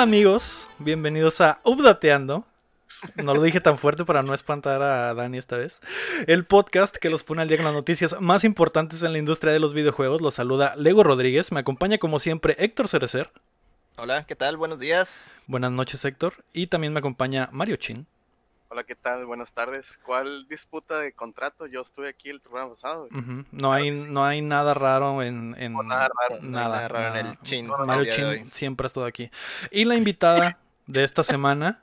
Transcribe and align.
¿Qué 0.00 0.04
tal 0.04 0.14
amigos? 0.14 0.66
Bienvenidos 0.78 1.42
a 1.42 1.60
Updateando. 1.62 2.46
No 3.16 3.34
lo 3.34 3.42
dije 3.42 3.60
tan 3.60 3.76
fuerte 3.76 4.06
para 4.06 4.22
no 4.22 4.32
espantar 4.32 4.80
a 4.80 5.12
Dani 5.12 5.36
esta 5.36 5.58
vez. 5.58 5.78
El 6.26 6.46
podcast 6.46 6.96
que 6.96 7.10
los 7.10 7.22
pone 7.22 7.42
al 7.42 7.48
día 7.48 7.58
con 7.58 7.66
las 7.66 7.74
noticias 7.74 8.16
más 8.18 8.44
importantes 8.44 9.02
en 9.02 9.12
la 9.12 9.18
industria 9.18 9.52
de 9.52 9.58
los 9.58 9.74
videojuegos. 9.74 10.22
Los 10.22 10.32
saluda 10.36 10.74
Lego 10.76 11.04
Rodríguez. 11.04 11.52
Me 11.52 11.60
acompaña 11.60 11.98
como 11.98 12.18
siempre 12.18 12.56
Héctor 12.58 12.88
Cerecer. 12.88 13.30
Hola, 13.98 14.24
¿qué 14.24 14.34
tal? 14.34 14.56
Buenos 14.56 14.80
días. 14.80 15.28
Buenas 15.46 15.70
noches 15.70 16.02
Héctor. 16.02 16.32
Y 16.54 16.68
también 16.68 16.94
me 16.94 17.00
acompaña 17.00 17.50
Mario 17.52 17.76
Chin. 17.76 18.06
Hola, 18.72 18.84
¿qué 18.84 18.94
tal? 18.94 19.26
Buenas 19.26 19.52
tardes. 19.52 19.98
¿Cuál 20.04 20.46
disputa 20.48 20.98
de 20.98 21.12
contrato? 21.12 21.66
Yo 21.66 21.80
estuve 21.80 22.08
aquí 22.08 22.30
el 22.30 22.40
programa 22.40 22.70
pasado. 22.70 23.08
No, 23.50 23.72
hay, 23.72 23.90
no 23.90 24.24
hay 24.24 24.42
nada 24.42 24.74
raro 24.74 25.22
en... 25.24 25.56
en- 25.58 25.72
No, 25.72 25.82
nada 25.82 26.08
raro. 26.28 26.40
No 26.40 26.50
nada 26.50 26.86
raro 26.88 27.16
en 27.16 27.26
el 27.26 27.40
chin. 27.40 27.66
No, 27.66 27.84
Mario 27.84 28.02
el 28.04 28.38
Chin 28.38 28.52
siempre 28.52 28.84
ha 28.84 28.88
estado 28.88 29.06
aquí. 29.06 29.28
Y 29.72 29.84
la 29.86 29.96
invitada 29.96 30.58
de 30.86 31.02
esta 31.02 31.24
semana 31.24 31.82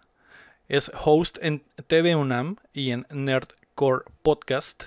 es 0.69 0.89
host 1.03 1.37
en 1.41 1.61
TV 1.87 2.15
UNAM 2.15 2.55
y 2.71 2.91
en 2.91 3.05
Nerdcore 3.09 4.05
Podcast, 4.21 4.85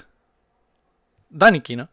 Dani 1.29 1.61
Kino. 1.61 1.89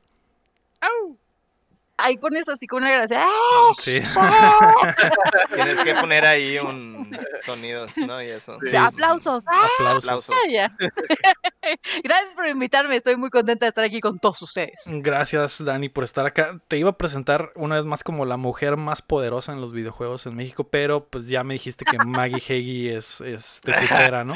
Ahí 1.99 2.17
pones 2.17 2.47
así 2.47 2.67
con 2.67 2.83
una 2.83 2.91
gracia. 2.91 3.23
¡Ah! 3.25 3.71
Sí. 3.81 3.99
Tienes 5.55 5.79
que 5.79 5.93
poner 5.95 6.25
ahí 6.25 6.57
un 6.59 7.09
sonidos, 7.43 7.97
¿no? 7.97 8.21
Y 8.21 8.29
eso. 8.29 8.57
Sí, 8.69 8.75
aplausos. 8.75 9.43
¡Ah! 9.47 9.67
Aplausos. 9.95 10.35
Ya. 10.49 10.71
Gracias 12.03 12.35
por 12.35 12.47
invitarme. 12.47 12.95
Estoy 12.97 13.15
muy 13.17 13.29
contenta 13.29 13.65
de 13.65 13.69
estar 13.69 13.83
aquí 13.83 13.99
con 13.99 14.19
todos 14.19 14.41
ustedes. 14.41 14.75
Gracias, 14.85 15.63
Dani, 15.63 15.89
por 15.89 16.03
estar 16.03 16.25
acá. 16.25 16.59
Te 16.67 16.77
iba 16.77 16.91
a 16.91 16.97
presentar 16.97 17.51
una 17.55 17.75
vez 17.75 17.85
más 17.85 18.03
como 18.03 18.25
la 18.25 18.37
mujer 18.37 18.77
más 18.77 19.01
poderosa 19.01 19.51
en 19.53 19.61
los 19.61 19.73
videojuegos 19.73 20.25
en 20.27 20.35
México, 20.35 20.65
pero 20.69 21.05
pues 21.07 21.27
ya 21.27 21.43
me 21.43 21.55
dijiste 21.55 21.83
que 21.83 21.97
Maggie 21.97 22.37
Heggie 22.47 22.95
es, 22.97 23.21
es 23.21 23.59
te 23.63 23.73
supera, 23.73 24.23
¿no? 24.23 24.35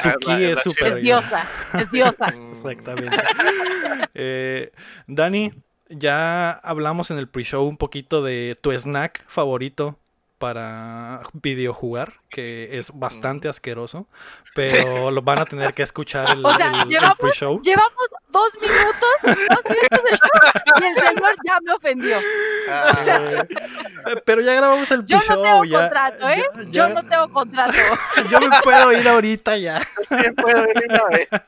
Su 0.00 0.08
Es 0.10 0.16
la- 0.26 0.40
es 0.40 0.40
es 0.50 0.56
la 0.56 0.62
superior. 0.62 0.96
Es 0.96 1.02
diosa. 1.02 1.46
Es 1.74 1.90
diosa. 1.90 2.26
Exactamente. 2.52 3.16
Eh, 4.14 4.70
Dani, 5.06 5.52
ya 5.88 6.50
hablamos 6.50 7.10
en 7.10 7.18
el 7.18 7.28
pre-show 7.28 7.66
un 7.66 7.76
poquito 7.76 8.22
de 8.22 8.58
tu 8.60 8.72
snack 8.72 9.24
favorito 9.28 9.98
para 10.44 11.22
videojugar, 11.32 12.12
que 12.28 12.76
es 12.76 12.90
bastante 12.92 13.48
asqueroso, 13.48 14.06
pero 14.54 15.10
lo 15.10 15.22
van 15.22 15.38
a 15.38 15.46
tener 15.46 15.72
que 15.72 15.82
escuchar 15.82 16.28
el, 16.36 16.44
O 16.44 16.52
sea, 16.52 16.66
el- 16.68 16.80
el 16.82 16.88
llevamos- 16.88 17.16
pre-show. 17.18 17.62
Llevamos 17.62 18.04
dos 18.28 18.50
minutos, 18.60 18.92
dos 19.22 19.64
minutos 19.70 20.02
de 20.04 20.16
show 20.18 20.82
y 20.82 20.84
el 20.84 20.94
señor 20.96 21.34
ya 21.46 21.58
me 21.62 21.72
ofendió. 21.72 22.16
ah, 22.68 23.44
Eh, 24.06 24.20
pero 24.26 24.42
ya 24.42 24.52
grabamos 24.52 24.90
el 24.90 25.06
Yo 25.06 25.16
pre-show. 25.16 25.36
no 25.36 25.42
tengo 25.42 25.64
ya- 25.64 25.80
contrato, 25.80 26.28
¿eh? 26.28 26.44
ya- 26.56 26.62
Yo 26.64 26.70
ya- 26.72 26.88
no 26.90 27.02
tengo 27.08 27.28
contrato. 27.32 27.72
yo 28.30 28.40
me 28.40 28.48
puedo 28.62 28.92
ir 28.92 29.08
ahorita 29.08 29.56
ya. 29.56 29.80
Sí, 29.80 30.30
puedo 30.36 30.62
ir 30.68 30.84
una 30.90 31.04
vez. 31.10 31.28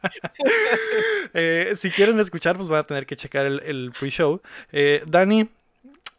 Eh, 1.34 1.74
si 1.76 1.90
quieren 1.90 2.18
escuchar, 2.18 2.56
pues 2.56 2.66
van 2.68 2.80
a 2.80 2.84
tener 2.86 3.04
que 3.04 3.14
checar 3.16 3.44
el, 3.44 3.60
el 3.66 3.92
pre-show. 3.98 4.40
Eh, 4.72 5.02
Dani, 5.06 5.50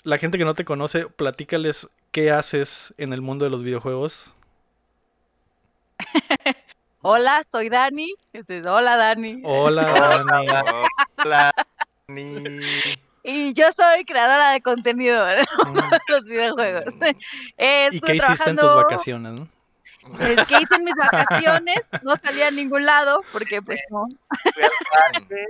la 0.03 0.17
gente 0.19 0.37
que 0.37 0.45
no 0.45 0.53
te 0.53 0.63
conoce, 0.63 1.07
platícales 1.07 1.87
qué 2.17 2.31
haces 2.31 2.95
en 2.97 3.13
el 3.13 3.21
mundo 3.21 3.45
de 3.45 3.51
los 3.51 3.61
videojuegos. 3.61 4.33
Hola, 7.03 7.43
soy 7.43 7.69
Dani. 7.69 8.11
Este, 8.33 8.67
Hola, 8.67 8.95
Dani. 8.95 9.39
Hola, 9.45 9.83
Dani. 10.27 10.47
hola, 11.23 11.51
ni- 12.07 12.97
Y 13.21 13.53
yo 13.53 13.71
soy 13.71 14.03
creadora 14.03 14.49
de 14.49 14.61
contenido 14.61 15.23
de 15.27 15.43
Mm, 15.67 15.91
los 16.07 16.25
videojuegos. 16.25 16.85
Eh, 17.55 17.89
¿Y 17.91 18.01
qué 18.01 18.15
hiciste 18.15 18.49
en 18.49 18.55
tus 18.55 18.73
vacaciones? 18.73 19.33
no? 19.39 19.47
Es 20.25 20.43
que 20.47 20.59
hice 20.59 20.73
en 20.75 20.85
mis 20.85 20.95
vacaciones, 20.95 21.77
no 22.01 22.15
salí 22.15 22.41
a 22.41 22.49
ningún 22.49 22.83
lado 22.83 23.21
porque 23.31 23.61
pues 23.61 23.79
no. 23.91 24.07
Fui 24.41 24.63
al 24.63 24.71
parque 25.13 25.45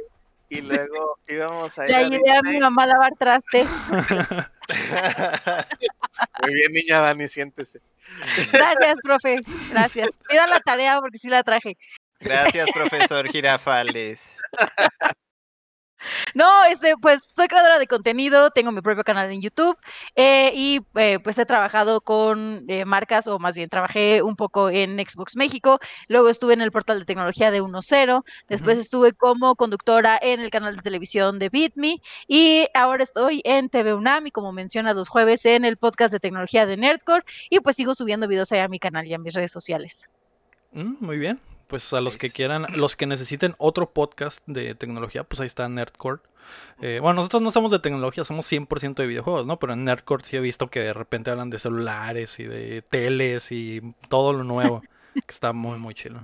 y 0.50 0.62
luego 0.62 1.18
íbamos 1.28 1.78
a 1.78 1.84
ir 1.86 1.90
Le 1.92 1.96
a 1.96 2.00
ayudé 2.00 2.32
a 2.32 2.42
mi 2.42 2.52
Disney. 2.52 2.60
mamá 2.62 2.84
a 2.84 2.88
lavar 2.88 3.14
trastes. 3.18 3.68
Muy 6.42 6.54
bien, 6.54 6.72
niña 6.74 7.00
Dani, 7.00 7.28
siéntese. 7.28 7.82
Gracias, 8.52 8.96
profe. 9.04 9.42
Gracias. 9.72 10.10
Pida 10.28 10.48
la 10.48 10.60
tarea 10.60 11.00
porque 11.00 11.18
sí 11.18 11.28
la 11.30 11.44
traje. 11.44 11.78
Gracias, 12.20 12.70
profesor 12.74 13.28
Girafales. 13.30 14.22
No, 16.34 16.66
este, 16.66 16.96
pues 16.98 17.24
soy 17.24 17.48
creadora 17.48 17.80
de 17.80 17.88
contenido, 17.88 18.52
tengo 18.52 18.72
mi 18.72 18.82
propio 18.82 19.04
canal 19.04 19.32
en 19.32 19.42
YouTube 19.42 19.78
eh, 20.16 20.52
y 20.54 20.82
eh, 20.96 21.20
pues 21.20 21.38
he 21.38 21.46
trabajado 21.46 22.02
con 22.02 22.66
eh, 22.68 22.86
marcas, 22.86 23.28
o 23.28 23.40
más 23.40 23.56
bien 23.56 23.70
trabajé 23.70 24.22
un 24.22 24.36
poco 24.36 24.70
en 24.70 24.98
Xbox 24.98 25.36
México, 25.36 25.80
luego 26.08 26.30
estuve 26.30 26.54
en 26.54 26.62
el 26.62 26.72
portal 26.72 27.00
de 27.00 27.06
tecnología 27.06 27.52
de 27.52 27.62
1.0, 27.62 28.24
después 28.48 28.78
estuve 28.78 29.14
como 29.14 29.56
conductora 29.56 30.18
en 30.22 30.40
el 30.40 30.50
canal 30.50 30.76
de 30.76 30.82
televisión 30.82 31.40
de 31.40 31.50
BitMe 31.50 32.02
y 32.28 32.68
ahora 32.74 33.04
estoy 33.04 33.42
en 33.44 33.70
TV 33.70 33.94
UNAM 33.94 34.28
y 34.28 34.32
como 34.32 34.52
menciona 34.52 34.94
los 34.94 35.10
jueves 35.10 35.46
en 35.46 35.66
el 35.66 35.78
podcast 35.78 36.12
de 36.12 36.20
tecnología 36.20 36.66
de 36.66 36.78
Nerdcore 36.78 37.24
y 37.50 37.60
pues 37.60 37.76
sigo 37.76 37.96
subiendo 37.96 38.28
videos 38.28 38.52
ahí 38.52 38.60
a 38.60 38.68
mi 38.68 38.80
canal 38.80 39.06
y 39.08 39.14
a 39.14 39.18
mis 39.18 39.34
redes 39.34 39.52
sociales. 39.52 40.10
Mm, 40.72 40.96
muy 41.00 41.18
bien. 41.18 41.40
Pues 41.68 41.92
a 41.94 42.00
los 42.00 42.18
que 42.18 42.30
quieran, 42.30 42.66
los 42.76 42.96
que 42.96 43.06
necesiten 43.06 43.56
otro 43.58 43.90
podcast 43.90 44.42
de 44.46 44.74
tecnología, 44.74 45.24
pues 45.26 45.42
ahí 45.42 45.48
está 45.48 45.68
Nerdcore. 45.68 46.22
Eh, 46.82 47.00
bueno, 47.02 47.16
nosotros 47.16 47.42
no 47.42 47.52
somos 47.52 47.72
de 47.72 47.80
tecnología, 47.80 48.24
somos 48.24 48.50
100% 48.50 48.96
de 48.96 49.06
videojuegos, 49.08 49.46
¿no? 49.46 49.60
Pero 49.60 49.74
en 49.74 49.84
Nerdcore 49.84 50.24
sí 50.24 50.38
he 50.38 50.40
visto 50.40 50.70
que 50.70 50.80
de 50.80 50.94
repente 50.94 51.30
hablan 51.30 51.50
de 51.50 51.60
celulares 51.60 52.40
y 52.40 52.46
de 52.46 52.82
teles 52.84 53.52
y 53.52 53.82
todo 54.08 54.32
lo 54.32 54.46
nuevo, 54.46 54.82
que 55.14 55.22
está 55.28 55.52
muy, 55.52 55.78
muy 55.78 55.94
chido. 55.94 56.22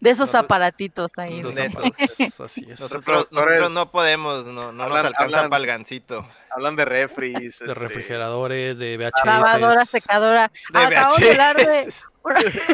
De 0.00 0.10
esos 0.10 0.34
aparatitos 0.34 1.12
ahí. 1.16 1.42
De 1.42 1.42
¿no? 1.42 1.50
esos. 1.50 1.76
aparatos, 1.76 2.40
Así 2.40 2.66
es. 2.68 2.80
Nosotros, 2.80 3.28
no 3.70 3.86
podemos, 3.90 4.46
no, 4.46 4.72
no 4.72 4.88
nos 4.88 4.98
alcanza 4.98 5.42
hablan- 5.42 5.50
para 5.50 5.60
el 5.60 5.66
gancito. 5.66 6.26
Hablan 6.50 6.74
de 6.74 6.84
refris. 6.84 7.34
De 7.34 7.46
este, 7.46 7.74
refrigeradores, 7.74 8.78
de 8.78 8.96
VHS. 8.96 9.24
Lavadora, 9.24 9.84
secadora. 9.84 10.50
De 10.72 10.78
Acabamos 10.78 11.18
de 11.18 11.30
hablar 11.30 11.56
de. 11.56 11.92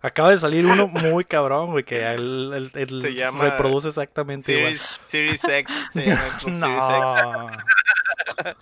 Acaba 0.00 0.30
de 0.30 0.38
salir 0.38 0.64
uno 0.64 0.86
muy 0.86 1.24
cabrón, 1.24 1.72
güey, 1.72 1.84
que 1.84 2.04
el, 2.04 2.52
el- 2.54 2.72
el 2.74 3.00
Se 3.02 3.14
llama 3.14 3.44
reproduce 3.44 3.88
exactamente 3.88 4.52
igual. 4.52 4.78
Series, 4.78 5.40
Series 5.40 5.44
X. 5.44 5.74
Se 5.92 6.06
llama 6.06 6.22
Xbox 6.38 6.60
Series 6.60 6.84
X. 8.46 8.58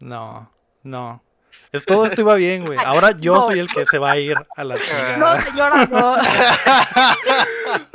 No. 0.00 0.50
No, 0.50 0.50
no. 0.82 1.22
Todo 1.86 2.06
esto 2.06 2.20
iba 2.20 2.34
bien, 2.34 2.64
güey. 2.66 2.78
Ahora 2.84 3.12
yo 3.18 3.34
No. 3.34 3.42
soy 3.42 3.58
el 3.58 3.68
que 3.68 3.86
se 3.86 3.98
va 3.98 4.12
a 4.12 4.16
ir 4.18 4.36
a 4.56 4.64
la 4.64 4.74
No, 4.76 4.80
chingada. 4.80 5.40
señora, 5.42 5.86
no. 5.86 6.16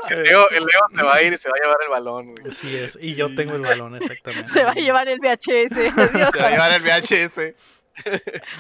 El 0.10 0.24
Leo, 0.24 0.50
el 0.50 0.64
Leo 0.66 0.82
se 0.96 1.04
va 1.04 1.16
a 1.16 1.22
ir 1.22 1.34
y 1.34 1.38
se 1.38 1.50
va 1.50 1.56
a 1.58 1.62
llevar 1.64 1.78
el 1.84 1.90
balón, 1.90 2.36
güey. 2.36 2.50
Así 2.52 2.76
es. 2.76 2.98
Y 3.02 3.16
yo 3.16 3.34
tengo 3.36 3.54
el 3.56 3.62
balón, 3.62 3.96
exactamente. 3.96 4.50
Se 4.50 4.64
va 4.64 4.72
a 4.72 4.76
llevar 4.76 5.08
el 5.08 5.20
VHS. 5.20 5.78
Adiós. 5.98 6.30
Se 6.34 6.40
va 6.40 6.48
a 6.48 6.52
llevar 6.52 6.72
el 6.74 6.82
VHS. 6.82 7.56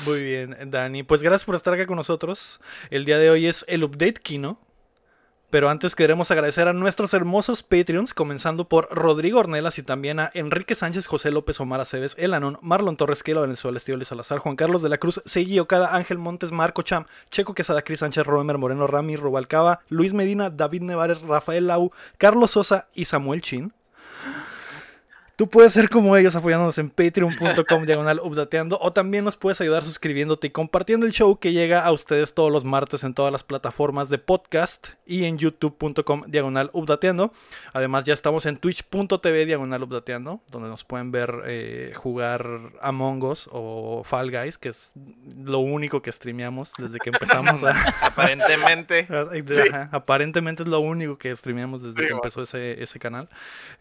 Muy 0.05 0.21
bien, 0.21 0.55
Dani. 0.67 1.03
Pues 1.03 1.21
gracias 1.21 1.45
por 1.45 1.55
estar 1.55 1.73
acá 1.73 1.85
con 1.85 1.95
nosotros. 1.95 2.59
El 2.89 3.05
día 3.05 3.17
de 3.17 3.29
hoy 3.29 3.47
es 3.47 3.65
el 3.67 3.83
Update 3.83 4.21
Kino. 4.21 4.59
Pero 5.49 5.71
antes 5.71 5.95
queremos 5.95 6.29
agradecer 6.29 6.67
a 6.67 6.73
nuestros 6.73 7.11
hermosos 7.15 7.63
Patreons, 7.63 8.13
comenzando 8.13 8.69
por 8.69 8.87
Rodrigo 8.91 9.39
Ornelas 9.39 9.79
y 9.79 9.83
también 9.83 10.19
a 10.19 10.29
Enrique 10.35 10.75
Sánchez, 10.75 11.07
José 11.07 11.31
López, 11.31 11.59
Omar 11.59 11.81
Aceves, 11.81 12.13
El 12.19 12.35
Anón, 12.35 12.59
Marlon 12.61 12.97
Torres, 12.97 13.23
Kelo 13.23 13.41
Venezuela, 13.41 13.79
Estíbal 13.79 14.05
Salazar, 14.05 14.37
Juan 14.37 14.55
Carlos 14.55 14.83
de 14.83 14.89
la 14.89 14.99
Cruz, 14.99 15.23
Segui 15.25 15.57
Ocada, 15.57 15.95
Ángel 15.95 16.19
Montes, 16.19 16.51
Marco 16.51 16.83
Cham, 16.83 17.05
Checo 17.31 17.55
Quesada, 17.55 17.81
Cris 17.81 18.01
Sánchez, 18.01 18.27
Roemer 18.27 18.59
Moreno, 18.59 18.85
Rami, 18.85 19.15
Rubalcaba, 19.15 19.79
Luis 19.89 20.13
Medina, 20.13 20.51
David 20.51 20.83
Nevares, 20.83 21.23
Rafael 21.23 21.65
Lau, 21.65 21.91
Carlos 22.19 22.51
Sosa 22.51 22.87
y 22.93 23.05
Samuel 23.05 23.41
Chin. 23.41 23.73
Tú 25.39 25.49
puedes 25.49 25.71
ser 25.71 25.87
como 25.87 26.17
ellos 26.17 26.35
apoyándonos 26.35 26.77
en 26.79 26.89
patreon.com 26.89 27.85
diagonal 27.85 28.19
updateando 28.21 28.77
o 28.81 28.91
también 28.91 29.23
nos 29.23 29.37
puedes 29.37 29.61
ayudar 29.61 29.85
suscribiéndote 29.85 30.47
y 30.47 30.49
compartiendo 30.49 31.05
el 31.05 31.13
show 31.13 31.39
que 31.39 31.53
llega 31.53 31.85
a 31.85 31.93
ustedes 31.93 32.33
todos 32.33 32.51
los 32.51 32.65
martes 32.65 33.05
en 33.05 33.13
todas 33.13 33.31
las 33.31 33.45
plataformas 33.45 34.09
de 34.09 34.17
podcast 34.17 34.89
y 35.05 35.23
en 35.23 35.37
youtube.com 35.37 36.23
diagonal 36.27 36.69
updateando. 36.73 37.31
Además 37.71 38.03
ya 38.03 38.13
estamos 38.13 38.45
en 38.47 38.57
twitch.tv 38.57 39.45
diagonal 39.45 39.81
updateando 39.81 40.41
donde 40.51 40.67
nos 40.67 40.83
pueden 40.83 41.09
ver 41.13 41.33
eh, 41.45 41.93
jugar 41.95 42.73
Among 42.81 43.23
Us 43.23 43.47
o 43.49 44.03
Fall 44.03 44.31
Guys 44.31 44.57
que 44.57 44.67
es 44.67 44.91
lo 45.37 45.59
único 45.59 46.01
que 46.01 46.11
streameamos 46.11 46.73
desde 46.77 46.99
que 46.99 47.11
empezamos 47.11 47.63
a... 47.63 47.69
Aparentemente. 48.05 49.07
Ajá, 49.71 49.87
Aparentemente 49.93 50.63
es 50.63 50.69
lo 50.69 50.81
único 50.81 51.17
que 51.17 51.33
streameamos 51.33 51.81
desde 51.81 52.01
Sí, 52.01 52.07
que 52.07 52.13
empezó 52.13 52.41
ese, 52.41 52.83
ese 52.83 52.99
canal. 52.99 53.29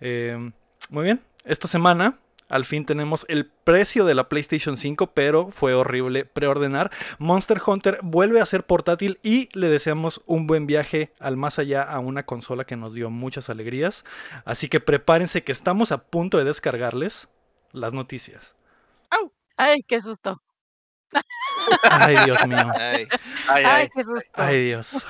Eh, 0.01 0.53
muy 0.91 1.05
bien, 1.05 1.21
esta 1.49 1.69
semana 1.69 2.19
al 2.49 2.65
fin 2.65 2.87
tenemos 2.87 3.27
el 3.29 3.47
precio 3.47 4.07
de 4.07 4.15
la 4.15 4.29
PlayStation 4.29 4.79
5, 4.79 5.09
pero 5.09 5.51
fue 5.51 5.75
horrible 5.75 6.25
preordenar. 6.25 6.91
Monster 7.19 7.61
Hunter 7.65 7.99
vuelve 8.03 8.41
a 8.41 8.47
ser 8.47 8.65
portátil 8.65 9.19
y 9.23 9.51
le 9.53 9.69
deseamos 9.69 10.23
un 10.27 10.47
buen 10.47 10.67
viaje 10.67 11.13
al 11.21 11.37
más 11.37 11.59
allá 11.59 11.83
a 11.83 11.99
una 11.99 12.25
consola 12.25 12.65
que 12.65 12.77
nos 12.77 12.95
dio 12.95 13.11
muchas 13.11 13.51
alegrías. 13.51 14.05
Así 14.47 14.69
que 14.69 14.81
prepárense 14.81 15.45
que 15.45 15.53
estamos 15.53 15.93
a 15.93 15.99
punto 15.99 16.39
de 16.39 16.45
descargarles 16.45 17.29
las 17.73 17.93
noticias. 17.93 18.55
Ay, 19.59 19.83
qué 19.83 20.01
susto. 20.01 20.41
Ay, 21.83 22.17
Dios 22.25 22.47
mío. 22.47 22.71
Ay, 22.79 23.07
Ay, 23.49 23.65
Ay, 23.65 23.65
ay. 23.65 23.89
qué 23.95 24.03
susto. 24.03 24.29
Ay, 24.35 24.65
Dios. 24.67 25.05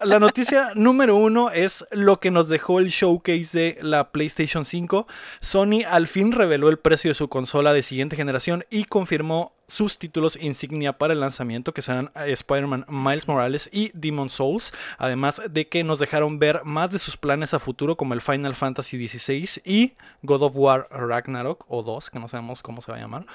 La 0.00 0.18
noticia 0.18 0.72
número 0.74 1.16
uno 1.16 1.50
es 1.50 1.84
lo 1.90 2.20
que 2.20 2.30
nos 2.30 2.48
dejó 2.48 2.78
el 2.78 2.88
showcase 2.88 3.58
de 3.58 3.78
la 3.80 4.10
PlayStation 4.10 4.64
5. 4.64 5.06
Sony 5.40 5.82
al 5.88 6.06
fin 6.06 6.32
reveló 6.32 6.68
el 6.68 6.78
precio 6.78 7.10
de 7.10 7.14
su 7.14 7.28
consola 7.28 7.72
de 7.72 7.82
siguiente 7.82 8.16
generación 8.16 8.64
y 8.70 8.84
confirmó 8.84 9.52
sus 9.68 9.98
títulos 9.98 10.36
insignia 10.40 10.96
para 10.96 11.12
el 11.12 11.18
lanzamiento, 11.20 11.74
que 11.74 11.82
serán 11.82 12.12
eh, 12.14 12.30
Spider-Man 12.30 12.86
Miles 12.88 13.26
Morales 13.26 13.68
y 13.72 13.90
Demon 13.94 14.30
Souls. 14.30 14.72
Además 14.98 15.40
de 15.50 15.66
que 15.66 15.82
nos 15.82 15.98
dejaron 15.98 16.38
ver 16.38 16.62
más 16.64 16.92
de 16.92 17.00
sus 17.00 17.16
planes 17.16 17.52
a 17.54 17.58
futuro, 17.58 17.96
como 17.96 18.14
el 18.14 18.20
Final 18.20 18.54
Fantasy 18.54 19.08
XVI 19.08 19.60
y 19.64 19.94
God 20.22 20.42
of 20.42 20.52
War 20.54 20.86
Ragnarok, 20.90 21.64
o 21.68 21.82
2, 21.82 22.10
que 22.10 22.20
no 22.20 22.28
sabemos 22.28 22.62
cómo 22.62 22.80
se 22.82 22.92
va 22.92 22.98
a 22.98 23.00
llamar. 23.00 23.26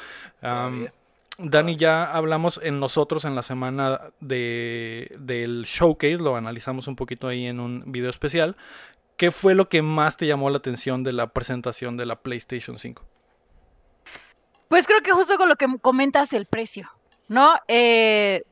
Um. 0.42 0.88
Dani, 1.44 1.78
ya 1.78 2.04
hablamos 2.04 2.60
en 2.64 2.80
nosotros 2.80 3.26
en 3.26 3.36
la 3.36 3.44
semana 3.44 4.02
de, 4.20 5.16
del 5.20 5.64
showcase, 5.64 6.18
lo 6.18 6.36
analizamos 6.36 6.88
un 6.88 6.96
poquito 6.96 7.28
ahí 7.28 7.48
en 7.48 7.60
un 7.60 7.92
video 7.92 8.10
especial. 8.10 8.56
¿Qué 9.18 9.32
fue 9.32 9.56
lo 9.56 9.70
que 9.70 9.82
más 9.82 10.18
te 10.18 10.26
llamó 10.28 10.50
la 10.50 10.58
atención 10.58 11.04
de 11.04 11.14
la 11.14 11.28
presentación 11.28 11.98
de 11.98 12.06
la 12.06 12.22
PlayStation 12.22 12.78
5? 12.78 13.04
Pues 14.68 14.88
creo 14.88 15.02
que 15.02 15.12
justo 15.12 15.38
con 15.38 15.50
lo 15.50 15.58
que 15.58 15.68
comentas 15.82 16.34
el 16.34 16.46
precio, 16.46 16.90
¿no? 17.28 17.56
Eh, 17.68 18.44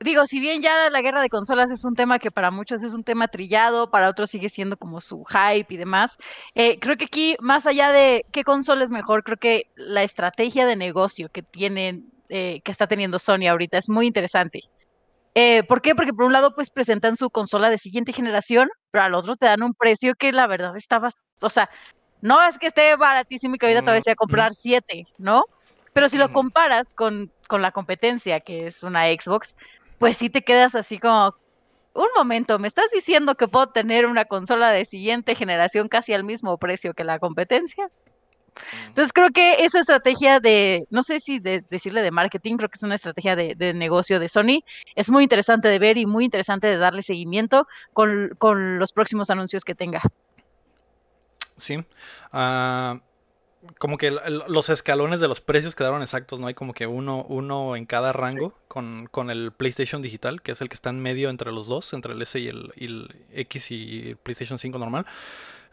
digo, 0.00 0.26
si 0.26 0.40
bien 0.40 0.62
ya 0.62 0.88
la 0.90 1.02
guerra 1.02 1.20
de 1.20 1.28
consolas 1.28 1.70
es 1.70 1.84
un 1.84 1.94
tema 1.94 2.18
que 2.18 2.30
para 2.30 2.50
muchos 2.50 2.82
es 2.82 2.92
un 2.92 3.04
tema 3.04 3.28
trillado, 3.28 3.90
para 3.90 4.08
otros 4.08 4.30
sigue 4.30 4.48
siendo 4.48 4.76
como 4.76 5.00
su 5.00 5.24
hype 5.24 5.74
y 5.74 5.76
demás, 5.76 6.16
eh, 6.54 6.78
creo 6.78 6.96
que 6.96 7.06
aquí, 7.06 7.36
más 7.40 7.66
allá 7.66 7.92
de 7.92 8.24
qué 8.32 8.44
consola 8.44 8.84
es 8.84 8.90
mejor, 8.90 9.24
creo 9.24 9.36
que 9.36 9.64
la 9.74 10.02
estrategia 10.02 10.66
de 10.66 10.76
negocio 10.76 11.28
que 11.30 11.42
tienen, 11.42 12.12
eh, 12.28 12.60
que 12.64 12.72
está 12.72 12.86
teniendo 12.86 13.18
Sony 13.18 13.46
ahorita 13.48 13.78
es 13.78 13.88
muy 13.88 14.06
interesante. 14.06 14.60
Eh, 15.34 15.62
¿Por 15.64 15.82
qué? 15.82 15.94
Porque 15.94 16.12
por 16.12 16.24
un 16.26 16.32
lado, 16.32 16.54
pues 16.54 16.70
presentan 16.70 17.16
su 17.16 17.30
consola 17.30 17.70
de 17.70 17.78
siguiente 17.78 18.12
generación, 18.12 18.68
pero 18.90 19.04
al 19.04 19.14
otro 19.14 19.36
te 19.36 19.46
dan 19.46 19.62
un 19.62 19.74
precio 19.74 20.14
que 20.18 20.32
la 20.32 20.46
verdad 20.46 20.76
estaba, 20.76 21.10
o 21.40 21.48
sea, 21.50 21.70
no 22.20 22.42
es 22.44 22.58
que 22.58 22.68
esté 22.68 22.96
baratísimo 22.96 23.54
y 23.56 23.58
que 23.58 23.66
ahorita 23.66 23.82
te 23.84 23.90
Ujú, 23.90 23.92
vayas 23.92 24.08
a 24.08 24.14
comprar 24.16 24.54
siete, 24.54 25.04
¿no? 25.18 25.44
Pero 25.92 26.08
si 26.08 26.18
lo 26.18 26.28
Ujú. 26.28 26.32
comparas 26.32 26.92
con, 26.94 27.32
con 27.48 27.62
la 27.62 27.72
competencia, 27.72 28.40
que 28.40 28.66
es 28.68 28.82
una 28.82 29.06
Xbox, 29.06 29.54
pues 29.98 30.16
sí 30.18 30.30
te 30.30 30.42
quedas 30.42 30.74
así 30.74 30.98
como, 30.98 31.32
un 31.94 32.08
momento, 32.16 32.58
¿me 32.58 32.68
estás 32.68 32.90
diciendo 32.92 33.34
que 33.36 33.48
puedo 33.48 33.70
tener 33.72 34.06
una 34.06 34.24
consola 34.26 34.70
de 34.72 34.84
siguiente 34.86 35.34
generación 35.34 35.88
casi 35.88 36.14
al 36.14 36.24
mismo 36.24 36.58
precio 36.58 36.94
que 36.94 37.04
la 37.04 37.18
competencia? 37.18 37.88
Entonces 38.86 39.12
creo 39.12 39.30
que 39.30 39.64
esa 39.64 39.80
estrategia 39.80 40.40
de, 40.40 40.86
no 40.90 41.02
sé 41.02 41.20
si 41.20 41.38
de, 41.38 41.64
decirle 41.70 42.02
de 42.02 42.10
marketing, 42.10 42.56
creo 42.56 42.68
que 42.68 42.76
es 42.76 42.82
una 42.82 42.96
estrategia 42.96 43.36
de, 43.36 43.54
de 43.54 43.74
negocio 43.74 44.18
de 44.18 44.28
Sony, 44.28 44.64
es 44.94 45.10
muy 45.10 45.22
interesante 45.22 45.68
de 45.68 45.78
ver 45.78 45.98
y 45.98 46.06
muy 46.06 46.24
interesante 46.24 46.66
de 46.66 46.76
darle 46.76 47.02
seguimiento 47.02 47.66
con, 47.92 48.30
con 48.38 48.78
los 48.78 48.92
próximos 48.92 49.30
anuncios 49.30 49.64
que 49.64 49.74
tenga. 49.74 50.00
Sí. 51.56 51.84
Ah, 52.32 53.00
como 53.78 53.98
que 53.98 54.10
los 54.10 54.68
escalones 54.68 55.20
de 55.20 55.28
los 55.28 55.40
precios 55.40 55.74
quedaron 55.74 56.02
exactos, 56.02 56.38
¿no? 56.38 56.46
Hay 56.46 56.54
como 56.54 56.72
que 56.72 56.86
uno, 56.86 57.24
uno 57.28 57.76
en 57.76 57.86
cada 57.86 58.12
rango 58.12 58.54
con, 58.68 59.08
con 59.10 59.30
el 59.30 59.52
PlayStation 59.52 60.00
digital, 60.00 60.42
que 60.42 60.52
es 60.52 60.60
el 60.60 60.68
que 60.68 60.74
está 60.74 60.90
en 60.90 61.00
medio 61.00 61.28
entre 61.28 61.50
los 61.52 61.66
dos, 61.66 61.92
entre 61.92 62.12
el 62.12 62.22
S 62.22 62.38
y 62.38 62.48
el, 62.48 62.72
y 62.76 62.86
el 62.86 63.16
X 63.32 63.70
y 63.72 64.10
el 64.10 64.16
PlayStation 64.16 64.58
5 64.58 64.78
normal. 64.78 65.06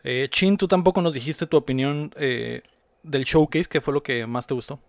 Eh, 0.07 0.29
Chin, 0.29 0.55
tú 0.55 0.67
tampoco 0.67 1.01
nos 1.01 1.15
dijiste 1.15 1.47
tu 1.47 1.57
opinión 1.57 2.13
eh, 2.15 2.61
del 3.01 3.23
showcase, 3.23 3.67
¿qué 3.67 3.81
fue 3.81 3.91
lo 3.91 4.03
que 4.03 4.27
más 4.27 4.45
te 4.45 4.53
gustó? 4.53 4.79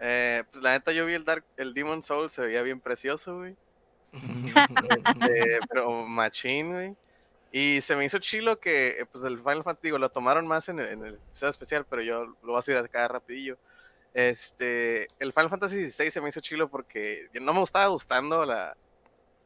Eh, 0.00 0.42
pues 0.50 0.64
la 0.64 0.72
neta 0.72 0.90
yo 0.90 1.06
vi 1.06 1.14
el 1.14 1.24
Dark, 1.24 1.44
el 1.56 1.72
Demon 1.72 2.02
Soul, 2.02 2.28
se 2.28 2.42
veía 2.42 2.62
bien 2.62 2.80
precioso, 2.80 3.36
güey. 3.36 3.54
Este, 5.22 5.60
pero 5.68 6.04
machín, 6.06 6.72
güey. 6.72 6.96
Y 7.52 7.80
se 7.82 7.94
me 7.94 8.04
hizo 8.04 8.18
chilo 8.18 8.58
que, 8.58 8.98
eh, 8.98 9.06
pues, 9.06 9.22
el 9.22 9.38
Final 9.38 9.62
Fantasy, 9.62 9.86
digo, 9.86 9.98
lo 9.98 10.10
tomaron 10.10 10.44
más 10.44 10.68
en 10.68 10.80
el, 10.80 10.88
en 10.88 11.04
el 11.04 11.14
episodio 11.14 11.50
especial, 11.50 11.86
pero 11.88 12.02
yo 12.02 12.24
lo 12.24 12.36
voy 12.42 12.54
a 12.54 12.58
decir 12.58 12.76
acá 12.76 13.06
rapidillo. 13.06 13.56
Este, 14.12 15.06
el 15.20 15.32
Final 15.32 15.50
Fantasy 15.50 15.86
XVI 15.86 16.10
se 16.10 16.20
me 16.20 16.30
hizo 16.30 16.40
chilo 16.40 16.68
porque 16.68 17.28
no 17.40 17.54
me 17.54 17.62
estaba 17.62 17.86
gustando 17.86 18.44
la, 18.44 18.76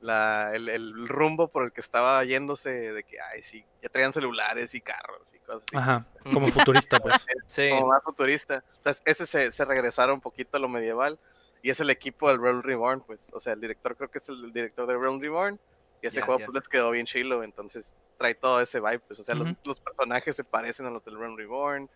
la, 0.00 0.54
el, 0.54 0.68
el 0.68 1.08
rumbo 1.08 1.48
por 1.48 1.62
el 1.62 1.72
que 1.72 1.80
estaba 1.80 2.24
yéndose, 2.24 2.70
de 2.70 3.04
que, 3.04 3.20
ay, 3.20 3.42
sí, 3.42 3.64
ya 3.82 3.88
traían 3.90 4.12
celulares 4.12 4.74
y 4.74 4.80
carros 4.80 5.32
y 5.34 5.38
cosas 5.40 5.62
así. 5.66 5.76
Ajá, 5.76 6.06
pues, 6.22 6.34
como 6.34 6.48
futurista, 6.48 6.98
pues. 6.98 7.14
Sí, 7.46 7.68
como 7.70 7.88
más 7.88 8.02
futurista. 8.02 8.64
Entonces, 8.76 9.02
ese 9.04 9.26
se, 9.26 9.52
se 9.52 9.64
regresaron 9.64 10.14
un 10.16 10.20
poquito 10.20 10.56
a 10.56 10.60
lo 10.60 10.68
medieval. 10.68 11.18
Y 11.62 11.68
es 11.68 11.78
el 11.80 11.90
equipo 11.90 12.28
del 12.30 12.40
Realm 12.40 12.62
Reborn, 12.62 13.02
pues. 13.02 13.30
O 13.34 13.40
sea, 13.40 13.52
el 13.52 13.60
director 13.60 13.94
creo 13.94 14.10
que 14.10 14.16
es 14.16 14.28
el 14.30 14.50
director 14.52 14.86
de 14.86 14.96
Realm 14.96 15.20
Reborn. 15.20 15.60
Y 16.02 16.06
ese 16.06 16.22
juego 16.22 16.38
pues 16.38 16.54
les 16.54 16.68
quedó 16.68 16.90
bien 16.90 17.04
chilo. 17.04 17.42
Entonces 17.42 17.94
trae 18.16 18.34
todo 18.34 18.62
ese 18.62 18.80
vibe, 18.80 19.00
pues. 19.00 19.18
O 19.18 19.22
sea, 19.22 19.34
los- 19.34 19.52
los, 19.64 19.78
personajes 19.80 20.34
se 20.34 20.44
parecen 20.44 20.86
a 20.86 20.90
los 20.90 21.04
del 21.04 21.18
Realm 21.18 21.36
Reborn. 21.36 21.90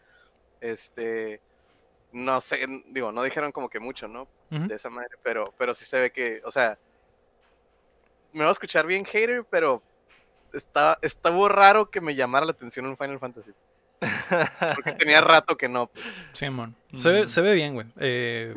Este. 0.61 1.41
No 2.12 2.41
sé, 2.41 2.67
digo, 2.89 3.11
no 3.11 3.23
dijeron 3.23 3.51
como 3.51 3.71
que 3.71 3.81
mucho, 3.81 4.06
¿no? 4.06 4.29
De 4.51 4.75
esa 4.75 4.91
manera. 4.91 5.17
Pero, 5.23 5.55
pero 5.56 5.73
sí 5.73 5.87
se 5.87 5.99
ve 5.99 6.12
que, 6.12 6.43
o 6.45 6.51
sea. 6.51 6.79
Me 8.34 8.44
va 8.44 8.50
a 8.50 8.52
escuchar 8.52 8.86
bien 8.86 9.04
hater, 9.06 9.44
pero. 9.48 9.82
Está, 10.52 10.98
estuvo 11.02 11.48
raro 11.48 11.90
que 11.90 12.00
me 12.00 12.14
llamara 12.14 12.46
la 12.46 12.52
atención 12.52 12.86
un 12.86 12.96
Final 12.96 13.19
Fantasy. 13.19 13.50
Porque 14.75 14.92
tenía 14.98 15.20
rato 15.20 15.56
que 15.56 15.69
no. 15.69 15.86
pues. 15.88 16.04
Sí, 16.32 16.48
mon. 16.50 16.76
Se 16.96 17.10
ve, 17.10 17.25
Mm. 17.25 17.28
se 17.28 17.40
ve 17.40 17.54
bien, 17.54 17.75
güey. 17.75 17.86
Eh, 17.98 18.54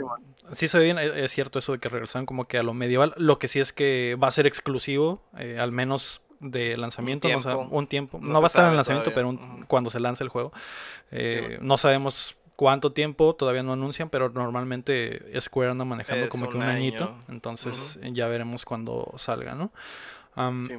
Sí, 0.54 0.68
se 0.68 0.78
ve 0.78 0.84
bien, 0.86 0.98
eh, 1.00 1.24
es 1.26 1.32
cierto 1.32 1.60
eso 1.60 1.72
de 1.74 1.80
que 1.80 1.90
regresaron 1.90 2.26
como 2.26 2.46
que 2.48 2.58
a 2.58 2.64
lo 2.64 2.74
medieval. 2.74 3.14
Lo 3.18 3.38
que 3.40 3.48
sí 3.48 3.60
es 3.60 3.74
que 3.74 4.16
va 4.22 4.28
a 4.28 4.32
ser 4.32 4.46
exclusivo, 4.48 5.22
eh, 5.38 5.58
al 5.60 5.72
menos 5.72 6.22
de 6.40 6.78
lanzamiento, 6.78 7.28
no 7.28 7.42
sa- 7.42 7.56
tiempo. 7.56 7.76
un 7.76 7.88
tiempo. 7.88 8.20
No, 8.22 8.34
No 8.34 8.42
va 8.42 8.46
a 8.46 8.48
estar 8.48 8.70
en 8.70 8.76
lanzamiento, 8.76 9.12
pero 9.14 9.30
un- 9.30 9.66
cuando 9.68 9.90
se 9.90 10.00
lance 10.00 10.24
el 10.24 10.30
juego. 10.30 10.54
Eh, 11.12 11.40
bueno. 11.42 11.60
No 11.64 11.78
sabemos 11.78 12.38
cuánto 12.58 12.92
tiempo, 12.92 13.34
todavía 13.36 13.64
no 13.64 13.72
anuncian, 13.72 14.10
pero 14.10 14.28
normalmente 14.30 15.32
Square 15.40 15.72
anda 15.72 15.86
manejando 15.86 16.26
Es 16.26 16.30
como 16.30 16.50
que 16.50 16.58
un 16.58 16.64
un 16.64 16.70
añito. 16.70 17.06
año. 17.06 17.24
Entonces 17.30 17.98
ya 18.12 18.28
veremos 18.28 18.66
cuando 18.66 19.14
salga, 19.18 19.56
¿no? 19.56 19.72
Sí. 20.68 20.74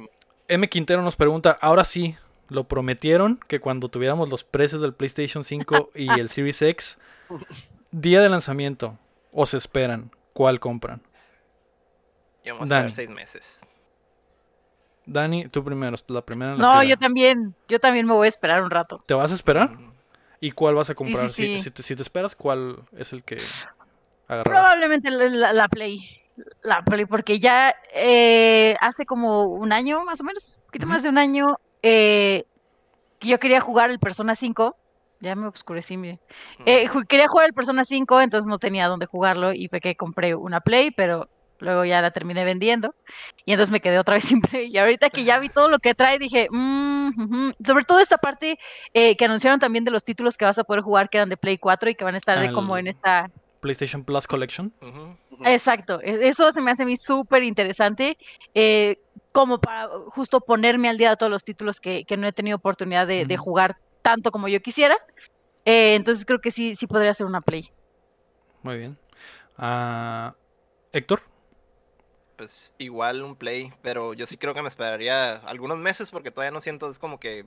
M. 0.47 0.69
Quintero 0.69 1.01
nos 1.01 1.15
pregunta, 1.15 1.57
ahora 1.61 1.83
sí, 1.85 2.15
lo 2.49 2.65
prometieron 2.65 3.39
que 3.47 3.59
cuando 3.59 3.89
tuviéramos 3.89 4.29
los 4.29 4.43
precios 4.43 4.81
del 4.81 4.93
PlayStation 4.93 5.43
5 5.43 5.91
y 5.95 6.09
el 6.19 6.29
Series 6.29 6.61
X, 6.61 6.97
día 7.91 8.21
de 8.21 8.29
lanzamiento, 8.29 8.97
o 9.31 9.45
se 9.45 9.57
esperan, 9.57 10.11
¿cuál 10.33 10.59
compran? 10.59 11.01
ya 12.43 12.53
vamos 12.53 12.69
a 12.71 12.73
Dani. 12.75 12.87
esperar 12.89 12.91
seis 12.91 13.09
meses. 13.09 13.65
Dani, 15.05 15.47
tú 15.47 15.63
primero, 15.63 15.95
la 16.07 16.21
primera 16.21 16.53
en 16.53 16.59
la 16.59 16.63
No, 16.65 16.79
fila. 16.81 16.89
yo 16.91 16.97
también, 16.97 17.55
yo 17.67 17.79
también 17.79 18.05
me 18.05 18.13
voy 18.13 18.25
a 18.25 18.29
esperar 18.29 18.61
un 18.61 18.69
rato. 18.69 19.03
¿Te 19.05 19.13
vas 19.13 19.31
a 19.31 19.35
esperar? 19.35 19.71
¿Y 20.41 20.51
cuál 20.51 20.75
vas 20.75 20.89
a 20.89 20.95
comprar? 20.95 21.31
sí, 21.31 21.47
Si- 21.47 21.57
sí. 21.57 21.63
Si, 21.63 21.71
te, 21.71 21.83
si 21.83 21.95
te 21.95 22.01
esperas, 22.01 22.35
¿cuál 22.35 22.77
es 22.97 23.11
el 23.13 23.23
que 23.23 23.37
agarrarás? 24.27 24.45
Probablemente 24.45 25.11
la, 25.11 25.25
la- 25.25 25.53
la 25.53 25.67
Play. 25.67 25.99
La 26.61 26.81
Play, 26.83 27.05
porque 27.05 27.39
ya 27.39 27.73
eh, 27.93 28.75
hace 28.79 29.05
como 29.05 29.45
un 29.47 29.73
año, 29.73 30.05
más 30.05 30.21
o 30.21 30.23
menos, 30.23 30.55
un 30.57 30.63
poquito 30.67 30.85
Ujú. 30.85 30.93
más 30.93 31.03
de 31.03 31.09
un 31.09 31.17
año, 31.17 31.47
eh, 31.81 32.45
yo 33.21 33.39
quería 33.39 33.59
jugar 33.59 33.89
el 33.89 33.99
Persona 33.99 34.35
5. 34.35 34.77
Ya 35.21 35.35
me 35.35 35.47
oscurecí, 35.47 35.97
mire. 35.97 36.19
Eh, 36.65 36.89
quería 37.09 37.27
jugar 37.27 37.47
el 37.47 37.53
Persona 37.53 37.83
5, 37.83 38.21
entonces 38.21 38.47
no 38.47 38.57
tenía 38.57 38.87
dónde 38.87 39.05
jugarlo 39.05 39.51
y 39.53 39.67
fue 39.67 39.81
que 39.81 39.95
compré 39.95 40.33
una 40.33 40.61
Play, 40.61 40.91
pero 40.91 41.27
luego 41.57 41.83
ya 41.83 42.01
la 42.01 42.11
terminé 42.11 42.45
vendiendo 42.45 42.93
y 43.45 43.51
entonces 43.51 43.69
me 43.73 43.81
quedé 43.81 43.99
otra 43.99 44.15
vez 44.15 44.23
sin 44.39 44.39
Play. 44.39 44.69
Y 44.71 44.77
ahorita 44.77 45.09
que 45.09 45.25
ya 45.25 45.39
vi 45.39 45.49
todo 45.49 45.67
lo 45.67 45.79
que 45.79 45.93
trae, 45.93 46.17
dije, 46.19 46.47
"Mm, 46.49 46.98
ujú". 47.17 47.53
sobre 47.65 47.83
todo 47.83 47.99
esta 47.99 48.17
parte 48.17 48.57
eh, 48.93 49.15
que 49.17 49.25
anunciaron 49.25 49.59
también 49.59 49.83
de 49.85 49.91
los 49.91 50.03
títulos 50.03 50.37
que 50.37 50.45
vas 50.45 50.57
a 50.59 50.63
poder 50.63 50.81
jugar 50.83 51.09
que 51.09 51.17
eran 51.17 51.29
de 51.29 51.37
Play 51.37 51.57
4 51.57 51.89
y 51.89 51.95
que 51.95 52.03
van 52.03 52.15
a 52.15 52.17
estar 52.17 52.39
de 52.39 52.51
como 52.53 52.77
en 52.77 52.87
esta 52.87 53.27
PlayStation 53.59 54.03
Plus 54.03 54.27
Collection. 54.27 54.73
Exacto, 55.45 55.99
e- 56.01 56.27
eso 56.27 56.51
se 56.51 56.61
me 56.61 56.71
hace 56.71 56.83
a 56.83 56.85
mí 56.85 56.95
súper 56.97 57.43
interesante, 57.43 58.17
eh, 58.53 58.97
como 59.31 59.59
para 59.59 59.87
justo 60.07 60.41
ponerme 60.41 60.89
al 60.89 60.97
día 60.97 61.11
de 61.11 61.17
todos 61.17 61.31
los 61.31 61.43
títulos 61.43 61.79
que, 61.79 62.03
que 62.05 62.17
no 62.17 62.27
he 62.27 62.33
tenido 62.33 62.57
oportunidad 62.57 63.07
de, 63.07 63.25
de 63.25 63.37
jugar 63.37 63.75
tanto 64.01 64.31
como 64.31 64.47
yo 64.47 64.59
quisiera. 64.59 64.95
Eh, 65.65 65.95
entonces 65.95 66.25
creo 66.25 66.39
que 66.39 66.51
sí, 66.51 66.75
sí 66.75 66.87
podría 66.87 67.13
ser 67.13 67.27
una 67.27 67.41
play. 67.41 67.69
Muy 68.63 68.77
bien. 68.77 68.97
Ah, 69.57 70.35
Héctor, 70.91 71.21
Pues 72.39 72.73
igual 72.77 73.21
un 73.21 73.35
play, 73.35 73.73
pero 73.81 74.13
yo 74.13 74.25
sí 74.25 74.37
creo 74.37 74.53
que 74.53 74.61
me 74.61 74.69
esperaría 74.69 75.35
algunos 75.39 75.77
meses 75.77 76.09
porque 76.09 76.31
todavía 76.31 76.51
no 76.53 76.61
siento, 76.61 76.89
es 76.89 76.97
como 76.97 77.19
que 77.19 77.45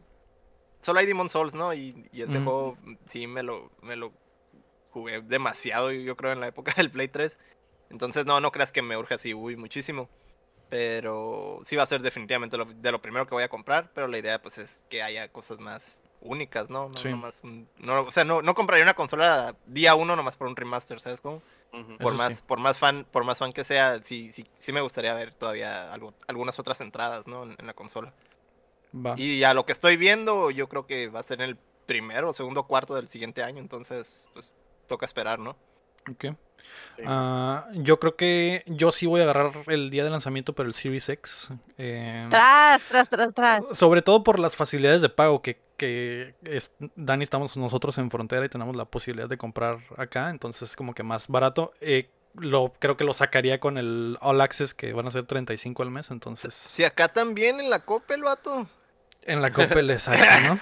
solo 0.82 0.98
hay 1.00 1.06
Demon 1.06 1.30
Souls, 1.30 1.54
¿no? 1.54 1.72
Y, 1.72 2.06
y 2.12 2.20
ese 2.20 2.40
juego 2.44 2.76
mm, 2.82 2.94
sí 3.08 3.26
me 3.26 3.42
lo, 3.42 3.70
me 3.80 3.96
lo 3.96 4.12
jugué 4.90 5.22
demasiado, 5.22 5.90
yo 5.92 6.14
creo, 6.14 6.32
en 6.32 6.40
la 6.40 6.48
época 6.48 6.74
del 6.76 6.90
Play 6.90 7.08
3. 7.08 7.38
Entonces 7.88 8.26
no, 8.26 8.38
no 8.40 8.52
creas 8.52 8.70
que 8.70 8.82
me 8.82 8.98
urge 8.98 9.14
así, 9.14 9.32
uy, 9.32 9.56
muchísimo. 9.56 10.10
Pero 10.68 11.60
sí 11.64 11.74
va 11.76 11.84
a 11.84 11.86
ser 11.86 12.02
definitivamente 12.02 12.58
lo- 12.58 12.66
de 12.66 12.92
lo 12.92 13.00
primero 13.00 13.26
que 13.26 13.34
voy 13.34 13.44
a 13.44 13.48
comprar, 13.48 13.90
pero 13.94 14.08
la 14.08 14.18
idea 14.18 14.42
pues 14.42 14.58
es 14.58 14.82
que 14.90 15.02
haya 15.02 15.28
cosas 15.28 15.58
más 15.58 16.02
únicas, 16.20 16.68
¿no? 16.68 16.90
No, 16.90 16.98
Sí. 16.98 17.08
nomás 17.08 17.40
un- 17.42 17.66
no, 17.78 18.02
o 18.02 18.10
sea, 18.10 18.24
no, 18.24 18.42
no 18.42 18.54
compraría 18.54 18.84
una 18.84 18.92
consola 18.94 19.56
día 19.64 19.94
uno 19.94 20.16
nomás 20.16 20.36
por 20.36 20.48
un 20.48 20.56
remaster, 20.56 21.00
¿sabes 21.00 21.22
cómo? 21.22 21.42
Por 22.00 22.14
más, 22.14 22.34
sí. 22.34 22.42
por 22.46 22.60
más 22.60 22.78
fan, 22.78 23.06
por 23.10 23.24
más 23.24 23.38
fan 23.38 23.52
que 23.52 23.64
sea, 23.64 24.02
sí, 24.02 24.30
sí, 24.32 24.46
sí 24.54 24.72
me 24.72 24.82
gustaría 24.82 25.14
ver 25.14 25.32
todavía 25.32 25.90
algo, 25.92 26.12
algunas 26.26 26.58
otras 26.58 26.80
entradas, 26.82 27.26
¿no? 27.26 27.44
En, 27.44 27.56
en 27.58 27.66
la 27.66 27.72
consola. 27.72 28.12
Va. 28.94 29.14
Y 29.16 29.42
a 29.44 29.54
lo 29.54 29.64
que 29.64 29.72
estoy 29.72 29.96
viendo, 29.96 30.50
yo 30.50 30.68
creo 30.68 30.86
que 30.86 31.08
va 31.08 31.20
a 31.20 31.22
ser 31.22 31.40
en 31.40 31.48
el 31.48 31.56
primero 31.86 32.28
o 32.28 32.32
segundo 32.34 32.64
cuarto 32.64 32.94
del 32.94 33.08
siguiente 33.08 33.42
año, 33.42 33.60
entonces, 33.60 34.28
pues, 34.34 34.52
toca 34.86 35.06
esperar, 35.06 35.38
¿no? 35.38 35.56
Ok. 36.10 36.36
Sí. 36.96 37.02
Ah, 37.06 37.66
yo 37.74 37.98
creo 37.98 38.16
que 38.16 38.62
yo 38.66 38.90
sí 38.92 39.06
voy 39.06 39.20
a 39.20 39.24
agarrar 39.24 39.52
el 39.66 39.90
día 39.90 40.04
de 40.04 40.10
lanzamiento, 40.10 40.54
pero 40.54 40.68
el 40.68 40.74
Series 40.74 41.08
X. 41.08 41.48
eh, 41.78 42.26
Tras, 42.30 42.82
tras, 42.84 43.08
tras, 43.08 43.34
tras. 43.34 43.78
sobre 43.78 44.02
todo 44.02 44.22
por 44.22 44.38
las 44.38 44.56
facilidades 44.56 45.00
de 45.02 45.08
pago 45.08 45.42
que, 45.42 45.58
que 45.76 46.34
es- 46.44 46.72
Dani 46.96 47.22
estamos 47.24 47.56
nosotros 47.56 47.96
en 47.98 48.10
frontera 48.10 48.44
y 48.44 48.48
tenemos 48.48 48.76
la 48.76 48.84
posibilidad 48.84 49.28
de 49.28 49.38
comprar 49.38 49.78
acá, 49.96 50.30
entonces 50.30 50.70
es 50.70 50.76
como 50.76 50.94
que 50.94 51.02
más 51.02 51.28
barato. 51.28 51.72
Eh, 51.80 52.10
lo, 52.34 52.72
creo 52.78 52.96
que 52.96 53.04
lo 53.04 53.12
sacaría 53.12 53.58
con 53.60 53.76
el 53.78 54.16
All 54.22 54.40
Access 54.40 54.72
que 54.74 54.92
van 54.94 55.06
a 55.06 55.10
ser 55.10 55.26
35 55.26 55.82
al 55.82 55.90
mes, 55.90 56.10
entonces 56.10 56.54
Si 56.54 56.84
acá 56.84 57.08
también 57.08 57.60
en 57.60 57.68
la 57.70 57.80
copa 57.80 58.14
el 58.14 58.22
vato. 58.22 58.66
En 59.24 59.40
la 59.42 59.50
Coppel 59.50 59.98
saca, 60.00 60.40
¿no? 60.40 60.58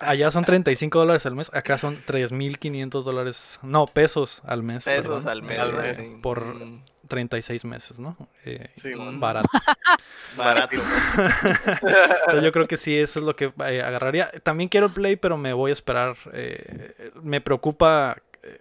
Allá 0.00 0.30
son 0.30 0.44
35 0.44 0.98
dólares 0.98 1.26
al 1.26 1.34
mes, 1.34 1.50
acá 1.54 1.76
son 1.78 1.96
3.500 2.04 3.02
dólares, 3.02 3.58
no, 3.62 3.86
pesos 3.86 4.42
al 4.44 4.62
mes. 4.62 4.84
Pesos 4.84 5.02
perdón, 5.04 5.28
al 5.28 5.42
mes. 5.42 5.58
Al 5.58 5.72
mes. 5.74 5.96
sí. 5.96 6.16
Por 6.22 6.44
Mm, 6.44 6.82
36 7.08 7.64
meses, 7.66 7.98
¿no? 7.98 8.16
Eh, 8.44 8.70
Sí, 8.76 8.94
man. 8.94 9.20
barato. 9.20 9.48
barato. 10.36 10.76
Entonces, 11.56 12.42
yo 12.42 12.52
creo 12.52 12.66
que 12.66 12.76
sí, 12.76 12.96
eso 12.98 13.18
es 13.18 13.24
lo 13.24 13.36
que 13.36 13.52
eh, 13.66 13.82
agarraría. 13.82 14.30
También 14.42 14.68
quiero 14.68 14.86
el 14.86 14.92
Play, 14.92 15.16
pero 15.16 15.36
me 15.36 15.52
voy 15.52 15.70
a 15.70 15.72
esperar. 15.72 16.16
eh, 16.32 17.10
me 17.22 17.40
preocupa 17.40 18.16
eh, 18.42 18.60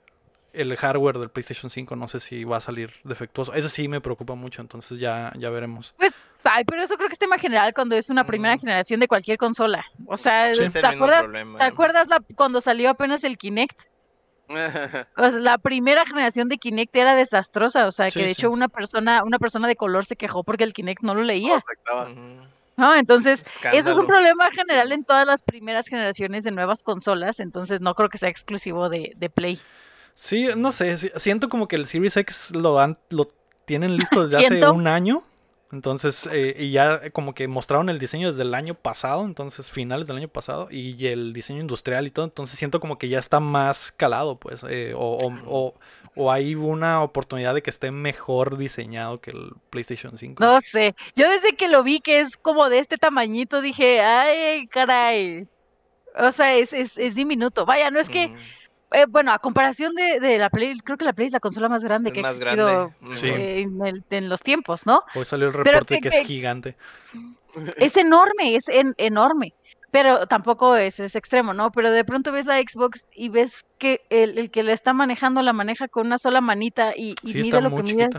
el 0.54 0.76
hardware 0.76 1.20
del 1.20 1.30
PlayStation 1.30 1.70
5. 1.70 1.96
No 1.96 2.08
sé 2.08 2.20
si 2.20 2.44
va 2.44 2.58
a 2.58 2.62
salir 2.62 2.92
defectuoso. 3.04 3.54
Ese 3.54 3.70
sí 3.70 3.88
me 3.88 4.02
preocupa 4.02 4.36
mucho, 4.36 4.62
entonces 4.62 5.00
ya, 5.00 5.32
ya 5.38 5.50
veremos. 5.50 5.96
Ay, 6.44 6.66
pero 6.66 6.84
eso 6.84 6.96
creo 6.96 7.08
que 7.08 7.14
es 7.14 7.20
tema 7.20 7.38
general 7.38 7.74
cuando 7.74 7.96
es 7.96 8.10
una 8.10 8.26
primera 8.26 8.56
Mm. 8.56 8.60
generación 8.60 9.00
de 9.00 9.08
cualquier 9.08 9.38
consola. 9.38 9.84
O 10.08 10.18
sea, 10.18 10.54
Sí. 10.54 10.70
¿te 10.70 10.86
acuerdas, 10.86 11.22
problema. 11.24 11.60
¿te 11.60 11.66
acuerdas 11.66 12.08
la, 12.10 12.20
cuando 12.36 12.60
salió 12.62 12.90
apenas 12.90 13.24
el 13.24 13.38
Kinect? 13.38 13.78
O 15.18 15.30
sea, 15.30 15.40
la 15.40 15.58
primera 15.58 16.06
generación 16.06 16.50
de 16.50 16.58
Kinect 16.58 16.96
era 16.96 17.16
desastrosa, 17.16 17.88
o 17.88 17.92
sea, 17.92 18.10
Sí, 18.10 18.20
que 18.20 18.26
de 18.28 18.34
sí. 18.34 18.42
hecho 18.42 18.52
una 18.52 18.68
persona, 18.68 19.24
una 19.24 19.40
persona 19.40 19.68
de 19.68 19.76
color 19.76 20.06
se 20.06 20.16
quejó 20.16 20.44
porque 20.44 20.64
el 20.66 20.74
Kinect 20.74 21.02
no 21.02 21.16
lo 21.16 21.24
leía. 21.24 21.58
Ujú. 21.58 22.48
¿no? 22.76 22.96
Entonces, 22.96 23.44
eso 23.72 23.92
es 23.92 23.98
un 23.98 24.08
problema 24.08 24.50
general 24.52 24.92
en 24.92 25.04
todas 25.06 25.28
las 25.28 25.44
primeras 25.44 25.88
generaciones 25.88 26.44
de 26.44 26.50
nuevas 26.52 26.82
consolas, 26.84 27.40
entonces 27.40 27.82
no 27.82 27.94
creo 27.94 28.10
que 28.10 28.18
sea 28.18 28.30
exclusivo 28.30 28.90
de, 28.90 29.14
de 29.16 29.30
Play. 29.30 29.62
Sí, 30.16 30.50
no 30.58 30.72
sé. 30.72 30.98
si- 30.98 31.12
Siento 31.18 31.50
como 31.50 31.68
que 31.68 31.76
el 31.76 31.86
Series 31.86 32.18
X 32.18 32.52
lo, 32.56 32.80
han, 32.80 32.98
lo 33.10 33.32
tienen 33.66 33.96
listo 33.96 34.28
desde 34.28 34.46
hace 34.46 34.68
un 34.70 34.88
año. 34.88 35.24
Entonces, 35.74 36.30
eh, 36.32 36.56
y 36.58 36.72
ya 36.72 37.10
como 37.12 37.34
que 37.34 37.48
mostraron 37.48 37.90
el 37.90 38.00
diseño 38.00 38.30
desde 38.30 38.44
el 38.44 38.54
año 38.54 38.76
pasado, 38.76 39.26
entonces 39.26 39.72
finales 39.72 40.08
del 40.08 40.18
año 40.18 40.28
pasado, 40.30 40.68
y 40.72 41.08
el 41.08 41.34
diseño 41.34 41.62
industrial 41.62 42.06
y 42.08 42.12
todo, 42.12 42.26
entonces 42.26 42.58
siento 42.60 42.80
como 42.80 42.98
que 43.00 43.10
ya 43.10 43.20
está 43.20 43.40
más 43.40 43.92
calado, 43.92 44.38
pues, 44.38 44.64
eh, 44.70 44.94
o, 44.96 45.18
o- 45.18 45.34
o- 45.48 45.74
o 46.16 46.32
hay 46.32 46.54
una 46.56 47.02
oportunidad 47.02 47.56
de 47.56 47.64
que 47.64 47.72
esté 47.72 47.90
mejor 47.92 48.58
diseñado 48.58 49.20
que 49.20 49.32
el 49.32 49.52
PlayStation 49.72 50.18
5. 50.18 50.44
No 50.44 50.62
sé, 50.62 50.96
yo 51.16 51.28
desde 51.30 51.56
que 51.56 51.68
lo 51.68 51.84
vi 51.84 52.00
que 52.02 52.20
es 52.22 52.38
como 52.38 52.70
de 52.70 52.78
este 52.80 52.98
tamañito 52.98 53.62
dije, 53.62 54.02
ay, 54.02 54.68
caray. 54.68 55.48
O 56.16 56.32
sea, 56.32 56.56
es, 56.56 56.74
es, 56.74 56.98
es 57.00 57.16
diminuto. 57.16 57.66
Vaya, 57.66 57.90
no 57.90 58.00
es 58.00 58.10
que. 58.10 58.32
Eh, 58.94 59.06
bueno, 59.08 59.32
a 59.34 59.40
comparación 59.40 59.94
de, 59.96 60.20
de 60.20 60.38
la 60.38 60.50
Play, 60.50 60.78
creo 60.80 60.98
que 60.98 61.06
la 61.06 61.14
Play 61.14 61.28
es 61.28 61.34
la 61.34 61.40
consola 61.40 61.68
más 61.70 61.84
grande 61.84 62.10
Es 62.10 62.14
que 62.14 62.20
ha 62.20 62.24
más 62.24 62.34
existido 62.34 62.66
grande. 62.66 62.94
Ujú. 63.02 63.16
Sí. 63.16 63.28
eh, 63.28 63.62
en, 63.62 63.86
el- 63.86 64.04
en 64.10 64.30
los 64.30 64.42
tiempos, 64.42 64.86
¿no? 64.86 65.04
Hoy 65.16 65.26
salió 65.26 65.48
el 65.48 65.54
reporte 65.54 65.96
que- 65.96 66.02
que, 66.02 66.10
que- 66.10 66.22
es 66.22 66.28
gigante. 66.28 66.76
Es 67.78 67.98
enorme, 67.98 68.56
es 68.56 68.68
en- 68.68 68.96
enorme. 68.98 69.54
Pero 69.94 70.28
tampoco 70.28 70.76
es, 70.76 71.00
es 71.00 71.16
extremo, 71.16 71.54
¿no? 71.54 71.72
Pero 71.72 71.92
de 71.92 72.04
pronto 72.04 72.32
ves 72.32 72.48
la 72.48 72.58
Xbox 72.60 73.06
y 73.12 73.30
ves 73.30 73.54
que 73.78 74.00
el, 74.10 74.40
el 74.40 74.52
que 74.52 74.64
la 74.64 74.74
está 74.74 74.94
manejando 74.94 75.42
la 75.44 75.54
maneja 75.54 75.88
con 75.88 76.08
una 76.08 76.18
sola 76.18 76.42
manita 76.42 76.94
y, 76.98 77.20
y 77.22 77.34
Sí, 77.34 77.40
mide 77.42 77.62
lo 77.62 77.72
que 77.76 77.84
mide. 77.84 78.10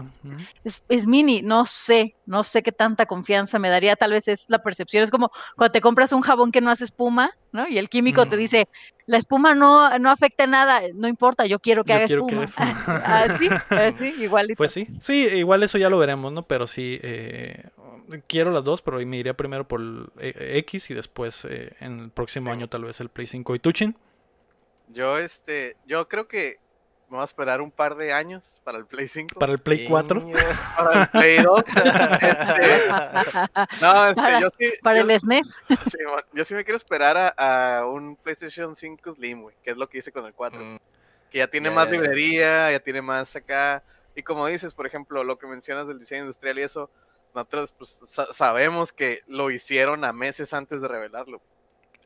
Es, 0.65 0.85
es 0.89 1.07
mini, 1.07 1.43
no 1.43 1.67
sé, 1.67 2.15
no 2.27 2.45
sé 2.45 2.63
qué 2.63 2.73
tanta 2.73 3.07
confianza 3.07 3.59
me 3.59 3.71
daría, 3.71 3.97
tal 3.97 4.13
vez 4.13 4.29
es 4.29 4.45
la 4.49 4.61
percepción, 4.61 5.03
es 5.03 5.11
como 5.11 5.31
cuando 5.57 5.73
te 5.73 5.81
compras 5.81 6.13
un 6.13 6.23
jabón 6.23 6.53
que 6.53 6.61
no 6.61 6.71
hace 6.71 6.85
espuma, 6.85 7.31
¿no? 7.53 7.69
Y 7.69 7.79
el 7.79 7.89
químico 7.89 8.27
te 8.27 8.37
Mm. 8.37 8.39
dice, 8.39 8.67
la 9.07 9.19
espuma 9.19 9.55
no, 9.55 9.99
no 9.99 10.11
afecta 10.11 10.47
nada, 10.47 10.83
no 10.95 11.09
importa, 11.09 11.47
yo 11.47 11.59
quiero 11.61 11.85
que 11.85 11.93
Yo 11.93 11.97
haga 11.97 12.07
quiero 12.07 12.27
que 12.27 12.35
espuma. 12.37 12.45
haga 12.45 12.45
espuma. 12.45 12.75
Así, 13.25 13.51
así, 13.75 14.15
igualito. 14.19 14.57
Pues 14.57 14.73
sí, 14.73 14.87
sí, 15.01 15.15
igual 15.35 15.63
eso 15.65 15.79
ya 15.79 15.91
lo 15.91 15.99
veremos, 15.99 16.33
¿no? 16.33 16.47
Pero 16.47 16.67
sí, 16.67 16.99
eh, 17.03 17.65
quiero 18.27 18.51
las 18.51 18.65
dos, 18.65 18.83
pero 18.83 18.99
me 19.07 19.17
iría 19.17 19.35
primero 19.35 19.67
por 19.67 19.81
el 19.81 20.07
eh, 20.19 20.59
X 20.59 20.91
y 20.91 20.95
después 20.95 21.45
eh, 21.45 21.75
en 21.81 22.01
el 22.01 22.11
próximo 22.11 22.47
Sí. 22.47 22.53
año 22.53 22.69
tal 22.69 22.85
vez 22.85 23.01
el 23.01 23.09
Play 23.09 23.27
5. 23.27 23.55
¿Y 23.55 23.59
tú, 23.59 23.73
Chin? 23.73 23.97
Yo, 24.89 25.19
este, 25.19 25.77
yo 25.87 26.09
creo 26.09 26.29
que 26.29 26.59
me 27.09 27.17
voy 27.17 27.23
a 27.23 27.25
esperar 27.25 27.61
un 27.61 27.71
par 27.71 27.97
de 27.97 28.13
años 28.13 28.61
para 28.65 28.79
el 28.79 28.87
Play 28.87 29.09
5. 29.09 29.39
Para 29.39 29.53
el 29.53 29.59
Play 29.59 29.87
4. 29.89 30.21
Niño. 30.21 30.37
para 30.77 31.03
el 31.03 31.09
Play 31.09 31.39
2. 31.43 31.65
Este, 31.67 32.89
no, 33.81 34.07
este, 34.09 34.15
Para- 34.21 34.41
yo 34.41 34.49
sí. 34.59 34.73
Para 34.83 35.01
yo, 35.03 35.11
el 35.11 35.21
SNES. 35.21 35.47
sí, 35.91 35.99
bueno, 36.05 36.23
yo 36.33 36.45
sí 36.45 36.55
me 36.55 36.65
quiero 36.65 36.77
esperar 36.77 37.17
a, 37.17 37.79
a 37.79 37.87
un 37.87 38.17
PlayStation 38.17 38.75
5 38.75 39.13
Slim, 39.13 39.43
güey, 39.43 39.57
que 39.63 39.71
es 39.71 39.77
lo 39.77 39.89
que 39.89 39.99
hice 39.99 40.13
con 40.13 40.27
el 40.27 40.35
4. 40.35 40.59
Mm, 40.63 40.79
que 41.31 41.39
ya 41.39 41.49
tiene 41.49 41.71
más 41.71 41.91
librería, 41.91 42.71
ya 42.71 42.81
tiene 42.81 43.03
más 43.03 43.35
acá. 43.37 43.83
Y 44.15 44.23
como 44.23 44.47
dices, 44.47 44.73
por 44.75 44.87
ejemplo, 44.87 45.25
lo 45.25 45.39
que 45.39 45.47
mencionas 45.47 45.89
del 45.89 45.99
diseño 45.99 46.23
industrial 46.23 46.59
y 46.59 46.63
eso, 46.63 46.91
nosotros 47.35 47.73
pues, 47.77 47.91
sa- 48.07 48.33
sabemos 48.33 48.93
que 48.93 49.21
lo 49.27 49.51
hicieron 49.51 50.05
a 50.05 50.13
meses 50.13 50.55
antes 50.55 50.81
de 50.83 50.89
revelarlo. 50.89 51.41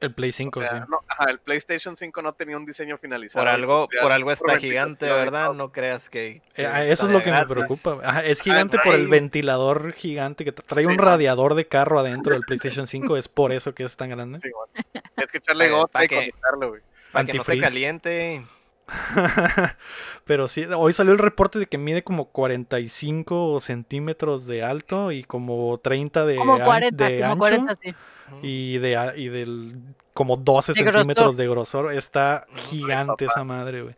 El 0.00 0.14
Play 0.14 0.30
5, 0.30 0.60
O 0.60 0.62
sea, 0.62 0.84
sí. 0.84 0.86
no, 0.88 1.00
ajá, 1.08 1.28
el 1.28 1.40
PlayStation 1.40 1.96
5 1.96 2.22
no 2.22 2.32
tenía 2.32 2.56
un 2.56 2.64
diseño 2.64 2.96
finalizado. 2.98 3.44
Por 3.44 3.52
algo, 3.52 3.88
por 4.00 4.12
algo 4.12 4.30
está 4.30 4.52
por 4.52 4.60
gigante, 4.60 5.06
¿verdad? 5.06 5.52
No 5.54 5.72
creas 5.72 6.08
que. 6.08 6.28
Eh, 6.28 6.42
que 6.54 6.66
ah, 6.66 6.84
eso 6.84 7.06
es 7.06 7.12
lo 7.12 7.20
que 7.20 7.32
me 7.32 7.44
preocupa. 7.48 7.98
Ajá, 8.04 8.24
es 8.24 8.40
gigante 8.40 8.78
por 8.78 8.94
el 8.94 9.08
ventilador 9.08 9.92
gigante 9.94 10.44
que 10.44 10.54
tra- 10.54 10.62
trae 10.64 10.84
Sí, 10.84 10.90
un 10.92 10.98
radiador 10.98 11.56
de 11.56 11.66
carro 11.66 11.98
adentro 11.98 12.32
del 12.32 12.42
PlayStation 12.44 12.86
5. 12.86 13.16
Es 13.16 13.26
por 13.26 13.50
eso 13.52 13.74
que 13.74 13.82
es 13.82 13.96
tan 13.96 14.10
grande. 14.10 14.38
Sí, 14.38 14.50
bueno. 14.54 15.02
Es 15.16 15.32
que 15.32 15.38
echarle 15.38 15.68
gota 15.68 16.04
y 16.04 16.08
que- 16.08 16.14
conectarlo, 16.14 16.68
güey. 16.68 16.82
Para 17.10 17.26
que 17.26 17.38
no 17.38 17.42
se 17.42 17.58
caliente. 17.58 18.46
Pero 20.24 20.48
sí, 20.48 20.66
hoy 20.76 20.92
salió 20.92 21.12
el 21.12 21.18
reporte 21.18 21.58
de 21.58 21.66
que 21.66 21.78
mide 21.78 22.02
como 22.04 22.26
45 22.26 23.60
centímetros 23.60 24.46
de 24.46 24.62
alto 24.62 25.12
y 25.12 25.22
como 25.24 25.78
30 25.78 26.26
de, 26.26 26.36
Como 26.36 26.54
an- 26.54 26.64
40, 26.64 27.04
de 27.06 27.20
como 27.20 27.32
ancho 27.32 27.38
40, 27.38 27.78
sí. 27.82 27.94
y 28.42 28.78
de 28.78 29.12
y 29.16 29.28
del 29.28 29.76
como 30.14 30.36
12 30.36 30.72
De 30.72 30.82
grosor. 30.82 30.92
centímetros 31.00 31.36
de 31.36 31.48
grosor. 31.48 31.92
Está 31.92 32.46
gigante 32.56 33.24
esa 33.26 33.44
madre, 33.44 33.82
güey. 33.82 33.94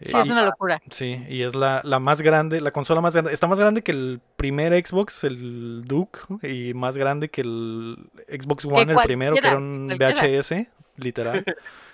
Sí, 0.00 0.12
Eh, 0.16 0.20
es 0.20 0.26
y- 0.26 0.30
una 0.30 0.44
locura. 0.44 0.80
Sí, 0.90 1.24
y 1.28 1.42
es 1.42 1.54
la, 1.56 1.80
la 1.84 1.98
más 1.98 2.22
grande, 2.22 2.60
la 2.60 2.70
consola 2.70 3.00
más 3.00 3.14
grande. 3.14 3.32
Está 3.34 3.46
más 3.48 3.58
grande 3.58 3.82
que 3.82 3.90
el 3.92 4.20
primer 4.36 4.72
Xbox, 4.86 5.24
el 5.24 5.82
Duke, 5.86 6.20
y 6.48 6.72
más 6.74 6.96
grande 6.96 7.28
que 7.30 7.40
el 7.40 7.96
Xbox 8.28 8.64
One, 8.64 8.92
el 8.92 8.98
primero, 9.04 9.34
que 9.34 9.40
era 9.46 9.56
un. 9.56 9.88
VHS, 9.98 10.68
literal. 10.96 11.44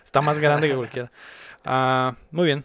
Está 0.05 0.21
más 0.21 0.39
grande 0.39 0.69
que 0.69 0.77
cualquiera. 0.77 1.11
Ah, 1.65 2.17
muy 2.31 2.47
bien. 2.47 2.65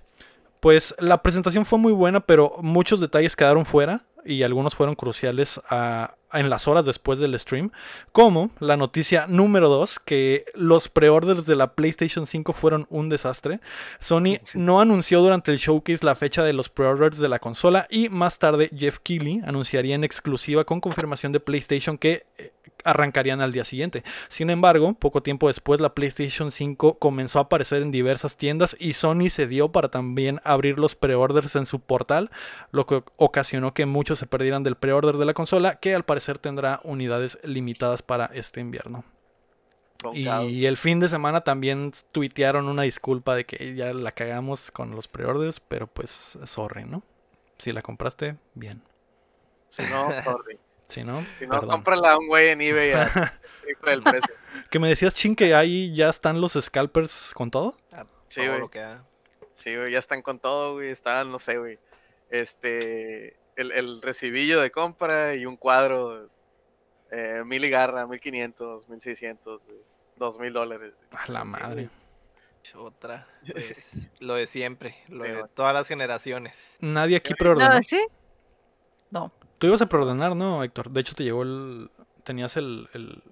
Pues 0.60 0.96
la 1.00 1.22
presentación 1.22 1.65
fue 1.65 1.79
muy 1.79 1.94
buena, 1.94 2.20
pero 2.20 2.58
muchos 2.62 3.00
detalles 3.00 3.36
quedaron 3.36 3.65
fuera 3.65 4.06
y 4.25 4.44
algunos 4.44 4.75
fueron 4.75 4.96
cruciales 4.96 5.60
ah, 5.70 6.15
en 6.34 6.50
las 6.50 6.68
horas 6.68 6.86
después 6.86 7.20
del 7.20 7.38
stream, 7.40 7.72
como 8.12 8.52
la 8.60 8.78
noticia 8.78 9.28
número 9.28 9.70
2, 9.70 10.00
que 10.00 10.46
los 10.54 10.90
preorders 10.90 11.46
de 11.46 11.56
la 11.56 11.74
PlayStation 11.74 12.26
5 12.26 12.54
fueron 12.54 12.88
un 12.90 13.10
desastre. 13.10 13.60
Sony 14.00 14.40
no 14.54 14.82
anunció 14.82 15.22
durante 15.22 15.52
el 15.52 15.58
showcase 15.58 16.06
la 16.06 16.16
fecha 16.16 16.44
de 16.44 16.54
los 16.54 16.70
preorders 16.70 17.18
de 17.18 17.30
la 17.30 17.40
consola 17.40 17.88
y 17.90 18.10
más 18.10 18.40
tarde 18.40 18.70
Jeff 18.76 19.00
Keighley 19.00 19.42
anunciaría 19.46 19.96
en 19.96 20.04
exclusiva 20.04 20.64
con 20.64 20.82
confirmación 20.82 21.32
de 21.32 21.40
PlayStation 21.40 21.98
que 21.98 22.26
eh, 22.38 22.52
arrancarían 22.84 23.42
al 23.42 23.52
día 23.52 23.64
siguiente. 23.64 24.04
Sin 24.30 24.50
embargo, 24.50 24.94
poco 24.94 25.22
tiempo 25.24 25.48
después 25.48 25.80
la 25.80 25.94
PlayStation 25.94 26.52
5 26.52 27.00
comenzó 27.00 27.40
a 27.40 27.44
aparecer 27.44 27.82
en 27.82 27.92
diversas 27.92 28.38
tiendas 28.38 28.76
y 28.80 28.94
Sony 28.94 29.30
se 29.30 29.48
dio 29.48 29.72
para 29.72 29.90
también 29.90 30.42
abrir 30.44 30.78
los 30.80 30.96
preorders 30.96 31.56
en 31.56 31.66
su 31.66 31.80
portal, 31.80 32.30
lo 32.72 32.86
que 32.86 33.04
ocasionó 33.18 33.74
que 33.74 33.86
muchos 33.86 34.20
se 34.20 34.28
perdieran 34.28 34.64
del 34.64 34.76
preorder 34.76 35.18
de 35.18 35.26
la 35.26 35.34
consola, 35.34 35.76
que 35.76 35.96
al 35.96 36.06
parecer 36.06 36.19
tendrá 36.40 36.80
unidades 36.84 37.40
limitadas 37.44 38.02
para 38.02 38.26
este 38.28 38.60
invierno. 38.60 39.04
Y 40.14 40.66
el 40.66 40.78
fin 40.78 41.00
de 41.00 41.10
semana 41.10 41.42
también 41.42 41.92
tuitearon 42.12 42.70
una 42.70 42.84
disculpa 42.84 43.36
de 43.36 43.46
que 43.46 43.76
ya 43.76 43.94
la 43.94 44.14
cagamos 44.14 44.72
con 44.72 44.92
los 44.92 45.08
preorders, 45.08 45.60
pero 45.60 45.88
pues 45.88 46.38
sorry, 46.46 46.86
¿no? 46.86 47.04
Si 47.58 47.74
la 47.74 47.82
compraste, 47.82 48.38
bien. 48.54 48.82
Si 49.70 49.84
no, 49.84 50.10
sorry. 50.24 50.58
Si 50.90 51.04
no, 51.04 51.24
Si 51.38 51.46
no, 51.46 51.52
perdón. 51.52 51.70
cómprala 51.70 52.14
a 52.14 52.18
un 52.18 52.28
güey 52.28 52.50
en 52.50 52.62
eBay 52.62 52.94
a 52.94 53.40
triple 53.62 53.94
el 53.94 54.02
precio. 54.02 54.34
Que 54.72 54.80
me 54.80 54.88
decías, 54.88 55.14
Chin, 55.14 55.36
que 55.36 55.54
ahí 55.54 55.94
ya 55.94 56.10
están 56.10 56.42
los 56.42 56.54
scalpers 56.54 57.32
con 57.36 57.52
todo. 57.52 57.78
A 57.92 58.08
Sí, 58.28 58.42
güey. 58.48 58.62
Sí, 59.54 59.76
güey, 59.76 59.92
ya 59.92 60.00
están 60.00 60.24
con 60.24 60.40
todo, 60.40 60.74
güey. 60.74 60.90
Estaban, 60.90 61.32
no 61.32 61.38
sé, 61.38 61.60
güey. 61.60 61.78
Este, 62.32 63.38
el, 63.60 63.72
el 63.72 64.01
recibillo 64.01 64.62
de 64.62 64.72
compra 64.72 65.36
y 65.36 65.46
un 65.46 65.58
cuadro, 65.58 66.30
eh, 67.12 67.44
mil 67.46 67.63
y 67.66 67.70
garra, 67.70 68.08
mil 68.08 68.20
quinientos, 68.20 68.88
mil 68.89 69.01
seiscientos, 69.01 69.63
dos 70.16 70.39
mil 70.39 70.54
dólares. 70.54 70.94
A 71.12 71.32
la 71.32 71.44
madre. 71.44 71.89
Otra. 72.75 73.28
Pues, 73.51 74.10
lo 74.20 74.36
de 74.36 74.46
siempre. 74.48 74.96
Lo 75.08 75.25
Sí, 75.25 75.32
de 75.32 75.44
todas 75.56 75.74
las 75.74 75.88
generaciones. 75.88 76.78
Nadie 76.82 77.18
aquí 77.18 77.34
preordenó. 77.34 77.74
No, 77.75 77.82
¿sí? 77.84 78.00
No. 79.12 79.32
Tú 79.58 79.68
ibas 79.68 79.82
a 79.82 79.88
preordenar, 79.89 80.36
¿no, 80.36 80.63
Héctor? 80.63 80.89
De 80.92 81.01
hecho, 81.01 81.16
te 81.16 81.24
llegó 81.24 81.44
el. 81.44 81.89
Tenías 82.24 82.58
el, 82.58 82.88
el 82.94 83.24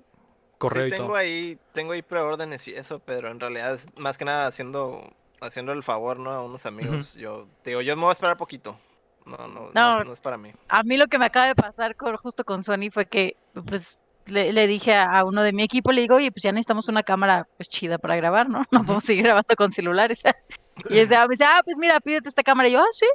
correo 0.58 0.84
Sí, 0.86 0.88
y 0.88 0.92
tengo 0.92 1.08
todo. 1.08 1.16
ahí, 1.18 1.60
tengo 1.74 1.92
ahí 1.92 2.02
preórdenes 2.02 2.68
y 2.68 2.74
eso, 2.74 3.00
pero 3.00 3.30
en 3.30 3.40
realidad 3.40 3.76
es 3.76 3.86
más 4.00 4.18
que 4.18 4.26
nada 4.26 4.48
haciendo, 4.48 5.14
haciendo 5.40 5.72
el 5.72 5.84
favor, 5.84 6.18
¿no? 6.20 6.32
A 6.32 6.44
unos 6.44 6.66
amigos. 6.66 7.14
Yo, 7.14 7.48
te 7.62 7.70
digo, 7.72 7.82
yo 7.82 7.96
me 7.96 8.02
voy 8.04 8.10
a 8.10 8.14
esperar 8.14 8.38
poquito. 8.38 8.80
No, 9.28 9.38
no, 9.48 9.48
no, 9.48 9.72
No. 9.74 10.00
es- 10.02 10.08
no 10.08 10.14
es 10.14 10.20
para 10.20 10.38
mí. 10.38 10.52
A 10.70 10.84
mí 10.84 10.98
lo 10.98 11.08
que 11.08 11.18
me 11.20 11.26
acaba 11.26 11.48
de 11.48 11.56
pasar 11.56 11.96
con, 11.96 12.16
justo 12.18 12.44
con 12.44 12.64
Sony 12.64 12.90
fue 12.92 13.06
que, 13.06 13.36
pues, 13.68 14.00
le, 14.26 14.52
le 14.54 14.68
dije 14.68 14.94
a, 14.96 15.20
a 15.20 15.24
uno 15.26 15.42
de 15.42 15.54
mi 15.54 15.64
equipo, 15.64 15.92
le 15.92 16.02
digo, 16.02 16.16
oye, 16.16 16.32
pues 16.32 16.44
ya 16.44 16.52
necesitamos 16.52 16.88
una 16.90 17.04
cámara, 17.04 17.48
pues, 17.58 17.70
chida 17.70 17.98
para 17.98 18.16
grabar, 18.16 18.50
¿no? 18.50 18.64
No 18.72 18.82
podemos 18.84 19.04
seguir 19.06 19.24
grabando 19.26 19.56
con 19.56 19.72
celulares. 19.72 20.22
y 20.90 21.00
es 21.00 21.10
de, 21.10 21.16
ah, 21.16 21.24
me 21.28 21.34
dice, 21.34 21.46
ah, 21.46 21.62
pues 21.64 21.78
mira, 21.78 22.00
pídete 22.00 22.30
esta 22.30 22.44
cámara. 22.44 22.70
Y 22.70 22.74
yo, 22.74 22.80
ah, 22.80 22.86
sí. 22.92 23.06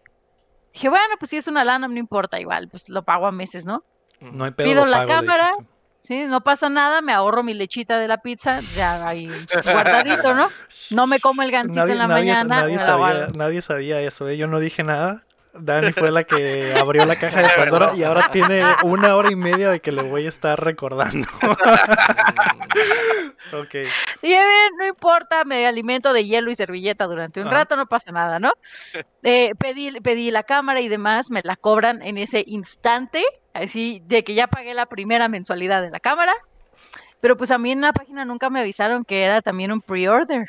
Dije, 0.73 0.88
bueno, 0.88 1.14
pues 1.19 1.31
si 1.31 1.37
es 1.37 1.47
una 1.49 1.64
lana, 1.64 1.87
no 1.88 1.99
importa, 1.99 2.40
igual, 2.40 2.69
pues 2.71 2.88
lo 2.88 3.02
pago 3.02 3.26
a 3.26 3.33
meses, 3.33 3.64
¿no? 3.66 3.83
No 4.21 4.45
hay 4.45 4.52
pedo, 4.52 4.69
Pido 4.69 4.85
lo 4.85 4.90
la 4.90 4.99
pago, 4.99 5.09
cámara. 5.09 5.52
Sí, 6.00 6.25
no 6.25 6.40
pasa 6.40 6.69
nada, 6.69 7.00
me 7.00 7.12
ahorro 7.12 7.42
mi 7.45 7.54
lechita 7.54 7.97
de 7.99 8.09
la 8.09 8.16
pizza, 8.19 8.61
ya 8.75 9.07
ahí 9.07 9.28
guardadito, 9.64 10.35
¿no? 10.35 10.49
No 10.90 11.07
me 11.07 11.21
como 11.21 11.42
el 11.42 11.50
gancito 11.52 11.78
Nadie, 11.78 11.92
en 11.92 11.99
la 11.99 12.07
nadie- 12.09 12.33
mañana, 12.33 12.61
nadie 12.62 12.78
sabía, 12.78 13.28
nadie 13.35 13.62
sabía 13.62 14.00
eso, 14.00 14.28
¿eh? 14.28 14.37
Yo 14.37 14.47
no 14.49 14.59
dije 14.59 14.83
nada. 14.83 15.23
Dani 15.54 15.92
fue 15.92 16.11
la 16.11 16.25
que 16.25 16.75
abrió 16.75 17.04
la 17.04 17.16
caja 17.16 17.42
de 17.42 17.49
Pandora 17.56 17.94
y 17.94 18.04
ahora 18.04 18.30
tiene 18.30 18.62
una 18.85 19.16
hora 19.16 19.30
y 19.30 19.37
media 19.37 19.71
de 19.71 19.80
que 19.80 19.92
le 19.92 20.02
voy 20.02 20.26
a 20.26 20.28
estar 20.28 20.62
recordando. 20.62 21.28
ok. 23.52 23.75
No 24.78 24.87
importa, 24.87 25.44
me 25.44 25.66
alimento 25.66 26.12
de 26.12 26.25
hielo 26.25 26.50
y 26.50 26.54
servilleta 26.54 27.06
durante 27.06 27.40
un 27.40 27.49
Ajá. 27.49 27.56
rato, 27.59 27.76
no 27.76 27.87
pasa 27.87 28.11
nada, 28.12 28.38
¿no? 28.38 28.52
Eh, 29.25 29.54
pedí, 29.56 30.00
pedí 30.00 30.32
la 30.32 30.42
cámara 30.42 30.80
y 30.80 30.88
demás, 30.88 31.30
me 31.30 31.42
la 31.44 31.54
cobran 31.54 32.02
en 32.02 32.18
ese 32.18 32.42
instante, 32.44 33.25
así 33.54 34.02
de 34.06 34.25
que 34.25 34.35
ya 34.35 34.49
pagué 34.49 34.75
la 34.75 34.87
primera 34.87 35.28
mensualidad 35.28 35.80
de 35.80 35.90
la 35.90 36.00
cámara, 36.00 36.35
pero 37.21 37.37
pues 37.37 37.52
a 37.52 37.59
mí 37.59 37.71
en 37.71 37.82
la 37.82 37.92
página 37.92 38.25
nunca 38.25 38.50
me 38.50 38.59
avisaron 38.59 39.04
que 39.04 39.23
era 39.23 39.40
también 39.40 39.71
un 39.71 39.80
pre-order. 39.80 40.49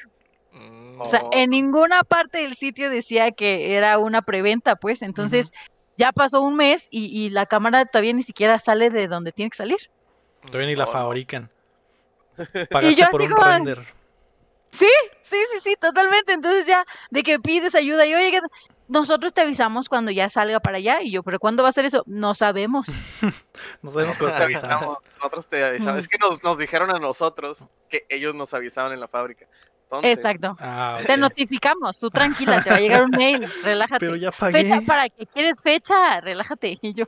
O 0.99 1.05
sea, 1.05 1.23
en 1.31 1.49
ninguna 1.51 2.03
parte 2.03 2.39
del 2.39 2.55
sitio 2.55 2.89
decía 2.89 3.31
que 3.31 3.75
era 3.75 3.97
una 3.97 4.21
preventa, 4.21 4.75
pues, 4.75 5.01
entonces 5.01 5.51
ya 5.97 6.11
pasó 6.11 6.41
un 6.41 6.55
mes 6.55 6.87
y, 6.89 7.05
y 7.05 7.29
la 7.29 7.45
cámara 7.45 7.85
todavía 7.85 8.13
ni 8.13 8.23
siquiera 8.23 8.59
sale 8.59 8.89
de 8.89 9.07
donde 9.07 9.31
tiene 9.31 9.49
que 9.51 9.57
salir. 9.57 9.77
Todavía 10.45 10.67
ni 10.67 10.75
la 10.75 10.85
no. 10.85 10.91
fabrican. 10.91 11.49
Pagaste 12.69 12.95
yo 12.95 13.09
por 13.11 13.21
así 13.21 13.29
un 13.29 13.35
como- 13.35 13.47
render. 13.47 13.87
Sí, 14.71 14.89
sí, 15.21 15.37
sí, 15.61 15.75
totalmente. 15.79 16.33
Entonces 16.33 16.65
ya 16.65 16.83
de 17.11 17.21
que 17.21 17.39
pides 17.39 17.75
ayuda 17.75 18.07
y 18.07 18.15
oye, 18.15 18.31
que 18.31 18.39
nosotros 18.87 19.31
te 19.31 19.41
avisamos 19.41 19.87
cuando 19.87 20.09
ya 20.11 20.29
salga 20.31 20.59
para 20.59 20.77
allá 20.77 21.01
y 21.03 21.11
yo, 21.11 21.21
pero 21.21 21.39
¿cuándo 21.39 21.61
va 21.61 21.69
a 21.69 21.73
ser 21.73 21.85
eso? 21.85 22.03
No 22.07 22.33
sabemos. 22.33 22.87
No 23.83 23.91
sabemos 23.91 24.17
qué 24.17 24.25
Te 24.25 24.31
avisamos. 24.31 24.73
avisamos, 24.73 24.97
nosotros 25.17 25.47
te 25.47 25.63
avisamos. 25.63 25.95
Mm. 25.95 25.99
Es 25.99 26.07
que 26.07 26.17
nos, 26.17 26.43
nos 26.43 26.57
dijeron 26.57 26.89
a 26.89 26.97
nosotros 26.99 27.67
que 27.87 28.05
ellos 28.09 28.33
nos 28.33 28.53
avisaban 28.55 28.91
en 28.93 28.99
la 28.99 29.07
fábrica. 29.07 29.45
Entonces, 29.97 30.17
Exacto. 30.17 30.55
Ah, 30.59 30.99
Te 31.05 31.17
notificamos, 31.17 31.99
tú 31.99 32.09
tranquila, 32.09 32.61
te 32.63 32.69
va 32.69 32.77
a 32.77 32.79
llegar 32.79 33.03
un 33.03 33.11
mail, 33.11 33.45
relájate. 33.63 33.99
Pero 34.05 34.15
ya 34.15 34.31
pagué. 34.31 34.63
Fecha, 34.63 34.81
¿para 34.87 35.09
qué 35.09 35.27
quieres 35.27 35.55
fecha? 35.61 36.19
Relájate. 36.21 36.77
Y 36.81 36.93
yo, 36.93 37.05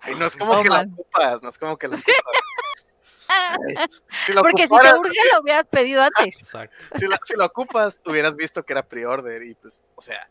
ay, 0.00 0.14
no 0.14 0.26
es 0.26 0.36
como 0.36 0.62
que 0.62 0.68
la 0.68 0.76
man. 0.78 0.92
ocupas, 0.92 1.42
no 1.42 1.48
es 1.48 1.58
como 1.58 1.76
que 1.78 1.88
la 1.88 1.96
ocupas. 1.96 2.16
Si 4.22 4.32
lo 4.32 4.42
porque 4.42 4.68
si 4.68 4.76
te 4.76 4.94
urge 4.98 5.12
lo 5.32 5.40
hubieras 5.40 5.66
pedido 5.66 6.02
antes. 6.02 6.40
Exacto. 6.40 6.84
si 6.94 7.06
lo, 7.06 7.16
si 7.24 7.36
lo 7.36 7.46
ocupas, 7.46 8.00
hubieras 8.04 8.36
visto 8.36 8.62
que 8.62 8.72
era 8.74 8.82
pre-order 8.82 9.42
y 9.42 9.54
pues, 9.54 9.82
o 9.94 10.02
sea, 10.02 10.28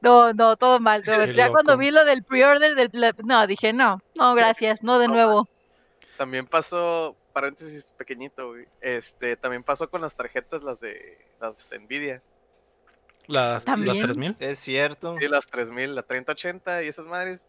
No, 0.00 0.32
no, 0.34 0.56
todo 0.56 0.80
mal. 0.80 1.02
todo 1.02 1.24
Ya 1.26 1.50
cuando 1.50 1.76
vi 1.78 1.90
lo 1.90 2.04
del 2.04 2.24
pre-order, 2.24 2.74
del, 2.74 2.90
la- 2.92 3.14
no, 3.24 3.46
dije, 3.46 3.72
no, 3.72 4.00
no, 4.14 4.34
gracias, 4.34 4.82
no 4.82 4.98
de 4.98 5.08
No 5.08 5.14
nuevo. 5.14 5.48
también 6.16 6.46
pasó, 6.46 7.16
paréntesis 7.40 7.92
pequeñito, 7.96 8.48
güey, 8.48 8.66
este, 8.80 9.36
también 9.36 9.62
pasó 9.62 9.88
con 9.88 10.00
las 10.00 10.16
tarjetas, 10.16 10.62
las 10.62 10.80
de 10.80 11.18
las 11.40 11.72
Nvidia, 11.80 12.20
Las, 13.28 13.52
las 13.54 13.64
También. 13.64 14.00
3000. 14.00 14.36
Es 14.40 14.58
cierto. 14.58 15.16
y 15.20 15.28
las 15.28 15.46
3000, 15.46 15.94
la 15.94 16.02
3080 16.02 16.82
y 16.82 16.88
esas 16.88 17.06
madres. 17.06 17.46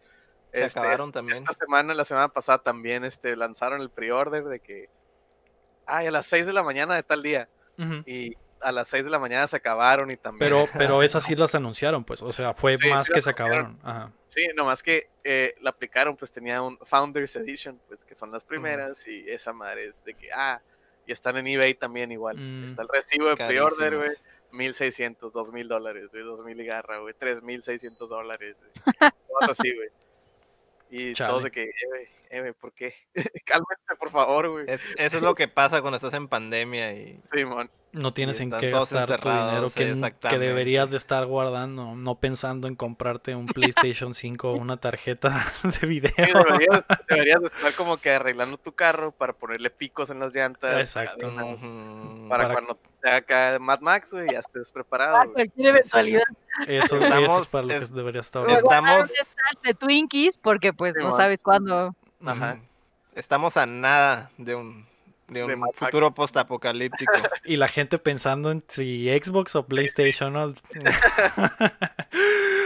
Se 0.51 0.65
Este, 0.65 0.79
acabaron 0.79 1.11
también. 1.11 1.37
Esta 1.37 1.53
semana, 1.53 1.93
la 1.93 2.03
semana 2.03 2.27
pasada 2.29 2.59
también, 2.59 3.03
este, 3.03 3.35
lanzaron 3.35 3.81
el 3.81 3.89
pre-order 3.89 4.43
de 4.43 4.59
que, 4.59 4.89
ay, 5.85 6.07
a 6.07 6.11
las 6.11 6.25
6 6.27 6.45
de 6.47 6.53
la 6.53 6.61
mañana 6.63 6.95
de 6.95 7.03
tal 7.03 7.23
día, 7.23 7.49
y 8.05 8.35
a 8.61 8.71
las 8.71 8.87
6 8.89 9.05
de 9.05 9.09
la 9.09 9.19
mañana 9.19 9.47
se 9.47 9.57
acabaron 9.57 10.11
y 10.11 10.17
también. 10.17 10.39
Pero, 10.39 10.67
pero 10.77 11.03
esas 11.03 11.23
sí 11.23 11.35
las 11.35 11.55
anunciaron, 11.55 12.03
pues. 12.03 12.21
O 12.21 12.31
sea, 12.31 12.53
fue 12.53 12.77
Sí, 12.77 12.89
más 12.89 13.07
sí 13.07 13.13
que 13.13 13.21
se 13.21 13.29
acabaron. 13.29 13.79
Ajá. 13.83 14.11
Sí, 14.27 14.47
nomás 14.55 14.83
que 14.83 15.09
eh, 15.23 15.55
la 15.61 15.71
aplicaron, 15.71 16.15
pues 16.15 16.31
tenía 16.31 16.61
un 16.61 16.77
Founders 16.79 17.35
Edition, 17.35 17.79
pues 17.87 18.05
que 18.05 18.15
son 18.15 18.31
las 18.31 18.43
primeras, 18.43 19.07
y 19.07 19.29
esa 19.29 19.53
madre 19.53 19.85
es 19.85 20.05
de 20.05 20.13
que, 20.13 20.29
ah, 20.31 20.61
y 21.05 21.11
están 21.11 21.37
en 21.37 21.47
eBay 21.47 21.73
también 21.73 22.11
igual. 22.11 22.37
Mm. 22.37 22.63
Está 22.63 22.83
el 22.83 22.87
recibo 22.87 23.29
de 23.29 23.35
pre-order, 23.35 23.95
güey, 23.95 24.07
Carísimos. 24.09 24.51
1600, 24.51 25.33
2000 25.33 25.67
dólares, 25.67 26.11
güey, 26.11 26.23
2000 26.23 26.61
y 26.61 26.65
garra, 26.65 26.99
güey, 26.99 27.15
3600 27.15 28.09
dólares, 28.09 28.61
güey. 28.61 28.71
Cosas 29.27 29.59
así, 29.59 29.75
güey. 29.75 29.89
Y 30.91 31.13
Chale. 31.13 31.29
todos 31.31 31.43
de 31.45 31.51
que, 31.51 31.63
eh, 31.63 31.73
güey, 31.87 32.03
eh, 32.03 32.09
güey, 32.29 32.53
¿por 32.53 32.73
qué? 32.73 32.93
Cálmense, 33.45 33.95
por 33.99 34.11
favor, 34.11 34.49
güey. 34.49 34.65
Es- 34.67 34.81
eso 34.97 35.17
es 35.17 35.23
lo 35.23 35.33
que 35.35 35.47
pasa 35.47 35.81
cuando 35.81 35.97
estás 35.97 36.13
en 36.13 36.27
pandemia 36.27 36.93
y 36.93 37.19
Simón. 37.21 37.69
No 37.91 38.13
tienes 38.13 38.39
en 38.39 38.51
qué 38.51 38.69
gastar 38.69 39.19
tu 39.19 39.29
dinero 39.29 39.67
que, 39.75 39.99
que 40.29 40.37
deberías 40.37 40.91
de 40.91 40.97
estar 40.97 41.25
guardando, 41.25 41.95
no 41.95 42.19
pensando 42.19 42.67
en 42.67 42.75
comprarte 42.75 43.33
un 43.33 43.47
PlayStation 43.47 44.13
5 44.13 44.51
o 44.51 44.53
una 44.57 44.77
tarjeta 44.77 45.43
de 45.81 45.87
video. 45.87 46.11
Sí, 46.15 46.21
deberías, 46.31 46.83
deberías 47.07 47.39
de 47.41 47.47
estar 47.47 47.73
como 47.73 47.97
que 47.97 48.11
arreglando 48.11 48.59
tu 48.59 48.73
carro 48.73 49.11
para 49.11 49.33
ponerle 49.33 49.71
picos 49.71 50.11
en 50.11 50.19
las 50.19 50.35
llantas. 50.35 50.77
Exacto. 50.77 51.29
cada- 51.35 51.45
Ujú. 51.45 52.27
Para, 52.29 52.43
Para- 52.43 52.53
cuando 52.53 52.77
te 53.01 53.09
haga 53.09 53.57
Mad 53.57 53.79
Max, 53.79 54.13
güey, 54.13 54.27
ya 54.33 54.39
estés 54.41 54.71
preparado. 54.71 55.15
Ah, 55.17 55.25
cualquier 55.33 55.69
eventualidad. 55.69 56.21
Eso, 56.67 56.85
eso 56.85 56.97
es 56.97 57.03
Estamos- 57.05 57.49
para 57.49 57.61
lo 57.63 57.69
que 57.69 57.75
es- 57.77 57.91
deberías 57.93 58.25
estar 58.27 58.47
estamos- 58.51 59.09
de 59.63 59.73
Twinkies 59.73 60.37
porque 60.37 60.73
pues 60.73 60.93
no 60.95 61.15
sabes 61.17 61.41
cuándo. 61.41 61.95
Ajá. 62.25 62.59
Estamos 63.15 63.57
a 63.57 63.65
nada 63.65 64.31
de 64.37 64.55
un, 64.55 64.85
de 65.29 65.43
un 65.45 65.63
futuro 65.73 66.11
postapocalíptico. 66.11 67.11
Y 67.45 67.57
la 67.57 67.67
gente 67.67 67.97
pensando 67.97 68.51
en 68.51 68.63
si 68.67 69.07
Xbox 69.09 69.55
o 69.55 69.65
PlayStation. 69.65 70.33
¿no? 70.33 70.53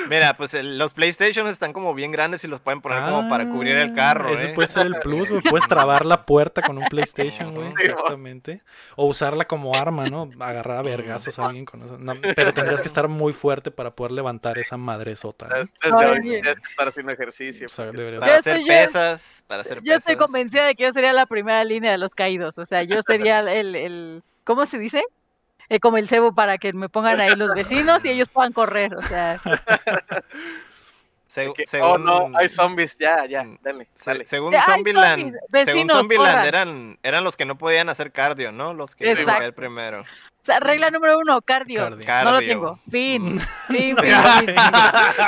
Mira, 0.10 0.36
pues 0.36 0.54
el- 0.54 0.78
los 0.78 0.92
PlayStation 0.94 1.48
están 1.48 1.72
como 1.74 1.94
bien 1.94 2.12
grandes 2.12 2.44
y 2.44 2.48
los 2.48 2.60
pueden 2.60 2.82
poner 2.82 3.04
como 3.04 3.30
para 3.30 3.50
cubrir 3.50 3.78
el 3.78 3.94
carro, 3.96 4.30
Ah, 4.30 4.34
Ese 4.34 4.46
¿eh? 4.46 4.54
puede 4.54 4.68
ser 4.68 4.86
el 4.86 4.96
plus, 4.96 5.30
güey. 5.30 5.42
Puedes 5.42 5.68
trabar 5.70 6.06
la 6.06 6.26
puerta 6.26 6.62
con 6.62 6.78
un 6.78 6.86
PlayStation, 6.90 7.54
güey. 7.56 7.70
Exactamente. 7.80 8.62
O 8.96 9.06
usarla 9.08 9.46
como 9.46 9.74
arma, 9.76 10.10
¿no? 10.10 10.30
Agarrar 10.40 10.78
a 10.78 10.82
vergazos 10.82 11.40
a 11.40 11.46
alguien 11.46 11.66
con 11.66 11.84
eso. 11.84 11.98
No, 11.98 12.14
pero 12.36 12.54
tendrías 12.54 12.82
que 12.82 12.88
estar 12.88 13.08
muy 13.08 13.32
fuerte 13.34 13.72
para 13.72 13.92
poder 13.96 14.12
levantar 14.12 14.58
esa 14.58 14.76
bien. 16.22 16.42
tienes 16.42 16.60
que 16.62 16.70
estar 16.70 16.88
haciendo 16.90 17.12
ejercicio. 17.14 17.68
O 17.68 17.70
sea, 17.70 17.90
Para 18.20 18.36
hacer 18.38 18.62
pesas, 18.68 19.44
para 19.48 19.62
hacer 19.62 19.82
Yo 19.84 19.94
estoy 19.94 20.16
convencida 20.18 20.66
de 20.66 20.76
que 20.76 20.84
yo 20.84 20.92
sería 20.92 21.14
la 21.14 21.26
primera 21.26 21.64
línea 21.64 21.92
de 21.92 21.98
los 21.98 22.14
caídos. 22.14 22.53
O 22.58 22.66
sea, 22.66 22.84
yo 22.84 23.02
sería 23.02 23.40
el, 23.40 23.76
el 23.76 24.24
¿cómo 24.44 24.66
se 24.66 24.78
dice? 24.80 25.04
Eh, 25.70 25.80
como 25.80 25.98
el 25.98 26.08
cebo 26.08 26.34
para 26.36 26.58
que 26.58 26.74
me 26.74 26.90
pongan 26.90 27.20
ahí 27.22 27.36
los 27.36 27.54
vecinos 27.54 28.04
y 28.06 28.10
ellos 28.10 28.30
puedan 28.30 28.54
correr. 28.54 28.94
O 28.96 29.02
sea, 29.02 29.40
Segu- 31.34 31.54
que, 31.56 31.66
según, 31.66 31.90
oh 31.90 31.98
no, 32.30 32.38
hay 32.38 32.48
zombies, 32.48 32.96
ya, 32.98 33.26
ya, 33.26 33.44
dale, 33.64 33.88
dale. 34.06 34.26
según 34.26 34.54
Zombieland, 34.54 35.34
zombies, 35.34 35.66
según 35.66 35.90
Zombieland 35.90 36.46
eran, 36.46 37.00
eran 37.02 37.24
los 37.24 37.36
que 37.36 37.46
no 37.46 37.58
podían 37.58 37.90
hacer 37.90 38.12
cardio, 38.12 38.52
¿no? 38.52 38.74
Los 38.76 38.94
que 38.94 39.10
iban 39.10 39.30
a 39.30 39.38
caer 39.40 39.54
primero. 39.56 40.06
O 40.44 40.46
sea, 40.46 40.60
regla 40.60 40.92
número 40.92 41.18
uno, 41.20 41.42
cardio. 41.42 41.90
Cardio. 42.06 42.26
No 42.26 42.32
lo 42.34 42.40
tengo. 42.40 42.80
Fin. 42.92 43.36
Mm. 43.36 43.40
Fin, 43.40 43.96
fin, 43.96 43.96
fin, 43.98 44.46
fin. 44.48 44.56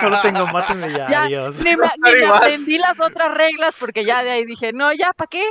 no 0.01 0.09
lo 0.09 0.21
tengo, 0.21 0.47
mátenme 0.47 0.91
ya, 0.91 1.09
Ya, 1.09 1.23
adiós. 1.23 1.55
Ni 1.59 1.77
me, 1.77 1.87
ni 2.03 2.11
me 2.19 2.25
aprendí 2.25 2.77
las 2.77 2.99
otras 2.99 3.33
reglas 3.33 3.73
porque 3.79 4.03
ya 4.03 4.23
de 4.25 4.31
ahí 4.31 4.45
dije, 4.45 4.73
no, 4.73 4.91
ya, 4.91 5.13
¿para 5.13 5.29
qué? 5.29 5.49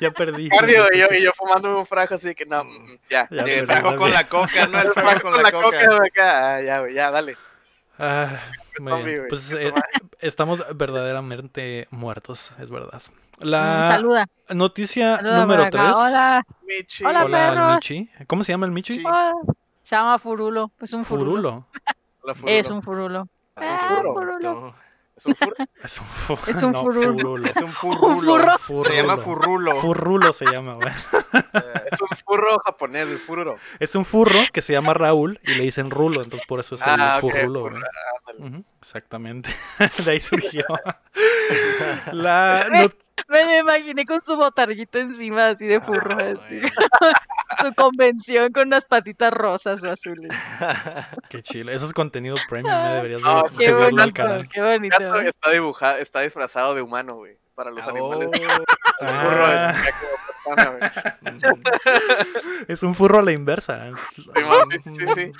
Ya 0.00 0.12
perdí. 0.12 0.48
Cardio, 0.50 0.84
y 0.92 0.98
yo, 1.00 1.06
y 1.18 1.24
yo 1.24 1.32
fumando 1.34 1.80
un 1.80 1.84
frajo 1.84 2.14
así 2.14 2.32
que 2.36 2.46
no, 2.46 2.62
mm, 2.62 2.68
mm, 2.68 2.98
ya. 3.10 3.26
Ya, 3.28 3.42
eh, 3.42 3.58
El 3.58 3.66
frajo 3.66 3.88
está 3.88 3.98
con 3.98 4.12
la 4.12 4.28
coca, 4.28 4.66
¿no? 4.68 4.80
El 4.80 4.92
frajo 4.92 5.08
frajo 5.08 5.30
con 5.32 5.42
la 5.42 5.50
coca. 5.50 6.04
acá, 6.04 6.54
ah, 6.54 6.62
ya, 6.62 6.88
ya, 6.88 7.10
dale. 7.10 7.36
Ah, 7.98 8.40
muy 8.78 9.02
bien. 9.02 9.24
Pues 9.28 9.50
eh. 9.50 9.72
Estamos 10.20 10.64
verdaderamente 10.76 11.88
muertos, 11.90 12.52
es 12.60 12.70
verdad. 12.70 13.02
Mm, 13.38 13.44
La 13.48 13.88
saluda. 13.88 14.26
noticia 14.50 15.16
saluda 15.16 15.40
número 15.40 15.58
por 15.70 15.80
acá. 15.80 15.82
3. 15.92 15.96
Hola. 15.96 16.44
Michi. 16.66 17.04
Hola, 17.04 17.24
Hola. 17.24 17.74
Michi. 17.74 18.10
¿Cómo 18.26 18.42
se 18.42 18.52
llama 18.52 18.66
el 18.66 18.72
Michi? 18.72 18.94
Sí. 18.96 19.04
Se 19.82 19.94
llama 19.96 20.18
Furulo. 20.18 20.70
Es 20.80 20.92
un 20.92 21.04
furulo. 21.04 21.30
Furulo. 21.30 21.66
Hola, 22.22 22.34
Furulo. 22.34 22.52
Es 22.52 22.70
un 22.70 22.82
furulo. 22.82 23.28
Es 23.56 23.68
un 23.68 23.74
Ah, 23.74 23.86
furro. 23.88 24.14
furulo. 24.14 24.38
No, 24.54 24.74
Es 25.16 25.26
un 25.26 25.34
furro. 25.34 25.54
Es 25.84 25.98
un, 26.00 26.06
fu- 26.06 26.50
Es 26.50 26.62
un 26.62 26.72
no, 26.72 26.80
furulo. 26.82 27.12
furulo. 27.18 27.48
Es 27.48 27.56
un 27.56 27.64
Un 27.66 27.72
furro. 27.72 28.84
Se 28.84 28.96
llama 28.96 29.16
Furrulo. 29.18 29.76
furrulo. 29.76 30.32
Se 30.32 30.44
llama, 30.46 30.74
güey. 30.74 30.88
Es 31.92 32.00
un 32.00 32.08
furro 32.26 32.58
japonés, 32.64 33.06
es 33.08 33.22
furro. 33.22 33.56
Es 33.78 33.94
un 33.94 34.04
furro 34.04 34.40
que 34.52 34.60
se 34.62 34.72
llama 34.72 34.92
Raúl 34.94 35.38
y 35.44 35.54
le 35.54 35.62
dicen 35.64 35.90
rulo, 35.90 36.22
entonces 36.22 36.46
por 36.48 36.58
eso 36.60 36.74
es 36.74 36.82
el 36.82 36.88
Ah, 37.00 37.18
furrulo, 37.20 37.70
exactamente. 38.82 39.54
De 40.04 40.10
ahí 40.10 40.20
surgió. 40.20 40.64
La 42.12 42.66
not- 42.70 42.96
Me 43.28 43.44
lo 43.44 43.56
imaginé 43.58 44.04
con 44.04 44.20
su 44.20 44.36
botarguita 44.36 44.98
encima, 44.98 45.48
así 45.48 45.66
de 45.66 45.80
furro. 45.80 46.16
Ah, 46.18 46.34
así. 46.44 46.60
güey. 46.60 46.62
Su 47.60 47.72
convención 47.74 48.52
con 48.52 48.66
unas 48.66 48.84
patitas 48.84 49.32
rosas 49.32 49.82
o 49.82 49.90
azules. 49.90 50.30
Qué 51.30 51.42
chilo. 51.42 51.72
Eso 51.72 51.86
es 51.86 51.92
contenido 51.94 52.36
premium, 52.48 52.74
¿eh? 52.74 52.92
deberías 52.94 53.22
de 53.22 53.28
Ah, 53.28 53.42
Qué 53.50 53.56
seguirlo 53.64 53.84
al 53.86 53.90
bonito, 53.92 54.12
canal. 54.14 54.48
qué 54.48 54.60
bonito. 54.60 54.96
Gato 54.98 55.20
está 55.20 55.50
dibujado, 55.50 55.96
está 55.98 56.20
disfrazado 56.20 56.74
de 56.74 56.82
humano, 56.82 57.14
güey. 57.16 57.36
Para 57.54 57.70
los 57.70 57.86
animales. 57.86 58.28
Oh. 58.28 58.32
El 59.00 59.08
furro 59.08 59.46
Ah. 59.46 59.74
es 59.78 59.94
persona, 60.44 61.18
un 62.88 62.94
furro 62.94 63.18
a 63.18 63.22
la 63.22 63.32
inversa. 63.32 63.90
Sí, 64.14 64.22
sí. 65.14 65.32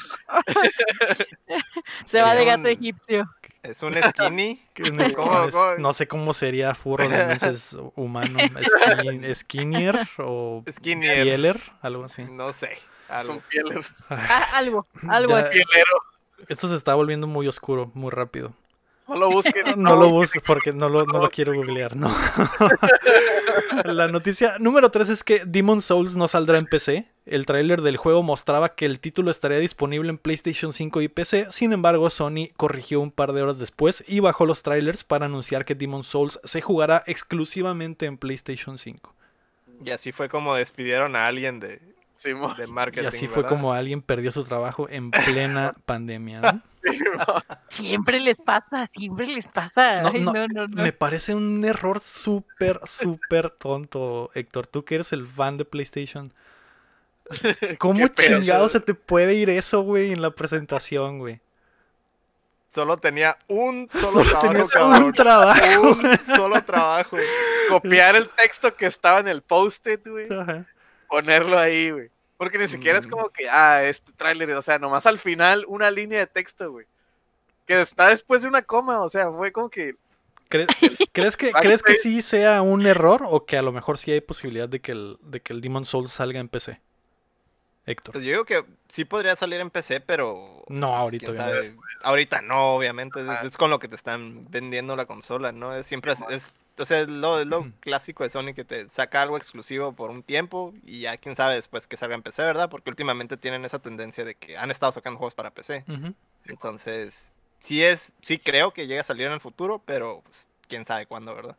Se 2.06 2.22
va 2.22 2.34
de 2.34 2.44
gato 2.44 2.60
un- 2.62 2.66
egipcio. 2.68 3.24
Es 3.70 3.82
un 3.82 3.94
skinny. 3.94 4.62
No, 4.92 5.02
es- 5.02 5.16
¿Cómo, 5.16 5.44
es- 5.44 5.54
cómo? 5.54 5.78
no 5.78 5.92
sé 5.92 6.06
cómo 6.08 6.32
sería 6.34 6.74
furro 6.74 7.08
de 7.08 7.20
entonces 7.32 7.76
humano. 7.96 8.38
Skin- 8.38 9.34
skinnier 9.34 10.08
o 10.18 10.62
Skinny. 10.70 11.06
pieler, 11.08 11.60
algo 11.80 12.04
así. 12.04 12.22
No 12.24 12.52
sé. 12.52 12.72
Es 12.72 12.80
Algo. 13.08 13.34
un 13.34 13.40
pieler. 13.48 13.84
Ah, 14.10 14.48
algo, 14.54 14.86
algo 15.08 15.38
Ya- 15.38 15.46
así. 15.46 15.60
Esto 16.48 16.68
se 16.68 16.76
está 16.76 16.94
volviendo 16.94 17.26
muy 17.26 17.48
oscuro, 17.48 17.90
muy 17.94 18.10
rápido. 18.10 18.52
No 19.08 19.14
lo 19.16 19.30
busquen. 19.30 19.80
No 19.80 19.94
lo 19.96 20.08
busques 20.10 20.42
porque 20.44 20.72
no 20.72 20.88
lo, 20.88 21.04
no 21.06 21.20
lo 21.20 21.30
quiero 21.30 21.54
googlear, 21.54 21.94
no. 21.96 22.12
La 23.84 24.08
noticia 24.08 24.56
número 24.58 24.90
3 24.90 25.10
es 25.10 25.24
que 25.24 25.44
Demon 25.46 25.80
Souls 25.80 26.14
no 26.16 26.26
saldrá 26.28 26.58
en 26.58 26.66
PC. 26.66 27.06
El 27.26 27.44
tráiler 27.44 27.82
del 27.82 27.96
juego 27.96 28.22
mostraba 28.22 28.76
que 28.76 28.86
el 28.86 29.00
título 29.00 29.32
estaría 29.32 29.58
disponible 29.58 30.10
en 30.10 30.18
PlayStation 30.18 30.72
5 30.72 31.02
y 31.02 31.08
PC. 31.08 31.48
Sin 31.50 31.72
embargo, 31.72 32.08
Sony 32.08 32.50
corrigió 32.56 33.00
un 33.00 33.10
par 33.10 33.32
de 33.32 33.42
horas 33.42 33.58
después 33.58 34.04
y 34.06 34.20
bajó 34.20 34.46
los 34.46 34.62
trailers 34.62 35.02
para 35.02 35.26
anunciar 35.26 35.64
que 35.64 35.74
Demon 35.74 36.04
Souls 36.04 36.38
se 36.44 36.60
jugará 36.60 37.02
exclusivamente 37.06 38.06
en 38.06 38.16
PlayStation 38.16 38.78
5. 38.78 39.12
Y 39.84 39.90
así 39.90 40.12
fue 40.12 40.28
como 40.28 40.54
despidieron 40.54 41.16
a 41.16 41.26
alguien 41.26 41.58
de, 41.58 41.80
Simón. 42.14 42.56
de 42.56 42.68
marketing. 42.68 43.04
Y 43.04 43.08
así 43.08 43.26
fue 43.26 43.42
¿verdad? 43.42 43.56
como 43.56 43.72
alguien 43.72 44.02
perdió 44.02 44.30
su 44.30 44.44
trabajo 44.44 44.88
en 44.88 45.10
plena 45.10 45.74
pandemia. 45.84 46.40
¿no? 46.40 46.62
Siempre 47.68 48.20
les 48.20 48.40
pasa, 48.40 48.86
siempre 48.86 49.26
les 49.26 49.48
pasa. 49.48 50.02
No, 50.02 50.10
Ay, 50.14 50.20
no, 50.20 50.32
no, 50.32 50.46
no, 50.46 50.68
no. 50.68 50.82
Me 50.82 50.92
parece 50.92 51.34
un 51.34 51.64
error 51.64 52.00
súper, 52.00 52.80
súper 52.86 53.50
tonto, 53.50 54.30
Héctor. 54.34 54.68
Tú 54.68 54.84
que 54.84 54.94
eres 54.94 55.12
el 55.12 55.26
fan 55.26 55.56
de 55.56 55.64
PlayStation. 55.64 56.32
¿Cómo 57.78 58.06
pedo. 58.08 58.40
chingado 58.40 58.68
se 58.68 58.80
te 58.80 58.94
puede 58.94 59.34
ir 59.34 59.50
eso, 59.50 59.82
güey, 59.82 60.12
en 60.12 60.22
la 60.22 60.30
presentación, 60.30 61.18
güey? 61.18 61.40
Solo 62.74 62.96
tenía 62.98 63.38
un 63.48 63.88
solo, 63.92 64.10
Solo 64.24 64.30
trabajo, 64.30 64.68
cabrón. 64.68 65.02
un 65.04 65.12
trabajo. 65.14 65.80
Un 65.82 66.36
solo 66.36 66.64
trabajo. 66.64 67.16
Copiar 67.68 68.16
el 68.16 68.28
texto 68.28 68.74
que 68.74 68.86
estaba 68.86 69.20
en 69.20 69.28
el 69.28 69.42
post-it, 69.42 70.06
güey. 70.06 70.26
Ajá. 70.32 70.66
Ponerlo 71.08 71.58
ahí, 71.58 71.90
güey. 71.90 72.10
Porque 72.36 72.58
ni 72.58 72.68
siquiera 72.68 72.98
es 72.98 73.06
Mm. 73.06 73.10
como 73.10 73.30
que, 73.30 73.48
ah, 73.48 73.82
este 73.84 74.12
tráiler, 74.12 74.50
o 74.52 74.60
sea, 74.62 74.78
nomás 74.78 75.06
al 75.06 75.18
final 75.18 75.64
una 75.68 75.90
línea 75.90 76.18
de 76.20 76.26
texto, 76.26 76.70
güey. 76.70 76.86
Que 77.66 77.80
está 77.80 78.08
después 78.08 78.42
de 78.42 78.48
una 78.48 78.60
coma, 78.62 79.00
o 79.00 79.08
sea, 79.08 79.30
fue 79.30 79.50
como 79.52 79.70
que 79.70 79.94
¿Crees, 80.48 80.68
¿crees 81.12 81.36
que. 81.36 81.50
¿Crees 81.50 81.82
que 81.82 81.94
sí 81.94 82.22
sea 82.22 82.62
un 82.62 82.86
error 82.86 83.22
o 83.24 83.46
que 83.46 83.56
a 83.58 83.62
lo 83.62 83.72
mejor 83.72 83.98
sí 83.98 84.12
hay 84.12 84.20
posibilidad 84.20 84.68
de 84.68 84.80
que 84.80 84.92
el, 84.92 85.16
de 85.22 85.40
que 85.40 85.52
el 85.52 85.60
Demon 85.60 85.84
Souls 85.86 86.12
salga 86.12 86.38
en 86.38 86.48
PC? 86.48 86.80
Héctor. 87.86 88.12
Pues 88.14 88.24
yo 88.24 88.32
digo 88.32 88.44
que 88.44 88.64
sí 88.88 89.04
podría 89.04 89.36
salir 89.36 89.60
en 89.60 89.70
PC, 89.70 90.00
pero. 90.00 90.64
No, 90.68 90.88
pues, 90.88 91.00
ahorita, 91.00 91.34
sabe. 91.34 91.76
Ahorita 92.02 92.42
no, 92.42 92.74
obviamente. 92.74 93.20
Es, 93.20 93.42
es 93.44 93.56
con 93.56 93.70
lo 93.70 93.78
que 93.78 93.86
te 93.88 93.94
están 93.94 94.50
vendiendo 94.50 94.96
la 94.96 95.06
consola, 95.06 95.52
¿no? 95.52 95.72
Es 95.74 95.86
siempre 95.86 96.12
es, 96.12 96.18
es- 96.30 96.52
o 96.78 96.84
sea, 96.84 97.00
es 97.00 97.08
lo, 97.08 97.40
es 97.40 97.46
lo 97.46 97.72
clásico 97.80 98.22
de 98.22 98.28
Sony 98.28 98.52
que 98.54 98.62
te 98.64 98.86
saca 98.90 99.22
algo 99.22 99.38
exclusivo 99.38 99.92
por 99.94 100.10
un 100.10 100.22
tiempo 100.22 100.74
y 100.84 101.00
ya 101.00 101.16
quién 101.16 101.34
sabe 101.34 101.54
después 101.54 101.86
que 101.86 101.96
salga 101.96 102.14
en 102.16 102.22
PC, 102.22 102.42
¿verdad? 102.42 102.68
Porque 102.68 102.90
últimamente 102.90 103.38
tienen 103.38 103.64
esa 103.64 103.78
tendencia 103.78 104.26
de 104.26 104.34
que 104.34 104.58
han 104.58 104.70
estado 104.70 104.92
sacando 104.92 105.16
juegos 105.18 105.34
para 105.34 105.52
PC. 105.52 105.84
Entonces, 106.44 107.30
sí 107.60 107.82
es, 107.82 108.14
sí 108.22 108.38
creo 108.38 108.72
que 108.72 108.86
llega 108.86 109.00
a 109.00 109.04
salir 109.04 109.26
en 109.26 109.32
el 109.32 109.40
futuro, 109.40 109.80
pero 109.84 110.20
pues, 110.22 110.46
quién 110.68 110.84
sabe 110.84 111.06
cuándo, 111.06 111.34
¿verdad? 111.34 111.56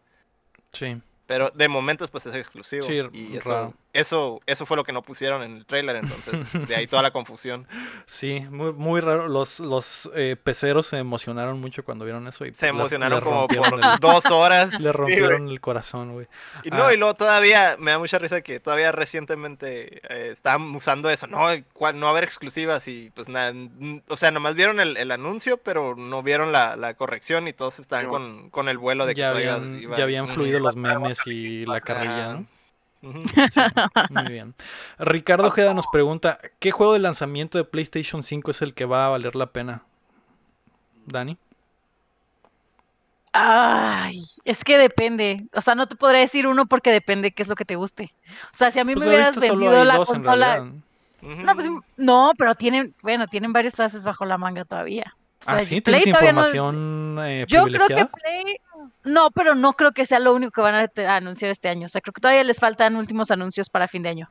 Sí. 0.71 1.01
Pero 1.25 1.49
de 1.49 1.67
momentos 1.67 2.09
pues 2.09 2.25
es 2.25 2.35
exclusivo. 2.35 2.83
Sí, 2.83 3.01
y 3.11 3.35
eso, 3.37 3.49
raro. 3.49 3.73
Eso, 3.93 4.41
eso 4.45 4.65
fue 4.65 4.77
lo 4.77 4.83
que 4.83 4.91
no 4.93 5.01
pusieron 5.01 5.41
en 5.43 5.57
el 5.57 5.65
trailer, 5.65 5.95
entonces 5.97 6.67
de 6.67 6.75
ahí 6.75 6.87
toda 6.87 7.01
la 7.03 7.11
confusión. 7.11 7.67
Sí, 8.09 8.39
muy, 8.49 8.71
muy 8.73 9.01
raro. 9.01 9.27
Los, 9.27 9.59
los 9.59 10.09
eh, 10.15 10.37
peceros 10.41 10.87
se 10.87 10.97
emocionaron 10.97 11.59
mucho 11.59 11.83
cuando 11.83 12.05
vieron 12.05 12.25
eso. 12.27 12.45
Y 12.45 12.53
Se 12.53 12.67
le- 12.67 12.69
emocionaron 12.69 13.19
le 13.19 13.23
como 13.23 13.47
por 13.47 13.57
el- 13.83 13.99
dos 13.99 14.25
horas. 14.27 14.79
Le 14.79 14.91
rompieron 14.93 15.49
el 15.49 15.59
corazón, 15.59 16.13
güey. 16.13 16.27
Y 16.63 16.69
no, 16.69 16.85
Ah. 16.85 16.93
y 16.93 16.97
luego 16.97 17.15
todavía 17.15 17.75
me 17.77 17.91
da 17.91 17.99
mucha 17.99 18.17
risa 18.17 18.41
que 18.41 18.59
todavía 18.61 18.91
recientemente 18.93 20.01
eh, 20.09 20.31
estaban 20.31 20.73
usando 20.75 21.09
eso, 21.09 21.27
no, 21.27 21.47
cual- 21.73 21.99
no 21.99 22.07
haber 22.07 22.23
exclusivas 22.23 22.87
y 22.87 23.11
pues 23.13 23.27
nada, 23.27 23.53
o 24.07 24.17
sea, 24.17 24.31
nomás 24.31 24.55
vieron 24.55 24.79
el, 24.79 24.95
el 24.97 25.11
anuncio, 25.11 25.57
pero 25.57 25.95
no 25.95 26.23
vieron 26.23 26.51
la, 26.51 26.75
la 26.75 26.93
corrección 26.93 27.47
y 27.47 27.53
todos 27.53 27.79
estaban 27.79 28.05
Sí, 28.05 28.09
con, 28.11 28.49
con 28.49 28.69
el 28.69 28.77
vuelo 28.77 29.05
de 29.05 29.15
que 29.15 29.21
Ya 29.21 29.29
todavía 29.31 29.55
habían, 29.55 29.81
iba- 29.81 29.97
ya 29.97 30.03
habían 30.03 30.27
fluido 30.27 30.59
los 30.59 30.75
memes 30.75 31.19
y 31.25 31.65
la 31.65 31.81
carrilla, 31.81 32.43
Muy 34.09 34.31
bien. 34.31 34.55
Ricardo 34.97 35.47
Ojeda 35.47 35.73
nos 35.73 35.87
pregunta, 35.87 36.39
¿qué 36.59 36.71
juego 36.71 36.93
de 36.93 36.99
lanzamiento 36.99 37.57
de 37.57 37.63
PlayStation 37.63 38.23
5 38.23 38.51
es 38.51 38.61
el 38.61 38.73
que 38.73 38.85
va 38.85 39.05
a 39.05 39.09
valer 39.09 39.35
la 39.35 39.47
pena? 39.47 39.83
Dani. 41.05 41.37
Ay, 43.33 44.23
es 44.45 44.63
que 44.63 44.77
depende. 44.77 45.45
O 45.53 45.61
sea, 45.61 45.75
no 45.75 45.87
te 45.87 45.95
podría 45.95 46.21
decir 46.21 46.47
uno 46.47 46.65
porque 46.65 46.91
depende 46.91 47.31
qué 47.31 47.43
es 47.43 47.47
lo 47.47 47.55
que 47.55 47.65
te 47.65 47.75
guste. 47.75 48.13
O 48.45 48.55
sea, 48.55 48.71
si 48.71 48.79
a 48.79 48.83
mí 48.83 48.93
Pues 48.93 49.05
me 49.05 49.11
hubieras 49.11 49.35
vendido 49.35 49.83
la 49.83 49.97
consola. 49.97 50.71
No, 51.21 51.53
pues 51.53 51.67
no, 51.97 52.31
pero 52.37 52.55
tienen, 52.55 52.95
bueno, 53.01 53.27
tienen 53.27 53.53
varios 53.53 53.75
clases 53.75 54.03
bajo 54.03 54.25
la 54.25 54.37
manga 54.37 54.65
todavía. 54.65 55.15
O 55.41 55.43
sea, 55.45 55.55
Ah, 55.55 55.59
sí, 55.59 55.81
Play 55.81 56.01
¿tienes 56.03 56.19
todavía 56.19 56.33
no- 56.33 56.39
información 56.41 57.19
eh, 57.23 57.45
Yo 57.47 57.63
creo 57.65 57.87
que? 57.87 58.05
Play. 58.05 58.57
No, 59.03 59.29
pero 59.31 59.53
no 59.55 59.73
creo 59.73 59.91
que 59.91 60.05
sea 60.05 60.19
lo 60.19 60.33
único 60.33 60.51
que 60.51 60.61
van 60.61 60.75
a, 60.97 61.15
anunciar 61.15 61.51
este 61.51 61.69
año. 61.69 61.85
O 61.85 61.89
sea, 61.89 62.01
creo 62.01 62.13
que 62.13 62.21
todavía 62.21 62.43
les 62.43 62.59
faltan 62.59 62.95
últimos 62.95 63.29
anuncios 63.31 63.69
para 63.69 63.87
fin 63.87 64.03
de 64.03 64.09
año. 64.09 64.29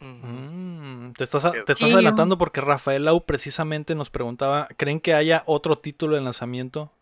Mm, 0.00 1.12
te 1.12 1.24
estás, 1.24 1.42
te 1.50 1.58
estás 1.58 1.78
Sí. 1.78 1.92
adelantando 1.92 2.38
porque 2.38 2.60
Rafael 2.60 3.04
Lau 3.04 3.24
precisamente 3.24 3.94
nos 3.94 4.10
preguntaba, 4.10 4.68
¿creen 4.76 5.00
que 5.00 5.14
haya 5.14 5.42
otro 5.46 5.76
título 5.78 6.14
de 6.16 6.22
lanzamiento 6.22 6.92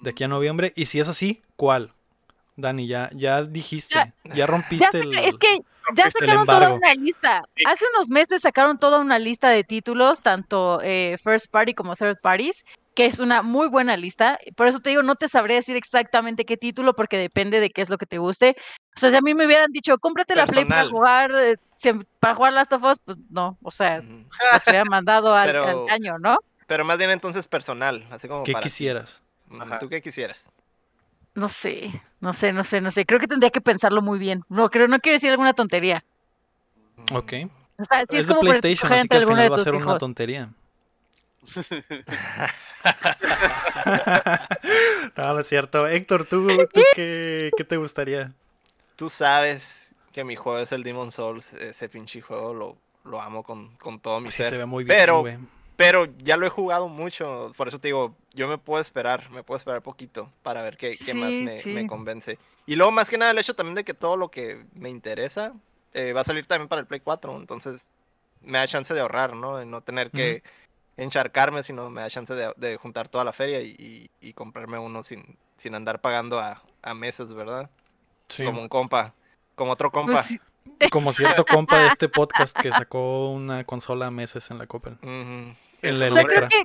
de 0.00 0.10
aquí 0.10 0.24
a 0.24 0.28
noviembre? 0.28 0.72
Y 0.76 0.86
si 0.86 1.00
es 1.00 1.08
así, 1.08 1.42
¿cuál? 1.56 1.92
Dani, 2.56 2.86
ya, 2.88 3.10
ya 3.14 3.42
dijiste, 3.44 3.94
ya, 3.94 4.12
Ya 4.34 4.46
rompiste 4.46 4.84
saca- 4.86 4.98
el... 4.98 5.14
Es 5.18 5.36
que 5.36 5.58
ya 5.94 6.10
sacaron 6.10 6.44
toda 6.46 6.70
una 6.72 6.92
lista. 6.94 7.44
Hace 7.66 7.84
unos 7.94 8.08
meses 8.08 8.42
sacaron 8.42 8.78
toda 8.78 8.98
una 8.98 9.18
lista 9.18 9.48
de 9.50 9.62
títulos, 9.62 10.20
tanto 10.20 10.80
eh, 10.82 11.16
first 11.22 11.46
party 11.50 11.74
como 11.74 11.94
third 11.96 12.18
parties, 12.20 12.64
que 12.98 13.06
es 13.06 13.20
una 13.20 13.42
muy 13.42 13.68
buena 13.68 13.96
lista. 13.96 14.40
Por 14.56 14.66
eso 14.66 14.80
te 14.80 14.90
digo, 14.90 15.04
no 15.04 15.14
te 15.14 15.28
sabré 15.28 15.54
decir 15.54 15.76
exactamente 15.76 16.44
qué 16.44 16.56
título, 16.56 16.94
porque 16.96 17.16
depende 17.16 17.60
de 17.60 17.70
qué 17.70 17.80
es 17.80 17.88
lo 17.88 17.96
que 17.96 18.06
te 18.06 18.18
guste. 18.18 18.56
O 18.96 18.98
sea, 18.98 19.10
si 19.10 19.16
a 19.16 19.20
mí 19.20 19.34
me 19.34 19.46
hubieran 19.46 19.70
dicho, 19.70 19.96
cómprate 19.98 20.34
la 20.34 20.46
Play 20.46 20.64
para 20.64 20.88
jugar, 20.88 21.30
eh, 21.30 21.58
para 22.18 22.34
jugar 22.34 22.54
Last 22.54 22.72
of 22.72 22.82
Us, 22.82 22.98
pues 22.98 23.16
no. 23.30 23.56
O 23.62 23.70
sea, 23.70 23.98
los 24.00 24.66
hubiera 24.66 24.84
mandado 24.84 25.32
al, 25.32 25.46
Pero- 25.46 25.64
al 25.64 25.86
caño, 25.86 26.18
¿no? 26.18 26.38
Pero 26.66 26.84
más 26.84 26.98
bien 26.98 27.10
entonces 27.10 27.46
personal, 27.46 28.04
así 28.10 28.26
como 28.26 28.42
¿Qué 28.42 28.50
para 28.50 28.64
quisieras? 28.64 29.22
Ajá. 29.60 29.78
¿Tú 29.78 29.88
qué 29.88 30.02
quisieras? 30.02 30.50
No 31.36 31.48
sé, 31.48 32.02
no 32.18 32.34
sé, 32.34 32.52
no 32.52 32.64
sé, 32.64 32.80
no 32.80 32.90
sé. 32.90 33.06
Creo 33.06 33.20
que 33.20 33.28
tendría 33.28 33.50
que 33.50 33.60
pensarlo 33.60 34.02
muy 34.02 34.18
bien. 34.18 34.42
No, 34.48 34.70
creo, 34.70 34.88
no 34.88 34.98
quiero 34.98 35.14
decir 35.14 35.30
alguna 35.30 35.52
tontería. 35.52 36.02
Ok. 37.12 37.32
O 37.78 37.84
sea, 37.84 38.04
sí 38.06 38.16
es, 38.16 38.22
es, 38.22 38.26
de 38.26 38.34
como 38.34 38.40
PlayStation, 38.40 38.92
así 38.92 39.06
que 39.06 39.16
al 39.18 39.26
final 39.28 39.52
va 39.52 39.56
a 39.56 39.64
ser 39.64 39.76
una 39.76 39.98
tontería. 39.98 40.50
no, 45.16 45.34
no 45.34 45.40
es 45.40 45.48
cierto. 45.48 45.86
Héctor, 45.86 46.24
¿tú, 46.24 46.46
tú 46.72 46.80
qué, 46.94 47.50
qué 47.56 47.64
te 47.64 47.76
gustaría? 47.76 48.32
Tú 48.96 49.08
sabes 49.08 49.94
que 50.12 50.24
mi 50.24 50.36
juego 50.36 50.58
es 50.58 50.72
el 50.72 50.82
Demon 50.82 51.12
Souls, 51.12 51.52
ese 51.54 51.88
pinche 51.88 52.20
juego 52.20 52.52
lo, 52.54 52.76
lo 53.04 53.20
amo 53.20 53.42
con, 53.42 53.76
con 53.76 54.00
todo 54.00 54.20
mi 54.20 54.30
Sí 54.30 54.38
ser. 54.38 54.50
se 54.50 54.58
ve 54.58 54.66
muy 54.66 54.84
bien, 54.84 54.96
pero, 54.96 55.20
güey. 55.20 55.38
pero 55.76 56.06
ya 56.18 56.36
lo 56.36 56.46
he 56.46 56.50
jugado 56.50 56.88
mucho, 56.88 57.52
por 57.56 57.68
eso 57.68 57.78
te 57.78 57.88
digo, 57.88 58.16
yo 58.34 58.48
me 58.48 58.58
puedo 58.58 58.80
esperar, 58.80 59.30
me 59.30 59.42
puedo 59.44 59.58
esperar 59.58 59.82
poquito 59.82 60.30
para 60.42 60.62
ver 60.62 60.76
qué, 60.76 60.90
qué 60.90 61.14
más 61.14 61.34
Sí, 61.34 61.42
me, 61.42 61.60
sí. 61.60 61.70
me 61.70 61.86
convence. 61.86 62.38
Y 62.66 62.74
luego, 62.76 62.90
más 62.90 63.08
que 63.08 63.18
nada, 63.18 63.30
el 63.30 63.38
hecho 63.38 63.54
también 63.54 63.76
de 63.76 63.84
que 63.84 63.94
todo 63.94 64.16
lo 64.16 64.30
que 64.30 64.64
me 64.74 64.90
interesa 64.90 65.52
eh, 65.94 66.12
va 66.12 66.22
a 66.22 66.24
salir 66.24 66.46
también 66.46 66.68
para 66.68 66.80
el 66.80 66.86
Play 66.86 67.00
4, 67.00 67.36
entonces 67.36 67.88
me 68.42 68.58
da 68.58 68.66
chance 68.68 68.92
de 68.92 69.00
ahorrar, 69.00 69.34
¿no? 69.36 69.56
De 69.56 69.64
no 69.66 69.80
tener 69.82 70.10
que 70.10 70.42
encharcarme, 70.98 71.62
sino 71.62 71.88
me 71.88 72.02
da 72.02 72.10
chance 72.10 72.34
de, 72.34 72.52
de 72.56 72.76
juntar 72.76 73.08
toda 73.08 73.24
la 73.24 73.32
feria 73.32 73.60
y, 73.62 73.70
y- 73.78 74.10
y 74.28 74.32
comprarme 74.34 74.78
uno 74.78 75.02
sin, 75.02 75.38
sin 75.56 75.74
andar 75.74 76.00
pagando 76.00 76.38
a, 76.38 76.62
a 76.82 76.92
meses, 76.94 77.32
¿verdad? 77.32 77.70
Sí. 78.28 78.44
Como 78.44 78.60
un 78.60 78.68
compa, 78.68 79.14
como 79.54 79.72
otro 79.72 79.90
compa. 79.90 80.12
Pues 80.12 80.26
sí, 80.26 80.38
Como 80.90 81.12
cierto 81.14 81.46
compa 81.46 81.78
de 81.78 81.86
este 81.88 82.08
podcast 82.10 82.54
que 82.58 82.70
sacó 82.72 83.30
una 83.30 83.64
consola 83.64 84.08
a 84.08 84.10
meses 84.10 84.50
en 84.50 84.58
la 84.58 84.66
Coppel. 84.66 84.94
Ujú. 85.02 85.56
El 85.80 86.02
Eso 86.02 86.06
o 86.08 86.10
sea, 86.10 86.24
creo 86.24 86.48
que, 86.48 86.62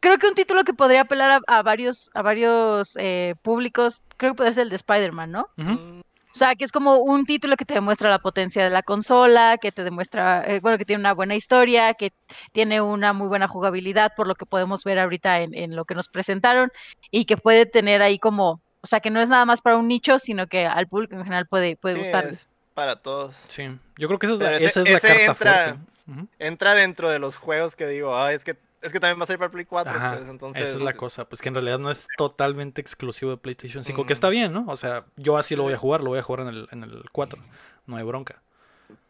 creo 0.00 0.18
que 0.18 0.26
un 0.28 0.34
título 0.34 0.62
que 0.64 0.74
podría 0.74 1.00
apelar 1.00 1.30
a, 1.46 1.58
a 1.58 1.62
varios, 1.62 2.10
a 2.14 2.22
varios 2.22 2.96
eh, 3.00 3.34
públicos, 3.42 4.02
creo 4.18 4.32
que 4.32 4.36
podría 4.36 4.52
ser 4.52 4.62
el 4.64 4.70
de 4.70 4.76
Spider-Man, 4.76 5.32
¿no? 5.32 5.48
Mm, 5.56 6.00
O 6.34 6.36
sea, 6.36 6.56
que 6.56 6.64
es 6.64 6.72
como 6.72 6.96
un 6.96 7.24
título 7.26 7.56
que 7.56 7.64
te 7.64 7.74
demuestra 7.74 8.10
la 8.10 8.18
potencia 8.18 8.64
de 8.64 8.70
la 8.70 8.82
consola, 8.82 9.56
que 9.58 9.70
te 9.70 9.84
demuestra, 9.84 10.42
eh, 10.46 10.58
bueno, 10.60 10.78
que 10.78 10.84
tiene 10.84 10.98
una 11.00 11.14
buena 11.14 11.36
historia, 11.36 11.94
que 11.94 12.12
tiene 12.52 12.80
una 12.80 13.12
muy 13.12 13.28
buena 13.28 13.46
jugabilidad, 13.46 14.12
por 14.16 14.26
lo 14.26 14.34
que 14.34 14.44
podemos 14.44 14.82
ver 14.82 14.98
ahorita 14.98 15.40
en, 15.42 15.54
en 15.54 15.76
lo 15.76 15.84
que 15.84 15.94
nos 15.94 16.08
presentaron, 16.08 16.72
y 17.12 17.26
que 17.26 17.36
puede 17.36 17.66
tener 17.66 18.02
ahí 18.02 18.18
como, 18.18 18.60
o 18.80 18.86
sea, 18.86 18.98
que 18.98 19.10
no 19.10 19.20
es 19.20 19.28
nada 19.28 19.44
más 19.44 19.62
para 19.62 19.76
un 19.76 19.86
nicho, 19.86 20.18
sino 20.18 20.48
que 20.48 20.66
al 20.66 20.88
público 20.88 21.14
en 21.14 21.22
general 21.22 21.46
puede, 21.46 21.76
puede 21.76 21.94
sí, 21.94 22.00
gustarle. 22.00 22.36
para 22.74 22.96
todos. 22.96 23.36
Sí, 23.46 23.68
yo 23.96 24.08
creo 24.08 24.18
que 24.18 24.26
esa 24.26 24.34
es 24.34 24.40
la, 24.40 24.56
ese- 24.56 24.66
esa 24.66 24.80
es 24.82 24.88
la 24.90 25.00
carta 25.00 25.24
entra- 25.24 25.64
fuerte. 26.06 26.28
Entra 26.40 26.74
dentro 26.74 27.10
de 27.10 27.18
los 27.20 27.36
juegos 27.36 27.76
que 27.76 27.86
digo, 27.86 28.16
ah, 28.16 28.32
es 28.32 28.44
que 28.44 28.56
es 28.84 28.92
que 28.92 29.00
también 29.00 29.18
va 29.18 29.24
a 29.24 29.26
salir 29.26 29.38
para 29.38 29.50
Play 29.50 29.64
4, 29.64 29.92
Ajá, 29.92 30.16
pues, 30.16 30.28
entonces 30.28 30.68
esa 30.68 30.76
es 30.76 30.82
la 30.82 30.92
cosa, 30.92 31.24
pues 31.28 31.40
que 31.42 31.48
en 31.48 31.54
realidad 31.54 31.78
no 31.78 31.90
es 31.90 32.06
totalmente 32.16 32.80
exclusivo 32.80 33.30
de 33.30 33.36
PlayStation 33.38 33.82
5, 33.82 34.06
que 34.06 34.12
está 34.12 34.28
Mm. 34.28 34.30
bien, 34.30 34.52
¿no? 34.52 34.64
O 34.68 34.76
sea, 34.76 35.04
yo 35.16 35.36
así 35.36 35.56
lo 35.56 35.62
voy 35.64 35.72
a 35.72 35.78
jugar, 35.78 36.02
lo 36.02 36.10
voy 36.10 36.18
a 36.18 36.22
jugar 36.22 36.40
en 36.42 36.48
el, 36.48 36.68
en 36.70 36.82
el 36.84 37.04
4, 37.10 37.42
no 37.86 37.96
hay 37.96 38.04
bronca. 38.04 38.40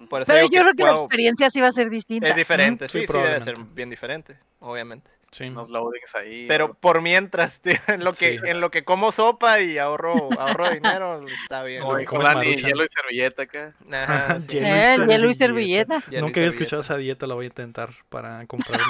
por 0.09 0.23
eso 0.23 0.33
Pero 0.33 0.47
yo 0.49 0.61
creo 0.61 0.75
que 0.75 0.85
la 0.85 0.93
experiencia 0.93 1.51
sí 1.51 1.61
va 1.61 1.69
a 1.69 1.73
ser 1.73 1.91
distinta. 1.91 2.29
es 2.29 2.37
diferente, 2.37 2.89
sí, 2.89 3.01
sí, 3.01 3.07
sí, 3.07 3.19
debe 3.19 3.41
ser 3.41 3.57
bien 3.59 3.91
diferente, 3.91 4.39
obviamente. 4.61 5.11
Sí. 5.35 5.45
Unos 5.47 5.69
loadings 5.69 6.15
ahí. 6.15 6.45
Pero 6.47 6.75
por 6.75 7.03
mientras, 7.03 7.61
tío, 7.63 7.75
en 7.89 8.05
lo 8.05 8.13
que 8.13 8.39
Sí. 8.39 8.47
en 8.47 8.61
lo 8.61 8.71
que 8.71 8.85
como 8.85 9.11
sopa 9.11 9.61
y 9.61 9.79
ahorro 9.79 10.29
ahorro 10.39 10.71
dinero, 10.71 11.25
está 11.43 11.65
bien. 11.65 11.83
Maruchan. 11.83 12.43
hielo 12.57 12.85
y 12.85 12.89
servilleta 12.89 13.43
acá. 13.43 13.75
Ajá, 13.91 14.41
sí. 14.41 14.47
Hielo 14.49 14.67
y 14.67 14.71
Eh, 14.71 14.95
el 14.95 15.07
hielo 15.09 15.29
y 15.31 15.35
servilleta. 15.35 16.03
Nunca 16.21 16.39
había 16.39 16.51
escuchado 16.51 16.83
esa 16.83 16.97
dieta, 16.97 17.27
la 17.27 17.35
voy 17.35 17.47
a 17.47 17.49
intentar 17.49 17.91
para 18.09 18.47
comprarme 18.47 18.85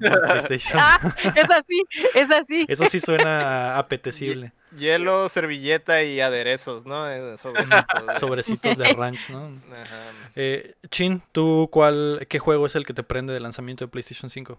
el, 0.00 0.06
el 0.12 0.20
PlayStation. 0.22 0.78
Ah, 0.82 1.14
es 1.36 1.50
así, 1.50 1.82
es 2.14 2.30
así. 2.30 2.64
Eso 2.66 2.86
sí 2.86 2.98
suena 2.98 3.76
apetecible. 3.78 4.52
Hielo, 4.78 5.28
servilleta 5.28 6.02
y 6.04 6.20
aderezos, 6.20 6.86
¿no? 6.86 7.10
Eh, 7.10 7.36
sobrecitos, 7.36 8.04
¿no? 8.06 8.14
Sobrecitos 8.20 8.78
de 8.78 8.92
ranch, 8.94 9.28
¿no? 9.28 9.46
Ajá. 9.72 10.12
Eh, 10.36 10.74
Chin, 10.90 11.22
¿tú 11.32 11.68
cuál, 11.72 12.24
qué 12.28 12.38
juego 12.38 12.66
es 12.66 12.76
el 12.76 12.86
que 12.86 12.94
te 12.94 13.02
prende 13.02 13.32
de 13.32 13.40
lanzamiento 13.40 13.84
de 13.84 13.90
PlayStation 13.90 14.30
5? 14.30 14.56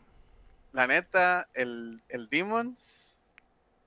La 0.71 0.87
neta, 0.87 1.47
el, 1.53 2.01
el 2.09 2.29
Demons 2.29 3.17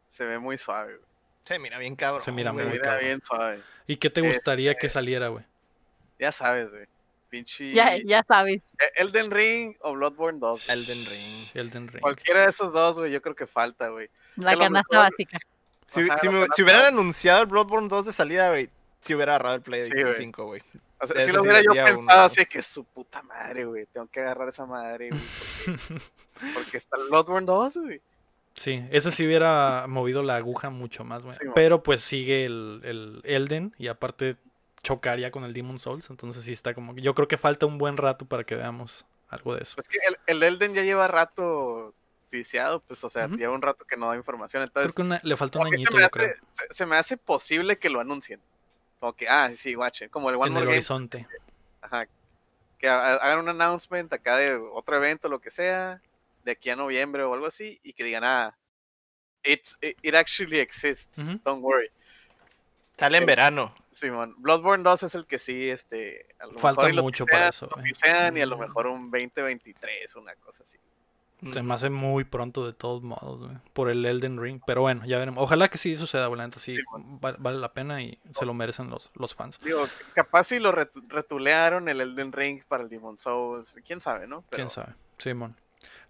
se 0.08 0.24
ve 0.24 0.38
muy 0.38 0.58
suave. 0.58 0.94
güey. 0.96 1.06
Se 1.44 1.58
mira 1.58 1.78
bien 1.78 1.96
cabrón. 1.96 2.20
Se 2.20 2.32
mira 2.32 2.52
Se 2.52 2.62
muy 2.62 2.72
mira 2.72 2.82
cabrón. 2.84 3.04
bien 3.04 3.20
suave. 3.22 3.60
¿Y 3.86 3.96
qué 3.96 4.10
te 4.10 4.20
Este- 4.20 4.32
gustaría 4.32 4.74
que 4.74 4.88
saliera, 4.88 5.28
güey? 5.28 5.44
Ya 6.18 6.32
sabes, 6.32 6.70
güey. 6.70 6.86
Pinche. 7.28 7.72
Ya, 7.72 7.96
ya 8.04 8.22
sabes. 8.22 8.62
E- 8.78 9.02
Elden 9.02 9.30
Ring 9.30 9.74
o 9.80 9.92
Bloodborne 9.94 10.38
2. 10.38 10.68
Elden 10.68 11.04
Ring. 11.06 11.46
Elden 11.54 11.88
Ring. 11.88 12.00
Cualquiera 12.00 12.42
de 12.42 12.48
esos 12.50 12.72
dos, 12.72 12.98
güey, 12.98 13.10
yo 13.10 13.20
creo 13.20 13.34
que 13.34 13.46
falta, 13.46 13.88
güey. 13.88 14.08
La 14.36 14.56
canasta 14.56 14.98
básica. 14.98 15.38
Si, 15.86 16.00
Ajá, 16.08 16.16
si 16.18 16.28
me- 16.28 16.44
hubieran 16.62 16.84
anunciado 16.86 17.40
el 17.42 17.46
Bloodborne 17.46 17.88
2 17.88 18.06
de 18.06 18.12
salida, 18.12 18.48
güey, 18.50 18.70
si 19.00 19.14
hubiera 19.14 19.32
agarrado 19.34 19.56
el 19.56 19.62
Play 19.62 19.84
Sí, 19.84 19.90
güey. 20.00 20.14
5, 20.14 20.44
güey. 20.46 20.62
O 21.00 21.06
sea, 21.06 21.20
si 21.20 21.32
lo 21.32 21.42
hubiera 21.42 21.60
yo 21.62 21.72
pensado 21.72 21.98
uno, 21.98 22.10
así 22.12 22.36
güey. 22.36 22.46
que 22.46 22.62
su 22.62 22.84
puta 22.84 23.22
madre, 23.22 23.64
güey. 23.64 23.86
Tengo 23.86 24.06
que 24.08 24.20
agarrar 24.20 24.48
esa 24.48 24.64
madre, 24.66 25.10
güey. 25.10 25.20
Porque, 25.66 25.80
porque 26.54 26.76
está 26.76 26.96
el 26.96 27.08
Bloodborne 27.08 27.46
2, 27.46 27.76
güey. 27.78 28.00
Sí, 28.54 28.84
ese 28.90 29.10
sí 29.10 29.26
hubiera 29.26 29.86
movido 29.88 30.22
la 30.22 30.36
aguja 30.36 30.70
mucho 30.70 31.04
más, 31.04 31.22
güey. 31.22 31.34
Sí. 31.34 31.46
Pero 31.54 31.82
pues 31.82 32.02
sigue 32.02 32.44
el, 32.44 32.80
el 32.84 33.20
Elden 33.24 33.74
y 33.78 33.88
aparte 33.88 34.36
chocaría 34.82 35.30
con 35.32 35.44
el 35.44 35.52
Demon 35.52 35.78
Souls. 35.78 36.08
Entonces 36.10 36.44
sí 36.44 36.52
está 36.52 36.72
como 36.74 36.94
que 36.94 37.02
yo 37.02 37.14
creo 37.14 37.26
que 37.26 37.36
falta 37.36 37.66
un 37.66 37.78
buen 37.78 37.96
rato 37.96 38.24
para 38.26 38.44
que 38.44 38.54
veamos 38.54 39.04
algo 39.28 39.56
de 39.56 39.62
eso. 39.62 39.74
Pues 39.74 39.88
que 39.88 39.98
el, 40.06 40.16
el 40.26 40.42
Elden 40.42 40.72
ya 40.74 40.82
lleva 40.82 41.08
rato 41.08 41.92
viciado, 42.30 42.80
pues, 42.80 43.02
o 43.04 43.08
sea, 43.08 43.28
lleva 43.28 43.52
un 43.54 43.62
rato 43.62 43.84
que 43.84 43.96
no 43.96 44.08
da 44.08 44.16
información. 44.16 44.60
Creo 44.62 44.66
Entonces, 44.84 44.94
que 44.96 45.02
una- 45.02 45.20
le 45.22 45.36
falta 45.36 45.58
un 45.60 45.68
que 45.70 45.74
añito, 45.76 45.90
se, 45.92 45.96
me 45.96 46.02
yo 46.02 46.10
creo. 46.10 46.34
se, 46.50 46.64
se 46.70 46.86
me 46.86 46.96
hace 46.96 47.16
posible 47.16 47.78
que 47.78 47.90
lo 47.90 48.00
anuncien. 48.00 48.40
Como 48.98 49.12
que, 49.14 49.26
ah, 49.28 49.52
sí, 49.52 49.74
guache. 49.74 50.08
Como 50.08 50.30
el 50.30 50.36
One 50.36 50.46
En 50.48 50.52
More 50.52 50.62
el 50.62 50.66
Game. 50.68 50.76
horizonte. 50.78 51.26
Ajá. 51.82 52.06
Que 52.78 52.88
ha- 52.88 53.14
hagan 53.14 53.40
un 53.40 53.48
announcement 53.50 54.12
acá 54.12 54.36
de 54.36 54.54
otro 54.56 54.96
evento, 54.96 55.28
lo 55.28 55.40
que 55.40 55.50
sea, 55.50 56.00
de 56.44 56.52
aquí 56.52 56.70
a 56.70 56.76
noviembre 56.76 57.22
o 57.22 57.34
algo 57.34 57.46
así, 57.46 57.78
y 57.82 57.92
que 57.92 58.04
digan, 58.04 58.24
ah, 58.24 58.56
it's, 59.42 59.76
it, 59.80 59.96
it 60.02 60.14
actually 60.14 60.58
exists, 60.60 61.18
Ujú. 61.18 61.40
don't 61.44 61.62
worry. 61.62 61.90
Sale 62.96 63.18
en 63.18 63.22
Sí. 63.22 63.26
verano. 63.26 63.74
Simón, 63.90 64.34
Bloodborne 64.38 64.82
2 64.84 65.02
es 65.02 65.14
el 65.14 65.26
que 65.26 65.38
sí, 65.38 65.68
este, 65.68 66.26
a 66.38 66.46
lo 66.46 66.58
Falta 66.58 66.82
mejor 66.82 66.90
y 66.92 66.96
lo 66.96 67.02
mucho 67.02 67.24
pisean, 67.24 67.38
para 67.40 67.48
eso, 67.50 67.66
lo 67.66 67.72
güey. 67.76 67.84
pisean, 67.92 68.36
y 68.36 68.40
a 68.40 68.46
lo 68.46 68.56
mejor 68.58 68.86
un 68.86 69.10
2023, 69.10 70.14
una 70.16 70.34
cosa 70.36 70.62
así. 70.62 70.78
Se 71.52 71.62
me 71.62 71.74
hace 71.74 71.90
muy 71.90 72.24
pronto 72.24 72.64
de 72.64 72.72
todos 72.72 73.02
modos, 73.02 73.40
güey, 73.40 73.56
por 73.74 73.90
el 73.90 74.06
Elden 74.06 74.40
Ring. 74.40 74.60
Pero 74.66 74.80
bueno, 74.80 75.04
ya 75.04 75.18
veremos. 75.18 75.42
Ojalá 75.44 75.68
que 75.68 75.76
sí 75.78 75.94
suceda, 75.96 76.26
güey. 76.28 76.40
sí, 76.56 76.76
Sí, 76.76 76.82
va- 77.22 77.36
vale 77.38 77.58
la 77.58 77.72
pena 77.74 78.00
y 78.02 78.18
se 78.34 78.46
lo 78.46 78.54
merecen 78.54 78.88
los, 78.88 79.10
los 79.14 79.34
fans. 79.34 79.58
Digo, 79.60 79.86
capaz 80.14 80.44
si 80.44 80.58
lo 80.58 80.72
retu- 80.72 81.04
retulearon 81.08 81.88
el 81.88 82.00
Elden 82.00 82.32
Ring 82.32 82.62
para 82.66 82.84
el 82.84 82.88
Demon 82.88 83.18
Souls, 83.18 83.76
quién 83.86 84.00
sabe, 84.00 84.26
¿no? 84.26 84.42
Pero 84.48 84.56
¿Quién 84.56 84.70
sabe? 84.70 84.94
Simón. 85.18 85.56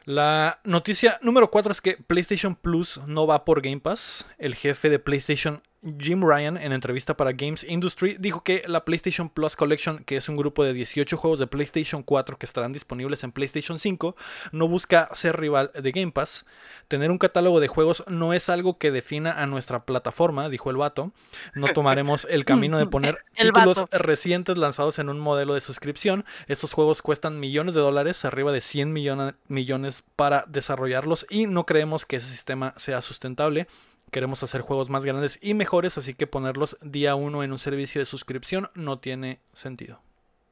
La 0.04 0.60
noticia 0.64 1.18
número 1.22 1.50
4 1.50 1.72
es 1.72 1.80
que 1.80 1.96
PlayStation 1.96 2.54
Plus 2.54 3.00
no 3.06 3.26
va 3.26 3.44
por 3.44 3.62
Game 3.62 3.80
Pass. 3.80 4.26
El 4.38 4.54
jefe 4.54 4.90
de 4.90 4.98
PlayStation, 4.98 5.62
Jim 5.98 6.22
Ryan, 6.22 6.56
en 6.56 6.72
entrevista 6.72 7.16
para 7.16 7.32
Games 7.32 7.62
Industry, 7.62 8.16
dijo 8.18 8.42
que 8.42 8.62
la 8.66 8.84
PlayStation 8.84 9.28
Plus 9.28 9.54
Collection, 9.56 10.02
que 10.04 10.16
es 10.16 10.28
un 10.28 10.36
grupo 10.36 10.64
de 10.64 10.72
18 10.72 11.16
juegos 11.16 11.38
de 11.38 11.46
PlayStation 11.46 12.02
4 12.02 12.38
que 12.38 12.46
estarán 12.46 12.72
disponibles 12.72 13.22
en 13.24 13.32
PlayStation 13.32 13.78
5, 13.78 14.16
no 14.52 14.66
busca 14.66 15.08
ser 15.12 15.38
rival 15.38 15.70
de 15.74 15.92
Game 15.92 16.12
Pass. 16.12 16.46
Tener 16.88 17.10
un 17.10 17.18
catálogo 17.18 17.60
de 17.60 17.68
juegos 17.68 18.02
no 18.08 18.32
es 18.32 18.48
algo 18.48 18.78
que 18.78 18.90
defina 18.90 19.32
a 19.42 19.46
nuestra 19.46 19.84
plataforma, 19.84 20.48
dijo 20.48 20.70
el 20.70 20.76
vato. 20.76 21.12
No 21.54 21.68
tomaremos 21.68 22.26
el 22.30 22.44
camino 22.46 22.78
de 22.78 22.86
poner 22.86 23.18
El 23.34 23.48
títulos 23.52 23.76
vato. 23.76 23.88
recientes 23.98 24.56
lanzados 24.56 24.98
en 24.98 25.08
un 25.08 25.20
modelo 25.20 25.54
de 25.54 25.60
suscripción. 25.60 26.24
Estos 26.46 26.72
juegos 26.72 27.02
cuestan 27.02 27.38
millones 27.40 27.74
de 27.74 27.80
dólares, 27.80 28.24
arriba 28.24 28.52
de 28.52 28.60
100 28.60 28.92
millona- 28.92 29.36
millones 29.48 30.02
para 30.16 30.44
desarrollarlos 30.48 31.26
y 31.28 31.46
no 31.46 31.66
creemos 31.66 32.06
que 32.06 32.16
ese 32.16 32.28
sistema 32.28 32.72
sea 32.76 33.00
sustentable. 33.02 33.66
Queremos 34.10 34.42
hacer 34.42 34.60
juegos 34.60 34.90
más 34.90 35.04
grandes 35.04 35.38
y 35.42 35.54
mejores, 35.54 35.98
así 35.98 36.14
que 36.14 36.26
ponerlos 36.26 36.76
día 36.82 37.14
uno 37.16 37.42
en 37.42 37.50
un 37.52 37.58
servicio 37.58 38.00
de 38.00 38.04
suscripción 38.04 38.70
no 38.74 38.98
tiene 38.98 39.40
sentido. 39.54 40.00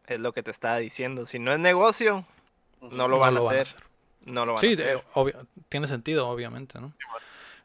Es 0.06 0.18
lo 0.18 0.32
que 0.32 0.42
te 0.42 0.50
estaba 0.50 0.78
diciendo. 0.78 1.26
Si 1.26 1.38
no 1.38 1.52
es 1.52 1.58
negocio, 1.60 2.26
no 2.80 3.06
lo 3.08 3.18
van, 3.18 3.34
lo 3.34 3.48
a, 3.48 3.52
hacer. 3.52 3.68
No 4.24 4.44
lo 4.46 4.54
van 4.54 4.60
Sí, 4.60 4.70
a 4.70 4.72
hacer. 4.72 4.96
eh, 4.96 5.02
obvio- 5.14 5.46
tiene 5.68 5.86
sentido, 5.86 6.28
obviamente, 6.28 6.80
¿no? 6.80 6.92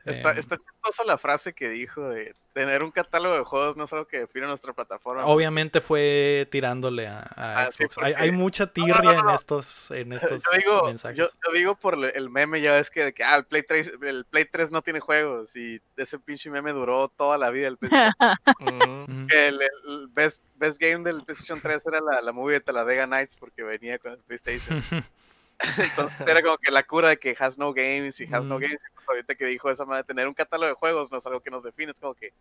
Está, 0.10 0.32
Eh, 0.32 0.40
está 0.40 0.58
chistosa 0.58 1.04
la 1.06 1.18
frase 1.18 1.54
que 1.54 1.70
dijo 1.70 2.10
de 2.10 2.34
tener 2.54 2.82
un 2.82 2.90
catálogo 2.92 3.36
de 3.38 3.44
juegos 3.44 3.78
no 3.78 3.84
es 3.84 3.94
algo 3.94 4.08
que 4.08 4.20
define 4.20 4.48
nuestra 4.48 4.74
plataforma. 4.74 5.26
Obviamente 5.26 5.80
fue 5.82 6.48
tirándole 6.50 7.08
a, 7.08 7.20
a 7.36 7.64
Ah, 7.66 7.72
Xbox. 7.72 7.98
hay, 8.00 8.14
porque- 8.14 8.16
hay 8.24 8.32
mucha 8.32 8.66
no, 8.66 8.72
tirria 8.72 8.96
no, 9.14 9.24
no. 9.24 9.30
en 9.30 9.36
estos, 9.36 9.92
en 9.92 10.14
estos 10.42 10.42
yo 10.44 10.58
digo, 10.58 10.88
mensajes. 10.88 11.18
yo, 11.18 11.26
yo 11.28 11.52
digo 11.54 11.76
por 11.76 11.94
el 12.04 12.30
meme, 12.30 12.60
ya 12.62 12.74
ves 12.74 12.90
que, 12.90 13.04
de 13.06 13.14
que 13.14 13.24
ah, 13.24 13.36
el, 13.36 13.46
Play 13.46 13.64
3, 13.64 13.92
el 14.02 14.26
Play 14.26 14.46
3 14.46 14.72
no 14.72 14.82
tiene 14.82 15.00
juegos 15.00 15.56
y 15.56 15.80
ese 15.98 16.18
pinche 16.20 16.50
meme 16.50 16.72
duró 16.72 17.10
toda 17.10 17.38
la 17.38 17.50
vida. 17.52 17.68
El, 17.68 17.78
PlayStation. 17.78 19.28
El, 19.32 19.62
el 19.62 20.08
best, 20.10 20.44
best 20.56 20.80
game 20.82 21.04
del 21.04 21.24
PlayStation 21.24 21.62
3 21.62 21.84
era 21.86 22.00
la, 22.02 22.22
la 22.22 22.32
movie 22.32 22.54
de 22.56 22.62
Talladega 22.62 23.06
Nights 23.06 23.38
porque 23.38 23.64
venía 23.64 24.00
con 24.00 24.14
el 24.14 24.20
PlayStation. 24.20 24.82
Entonces 25.78 26.18
era 26.28 26.42
como 26.42 26.58
que 26.58 26.72
la 26.72 26.84
cura 26.84 27.10
de 27.10 27.18
que 27.18 27.36
has 27.40 27.58
no 27.58 27.74
games 27.74 28.20
y 28.22 28.26
has 28.32 28.46
no 28.46 28.60
games. 28.60 28.80
y 28.82 28.94
pues 28.96 29.08
ahorita 29.10 29.36
que 29.36 29.46
dijo 29.46 29.70
esa 29.70 29.86
madre, 29.86 30.04
tener 30.04 30.28
un 30.28 30.34
catálogo 30.34 30.68
de 30.70 30.74
juegos 30.76 31.12
no 31.12 31.18
es 31.18 31.26
algo 31.26 31.40
que 31.42 31.50
nos 31.52 31.64
define, 31.64 31.92
es 31.92 32.00
como 32.00 32.14
que 32.14 32.32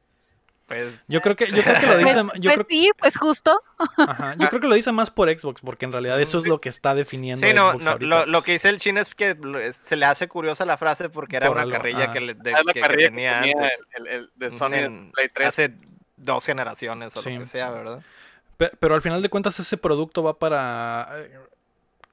Pues 0.67 1.03
Yo 1.07 1.23
creo 1.23 1.37
que, 1.37 1.47
yo 1.53 1.63
creo 1.63 1.81
que 1.81 1.87
lo 1.87 1.93
Pues, 2.01 2.05
dice, 2.15 2.21
yo 2.41 2.51
pues 2.53 2.55
creo, 2.55 2.67
sí, 2.69 2.91
pues 2.99 3.17
justo. 3.17 3.63
ajá, 3.97 4.35
yo 4.39 4.49
creo 4.49 4.61
que 4.61 4.67
lo 4.67 4.75
dice 4.75 4.91
más 4.93 5.11
por 5.11 5.29
Xbox, 5.31 5.61
porque 5.63 5.85
en 5.85 5.93
realidad 5.93 6.21
eso 6.21 6.39
es 6.39 6.47
lo 6.47 6.61
que 6.61 6.69
está 6.69 6.95
definiendo 6.95 7.47
Sí, 7.47 7.55
no, 7.55 7.71
Xbox 7.71 7.85
no, 7.85 7.91
ahorita. 7.93 8.07
lo, 8.09 8.27
lo 8.27 8.43
que 8.43 8.53
dice 8.53 8.69
el 8.69 8.81
chino 8.81 9.01
es 9.01 9.15
que 9.15 9.37
se 9.85 9.95
le 9.97 10.07
hace 10.07 10.27
curiosa 10.29 10.65
la 10.67 10.77
frase 10.77 11.09
porque 11.09 11.37
era 11.37 11.47
Por 11.47 11.57
una 11.57 11.63
algo, 11.63 11.77
carrilla 11.77 12.07
ah. 12.09 12.13
que, 12.13 12.21
le, 12.21 12.35
de- 12.35 12.53
ah, 12.55 12.61
que- 12.67 12.73
que 12.73 12.81
carrilla 12.81 12.99
que 13.09 13.15
tenía 13.15 13.41
tenía 13.43 13.55
antes, 13.63 13.81
el, 13.95 14.07
el- 14.09 14.31
de 14.35 14.51
Sony 14.51 14.73
en- 14.75 15.13
Play 15.13 15.29
3. 15.33 15.47
hace 15.49 15.75
dos 16.17 16.45
generaciones 16.45 17.17
o 17.17 17.23
Sí. 17.23 17.33
lo 17.35 17.41
que 17.41 17.47
sea, 17.47 17.71
¿verdad? 17.71 18.03
Pe- 18.57 18.73
Pero 18.81 18.95
al 18.97 19.03
final 19.03 19.23
de 19.23 19.29
cuentas 19.29 19.59
ese 19.61 19.77
producto 19.77 20.23
va 20.25 20.39
para... 20.39 21.09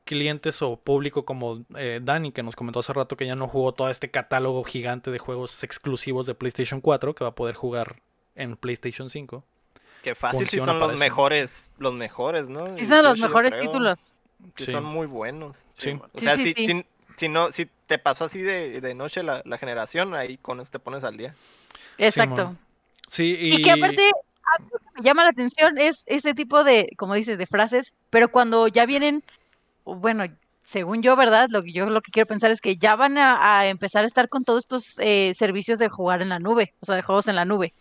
clientes 0.06 0.62
o 0.62 0.76
público 0.78 1.24
como 1.26 1.64
eh, 1.76 2.00
Dani, 2.02 2.32
que 2.32 2.44
nos 2.44 2.56
comentó 2.56 2.80
hace 2.80 2.94
rato 2.94 3.16
que 3.18 3.26
ya 3.26 3.36
no 3.36 3.48
jugó 3.48 3.74
todo 3.74 3.90
este 3.90 4.12
catálogo 4.12 4.64
gigante 4.64 5.12
de 5.12 5.20
juegos 5.20 5.64
exclusivos 5.64 6.26
de 6.26 6.36
PlayStation 6.36 6.82
4, 6.82 7.16
que 7.16 7.24
va 7.24 7.30
a 7.32 7.36
poder 7.36 7.56
jugar 7.56 8.02
en 8.36 8.58
PlayStation 8.58 9.10
5. 9.10 9.44
Que 10.02 10.16
fácil 10.16 10.50
si 10.50 10.60
son 10.60 10.80
los 10.80 10.90
eso. 10.92 11.00
mejores, 11.00 11.70
los 11.78 11.94
mejores, 11.94 12.50
¿no? 12.50 12.76
Sí, 12.78 12.86
son 12.86 13.04
los 13.04 13.16
18 13.16 13.18
yo 13.18 13.28
mejores 13.28 13.60
títulos. 13.62 14.14
que 14.56 14.66
Sí. 14.66 14.72
son 14.74 14.84
muy 14.84 15.08
buenos. 15.08 15.58
Sí. 15.72 15.98
O 16.14 16.20
sea, 16.20 16.36
sí, 16.36 16.54
si, 16.58 16.66
sí. 16.66 16.68
si- 16.74 16.86
si 17.16 17.30
no, 17.30 17.52
si 17.54 17.70
te 17.86 17.98
pasó 18.00 18.26
así 18.26 18.42
de, 18.42 18.82
de 18.82 18.96
noche 18.96 19.24
la, 19.24 19.42
la 19.46 19.58
generación, 19.58 20.14
ahí 20.16 20.38
con 20.38 20.60
eso 20.60 20.72
te 20.72 20.80
pones 20.80 21.04
al 21.06 21.16
día. 21.16 21.34
Exacto. 21.98 22.56
Sí, 23.08 23.38
y, 23.40 23.56
Y 23.56 23.62
que 23.62 23.72
aparte, 23.72 24.02
algo 24.58 24.70
que 24.80 24.86
me 25.00 25.02
llama 25.06 25.24
la 25.24 25.30
atención 25.30 25.78
es 25.78 26.04
este 26.08 26.34
tipo 26.34 26.64
de, 26.64 26.90
como 26.98 27.14
dices, 27.14 27.38
de 27.38 27.46
frases, 27.46 27.94
pero 28.10 28.30
cuando 28.30 28.68
ya 28.68 28.86
vienen, 28.86 29.24
bueno, 29.86 30.26
según 30.64 31.02
yo, 31.02 31.16
¿verdad? 31.16 31.48
Lo 31.50 31.64
que 31.64 31.74
yo 31.74 31.86
lo 31.86 32.02
que 32.02 32.12
quiero 32.12 32.28
pensar 32.28 32.52
es 32.52 32.62
que 32.62 32.78
ya 32.78 32.96
van 32.96 33.18
a, 33.18 33.60
a 33.60 33.68
empezar 33.68 34.04
a 34.04 34.08
estar 34.08 34.30
con 34.30 34.44
todos 34.44 34.64
estos 34.64 34.96
eh, 35.00 35.34
servicios 35.36 35.80
de 35.80 35.90
jugar 35.90 36.22
en 36.22 36.30
la 36.30 36.40
nube, 36.40 36.74
o 36.80 36.86
sea, 36.86 36.96
de 36.96 37.02
juegos 37.02 37.28
en 37.28 37.36
la 37.36 37.46
nube. 37.46 37.74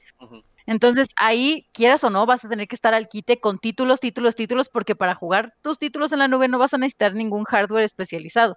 Entonces, 0.66 1.08
ahí, 1.16 1.66
quieras 1.72 2.04
o 2.04 2.10
no, 2.10 2.24
vas 2.24 2.44
a 2.44 2.48
tener 2.48 2.68
que 2.68 2.76
estar 2.76 2.94
al 2.94 3.08
quite 3.08 3.40
con 3.40 3.58
títulos, 3.58 4.00
títulos, 4.00 4.36
títulos, 4.36 4.68
porque 4.68 4.94
para 4.94 5.14
jugar 5.14 5.54
tus 5.60 5.78
títulos 5.78 6.12
en 6.12 6.20
la 6.20 6.28
nube 6.28 6.48
no 6.48 6.58
vas 6.58 6.74
a 6.74 6.78
necesitar 6.78 7.14
ningún 7.14 7.44
hardware 7.44 7.84
especializado. 7.84 8.56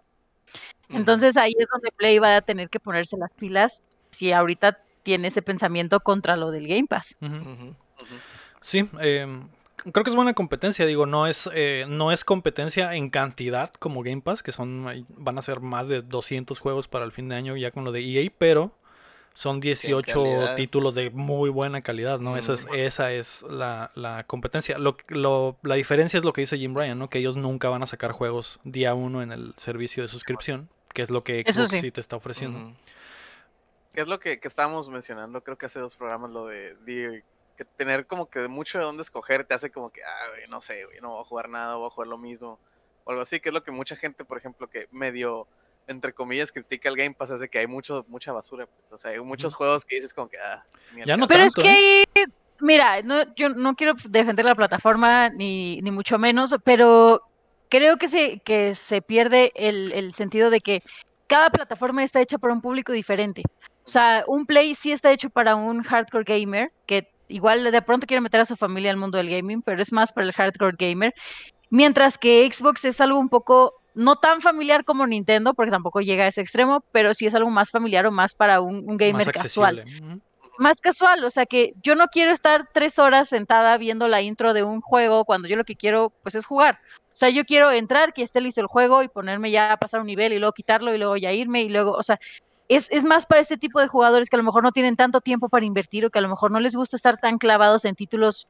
Entonces, 0.89 1.36
ahí 1.36 1.53
es 1.58 1.67
donde 1.71 1.91
Play 1.91 2.19
va 2.19 2.36
a 2.36 2.41
tener 2.41 2.69
que 2.69 2.79
ponerse 2.79 3.17
las 3.17 3.34
pilas 3.34 3.84
si 4.12 4.31
ahorita 4.31 4.79
tiene 5.03 5.29
ese 5.29 5.41
pensamiento 5.41 5.99
contra 5.99 6.38
lo 6.38 6.51
del 6.51 6.67
Game 6.67 6.88
Pass. 6.88 7.15
Sí, 8.62 8.88
eh, 9.01 9.27
creo 9.78 10.04
que 10.04 10.10
es 10.10 10.16
buena 10.16 10.34
competencia. 10.34 10.86
Digo, 10.86 11.06
no 11.06 11.28
es, 11.28 11.50
eh, 11.54 11.86
no 11.88 12.12
es 12.12 12.24
competencia 12.24 12.94
en 12.96 13.10
cantidad 13.10 13.72
como 13.74 14.04
Game 14.04 14.22
Pass, 14.22 14.44
que 14.44 14.52
son 14.52 15.06
van 15.10 15.38
a 15.38 15.42
ser 15.42 15.60
más 15.60 15.88
de 15.88 16.02
200 16.02 16.60
juegos 16.60 16.88
para 16.88 17.06
el 17.06 17.12
fin 17.12 17.30
de 17.30 17.36
año 17.36 17.56
ya 17.58 17.72
con 17.72 17.84
lo 17.84 17.92
de 17.92 18.02
EA, 18.02 18.32
pero 18.38 18.72
son 19.34 19.60
18 19.60 20.24
calidad. 20.24 20.56
títulos 20.56 20.96
de 20.96 21.10
muy 21.10 21.50
buena 21.50 21.82
calidad, 21.82 22.20
¿no? 22.20 22.38
Esa 22.38 22.54
es, 22.54 22.66
Mm. 22.66 22.70
esa 22.76 23.12
es 23.12 23.44
la, 23.44 23.92
la 23.96 24.24
competencia. 24.24 24.78
Lo, 24.78 24.96
lo- 25.10 25.58
la 25.62 25.76
diferencia 25.76 26.18
es 26.18 26.24
lo 26.24 26.32
que 26.32 26.42
dice 26.42 26.58
Jim 26.58 26.74
Ryan, 26.74 26.98
¿no? 26.98 27.10
Que 27.10 27.18
ellos 27.20 27.36
nunca 27.36 27.68
van 27.70 27.84
a 27.84 27.86
sacar 27.86 28.14
juegos 28.14 28.60
día 28.64 28.94
uno 28.94 29.22
en 29.22 29.32
el 29.34 29.54
servicio 29.58 30.04
de 30.04 30.08
suscripción, 30.08 30.70
que 30.94 31.02
es 31.02 31.10
lo 31.12 31.26
que 31.26 31.44
Xbox 31.46 31.70
sí. 31.72 31.80
sí 31.82 31.92
te 31.92 32.00
está 32.00 32.16
ofreciendo. 32.16 32.74
Que 33.94 34.02
es 34.02 34.08
lo 34.08 34.20
que, 34.22 34.40
que 34.40 34.48
estábamos 34.48 34.90
mencionando, 34.90 35.42
creo 35.42 35.58
que 35.58 35.66
hace 35.66 35.80
dos 35.80 35.96
programas, 35.98 36.32
lo 36.32 36.48
de, 36.48 36.76
de 36.86 37.24
que 37.56 37.65
tener 37.65 38.06
como 38.06 38.30
que 38.30 38.48
mucho 38.48 38.78
de 38.78 38.84
dónde 38.84 39.02
escoger 39.02 39.46
te 39.46 39.54
hace 39.54 39.72
como 39.72 39.89
que, 39.89 40.04
ah, 40.04 40.30
güey, 40.32 40.48
no 40.48 40.62
sé, 40.62 40.86
güey, 40.86 41.00
no 41.02 41.10
voy 41.10 41.22
a 41.22 41.26
jugar 41.26 41.50
nada, 41.50 41.76
voy 41.76 41.88
a 41.88 41.89
jugar 41.89 42.08
lo 42.08 42.18
mismo, 42.18 42.60
o 43.04 43.12
algo 43.12 43.22
así, 43.22 43.39
que 43.39 43.50
es 43.50 43.54
lo 43.54 43.63
que 43.63 43.72
mucha 43.72 43.96
gente, 43.96 44.26
por 44.26 44.38
ejemplo, 44.38 44.68
que 44.68 44.88
medio, 44.91 45.48
entre 45.88 46.13
comillas, 46.13 46.52
critica 46.52 46.89
el 46.89 46.96
Game 46.96 47.15
Pass, 47.15 47.32
es 47.32 47.39
de 47.39 47.50
que 47.50 47.60
hay 47.60 47.68
mucho, 47.68 48.06
mucha 48.08 48.32
basura, 48.32 48.68
pues, 48.68 48.91
o 48.91 48.98
sea, 48.98 49.12
hay 49.12 49.20
muchos 49.20 49.54
juegos 49.54 49.86
que 49.86 49.96
dices 49.96 50.13
como 50.13 50.30
que, 50.30 50.38
ah, 50.38 50.65
Ya 51.06 51.18
no. 51.18 51.28
Pero 51.28 51.44
es 51.44 51.54
que, 51.54 52.04
mira, 52.60 53.02
no, 53.02 53.34
yo 53.36 53.50
no 53.50 53.76
quiero 53.76 53.94
defender 54.10 54.46
la 54.46 54.56
plataforma 54.56 55.30
ni, 55.30 55.82
ni 55.82 55.91
mucho 55.91 56.18
menos, 56.18 56.56
pero 56.63 57.22
creo 57.70 57.98
que 57.98 58.08
se, 58.08 58.39
que 58.39 58.76
se 58.76 59.02
pierde 59.02 59.52
el, 59.56 59.91
el 59.94 60.13
sentido 60.13 60.50
de 60.50 60.62
que 60.62 60.84
cada 61.28 61.50
plataforma 61.50 62.04
está 62.04 62.22
hecha 62.22 62.38
para 62.38 62.54
un 62.54 62.62
público 62.62 62.91
diferente. 62.91 63.44
O 63.86 63.89
sea, 63.89 64.24
un 64.28 64.46
Play 64.46 64.74
sí 64.76 64.91
está 64.91 65.12
hecho 65.12 65.30
para 65.30 65.56
un 65.56 65.84
hardcore 65.84 66.24
gamer, 66.24 66.72
que 66.88 67.08
igual 67.28 67.72
de 67.72 67.82
pronto 67.82 68.08
quiere 68.08 68.22
meter 68.22 68.42
a 68.42 68.46
su 68.46 68.56
familia 68.56 68.92
al 68.92 68.98
mundo 68.98 69.18
del 69.18 69.30
gaming, 69.30 69.62
pero 69.62 69.82
es 69.82 69.92
más 69.92 70.12
para 70.14 70.28
el 70.28 70.34
hardcore 70.34 70.76
gamer. 70.78 71.14
Mientras 71.70 72.18
que 72.18 72.50
Xbox 72.52 72.86
es 72.86 73.02
algo 73.02 73.20
un 73.20 73.30
poco, 73.30 73.74
no 73.94 74.18
tan 74.18 74.42
familiar 74.42 74.86
como 74.86 75.08
Nintendo, 75.08 75.54
porque 75.54 75.72
tampoco 75.72 76.02
llega 76.02 76.26
a 76.26 76.28
ese 76.28 76.42
extremo, 76.42 76.84
pero 76.92 77.14
sí 77.14 77.26
es 77.26 77.36
algo 77.36 77.50
más 77.50 77.72
familiar 77.72 78.06
o 78.06 78.12
más 78.12 78.36
para 78.36 78.62
un, 78.62 78.88
un 78.88 78.98
gamer 78.98 79.32
casual 79.32 79.80
accesible. 79.80 80.22
Más 80.58 80.80
casual, 80.80 81.22
o 81.26 81.30
sea 81.30 81.46
que 81.46 81.74
yo 81.84 81.96
no 81.96 82.08
quiero 82.08 82.32
estar 82.32 82.70
tres 82.74 82.98
horas 82.98 83.28
sentada 83.28 83.78
viendo 83.78 84.08
la 84.08 84.22
intro 84.22 84.54
de 84.54 84.64
un 84.64 84.80
juego 84.80 85.26
cuando 85.26 85.50
yo 85.50 85.58
lo 85.58 85.66
que 85.66 85.76
quiero 85.76 86.14
pues 86.24 86.36
es 86.36 86.46
jugar. 86.46 86.80
O 87.16 87.18
sea, 87.18 87.30
yo 87.30 87.46
quiero 87.46 87.72
entrar, 87.72 88.14
que 88.14 88.24
esté 88.24 88.42
listo 88.42 88.62
el 88.62 88.68
juego 88.68 89.02
y 89.02 89.08
ponerme 89.08 89.50
ya 89.50 89.72
a 89.72 89.78
pasar 89.78 90.02
un 90.02 90.08
nivel 90.08 90.34
y 90.34 90.40
luego 90.40 90.54
quitarlo 90.54 90.94
y 90.94 90.98
luego 90.98 91.16
ya 91.18 91.32
irme 91.32 91.62
y 91.64 91.70
luego, 91.70 91.92
o 91.92 92.04
sea, 92.04 92.20
es, 92.67 92.88
es 92.91 93.04
más 93.04 93.25
para 93.25 93.41
este 93.41 93.58
tipo 93.58 93.80
de 93.80 93.88
jugadores 93.88 94.30
que 94.30 94.36
a 94.36 94.39
lo 94.39 94.43
mejor 94.43 94.63
no 94.63 94.71
tienen 94.71 94.95
tanto 94.95 95.21
tiempo 95.21 95.49
para 95.49 95.65
invertir 95.65 96.06
o 96.06 96.10
que 96.10 96.19
a 96.19 96.21
lo 96.21 96.30
mejor 96.30 96.51
no 96.51 96.60
les 96.60 96.75
gusta 96.75 96.95
estar 96.95 97.17
tan 97.17 97.38
clavados 97.38 97.86
en 97.86 97.95
títulos 97.95 98.47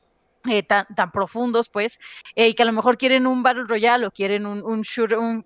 eh, 0.49 0.63
tan, 0.63 0.85
tan 0.95 1.11
profundos, 1.11 1.69
pues, 1.69 1.99
eh, 2.35 2.49
y 2.49 2.53
que 2.53 2.63
a 2.63 2.65
lo 2.65 2.71
mejor 2.73 2.97
quieren 2.97 3.27
un 3.27 3.43
Battle 3.43 3.65
Royale 3.67 4.05
o 4.05 4.11
quieren 4.11 4.45
un, 4.45 4.63
un 4.63 4.83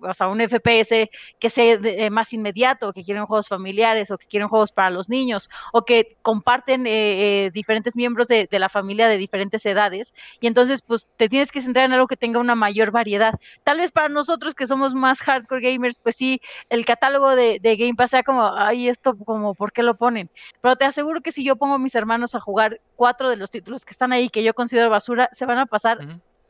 o 0.01 0.13
sea, 0.13 0.27
un 0.27 0.39
FPS 0.41 1.09
que 1.39 1.49
sea 1.49 1.79
eh, 1.83 2.09
más 2.09 2.33
inmediato, 2.33 2.93
que 2.93 3.03
quieren 3.03 3.25
juegos 3.25 3.47
familiares 3.47 4.11
o 4.11 4.17
que 4.17 4.27
quieren 4.27 4.49
juegos 4.49 4.71
para 4.71 4.89
los 4.89 5.09
niños 5.09 5.49
o 5.73 5.83
que 5.83 6.17
comparten 6.21 6.85
eh, 6.87 7.51
diferentes 7.53 7.95
miembros 7.95 8.27
de, 8.27 8.47
de 8.49 8.59
la 8.59 8.69
familia 8.69 9.07
de 9.07 9.17
diferentes 9.17 9.65
edades 9.65 10.13
y 10.39 10.47
entonces 10.47 10.81
pues 10.81 11.07
te 11.17 11.29
tienes 11.29 11.51
que 11.51 11.61
centrar 11.61 11.85
en 11.85 11.93
algo 11.93 12.07
que 12.07 12.17
tenga 12.17 12.39
una 12.39 12.55
mayor 12.55 12.91
variedad. 12.91 13.33
Tal 13.63 13.79
vez 13.79 13.91
para 13.91 14.09
nosotros 14.09 14.53
que 14.55 14.67
somos 14.67 14.93
más 14.93 15.19
hardcore 15.21 15.61
gamers, 15.61 15.99
pues 15.99 16.15
sí, 16.15 16.41
el 16.69 16.85
catálogo 16.85 17.35
de, 17.35 17.59
de 17.61 17.75
Game 17.75 17.95
Pass 17.95 18.11
sea 18.11 18.23
como, 18.23 18.51
ay, 18.55 18.89
esto 18.89 19.17
como, 19.17 19.55
¿por 19.55 19.71
qué 19.71 19.83
lo 19.83 19.95
ponen? 19.95 20.29
Pero 20.61 20.75
te 20.75 20.85
aseguro 20.85 21.21
que 21.21 21.31
si 21.31 21.43
yo 21.43 21.55
pongo 21.55 21.75
a 21.75 21.79
mis 21.79 21.95
hermanos 21.95 22.35
a 22.35 22.39
jugar 22.39 22.81
cuatro 22.95 23.29
de 23.29 23.37
los 23.37 23.51
títulos 23.51 23.85
que 23.85 23.91
están 23.91 24.11
ahí 24.11 24.29
que 24.29 24.43
yo 24.43 24.53
considero 24.53 24.88
basura, 24.89 25.29
se 25.31 25.45
van 25.45 25.59
a 25.59 25.65
pasar 25.65 25.99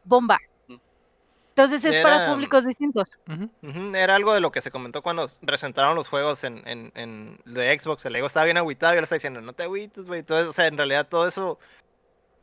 bomba. 0.04 0.40
Entonces 1.50 1.84
es 1.84 2.02
para 2.02 2.24
Era- 2.24 2.34
públicos 2.34 2.66
distintos. 2.66 3.18
Era 3.94 4.16
algo 4.16 4.34
de 4.34 4.40
lo 4.40 4.52
que 4.52 4.62
se 4.62 4.72
comentó 4.72 5.02
cuando 5.02 5.26
presentaron 5.46 5.94
los 5.96 6.08
juegos 6.08 6.44
en, 6.46 6.66
en, 6.66 6.92
en 6.96 7.40
de 7.46 7.78
Xbox. 7.78 8.06
El 8.06 8.16
Ego 8.16 8.28
estaba 8.28 8.46
bien 8.46 8.58
agüitado 8.58 8.94
y 8.94 8.98
él 8.98 9.04
está 9.04 9.16
diciendo, 9.16 9.42
no 9.42 9.52
te 9.54 9.64
agüites, 9.64 10.06
güey. 10.06 10.24
Todo 10.24 10.40
eso- 10.40 10.50
O 10.52 10.54
sea, 10.54 10.68
en 10.68 10.78
realidad 10.78 11.08
todo 11.10 11.28
eso, 11.28 11.60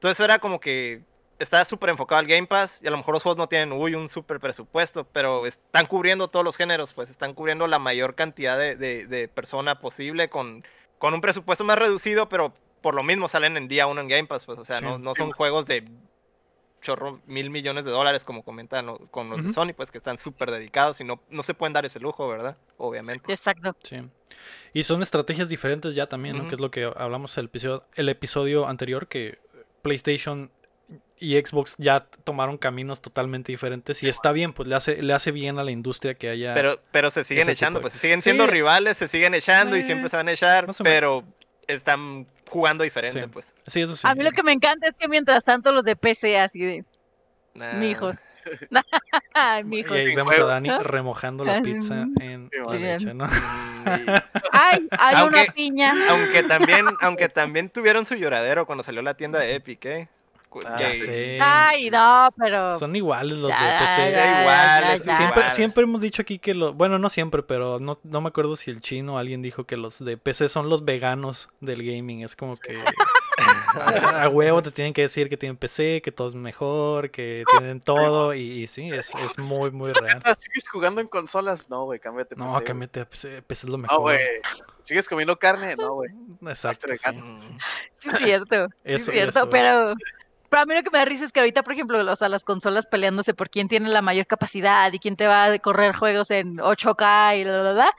todo 0.01 0.13
eso 0.13 0.23
era 0.23 0.39
como 0.39 0.61
que 0.61 1.03
está 1.39 1.65
súper 1.65 1.91
enfocado 1.91 2.19
al 2.19 2.27
Game 2.27 2.47
Pass 2.47 2.81
y 2.83 2.89
a 2.89 2.91
lo 2.91 2.99
mejor 2.99 3.15
los 3.15 3.23
juegos 3.23 3.39
no 3.39 3.47
tienen, 3.49 3.73
uy, 3.73 3.95
un 3.95 4.09
súper 4.09 4.39
presupuesto, 4.39 5.05
pero 5.05 5.47
están 5.47 5.87
cubriendo 5.87 6.29
todos 6.29 6.45
los 6.45 6.57
géneros, 6.59 6.93
pues 6.93 7.09
están 7.11 7.33
cubriendo 7.35 7.67
la 7.67 7.79
mayor 7.79 8.15
cantidad 8.17 8.59
de, 8.59 8.77
de, 8.77 9.07
de 9.07 9.29
persona 9.29 9.81
posible 9.81 10.29
con, 10.29 10.63
con 10.99 11.15
un 11.15 11.21
presupuesto 11.23 11.65
más 11.65 11.79
reducido, 11.79 12.29
pero 12.29 12.53
por 12.87 12.95
lo 12.95 13.03
mismo 13.03 13.27
salen 13.27 13.57
en 13.57 13.67
día 13.67 13.89
uno 13.89 14.01
en 14.01 14.07
Game 14.07 14.27
Pass, 14.29 14.45
pues, 14.45 14.61
o 14.61 14.65
sea, 14.65 14.79
Sí. 14.79 14.85
no, 14.85 14.97
no 14.97 15.13
son 15.17 15.33
juegos 15.33 15.67
de 15.67 15.83
chorro 16.83 17.21
mil 17.27 17.51
millones 17.51 17.85
de 17.85 17.91
dólares 17.91 18.23
como 18.23 18.45
comentan 18.45 18.87
lo- 18.87 18.99
con 19.11 19.29
los 19.29 19.45
de. 19.45 19.53
Sony, 19.53 19.73
pues 19.77 19.91
que 19.91 19.99
están 19.99 20.19
súper 20.19 20.53
dedicados 20.53 21.01
y 21.01 21.05
no, 21.05 21.21
no 21.31 21.43
se 21.43 21.53
pueden 21.53 21.73
dar 21.73 21.85
ese 21.85 21.99
lujo, 21.99 22.29
¿verdad? 22.29 22.57
Obviamente. 22.77 23.33
Exacto. 23.33 23.75
Sí. 23.83 23.97
Y 24.73 24.85
son 24.85 25.03
estrategias 25.03 25.49
diferentes 25.49 25.97
ya 25.97 26.07
también, 26.09 26.39
¿no? 26.39 26.47
Que 26.47 26.55
es 26.55 26.61
lo 26.61 26.71
que 26.71 26.85
hablamos 26.97 27.37
el 27.39 27.47
episodio, 27.47 27.83
el 27.97 28.09
episodio 28.09 28.69
anterior, 28.69 29.09
que 29.09 29.41
PlayStation 29.83 30.53
y 31.19 31.35
Xbox 31.41 31.75
ya 31.79 32.07
tomaron 32.23 32.57
caminos 32.57 33.01
totalmente 33.03 33.51
diferentes. 33.51 34.01
Y 34.05 34.09
está 34.09 34.31
bien, 34.31 34.53
pues 34.53 34.69
le 34.69 34.77
hace, 34.77 35.03
le 35.03 35.13
hace 35.13 35.33
bien 35.33 35.59
a 35.59 35.65
la 35.65 35.73
industria 35.73 36.15
que 36.15 36.29
haya. 36.29 36.55
Pero, 36.55 36.79
pero 36.93 37.11
se 37.11 37.25
siguen 37.25 37.49
echando, 37.51 37.81
de- 37.81 37.83
pues 37.83 37.95
se 37.95 37.99
siguen 37.99 38.23
siendo 38.23 38.45
Sí. 38.45 38.51
rivales, 38.53 38.97
se 38.97 39.09
siguen 39.09 39.35
echando 39.35 39.77
y 39.77 39.83
siempre 39.83 40.09
se 40.09 40.17
van 40.17 40.29
a 40.29 40.33
echar, 40.33 40.69
pero 40.85 41.25
están 41.67 42.29
jugando 42.49 42.85
diferente, 42.85 43.23
Sí. 43.23 43.29
pues. 43.33 43.53
Sí, 43.67 43.83
eso 43.83 43.97
sí. 43.97 44.03
A 44.07 44.15
mí 44.15 44.23
lo 44.25 44.31
que 44.31 44.43
me 44.43 44.53
encanta 44.53 44.87
es 44.89 44.95
que 44.95 45.09
mientras 45.09 45.45
tanto 45.45 45.73
los 45.73 45.85
de 45.85 45.97
PC 45.97 46.39
así 46.39 46.61
de, 46.61 46.85
Nah. 47.55 47.73
mijos. 47.75 48.17
Ay, 49.35 49.63
Y 49.63 49.65
mijos. 49.65 49.93
ahí 49.97 50.09
Sí, 50.11 50.15
vemos 50.17 50.39
a. 50.39 50.45
Dani 50.45 50.71
remojando 50.83 51.45
la 51.45 51.61
pizza 51.63 52.07
en 52.21 52.49
Sí, 52.53 52.59
la 52.69 52.75
leche, 52.79 53.15
¿no? 53.15 53.27
Y- 53.27 54.07
Ay, 54.53 54.89
hay 54.99 55.15
Aunque- 55.17 55.43
una 55.43 55.53
piña. 55.53 55.93
aunque 56.11 56.43
también, 56.45 56.87
aunque 57.01 57.29
también 57.29 57.71
tuvieron 57.71 58.07
su 58.07 58.15
lloradero 58.15 58.67
cuando 58.67 58.83
salió 58.85 59.03
la 59.03 59.15
tienda 59.15 59.39
de 59.41 59.55
Epic, 59.57 59.85
¿eh? 59.87 60.09
Ah, 60.65 60.77
que- 60.79 60.93
sí. 60.95 61.39
Ay, 61.41 61.91
no, 61.91 62.29
pero. 62.39 62.79
Son 62.79 62.97
iguales 62.97 63.37
los 63.37 63.49
de 63.51 63.57
PC. 63.57 63.97
ya, 63.97 64.11
ya, 64.11 64.41
iguales, 64.41 65.05
ya. 65.05 65.17
Siempre, 65.17 65.41
igual. 65.41 65.53
siempre 65.53 65.83
hemos 65.85 66.01
dicho 66.01 66.23
aquí 66.23 66.39
que 66.39 66.55
los, 66.55 66.75
bueno, 66.75 66.99
no 66.99 67.11
siempre, 67.11 67.43
pero 67.43 67.79
no, 67.79 67.99
no 68.05 68.21
me 68.23 68.29
acuerdo 68.29 68.57
si 68.57 68.71
el 68.71 68.81
chino 68.81 69.15
o 69.15 69.19
alguien 69.19 69.43
dijo 69.43 69.65
que 69.65 69.77
los 69.77 70.03
de 70.03 70.17
PC 70.17 70.49
son 70.49 70.71
los 70.71 70.85
veganos 70.87 71.51
del 71.61 71.83
gaming. 71.85 72.23
Es 72.23 72.37
como 72.37 72.57
que 72.57 72.79
a, 73.75 74.23
a 74.23 74.29
huevo 74.31 74.63
te 74.63 74.71
tienen 74.71 74.95
que 74.95 75.03
decir 75.03 75.29
que 75.29 75.37
tienen 75.37 75.57
PC, 75.59 76.01
que 76.03 76.11
todo 76.11 76.29
es 76.29 76.35
mejor, 76.35 77.11
que 77.11 77.45
tienen 77.51 77.83
todo 77.83 78.33
y, 78.33 78.41
y 78.63 78.67
sí, 78.67 78.89
es, 78.91 79.13
es 79.15 79.39
muy, 79.39 79.71
muy 79.71 79.91
real. 79.93 80.23
¿Sigues 80.39 80.69
jugando 80.71 81.03
en 81.03 81.09
consolas? 81.09 81.69
No, 81.69 81.85
güey, 81.85 82.01
cámbiate. 82.01 82.35
No, 82.35 82.47
PC, 82.47 82.65
cámbiate 82.65 83.01
a 83.01 83.05
PC, 83.05 83.43
PC 83.43 83.67
es 83.67 83.71
lo 83.71 83.77
mejor. 83.79 83.97
No, 83.99 84.03
güey. 84.03 84.21
¿Sigues 84.83 85.07
comiendo 85.09 85.39
carne? 85.39 85.77
No, 85.77 85.95
güey. 85.95 86.11
Exacto, 86.47 86.87
sí. 86.89 86.97
Sí, 87.99 88.09
es 88.09 88.19
cierto. 88.19 88.69
sí 88.69 88.75
es 88.85 89.03
Eso- 89.03 89.11
cierto, 89.13 89.39
eso 89.41 89.51
pero. 89.51 89.95
Pero 90.49 90.63
a 90.63 90.67
mí 90.67 90.75
lo 90.75 90.83
que 90.83 90.91
me 90.91 90.99
da 90.99 91.05
risa 91.05 91.25
es 91.25 91.33
que 91.33 91.41
ahorita, 91.41 91.63
por 91.63 91.73
ejemplo, 91.73 91.99
o 92.11 92.17
sea, 92.17 92.29
las 92.29 92.45
consolas 92.45 92.87
peleándose 92.87 93.35
por 93.35 93.51
quién 93.51 93.69
tiene 93.69 93.89
la 93.89 94.03
mayor 94.03 94.27
capacidad 94.27 94.93
y 94.93 94.99
quién 94.99 95.17
te 95.17 95.27
va 95.27 95.45
a 95.47 95.59
correr 95.59 95.95
juegos 95.95 96.31
en 96.31 96.57
8K 96.59 97.41
y 97.41 97.45
bla, 97.45 97.61
bla, 97.63 97.73
bla. 97.73 97.91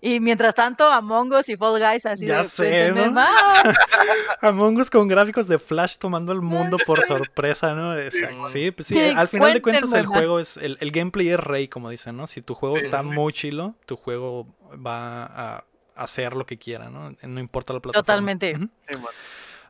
Y 0.00 0.20
mientras 0.20 0.54
tanto, 0.54 0.84
Among 0.84 1.32
Us 1.32 1.48
y 1.48 1.56
Fall 1.56 1.80
Guys 1.80 2.04
así 2.06 2.26
Ya 2.26 2.42
de, 2.42 2.48
sé, 2.48 2.64
de- 2.92 2.92
¿no? 3.10 3.24
Among 4.42 4.76
Us 4.80 4.90
con 4.90 5.08
gráficos 5.08 5.48
de 5.48 5.58
Flash 5.58 5.96
tomando 5.96 6.32
el 6.32 6.42
mundo 6.42 6.76
por 6.86 7.00
sorpresa, 7.06 7.74
¿no? 7.74 7.96
Exacto. 7.98 8.46
Sí, 8.48 8.70
pues 8.70 8.86
sí, 8.88 8.98
al 8.98 9.26
final 9.26 9.54
de 9.54 9.62
cuentas 9.62 9.92
el 9.94 10.06
juego 10.06 10.38
es, 10.38 10.58
el, 10.58 10.76
el 10.80 10.90
gameplay 10.92 11.30
es 11.30 11.40
rey, 11.40 11.68
como 11.68 11.90
dicen, 11.90 12.16
¿no? 12.16 12.26
Si 12.26 12.42
tu 12.42 12.54
juego 12.54 12.78
Sí, 12.78 12.86
está 12.86 13.02
sí. 13.02 13.08
muy 13.08 13.32
chilo, 13.32 13.74
tu 13.86 13.96
juego 13.96 14.46
va 14.74 15.24
a 15.24 15.64
hacer 15.96 16.34
lo 16.36 16.44
que 16.44 16.58
quiera, 16.58 16.90
¿no? 16.90 17.16
No 17.22 17.40
importa 17.40 17.72
la 17.72 17.80
plataforma. 17.80 18.04
Totalmente. 18.04 18.56
Sí. 18.56 18.96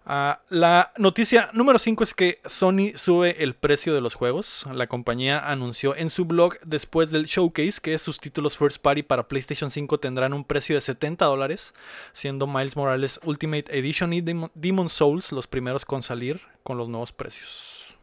Ah, 0.08 0.40
la 0.50 0.92
noticia 0.98 1.50
número 1.52 1.80
5 1.80 2.04
es 2.04 2.14
que 2.14 2.40
Sony 2.46 2.92
sube 2.94 3.42
el 3.42 3.56
precio 3.56 3.92
de 3.92 4.00
los 4.00 4.14
juegos. 4.14 4.64
La 4.72 4.86
compañía 4.86 5.40
anunció 5.50 5.96
en 5.96 6.10
su 6.10 6.26
blog 6.26 6.58
después 6.64 7.10
del 7.10 7.24
showcase 7.26 7.80
que 7.82 7.98
sus 7.98 8.20
títulos 8.20 8.56
first 8.56 8.80
party 8.80 9.02
para 9.02 9.26
PlayStation 9.26 9.68
5 9.68 9.98
tendrán 9.98 10.32
un 10.32 10.44
precio 10.44 10.76
de 10.76 10.80
70 10.80 11.24
dólares, 11.24 11.74
siendo 12.12 12.46
Miles 12.46 12.76
Morales 12.76 13.18
Ultimate 13.24 13.64
Edition 13.76 14.12
y 14.12 14.20
Demon, 14.20 14.52
Demon 14.54 14.88
Souls 14.88 15.32
los 15.32 15.48
primeros 15.48 15.84
con 15.84 16.04
salir 16.04 16.40
con 16.62 16.78
los 16.78 16.88
nuevos 16.88 17.10
precios. 17.10 17.96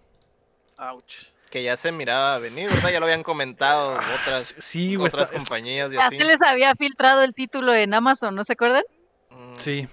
Ouch. 0.77 1.13
Que 1.49 1.63
ya 1.63 1.77
se 1.77 1.91
miraba 1.93 2.37
venir, 2.39 2.69
¿verdad? 2.69 2.91
Ya 2.91 2.99
lo 2.99 3.05
habían 3.05 3.23
comentado 3.23 3.93
otras, 3.93 4.55
Ah, 4.57 4.61
sí, 4.61 4.97
otras 4.97 5.27
está- 5.27 5.37
compañías 5.37 5.89
y 5.93 5.95
Ya 5.95 6.07
así. 6.07 6.17
se 6.17 6.25
les 6.25 6.41
había 6.41 6.75
filtrado 6.75 7.21
el 7.23 7.33
título 7.33 7.73
en 7.73 7.93
Amazon, 7.93 8.35
¿no 8.35 8.43
se 8.43 8.53
acuerdan? 8.53 8.83
Mm, 9.29 9.55
Sí. 9.55 9.87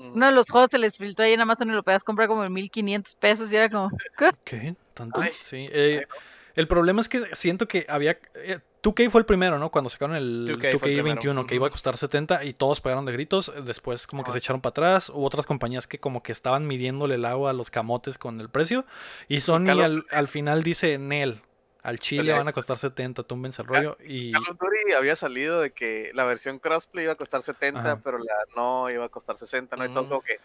Uno 0.00 0.26
de 0.26 0.32
los 0.32 0.48
juegos 0.50 0.70
se 0.70 0.78
les 0.78 0.96
filtró 0.96 1.24
ahí 1.24 1.32
en 1.34 1.40
Amazon 1.40 1.68
y 1.68 1.72
lo 1.72 1.82
podías 1.82 2.04
comprar 2.04 2.26
como 2.26 2.44
en 2.44 2.52
1500 2.52 3.14
pesos 3.16 3.52
y 3.52 3.56
era 3.56 3.68
como, 3.68 3.90
¿qué? 4.16 4.30
¿qué? 4.44 4.74
¿Tanto? 4.94 5.20
Ay. 5.20 5.30
Sí. 5.34 5.68
eh, 5.70 6.06
el 6.54 6.66
problema 6.66 7.00
es 7.00 7.08
que 7.08 7.22
siento 7.34 7.68
que 7.68 7.86
había... 7.88 8.18
eh, 8.34 8.58
2K 8.82 9.10
fue 9.10 9.20
el 9.20 9.26
primero, 9.26 9.58
¿no? 9.58 9.70
Cuando 9.70 9.90
sacaron 9.90 10.16
el 10.16 10.48
2K 10.48 10.78
fue 10.78 10.90
el 10.94 11.00
2K21, 11.00 11.20
primero. 11.20 11.46
que 11.46 11.54
iba 11.54 11.66
a 11.66 11.70
costar 11.70 11.98
70 11.98 12.44
y 12.44 12.54
todos 12.54 12.80
pegaron 12.80 13.04
de 13.04 13.12
gritos. 13.12 13.52
Después 13.64 14.06
como 14.06 14.24
que 14.24 14.32
se 14.32 14.38
echaron 14.38 14.62
para 14.62 14.70
atrás. 14.70 15.10
Hubo 15.10 15.26
otras 15.26 15.44
compañías 15.44 15.86
que 15.86 15.98
como 15.98 16.22
que 16.22 16.32
estaban 16.32 16.66
midiéndole 16.66 17.16
el 17.16 17.26
agua 17.26 17.50
a 17.50 17.52
los 17.52 17.70
camotes 17.70 18.16
con 18.16 18.40
el 18.40 18.48
precio. 18.48 18.86
Y 19.28 19.40
Sony 19.40 19.68
al, 19.68 20.06
al 20.10 20.28
final 20.28 20.62
dice, 20.62 20.96
Nel, 20.96 21.42
al 21.82 21.98
chile 21.98 22.24
le- 22.24 22.32
van 22.32 22.48
a 22.48 22.52
costar 22.52 22.76
70, 22.78 23.22
túmbense 23.22 23.62
el 23.62 23.68
rollo. 23.68 23.96
Y 24.04 24.32
Call 24.32 24.42
of 24.42 24.58
Duty 24.58 24.92
había 24.96 25.16
salido 25.16 25.60
de 25.60 25.70
que 25.72 26.10
la 26.14 26.24
versión 26.24 26.58
crossplay 26.58 27.04
iba 27.04 27.14
a 27.14 27.16
costar 27.16 27.42
70, 27.42 27.80
Ajá. 27.80 28.00
pero 28.02 28.18
la 28.18 28.34
no 28.56 28.90
iba 28.90 29.04
a 29.04 29.08
costar 29.08 29.36
60, 29.36 29.76
¿no? 29.76 29.84
Y 29.86 29.88
todo 29.90 30.04
Mm. 30.04 30.08
como 30.08 30.20
que. 30.22 30.36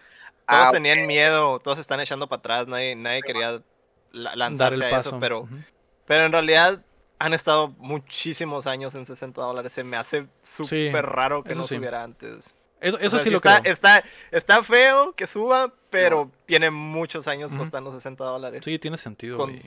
Todos 0.48 0.68
ah, 0.68 0.72
tenían 0.72 1.08
miedo, 1.08 1.60
todos 1.60 1.80
están 1.80 2.00
echando 2.00 2.28
para 2.28 2.40
atrás, 2.40 2.68
nadie, 2.68 2.96
nadie 2.96 3.22
quería 3.24 3.62
la- 4.12 4.30
dar 4.30 4.38
lanzarse 4.38 4.76
el 4.76 4.84
a 4.84 4.90
paso. 4.92 5.10
eso, 5.10 5.20
pero, 5.20 5.48
pero 6.06 6.26
en 6.26 6.32
realidad 6.32 6.82
han 7.18 7.34
estado 7.34 7.70
muchísimos 7.80 8.68
años 8.68 8.94
en 8.96 9.06
60 9.06 9.42
dólares. 9.42 9.72
Se 9.74 9.84
me 9.84 9.98
hace 9.98 10.28
súper 10.44 11.06
raro 11.06 11.44
que 11.44 11.56
no 11.56 11.64
sí. 11.64 11.76
subiera 11.76 12.04
antes. 12.04 12.54
Eso, 12.82 12.98
O 12.98 13.00
eso 13.00 13.10
sea, 13.18 13.20
sí 13.24 13.30
lo 13.32 13.38
está, 13.38 13.62
creo. 13.62 13.74
está, 13.74 14.04
está 14.32 14.62
feo 14.64 15.14
que 15.14 15.26
suba, 15.26 15.74
pero 15.90 16.30
tiene 16.46 16.70
muchos 16.70 17.28
años 17.28 17.56
costando 17.56 17.92
60 17.92 18.24
dólares. 18.24 18.62
Sí, 18.64 18.78
tiene 18.78 18.98
sentido. 18.98 19.38
con- 19.38 19.52
güey. 19.52 19.64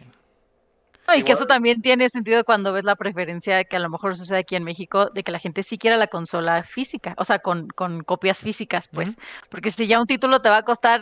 No, 1.08 1.14
y 1.16 1.22
que 1.22 1.32
eso 1.32 1.46
también 1.46 1.80
tiene 1.80 2.08
sentido 2.10 2.44
cuando 2.44 2.72
ves 2.72 2.84
la 2.84 2.94
preferencia 2.94 3.64
que 3.64 3.76
a 3.76 3.80
lo 3.80 3.88
mejor 3.88 4.14
sucede 4.14 4.40
aquí 4.40 4.56
en 4.56 4.64
México, 4.64 5.08
de 5.14 5.22
que 5.22 5.32
la 5.32 5.38
gente 5.38 5.62
sí 5.62 5.78
quiera 5.78 5.96
la 5.96 6.08
consola 6.08 6.62
física, 6.64 7.14
o 7.16 7.24
sea, 7.24 7.38
con, 7.38 7.68
con 7.68 8.02
copias 8.02 8.40
físicas, 8.40 8.88
pues. 8.92 9.16
Porque 9.48 9.70
si 9.70 9.86
ya 9.86 10.00
un 10.00 10.06
título 10.06 10.40
te 10.42 10.50
va 10.50 10.58
a 10.58 10.62
costar, 10.64 11.00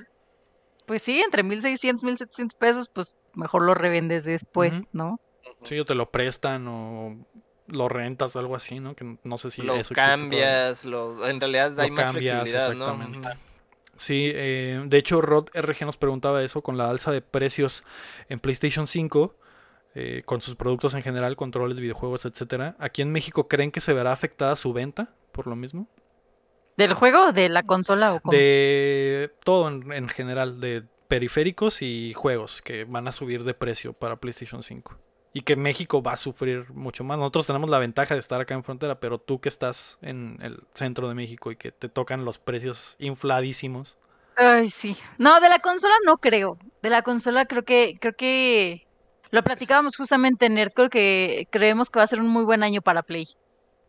pues 0.86 1.02
sí, 1.02 1.20
entre 1.20 1.42
1600, 1.42 2.04
1700 2.04 2.57
pesos, 2.57 2.88
pues 2.92 3.16
mejor 3.34 3.62
lo 3.62 3.74
revendes 3.74 4.24
después. 4.24 4.80
¿no? 4.92 5.18
Sí, 5.62 5.78
o 5.80 5.84
te 5.84 5.96
lo 5.96 6.11
prestan 6.11 6.68
o 6.68 7.26
lo 7.66 7.88
rentas 7.88 8.36
o 8.36 8.38
algo 8.38 8.54
así, 8.54 8.78
¿no? 8.78 8.94
Que 8.94 9.18
no 9.24 9.38
sé 9.38 9.50
si 9.50 9.62
lo 9.62 9.74
eso 9.74 9.92
cambias, 9.92 10.84
lo, 10.84 11.26
en 11.26 11.40
realidad 11.40 11.72
Lo 11.72 11.82
hay 11.82 11.90
más 11.90 12.04
cambias, 12.04 12.48
flexibilidad, 12.48 12.74
¿no? 12.74 12.84
exactamente. 12.84 13.18
Ujú. 13.18 13.38
Sí, 13.96 14.30
eh, 14.32 14.82
de 14.86 14.98
hecho 14.98 15.20
Rod 15.20 15.48
RG 15.54 15.86
nos 15.86 15.96
preguntaba 15.96 16.44
eso 16.44 16.62
con 16.62 16.76
la 16.76 16.90
alza 16.90 17.11
de 17.11 17.22
precios 17.22 17.82
en 18.28 18.38
PlayStation 18.40 18.86
5, 18.86 19.34
eh, 19.99 20.24
con 20.26 20.42
sus 20.42 20.57
productos 20.57 20.92
en 20.92 21.03
general, 21.03 21.36
controles, 21.36 21.80
videojuegos, 21.80 22.26
etcétera. 22.26 22.76
Aquí 22.78 23.01
en 23.01 23.11
México 23.11 23.49
creen 23.49 23.72
que 23.72 23.80
se 23.80 23.94
verá 23.94 24.12
afectada 24.12 24.55
su 24.55 24.74
venta 24.74 25.14
por 25.32 25.47
lo 25.47 25.57
mismo. 25.57 25.88
¿Del 26.76 26.92
juego 26.92 27.32
de 27.32 27.49
la 27.49 27.62
consola 27.62 28.12
o 28.12 28.20
cómo? 28.20 28.36
De 28.36 29.32
todo 29.42 29.68
en, 29.68 29.90
en 29.90 30.09
general, 30.11 30.61
de 30.61 30.84
periféricos 31.09 31.80
y 31.80 32.12
juegos 32.12 32.61
que 32.61 32.84
van 32.84 33.09
a 33.09 33.12
subir 33.12 33.42
de 33.44 33.55
precio 33.55 33.94
para 33.94 34.16
PlayStation 34.16 34.62
5. 34.62 34.99
Y 35.32 35.40
que 35.40 35.57
México 35.57 36.03
va 36.03 36.12
a 36.12 36.16
sufrir 36.16 36.70
mucho 36.72 37.03
más. 37.03 37.16
Nosotros 37.16 37.47
tenemos 37.47 37.70
la 37.70 37.78
ventaja 37.78 38.12
de 38.12 38.20
estar 38.20 38.38
acá 38.38 38.53
en 38.53 38.64
frontera, 38.64 39.01
pero 39.01 39.18
tú 39.18 39.40
que 39.40 39.49
estás 39.49 39.97
en 40.03 40.36
el 40.42 40.62
centro 40.74 41.09
de 41.09 41.14
México 41.14 41.51
y 41.51 41.57
que 41.57 41.72
te 41.72 41.88
tocan 41.88 42.26
los 42.26 42.38
precios 42.38 42.97
infladísimos. 42.99 43.97
Ay, 44.36 44.68
sí. 44.68 44.94
No, 45.16 45.40
de 45.40 45.49
la 45.49 45.61
consola 45.61 45.94
no 46.05 46.18
creo. 46.18 46.59
De 46.82 46.90
la 46.90 47.01
consola 47.01 47.47
creo 47.47 47.64
que, 47.64 47.97
creo 47.99 48.14
que 48.14 48.86
lo 49.31 49.43
platicábamos 49.43 49.97
justamente 49.97 50.47
en 50.47 50.55
Nerd, 50.55 50.72
creo 50.72 50.91
que 50.91 51.47
creemos 51.51 51.91
que 51.91 51.99
va 51.99 52.05
a 52.05 52.09
ser 52.09 52.20
un 52.20 52.29
muy 52.29 52.45
buen 52.45 52.62
año 52.62 52.83
para 52.83 53.03
Play. 53.03 53.27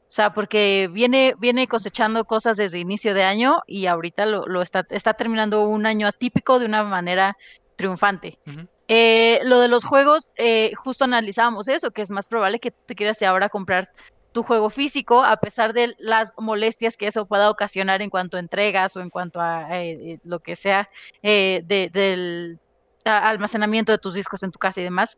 O 0.07 0.09
sea, 0.09 0.33
porque 0.33 0.87
viene, 0.91 1.35
viene 1.37 1.67
cosechando 1.67 2.23
cosas 2.23 2.55
desde 2.55 2.79
inicio 2.79 3.13
de 3.13 3.23
año 3.23 3.59
y 3.67 3.87
ahorita 3.87 4.25
lo, 4.25 4.45
lo 4.47 4.61
está, 4.61 4.85
está 4.89 5.13
terminando 5.15 5.67
un 5.67 5.85
año 5.85 6.07
atípico 6.07 6.59
de 6.59 6.65
una 6.65 6.83
manera 6.83 7.35
triunfante. 7.75 8.39
Eh, 8.87 9.41
lo 9.43 9.59
de 9.59 9.67
los 9.67 9.83
juegos, 9.83 10.31
eh, 10.37 10.71
justo 10.75 11.03
analizábamos 11.03 11.67
eso, 11.67 11.91
que 11.91 12.01
es 12.01 12.09
más 12.09 12.29
probable 12.29 12.59
que 12.59 12.71
te 12.71 12.95
quieras 12.95 13.19
de 13.19 13.25
ahora 13.25 13.49
comprar 13.49 13.89
tu 14.31 14.43
juego 14.43 14.69
físico, 14.69 15.23
a 15.25 15.35
pesar 15.37 15.73
de 15.73 15.93
las 15.97 16.31
molestias 16.37 16.95
que 16.95 17.07
eso 17.07 17.25
pueda 17.25 17.49
ocasionar 17.49 18.01
en 18.01 18.09
cuanto 18.09 18.37
a 18.37 18.39
entregas 18.39 18.95
o 18.95 19.01
en 19.01 19.09
cuanto 19.09 19.41
a 19.41 19.77
eh, 19.77 20.13
eh, 20.13 20.19
lo 20.23 20.39
que 20.39 20.55
sea 20.55 20.89
de- 21.21 21.89
del 21.91 22.59
almacenamiento 23.07 23.91
de 23.91 23.97
tus 23.97 24.13
discos 24.13 24.43
en 24.43 24.51
tu 24.51 24.59
casa 24.59 24.81
y 24.81 24.83
demás. 24.83 25.17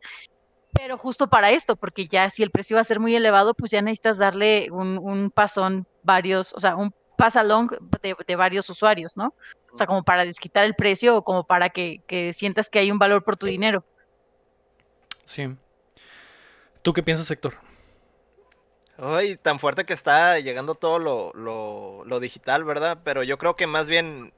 Pero 0.72 0.96
justo 0.96 1.28
para 1.28 1.50
esto, 1.50 1.76
porque 1.76 2.06
ya 2.06 2.30
si 2.30 2.42
el 2.42 2.50
precio 2.50 2.76
va 2.76 2.82
a 2.82 2.84
ser 2.84 3.00
muy 3.00 3.14
elevado, 3.14 3.54
pues 3.54 3.72
ya 3.72 3.82
necesitas 3.82 4.18
darle 4.18 4.68
un, 4.70 4.98
un 4.98 5.30
pasón 5.30 5.86
varios, 6.02 6.52
o 6.54 6.60
sea, 6.60 6.76
un 6.76 6.94
pasalong 7.16 7.70
de, 8.02 8.16
de 8.26 8.36
varios 8.36 8.70
usuarios, 8.70 9.16
¿no? 9.16 9.34
O 9.72 9.76
sea, 9.76 9.86
como 9.86 10.04
para 10.04 10.24
desquitar 10.24 10.64
el 10.64 10.74
precio 10.74 11.16
o 11.16 11.24
como 11.24 11.44
para 11.44 11.70
que, 11.70 12.02
que 12.06 12.32
sientas 12.32 12.68
que 12.68 12.78
hay 12.78 12.90
un 12.90 12.98
valor 12.98 13.24
por 13.24 13.36
tu 13.36 13.46
dinero. 13.46 13.84
Sí. 15.24 15.48
¿Tú 16.82 16.92
qué 16.92 17.02
piensas, 17.02 17.30
Héctor? 17.30 17.58
Ay, 18.96 19.36
tan 19.36 19.58
fuerte 19.58 19.84
que 19.84 19.94
está 19.94 20.38
llegando 20.40 20.74
todo 20.74 20.98
lo, 20.98 21.32
lo, 21.34 22.04
lo 22.04 22.20
digital, 22.20 22.64
¿verdad? 22.64 22.98
Pero 23.02 23.22
yo 23.22 23.38
creo 23.38 23.56
que 23.56 23.66
más 23.66 23.86
bien 23.86 24.32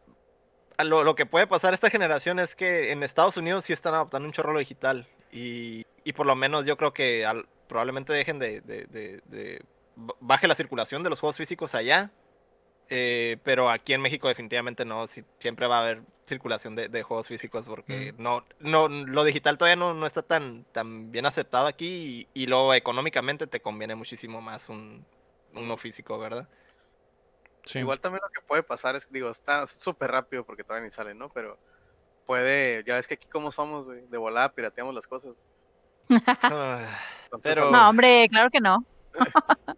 lo, 0.85 1.05
lo 1.05 1.15
que 1.15 1.27
puede 1.27 1.47
pasar 1.47 1.75
esta 1.75 1.91
generación 1.91 2.39
es 2.39 2.55
que 2.55 2.93
en 2.93 3.03
Estados 3.03 3.37
Unidos 3.37 3.65
sí 3.65 3.73
están 3.73 3.95
adoptando 3.95 4.27
un 4.27 4.33
chorro 4.33 4.53
lo 4.53 4.59
digital. 4.59 5.07
Y, 5.33 5.87
y 6.05 6.13
por 6.13 6.27
lo 6.27 6.35
menos 6.37 6.65
yo 6.67 6.77
creo 6.77 6.93
que 6.93 7.25
al- 7.25 7.47
probablemente 7.69 8.13
dejen 8.13 8.39
de, 8.39 8.61
de- 8.61 8.87
de- 8.87 9.63
baje 10.21 10.47
la 10.49 10.55
circulación 10.55 11.03
de 11.03 11.11
los 11.11 11.21
juegos 11.21 11.37
físicos 11.37 11.75
allá. 11.75 12.11
Eh, 12.95 13.39
pero 13.43 13.71
aquí 13.71 13.95
en 13.95 14.03
México 14.03 14.29
definitivamente 14.29 14.85
no, 14.85 15.07
sí- 15.07 15.25
siempre 15.39 15.67
va 15.67 15.79
a 15.79 15.85
haber 15.85 16.03
circulación 16.27 16.77
de, 16.77 16.89
de 16.89 17.03
juegos 17.03 17.27
físicos 17.27 17.65
porque 17.67 18.13
no, 18.19 18.45
no, 18.61 18.89
lo 18.89 19.25
digital 19.25 19.57
todavía 19.57 19.77
no, 19.77 19.95
no 19.95 20.05
está 20.07 20.23
tan, 20.23 20.65
tan 20.73 21.11
bien 21.11 21.25
aceptado 21.25 21.67
aquí 21.67 22.29
y, 22.35 22.43
y 22.43 22.47
luego 22.47 22.75
económicamente 22.75 23.47
te 23.47 23.61
conviene 23.61 23.95
muchísimo 23.95 24.41
más 24.43 24.69
un, 24.69 25.05
uno 25.55 25.77
físico, 25.79 26.19
¿verdad? 26.19 26.49
Sí. 27.65 27.79
Igual 27.79 28.01
también 28.01 28.21
lo 28.25 28.31
que 28.33 28.41
puede 28.47 28.63
pasar 28.63 28.97
es 28.97 29.07
que, 29.07 29.15
digo, 29.15 29.31
está 29.31 29.67
súper 29.67 30.11
rápido 30.11 30.45
porque 30.45 30.65
todavía 30.65 30.85
ni 30.87 30.91
sale, 30.91 31.15
¿no? 31.15 31.29
Pero 31.31 31.59
puede, 32.27 32.83
ya 32.85 32.95
ves 32.97 33.07
que 33.07 33.15
aquí 33.15 33.27
como 33.29 33.53
somos, 33.53 33.87
güey, 33.87 34.07
de 34.09 34.19
volada 34.19 34.53
pirateamos 34.53 34.95
las 34.95 35.07
cosas. 35.07 35.41
Entonces, 36.09 37.55
Pero- 37.55 37.71
No, 37.71 37.89
hombre, 37.89 38.29
claro 38.31 38.51
que 38.51 38.61
no. 38.61 38.85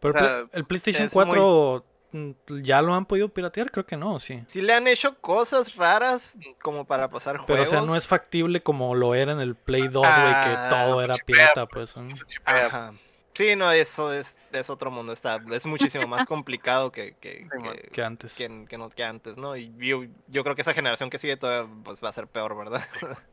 Pero 0.00 0.14
o 0.14 0.18
sea, 0.18 0.38
el 0.40 0.46
Play- 0.46 0.48
el 0.52 0.64
PlayStation 0.64 1.06
es 1.06 1.14
muy- 1.14 1.24
4 1.26 1.84
mm, 2.12 2.30
ya 2.62 2.82
lo 2.82 2.94
han 2.94 3.06
podido 3.06 3.28
piratear, 3.28 3.70
creo 3.70 3.86
que 3.86 3.96
no, 3.96 4.18
sí. 4.18 4.42
Sí 4.48 4.60
le 4.60 4.74
han 4.74 4.86
hecho 4.88 5.16
cosas 5.20 5.76
raras 5.76 6.36
como 6.62 6.84
para 6.84 7.08
pasar 7.08 7.34
Pero 7.34 7.46
juegos. 7.46 7.68
o 7.68 7.70
sea, 7.70 7.80
no 7.82 7.94
es 7.96 8.06
factible 8.06 8.62
como 8.62 8.94
lo 8.96 9.14
era 9.14 9.32
en 9.32 9.40
el 9.40 9.54
Play 9.54 9.82
2, 9.88 9.92
güey, 9.92 10.04
que 10.04 10.50
Ah, 10.56 10.68
todo 10.70 11.02
era 11.02 11.14
pirata, 11.24 11.66
pues. 11.66 11.94
chipea, 12.26 12.66
Ajá. 12.66 12.92
Sí, 13.34 13.56
no, 13.56 13.70
eso 13.72 14.12
es, 14.12 14.36
es 14.52 14.68
otro 14.68 14.90
mundo. 14.90 15.12
Está, 15.12 15.40
es 15.52 15.64
muchísimo 15.66 16.06
más 16.06 16.26
complicado 16.26 16.92
que, 16.92 17.14
que, 17.20 17.42
Sí, 17.44 17.48
que- 17.62 17.90
Que 17.90 18.02
antes. 18.02 18.34
que- 18.34 18.66
que 18.68 18.78
no- 18.78 18.90
que 18.90 19.04
antes, 19.04 19.36
¿no? 19.38 19.56
Y 19.56 19.72
yo, 19.78 20.04
yo 20.28 20.42
creo 20.44 20.54
que 20.54 20.62
esa 20.62 20.74
generación 20.74 21.08
que 21.10 21.18
sigue 21.18 21.36
todavía 21.36 21.72
pues, 21.84 22.02
va 22.04 22.10
a 22.10 22.12
ser 22.12 22.26
peor, 22.26 22.56
¿verdad? 22.56 22.84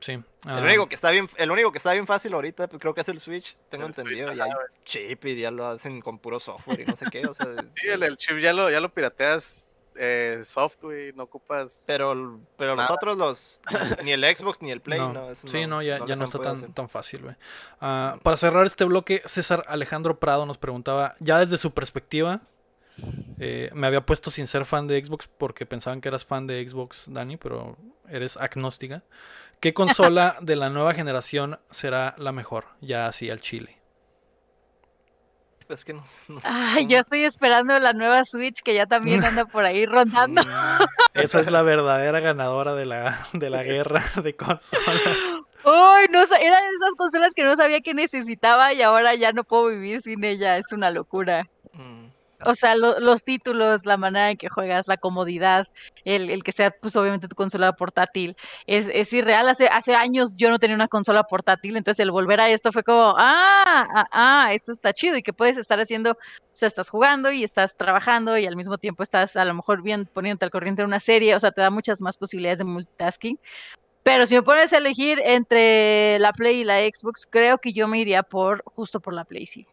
Sí. 0.02 0.14
El 0.14 0.24
Ah, 0.46 0.62
único 0.62 0.88
que 0.88 0.96
está 0.96 1.12
bien, 1.12 1.30
el 1.36 1.52
único 1.52 1.74
que 1.74 1.78
está 1.78 1.92
bien 1.92 2.08
fácil 2.08 2.34
ahorita, 2.34 2.70
pues 2.70 2.80
creo 2.80 2.94
que 2.94 3.02
es 3.02 3.10
el 3.10 3.20
Switch, 3.20 3.58
tengo 3.70 3.84
El 3.84 3.90
entendido, 3.90 4.34
y 4.34 4.40
ajá, 4.40 4.46
hay 4.46 4.84
chip 4.86 5.26
y 5.26 5.42
ya 5.42 5.52
lo 5.52 5.66
hacen 5.68 6.00
con 6.00 6.20
puro 6.20 6.40
software 6.40 6.80
y 6.80 6.86
no 6.86 6.96
sé 6.96 7.06
qué, 7.12 7.26
o 7.28 7.34
sea, 7.34 7.48
Sí, 7.76 7.88
el, 7.90 8.04
el 8.04 8.16
chip 8.16 8.38
ya 8.40 8.54
lo, 8.54 8.70
ya 8.72 8.80
lo 8.80 8.94
pirateas 8.94 9.68
eh, 10.02 10.42
software, 10.46 11.14
no 11.16 11.24
ocupas. 11.24 11.84
Pero, 11.86 12.40
pero 12.58 12.76
los 12.76 12.84
Nada. 12.84 12.96
otros, 12.96 13.18
los, 13.18 13.62
ni 14.04 14.12
el 14.12 14.24
Xbox 14.24 14.62
ni 14.62 14.72
el 14.72 14.82
Play, 14.82 15.00
no. 15.00 15.14
No, 15.14 15.36
sí, 15.36 15.68
no, 15.68 15.82
ya, 15.82 16.00
ya 16.00 16.06
les 16.06 16.20
no 16.20 16.26
está 16.26 16.40
tan, 16.40 16.56
hacer. 16.56 16.74
tan 16.74 16.88
fácil, 16.88 17.24
güey. 17.24 17.36
Ah, 17.82 18.18
para 18.24 18.38
cerrar 18.38 18.66
este 18.66 18.86
bloque, 18.86 19.22
César 19.26 19.66
Alejandro 19.68 20.20
Prado 20.20 20.46
nos 20.46 20.58
preguntaba, 20.58 21.16
ya 21.20 21.40
desde 21.40 21.58
su 21.58 21.72
perspectiva, 21.72 22.42
eh, 23.40 23.70
me 23.74 23.88
había 23.88 24.06
puesto 24.06 24.32
sin 24.32 24.48
ser 24.48 24.66
fan 24.66 24.88
de 24.88 25.04
Xbox 25.04 25.28
porque 25.38 25.66
pensaban 25.66 26.02
que 26.02 26.08
eras 26.08 26.26
fan 26.26 26.48
de 26.48 26.68
Xbox, 26.68 27.06
Dani, 27.08 27.38
pero 27.38 27.78
eres 28.08 28.38
agnóstica. 28.38 29.04
¿Qué 29.60 29.74
consola 29.74 30.38
de 30.42 30.56
la 30.56 30.70
nueva 30.70 30.94
generación 30.94 31.60
será 31.70 32.16
la 32.18 32.32
mejor? 32.32 32.66
Ya 32.82 33.08
así 33.08 33.30
al 33.30 33.42
chile. 33.42 33.79
Pues 35.70 35.86
que 35.86 35.94
no, 35.94 36.04
no- 36.28 36.42
Ay, 36.44 36.88
yo 36.88 36.98
estoy 36.98 37.26
esperando 37.26 37.78
la 37.78 37.94
nueva 37.94 38.26
Switch 38.26 38.64
que 38.64 38.74
ya 38.74 38.88
también 38.88 39.24
anda 39.24 39.46
por 39.46 39.66
ahí 39.66 39.86
rondando. 39.86 40.42
Esa 41.14 41.42
es 41.42 41.52
la 41.52 41.62
verdadera 41.62 42.20
ganadora 42.22 42.74
de 42.74 42.88
la, 42.88 43.28
de 43.34 43.52
la 43.52 43.62
guerra 43.62 44.02
de 44.24 44.36
consolas. 44.36 44.98
Uy, 45.64 46.08
no, 46.10 46.24
era 46.24 46.60
de 46.62 46.68
esas 46.76 46.96
consolas 46.98 47.36
que 47.36 47.44
no 47.44 47.56
sabía 47.56 47.82
que 47.82 47.94
necesitaba 47.94 48.74
y 48.74 48.82
ahora 48.82 49.14
ya 49.14 49.32
no 49.32 49.44
puedo 49.44 49.68
vivir 49.68 50.02
sin 50.02 50.24
ella. 50.24 50.58
Es 50.58 50.72
una 50.72 50.90
locura. 50.90 51.48
Mm. 51.74 52.08
O 52.46 52.56
sea, 52.56 52.76
lo- 52.76 53.00
los 53.00 53.24
títulos, 53.24 53.86
la 53.86 53.98
manera 53.98 54.32
en 54.32 54.38
que 54.38 54.48
juegas, 54.50 54.88
la 54.88 54.98
comodidad, 54.98 55.66
el, 56.06 56.30
el 56.30 56.44
que 56.44 56.54
sea, 56.54 56.72
pues 56.82 56.96
obviamente 56.96 57.28
tu 57.28 57.36
consola 57.36 57.74
portátil, 57.74 58.36
es, 58.66 58.88
es 58.94 59.12
irreal. 59.14 59.50
Hace, 59.50 59.68
hace 59.68 59.94
años 59.96 60.34
yo 60.38 60.50
no 60.50 60.58
tenía 60.60 60.76
una 60.76 60.88
consola 60.88 61.24
portátil, 61.24 61.76
entonces 61.78 62.02
el 62.04 62.12
volver 62.12 62.40
a 62.40 62.50
esto 62.50 62.72
fue 62.72 62.84
como, 62.84 63.14
ah, 63.18 63.88
ah, 63.94 64.06
ah, 64.12 64.54
esto 64.54 64.72
está 64.72 64.94
chido 64.94 65.18
y 65.18 65.22
que 65.24 65.34
puedes 65.34 65.58
estar 65.58 65.80
haciendo, 65.80 66.12
o 66.12 66.16
sea, 66.54 66.68
estás 66.68 66.90
jugando 66.90 67.32
y 67.32 67.44
estás 67.44 67.76
trabajando 67.76 68.38
y 68.38 68.46
al 68.46 68.56
mismo 68.56 68.78
tiempo 68.78 69.04
estás 69.04 69.36
a 69.36 69.44
lo 69.46 69.54
mejor 69.54 69.82
bien 69.84 70.06
poniéndote 70.14 70.46
al 70.46 70.52
corriente 70.52 70.82
de 70.82 70.88
una 70.88 71.00
serie, 71.02 71.36
o 71.36 71.40
sea, 71.40 71.52
te 71.52 71.62
da 71.62 71.70
muchas 71.72 72.00
más 72.02 72.18
posibilidades 72.18 72.60
de 72.60 72.66
multitasking. 72.66 73.38
Pero 74.04 74.26
si 74.26 74.36
me 74.36 74.44
pones 74.44 74.74
a 74.74 74.78
elegir 74.80 75.20
entre 75.26 76.20
la 76.20 76.34
Play 76.34 76.62
y 76.62 76.64
la 76.66 76.80
Xbox, 76.82 77.28
creo 77.30 77.60
que 77.60 77.74
yo 77.74 77.88
me 77.88 78.00
iría 78.00 78.24
por, 78.24 78.64
justo 78.66 79.00
por 79.02 79.14
la 79.14 79.26
Play, 79.26 79.46
sí. 79.48 79.68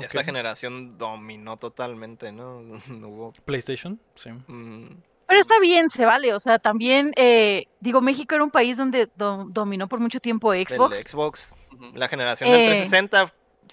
Ya 0.00 0.06
Esta 0.06 0.24
generación 0.24 0.96
dominó 0.98 1.56
totalmente, 1.56 2.32
¿no? 2.32 2.60
No 2.88 3.08
hubo. 3.08 3.32
PlayStation, 3.44 4.00
sí. 4.14 4.30
mm, 4.30 4.86
Pero 5.26 5.40
está 5.40 5.58
bien, 5.60 5.90
se 5.90 6.04
vale. 6.04 6.34
O 6.34 6.40
sea, 6.40 6.58
también, 6.58 7.12
eh, 7.16 7.66
digo, 7.80 8.00
México 8.00 8.34
era 8.34 8.44
un 8.44 8.50
país 8.50 8.76
donde 8.76 9.08
do- 9.16 9.46
dominó 9.48 9.88
por 9.88 10.00
mucho 10.00 10.20
tiempo 10.20 10.52
del 10.52 10.66
Xbox. 10.66 11.00
Xbox. 11.02 11.54
Ujú. 11.72 11.92
La 11.94 12.08
generación 12.08 12.50
del 12.50 12.60
Eh. 12.60 12.66
360, 12.66 13.32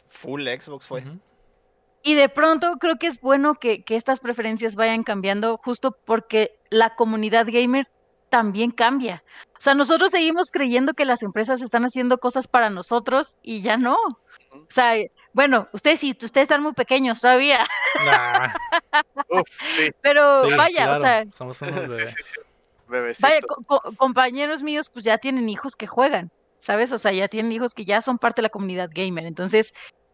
full 0.10 0.48
Xbox 0.48 0.86
fue. 0.86 1.04
Y 2.04 2.14
de 2.14 2.30
pronto 2.30 2.78
creo 2.80 2.98
que 2.98 3.08
es 3.08 3.20
bueno 3.20 3.56
que, 3.56 3.84
que 3.84 3.96
estas 3.98 4.20
preferencias 4.20 4.76
vayan 4.76 5.04
cambiando 5.04 5.58
justo 5.58 5.98
porque 6.06 6.58
la 6.70 6.96
comunidad 6.96 7.48
gamer 7.50 7.88
también 8.30 8.72
cambia. 8.72 9.24
O 9.54 9.60
sea, 9.60 9.74
nosotros 9.74 10.12
seguimos 10.12 10.52
creyendo 10.52 10.94
que 10.94 11.06
las 11.06 11.24
empresas 11.24 11.62
están 11.62 11.84
haciendo 11.86 12.18
cosas 12.20 12.48
para 12.48 12.70
nosotros 12.70 13.38
y 13.42 13.62
ya 13.62 13.78
no. 13.78 13.96
O 14.52 14.66
sea, 14.70 14.94
bueno, 15.34 15.68
ustedes 15.74 16.00
sí, 16.00 16.12
ustedes 16.12 16.44
están 16.46 16.64
muy 16.64 16.74
pequeños 16.74 17.22
todavía, 17.22 17.66
Nah, 18.06 18.54
Uf, 19.30 19.48
sí, 19.76 19.90
pero 20.02 20.42
sí, 20.44 20.56
vaya, 20.56 20.92
o 20.92 20.96
sea, 21.00 21.24
somos 21.38 21.62
unos 21.62 21.82
sí, 21.82 21.88
bebés. 21.90 22.10
sí, 22.12 22.24
sí. 22.24 22.42
Bebecito. 22.88 23.28
Vaya, 23.28 23.42
co- 23.42 23.64
co- 23.82 23.94
compañeros 23.98 24.64
míos, 24.64 24.88
pues 24.92 25.04
ya 25.04 25.18
tienen 25.18 25.50
hijos 25.50 25.76
que 25.76 25.88
juegan, 25.88 26.30
¿sabes? 26.62 26.92
O 26.92 26.98
sea, 26.98 27.12
ya 27.12 27.28
tienen 27.28 27.52
hijos 27.52 27.74
que 27.74 27.84
ya 27.86 28.02
son 28.02 28.18
parte 28.18 28.42
de 28.42 28.44
la 28.44 28.50
comunidad 28.50 28.90
gamer. 28.94 29.26
Entonces, 29.26 29.72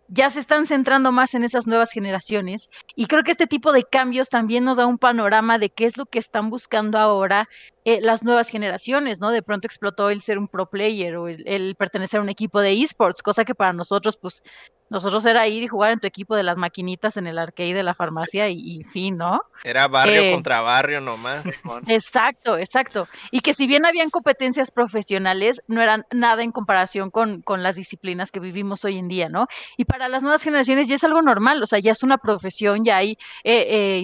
ya 0.07 0.29
se 0.29 0.39
están 0.39 0.65
centrando 0.67 1.11
más 1.11 1.33
en 1.35 1.43
esas 1.43 1.67
nuevas 1.67 1.91
generaciones. 1.91 2.67
Y 2.95 3.05
creo 3.05 3.23
que 3.23 3.31
este 3.31 3.47
tipo 3.47 3.71
de 3.71 3.83
cambios 3.83 4.29
también 4.29 4.63
nos 4.63 4.77
da 4.77 4.87
un 4.87 4.97
panorama 4.97 5.59
de 5.59 5.69
qué 5.69 5.85
es 5.85 5.97
lo 5.97 6.05
que 6.07 6.19
están 6.19 6.49
buscando 6.49 6.97
ahora 6.97 7.45
eh, 7.85 7.99
las 8.01 8.23
nuevas 8.23 8.49
generaciones, 8.49 9.19
¿no? 9.21 9.31
De 9.31 9.41
pronto 9.41 9.67
explotó 9.67 10.09
el 10.09 10.21
ser 10.21 10.37
un 10.37 10.47
pro 10.47 10.67
player 10.69 11.15
o 11.17 11.27
el, 11.27 11.43
el 11.47 11.75
pertenecer 11.75 12.19
a 12.19 12.23
un 12.23 12.29
equipo 12.29 12.61
de 12.61 12.81
esports, 12.81 13.21
cosa 13.21 13.45
que 13.45 13.55
para 13.55 13.73
nosotros, 13.73 14.17
pues, 14.17 14.43
nosotros 14.89 15.25
era 15.25 15.47
ir 15.47 15.63
y 15.63 15.67
jugar 15.67 15.91
en 15.91 15.99
tu 15.99 16.05
equipo 16.07 16.35
de 16.35 16.43
las 16.43 16.55
maquinitas 16.55 17.17
en 17.17 17.25
el 17.25 17.39
arcade 17.39 17.73
de 17.73 17.81
la 17.81 17.95
farmacia 17.95 18.49
y, 18.49 18.59
y 18.59 18.83
fin, 18.83 19.17
¿no? 19.17 19.41
Era 19.63 19.87
barrio 19.87 20.21
Eh. 20.21 20.31
contra 20.31 20.61
barrio 20.61 21.01
nomás. 21.01 21.43
Exacto, 21.87 22.57
exacto. 22.57 23.07
Y 23.31 23.39
que 23.39 23.55
si 23.55 23.65
bien 23.65 23.85
habían 23.85 24.11
competencias 24.11 24.69
profesionales, 24.69 25.61
no 25.67 25.81
eran 25.81 26.05
nada 26.11 26.43
en 26.43 26.51
comparación 26.51 27.09
con, 27.09 27.41
con 27.41 27.63
las 27.63 27.75
disciplinas 27.75 28.29
que 28.29 28.39
vivimos 28.39 28.85
hoy 28.85 28.99
en 28.99 29.07
día, 29.07 29.29
¿no? 29.29 29.47
Y 29.77 29.85
para 29.85 30.09
las 30.09 30.21
nuevas 30.21 30.43
generaciones 30.43 30.87
ya 30.87 30.95
es 30.95 31.03
algo 31.03 31.23
normal, 31.23 31.63
o 31.63 31.65
sea, 31.65 31.79
ya 31.79 31.91
es 31.91 32.03
una 32.03 32.19
profesión, 32.19 32.83
ya 32.85 32.97
hay 32.97 33.17
eh, 33.43 34.03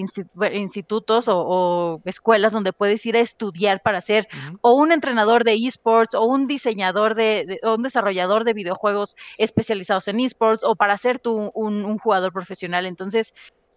institutos 0.54 1.28
o, 1.28 1.38
o 1.46 2.02
escuelas 2.04 2.52
donde 2.52 2.72
puedes 2.72 3.04
ir 3.06 3.16
a 3.16 3.20
estudiar 3.20 3.69
para 3.78 4.00
ser 4.00 4.26
o 4.60 4.72
un 4.74 4.90
entrenador 4.90 5.44
de 5.44 5.54
esports 5.54 6.16
o 6.16 6.24
un 6.24 6.48
diseñador 6.48 7.14
de, 7.14 7.44
de- 7.46 7.60
o 7.62 7.76
un 7.76 7.82
desarrollador 7.82 8.42
de 8.42 8.52
videojuegos 8.54 9.14
especializados 9.38 10.08
en 10.08 10.18
esports 10.18 10.64
o 10.64 10.74
para 10.74 10.98
ser 10.98 11.20
tú 11.20 11.52
un, 11.54 11.84
un 11.84 11.98
jugador 11.98 12.32
profesional. 12.32 12.86
Entonces, 12.86 13.32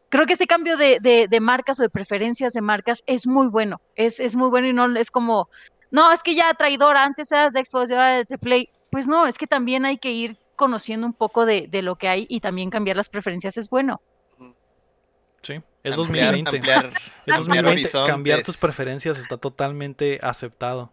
creo 0.09 0.25
que 0.25 0.33
este 0.33 0.47
cambio 0.47 0.75
de, 0.77 0.97
de- 1.01 1.27
de 1.29 1.39
marcas 1.39 1.79
o 1.79 1.83
de 1.83 1.89
preferencias 1.89 2.53
de 2.53 2.61
marcas 2.61 3.03
es 3.05 3.27
muy 3.27 3.47
bueno. 3.47 3.79
Es, 3.95 4.19
es 4.19 4.35
muy 4.35 4.49
bueno 4.49 4.67
y 4.67 4.73
no 4.73 4.85
es 4.97 5.11
como, 5.11 5.47
no, 5.91 6.11
es 6.11 6.21
que 6.23 6.33
ya 6.33 6.51
traidora, 6.55 7.03
antes 7.03 7.31
era 7.31 7.51
de 7.51 7.63
ahora 7.71 8.23
de 8.23 8.37
Play. 8.39 8.69
Pues 8.89 9.07
no, 9.07 9.27
es 9.27 9.37
que 9.37 9.47
también 9.47 9.85
hay 9.85 9.97
que 9.99 10.11
ir 10.11 10.37
conociendo 10.55 11.07
un 11.07 11.13
poco 11.13 11.45
de, 11.45 11.67
de 11.69 11.81
lo 11.81 11.95
que 11.95 12.07
hay 12.07 12.25
y 12.29 12.39
también 12.39 12.69
cambiar 12.69 12.97
las 12.97 13.09
preferencias 13.09 13.57
es 13.57 13.69
bueno. 13.69 14.01
Sí, 15.43 15.61
es 15.83 15.95
Ampliar- 15.97 16.31
2020. 16.33 16.57
ampliar- 16.57 16.91
Es 17.27 17.35
ampliar 17.35 17.63
2020. 17.65 18.07
Cambiar 18.07 18.43
tus 18.43 18.57
preferencias 18.57 19.17
está 19.19 19.37
totalmente 19.37 20.19
aceptado. 20.23 20.91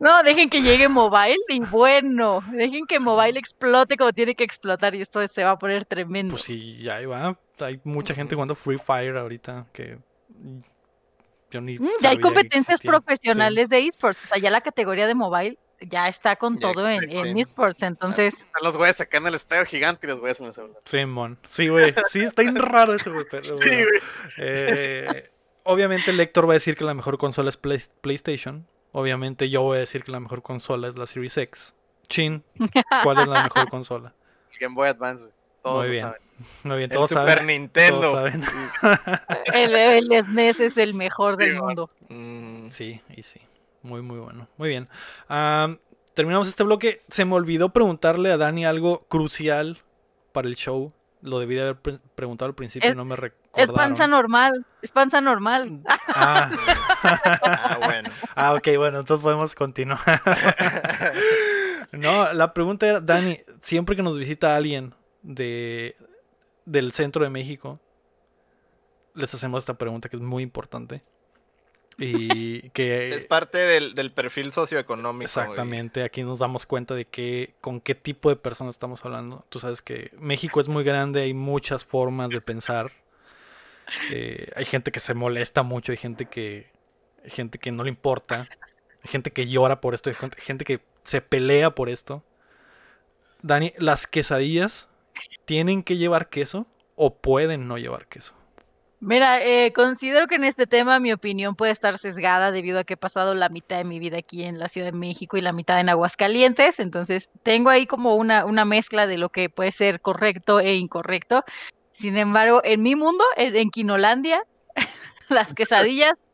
No, 0.00 0.22
dejen 0.22 0.48
que 0.48 0.62
llegue 0.62 0.88
mobile 0.88 1.34
y 1.48 1.58
bueno, 1.58 2.40
dejen 2.52 2.86
que 2.86 3.00
mobile 3.00 3.36
explote 3.36 3.96
como 3.96 4.12
tiene 4.12 4.36
que 4.36 4.44
explotar 4.44 4.94
y 4.94 5.00
esto 5.00 5.26
se 5.26 5.42
va 5.42 5.50
a 5.52 5.58
poner 5.58 5.84
tremendo. 5.86 6.34
Pues 6.34 6.44
sí, 6.44 6.78
ya 6.80 6.96
ahí 6.96 7.06
va. 7.06 7.36
Hay 7.60 7.80
mucha 7.82 8.14
gente 8.14 8.36
jugando 8.36 8.54
Free 8.54 8.78
Fire 8.78 9.16
ahorita 9.16 9.66
que 9.72 9.98
yo 11.50 11.60
ni 11.60 11.78
Mm, 11.78 11.88
ya 12.00 12.10
hay 12.10 12.20
competencias. 12.20 12.78
Sí. 12.80 12.86
profesionales 12.86 13.68
de 13.70 13.86
esports, 13.86 14.24
o 14.24 14.28
sea, 14.28 14.38
ya 14.38 14.50
la 14.50 14.60
categoría 14.60 15.06
de 15.08 15.14
mobile 15.16 15.58
ya 15.80 16.08
está 16.08 16.36
con 16.36 16.56
Ya 16.58 16.72
todo 16.72 16.88
en, 16.88 17.08
en 17.10 17.38
esports, 17.38 17.82
entonces 17.82 18.34
Están 18.34 18.62
los 18.62 18.76
güeyes 18.76 19.00
acá 19.00 19.18
en 19.18 19.26
el 19.28 19.34
estadio 19.34 19.64
gigante 19.66 20.06
y 20.06 20.10
los 20.10 20.20
güeyes 20.20 20.40
en 20.40 20.46
el 20.46 20.52
celular. 20.52 20.80
Simón. 20.84 21.38
Sí, 21.48 21.68
güey. 21.68 21.94
Sí, 22.08 22.20
está 22.24 22.42
bien 22.42 22.56
raro 22.56 22.94
eso, 22.94 23.12
güey. 23.12 23.24
Pero, 23.30 23.42
Sí, 23.44 23.54
bueno. 23.56 23.86
güey. 23.88 24.00
Eh, 24.38 25.30
obviamente 25.64 26.10
el 26.10 26.20
Héctor 26.20 26.48
va 26.48 26.52
a 26.52 26.54
decir 26.54 26.76
que 26.76 26.84
la 26.84 26.94
mejor 26.94 27.18
consola 27.18 27.48
es 27.50 27.56
Play- 27.56 27.84
PlayStation. 28.00 28.66
Obviamente 28.92 29.50
yo 29.50 29.62
voy 29.62 29.76
a 29.76 29.80
decir 29.80 30.02
que 30.04 30.10
la 30.12 30.20
mejor 30.20 30.42
consola 30.42 30.88
es 30.88 30.96
la 30.96 31.06
Series 31.06 31.36
X. 31.36 31.74
Chin, 32.08 32.42
¿cuál 33.02 33.18
es 33.20 33.28
la 33.28 33.42
mejor 33.44 33.68
consola? 33.68 34.14
El 34.52 34.58
Game 34.60 34.74
Boy 34.74 34.88
Advance. 34.88 35.24
güey. 35.24 35.34
Todos 35.62 35.76
Muy 35.78 35.86
lo 35.86 35.90
bien. 35.92 36.04
saben. 36.04 36.20
Muy 36.62 36.76
bien, 36.78 36.90
El 36.90 36.96
todos 36.96 37.10
Super 37.10 37.28
saben. 37.38 37.46
Nintendo. 37.48 38.00
Todos 38.00 38.14
saben. 38.14 38.44
el, 39.52 39.74
el 39.74 40.24
SNES 40.24 40.60
es 40.60 40.76
el 40.78 40.94
mejor 40.94 41.36
Sí, 41.36 41.44
del 41.44 41.54
man. 41.56 41.64
mundo. 41.66 41.90
Mm, 42.08 42.70
Sí, 42.70 43.00
y 43.16 43.22
sí. 43.22 43.40
Muy, 43.82 44.02
muy 44.02 44.18
bueno. 44.18 44.48
Muy 44.56 44.68
bien. 44.68 44.88
Am, 45.28 45.78
terminamos 46.14 46.48
este 46.48 46.62
bloque. 46.64 47.02
Se 47.10 47.24
me 47.24 47.34
olvidó 47.34 47.70
preguntarle 47.70 48.32
a 48.32 48.36
Dani 48.36 48.64
algo 48.66 49.06
crucial 49.08 49.78
para 50.32 50.48
el 50.48 50.56
show. 50.56 50.92
Lo 51.20 51.40
debí 51.40 51.54
de 51.56 51.62
haber 51.62 51.76
pre- 51.76 51.98
preguntado 52.14 52.48
al 52.48 52.54
principio 52.54 52.88
y 52.88 52.90
Es- 52.90 52.96
no 52.96 53.04
me 53.04 53.14
Es 53.14 53.20
recordaron. 53.20 53.74
panza 53.74 54.06
normal, 54.06 54.66
es 54.82 54.92
panza 54.92 55.20
normal. 55.20 55.80
Ah, 56.06 56.50
ah, 57.02 57.78
bueno. 57.84 58.10
ah, 58.36 58.54
ok, 58.54 58.68
bueno, 58.76 59.00
entonces 59.00 59.22
podemos 59.22 59.54
continuar. 59.54 59.98
No, 61.92 62.30
la 62.34 62.52
pregunta 62.52 62.86
era, 62.86 63.00
Dani, 63.00 63.40
siempre 63.62 63.96
que 63.96 64.02
nos 64.02 64.18
visita 64.18 64.54
alguien 64.54 64.94
de, 65.22 65.96
del 66.66 66.92
centro 66.92 67.24
de 67.24 67.30
México, 67.30 67.80
les 69.14 69.32
hacemos 69.32 69.62
esta 69.62 69.74
pregunta 69.78 70.08
que 70.10 70.16
es 70.16 70.22
muy 70.22 70.42
importante. 70.42 71.02
Y 71.98 72.70
que 72.70 73.08
Es 73.08 73.24
parte 73.24 73.58
del, 73.58 73.94
del 73.96 74.12
perfil 74.12 74.52
socioeconómico. 74.52 75.24
exactamente 75.24 76.04
aquí 76.04 76.22
nos 76.22 76.38
damos 76.38 76.64
cuenta 76.64 76.94
de 76.94 77.06
que 77.06 77.54
con 77.60 77.80
qué 77.80 77.96
tipo 77.96 78.28
de 78.28 78.36
personas 78.36 78.76
estamos 78.76 79.04
hablando. 79.04 79.44
Tú 79.48 79.58
sabes 79.58 79.82
que 79.82 80.12
México 80.18 80.60
es 80.60 80.68
muy 80.68 80.84
grande, 80.84 81.22
hay 81.22 81.34
muchas 81.34 81.84
formas 81.84 82.30
de 82.30 82.40
pensar. 82.40 82.92
Eh, 84.12 84.52
hay 84.54 84.64
gente 84.64 84.92
que 84.92 85.00
se 85.00 85.14
molesta 85.14 85.64
mucho, 85.64 85.90
hay 85.90 85.98
gente 85.98 86.26
que 86.26 86.70
hay 87.24 87.30
gente 87.30 87.58
que 87.58 87.72
no 87.72 87.82
le 87.82 87.90
importa, 87.90 88.48
hay 89.02 89.10
gente 89.10 89.32
que 89.32 89.48
llora 89.48 89.80
por 89.80 89.94
esto, 89.94 90.10
hay 90.10 90.14
gente, 90.16 90.40
gente 90.40 90.64
que 90.64 90.80
se 91.02 91.20
pelea 91.20 91.74
por 91.74 91.88
esto. 91.88 92.22
Dani, 93.42 93.72
¿las 93.76 94.06
quesadillas 94.06 94.88
tienen 95.46 95.82
que 95.82 95.96
llevar 95.96 96.28
queso 96.28 96.66
o 96.94 97.16
pueden 97.16 97.66
no 97.66 97.76
llevar 97.76 98.06
queso? 98.06 98.34
Mira, 99.00 99.40
eh, 99.40 99.72
considero 99.72 100.26
que 100.26 100.34
en 100.34 100.44
este 100.44 100.66
tema 100.66 100.98
mi 100.98 101.12
opinión 101.12 101.54
puede 101.54 101.70
estar 101.70 101.98
sesgada 101.98 102.50
debido 102.50 102.80
a 102.80 102.84
que 102.84 102.94
he 102.94 102.96
pasado 102.96 103.32
la 103.34 103.48
mitad 103.48 103.76
de 103.76 103.84
mi 103.84 104.00
vida 104.00 104.18
aquí 104.18 104.42
en 104.42 104.58
la 104.58 104.68
Ciudad 104.68 104.88
de 104.88 104.98
México 104.98 105.36
y 105.36 105.40
la 105.40 105.52
mitad 105.52 105.78
en 105.78 105.88
Aguascalientes, 105.88 106.80
entonces 106.80 107.28
tengo 107.44 107.70
ahí 107.70 107.86
como 107.86 108.16
una, 108.16 108.44
una 108.44 108.64
mezcla 108.64 109.06
de 109.06 109.16
lo 109.16 109.28
que 109.28 109.50
puede 109.50 109.70
ser 109.70 110.00
correcto 110.00 110.58
e 110.58 110.74
incorrecto. 110.74 111.44
Sin 111.92 112.16
embargo, 112.16 112.60
en 112.64 112.82
mi 112.82 112.96
mundo, 112.96 113.24
en, 113.36 113.54
en 113.54 113.70
Quinolandia, 113.70 114.42
las 115.28 115.54
quesadillas 115.54 116.26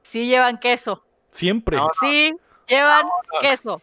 sí 0.00 0.26
llevan 0.26 0.58
queso. 0.58 1.04
Siempre. 1.30 1.76
No, 1.76 1.90
Sí, 2.00 2.34
llevan 2.66 3.06
queso. 3.42 3.82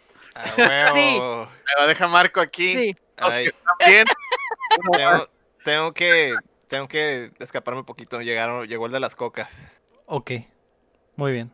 Huevo. 0.57 1.43
Ahí 1.43 1.79
va, 1.79 1.87
deja 1.87 2.07
Marco 2.07 2.41
aquí. 2.41 2.73
Sí. 2.73 2.95
Los 3.17 3.33
Ay, 3.33 3.43
que 3.45 3.49
están 3.49 3.75
bien. 3.85 4.05
tengo, 4.91 5.29
tengo 5.63 5.93
que 5.93 6.35
tengo 6.67 6.87
que 6.87 7.31
escaparme 7.39 7.79
un 7.81 7.85
poquito. 7.85 8.21
Llegaron, 8.21 8.67
llegó 8.67 8.85
el 8.87 8.91
de 8.91 8.99
las 8.99 9.15
cocas. 9.15 9.51
Ok. 10.05 10.31
Muy 11.15 11.31
bien. 11.31 11.51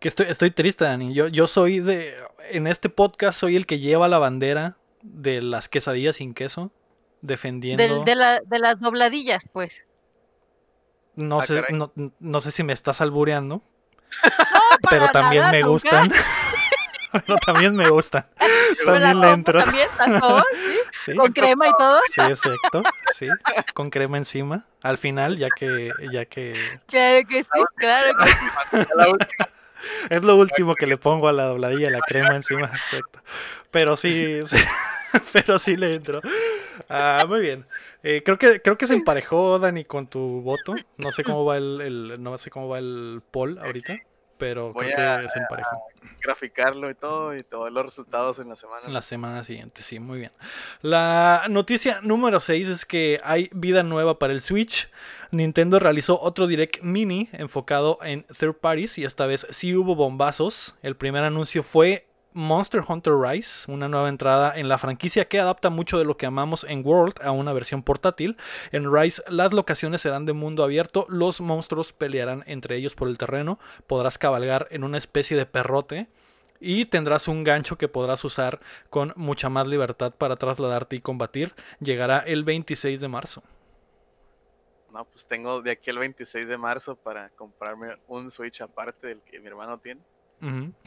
Que 0.00 0.08
estoy, 0.08 0.26
estoy 0.28 0.50
triste, 0.50 0.84
Dani. 0.84 1.14
Yo, 1.14 1.28
yo 1.28 1.46
soy 1.46 1.80
de. 1.80 2.14
En 2.50 2.66
este 2.66 2.88
podcast 2.90 3.38
soy 3.38 3.56
el 3.56 3.66
que 3.66 3.78
lleva 3.78 4.08
la 4.08 4.18
bandera 4.18 4.76
de 5.02 5.40
las 5.40 5.68
quesadillas 5.68 6.16
sin 6.16 6.34
queso. 6.34 6.70
Defendiendo. 7.22 7.82
Del- 7.82 8.04
de, 8.04 8.14
la- 8.14 8.40
de 8.40 8.58
las 8.58 8.80
dobladillas, 8.80 9.48
pues. 9.52 9.86
no, 11.14 11.38
Ah, 11.38 11.42
sé, 11.42 11.62
no, 11.70 11.90
no 12.20 12.40
sé 12.42 12.50
si 12.50 12.62
me 12.64 12.72
estás 12.74 13.00
albureando. 13.00 13.56
No, 13.56 13.62
Pero 14.90 15.08
también 15.08 15.50
me 15.50 15.62
gustan. 15.62 16.12
pero 17.26 17.38
también 17.44 17.74
me 17.76 17.88
gustan. 17.88 18.26
También 18.84 19.20
le 19.20 19.30
entro. 19.30 19.62
También, 19.64 19.88
sí, 19.88 20.12
Sí, 21.12 21.14
con 21.16 21.32
crema 21.32 21.68
y 21.68 21.72
todo. 21.78 22.00
sí, 22.10 22.20
exacto. 22.20 22.82
Sí. 23.14 23.28
Con 23.72 23.90
crema 23.90 24.18
encima. 24.18 24.64
Al 24.82 24.98
final, 24.98 25.38
ya 25.38 25.48
que. 25.50 25.90
Ya 26.12 26.24
que. 26.26 26.54
Claro 26.86 27.26
que 27.28 27.42
sí, 27.42 27.48
claro 27.76 28.12
que 28.18 28.30
sí. 28.30 28.46
Es 30.10 30.22
lo 30.22 30.36
último 30.36 30.74
que 30.74 30.86
le 30.86 30.96
pongo 30.96 31.28
a 31.28 31.32
la 31.32 31.44
dobladilla, 31.44 31.90
la 31.90 32.00
crema 32.00 32.34
encima, 32.34 32.66
exacto. 32.74 33.20
Pero 33.70 33.96
sí, 33.96 34.40
sí, 34.46 34.56
pero 35.32 35.58
sí 35.58 35.76
le 35.76 35.94
entro. 35.94 36.20
Ah, 36.88 37.24
muy 37.28 37.40
bien. 37.40 37.66
Eh, 38.02 38.22
creo 38.24 38.38
que 38.38 38.60
creo 38.62 38.76
que 38.78 38.86
se 38.86 38.94
emparejó 38.94 39.58
Dani 39.58 39.84
con 39.84 40.06
tu 40.06 40.40
voto. 40.42 40.74
No 40.98 41.10
sé 41.12 41.22
cómo 41.22 41.44
va 41.44 41.56
el, 41.58 41.80
el- 41.82 42.22
no 42.22 42.36
sé 42.38 42.50
cómo 42.50 42.68
va 42.68 42.78
el 42.78 43.20
poll 43.30 43.58
ahorita, 43.58 43.98
pero 44.38 44.72
Voy 44.72 44.86
creo 44.92 45.12
a- 45.14 45.20
que 45.20 45.28
se 45.30 45.38
emparejó 45.38 45.82
Graficarlo 46.20 46.88
y 46.90 46.94
todo, 46.94 47.34
y 47.36 47.42
todos 47.42 47.70
los 47.70 47.84
resultados 47.84 48.38
en 48.38 48.48
la 48.48 48.56
semana. 48.56 48.86
en 48.86 48.94
la 48.94 49.02
semana 49.02 49.44
siguiente. 49.44 49.82
Sí, 49.82 50.00
muy 50.00 50.20
bien. 50.20 50.32
La 50.80 51.44
noticia 51.50 52.00
número 52.02 52.40
6 52.40 52.66
es 52.68 52.86
que 52.86 53.20
hay 53.22 53.50
vida 53.52 53.82
nueva 53.82 54.18
para 54.18 54.32
el 54.32 54.40
Switch. 54.40 54.88
Nintendo 55.32 55.78
realizó 55.78 56.18
otro 56.18 56.46
Direct 56.46 56.80
Mini 56.82 57.28
enfocado 57.32 57.98
en 58.02 58.22
third 58.38 58.54
parties 58.54 58.96
y 58.96 59.04
esta 59.04 59.26
vez 59.26 59.46
sí 59.50 59.74
hubo 59.76 59.96
bombazos. 59.96 60.74
El 60.82 60.96
primer 60.96 61.24
anuncio 61.24 61.62
fue 61.62 62.06
Monster 62.34 62.82
Hunter 62.86 63.14
Rise, 63.14 63.70
una 63.70 63.88
nueva 63.88 64.08
entrada 64.08 64.52
en 64.58 64.68
la 64.68 64.76
franquicia 64.76 65.26
que 65.26 65.38
adapta 65.38 65.70
mucho 65.70 65.98
de 65.98 66.04
lo 66.04 66.16
que 66.16 66.26
amamos 66.26 66.64
en 66.64 66.84
World 66.84 67.22
a 67.22 67.30
una 67.30 67.52
versión 67.52 67.84
portátil. 67.84 68.36
En 68.72 68.92
Rise 68.92 69.22
las 69.28 69.52
locaciones 69.52 70.00
serán 70.00 70.26
de 70.26 70.32
mundo 70.32 70.64
abierto, 70.64 71.06
los 71.08 71.40
monstruos 71.40 71.92
pelearán 71.92 72.42
entre 72.46 72.76
ellos 72.76 72.96
por 72.96 73.08
el 73.08 73.18
terreno, 73.18 73.60
podrás 73.86 74.18
cabalgar 74.18 74.66
en 74.72 74.82
una 74.82 74.98
especie 74.98 75.36
de 75.36 75.46
perrote 75.46 76.08
y 76.58 76.86
tendrás 76.86 77.28
un 77.28 77.44
gancho 77.44 77.78
que 77.78 77.86
podrás 77.86 78.24
usar 78.24 78.58
con 78.90 79.12
mucha 79.14 79.48
más 79.48 79.68
libertad 79.68 80.12
para 80.12 80.34
trasladarte 80.34 80.96
y 80.96 81.00
combatir. 81.00 81.54
Llegará 81.78 82.18
el 82.18 82.42
26 82.42 83.00
de 83.00 83.08
marzo. 83.08 83.44
No, 84.92 85.04
pues 85.04 85.26
tengo 85.26 85.62
de 85.62 85.70
aquí 85.70 85.90
el 85.90 85.98
26 85.98 86.48
de 86.48 86.58
marzo 86.58 86.96
para 86.96 87.28
comprarme 87.30 87.96
un 88.08 88.30
Switch 88.30 88.60
aparte 88.60 89.08
del 89.08 89.20
que 89.22 89.38
mi 89.40 89.46
hermano 89.46 89.78
tiene, 89.78 90.00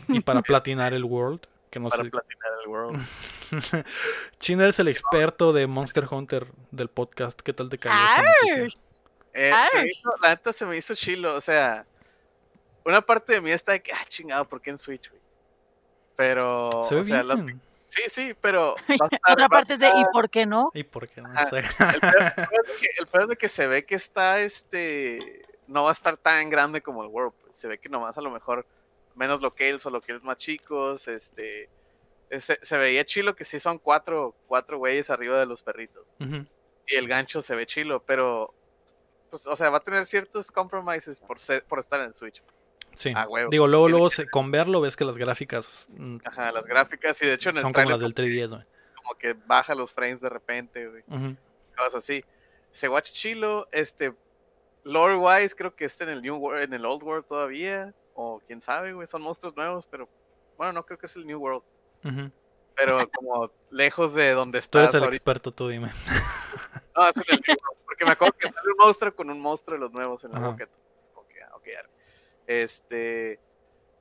Y 0.07 0.19
para 0.21 0.41
platinar 0.41 0.93
el 0.93 1.03
World, 1.03 1.41
que 1.69 1.79
no 1.79 1.89
para 1.89 2.03
sé. 2.03 2.09
platinar 2.09 2.49
el 2.63 2.69
World. 2.69 3.05
Chiner 4.39 4.67
es 4.69 4.79
el 4.79 4.87
experto 4.87 5.53
de 5.53 5.67
Monster 5.67 6.07
Hunter 6.09 6.47
del 6.71 6.89
podcast. 6.89 7.39
¿Qué 7.41 7.53
tal 7.53 7.69
te 7.69 7.77
cayó 7.77 7.95
esta? 7.95 8.77
Eh, 9.33 9.53
se 9.71 9.81
me 9.81 9.87
hizo- 9.89 10.13
la 10.21 10.29
neta 10.29 10.51
se 10.53 10.65
me 10.65 10.77
hizo 10.77 10.95
chilo, 10.95 11.35
o 11.35 11.41
sea, 11.41 11.85
una 12.85 13.01
parte 13.01 13.33
de 13.33 13.41
mí 13.41 13.51
está 13.51 13.73
de 13.73 13.81
que, 13.83 13.91
ah, 13.93 14.03
chingado, 14.07 14.45
¿por 14.45 14.61
qué 14.61 14.71
en 14.71 14.77
Switch, 14.77 15.09
güey? 15.09 15.21
Pero, 16.15 16.69
Se 16.89 16.95
ve 16.95 17.01
o 17.01 17.03
sea, 17.03 17.23
sí, 17.87 18.01
sí, 18.07 18.33
pero 18.41 18.75
estar- 18.87 19.19
Otra 19.31 19.47
parte 19.49 19.73
es 19.73 19.79
de 19.79 19.87
¿y 19.87 19.89
estar- 19.89 20.11
por 20.11 20.29
qué 20.29 20.45
no? 20.47 20.71
¿Y 20.73 20.83
por 20.83 21.07
qué 21.07 21.21
no? 21.21 21.29
Ah? 21.35 21.43
El 21.43 21.49
peor, 21.49 21.93
el 21.93 21.99
peor 21.99 22.65
es 22.65 22.67
de 22.67 22.75
que, 22.79 22.87
el 22.99 23.07
peor 23.07 23.23
es 23.23 23.29
de 23.29 23.35
que 23.37 23.47
se 23.49 23.67
ve 23.67 23.85
que 23.85 23.95
está, 23.95 24.39
este, 24.39 25.45
no 25.67 25.83
va 25.83 25.89
a 25.89 25.93
estar 25.93 26.17
tan 26.17 26.49
grande 26.49 26.81
como 26.81 27.03
el 27.03 27.09
World, 27.09 27.33
pues. 27.41 27.55
se 27.57 27.67
ve 27.67 27.77
que 27.77 27.89
nomás 27.89 28.17
a 28.17 28.21
lo 28.21 28.31
mejor 28.31 28.65
menos 29.17 29.41
locales 29.41 29.85
o 29.85 29.89
locales 29.89 30.23
más 30.23 30.37
chicos, 30.37 31.07
este, 31.07 31.69
se, 32.39 32.57
se 32.61 32.77
veía 32.77 33.05
chilo 33.05 33.35
que 33.35 33.43
sí 33.43 33.59
son 33.59 33.79
cuatro, 33.79 34.35
cuatro 34.47 34.77
güeyes 34.77 35.09
arriba 35.09 35.39
de 35.39 35.45
los 35.45 35.61
perritos. 35.61 36.07
Y 36.19 36.95
el 36.95 37.07
gancho 37.07 37.41
se 37.41 37.55
ve 37.55 37.65
chilo, 37.65 38.01
pero 38.05 38.53
pues, 39.29 39.45
o 39.47 39.55
sea, 39.55 39.69
va 39.69 39.77
a 39.77 39.81
tener 39.81 40.05
ciertos 40.05 40.51
compromises 40.51 41.19
por 41.19 41.39
ser, 41.39 41.63
por 41.65 41.79
estar 41.79 41.99
en 42.01 42.13
Switch. 42.13 42.41
Sí. 42.95 43.11
Ah, 43.15 43.27
huevo. 43.27 43.49
Digo, 43.51 43.67
luego, 43.67 43.89
luego 43.89 44.09
se- 44.09 44.27
con 44.29 44.49
verlo 44.51 44.79
ves 44.81 44.95
que 44.95 45.05
las 45.05 45.17
gráficas 45.17 45.85
mm, 45.89 46.17
Ajá, 46.23 46.51
las 46.51 46.65
gráficas 46.65 47.21
y 47.21 47.27
de 47.27 47.33
hecho 47.33 47.49
en 47.49 47.57
el 47.57 47.61
son 47.61 47.73
como 47.73 47.89
las 47.89 47.99
del 47.99 48.15
3DS, 48.15 48.49
güey. 48.49 48.63
como 48.95 49.15
que 49.19 49.33
baja 49.45 49.75
los 49.75 49.91
frames 49.91 50.21
de 50.21 50.29
repente, 50.29 50.87
güey, 50.87 51.03
cosas 51.75 51.95
así. 51.95 52.23
Se 52.71 52.87
watch 52.89 53.11
chilo, 53.11 53.67
este 53.71 54.13
lore 54.83 55.15
wise 55.17 55.55
creo 55.55 55.75
que 55.75 55.85
está 55.85 56.05
en 56.05 56.11
el 56.11 56.21
New 56.21 56.37
World, 56.37 56.63
en 56.63 56.73
el 56.73 56.85
Old 56.85 57.03
World 57.03 57.25
todavía 57.27 57.93
o 58.19 58.41
quién 58.47 58.59
sabe, 58.61 58.93
güey, 58.93 59.07
son 59.07 59.21
monstruos 59.21 59.55
nuevos, 59.55 59.85
pero 59.85 60.09
bueno, 60.57 60.73
no 60.73 60.85
creo 60.85 60.97
que 60.97 61.05
es 61.05 61.15
el 61.15 61.25
New 61.27 61.39
World, 61.39 61.63
pero 62.75 63.09
como 63.11 63.51
lejos 63.71 64.13
de 64.15 64.31
donde 64.31 64.57
Tú 64.59 64.63
estás 64.65 64.81
eres 64.83 64.93
el 64.95 65.03
ahorita. 65.03 65.15
experto, 65.15 65.51
tú 65.53 65.67
dime. 65.69 65.91
No, 66.95 67.07
es 67.07 67.15
en 67.17 67.23
el 67.29 67.43
New 67.47 67.57
World, 67.61 67.83
porque 67.85 68.05
me 68.05 68.11
acuerdo 68.11 68.35
que 68.39 68.47
sale 68.51 68.71
un 68.71 68.77
monstruo 68.85 69.15
con 69.15 69.29
un 69.29 69.39
monstruo 69.39 69.75
de 69.75 69.81
los 69.81 69.91
nuevos 69.91 70.23
en 70.23 70.31
la 70.31 70.39
boqueta. 70.39 70.71
Ah, 71.15 71.55
ok, 71.55 71.63
arre. 71.79 71.89
Este, 72.47 73.39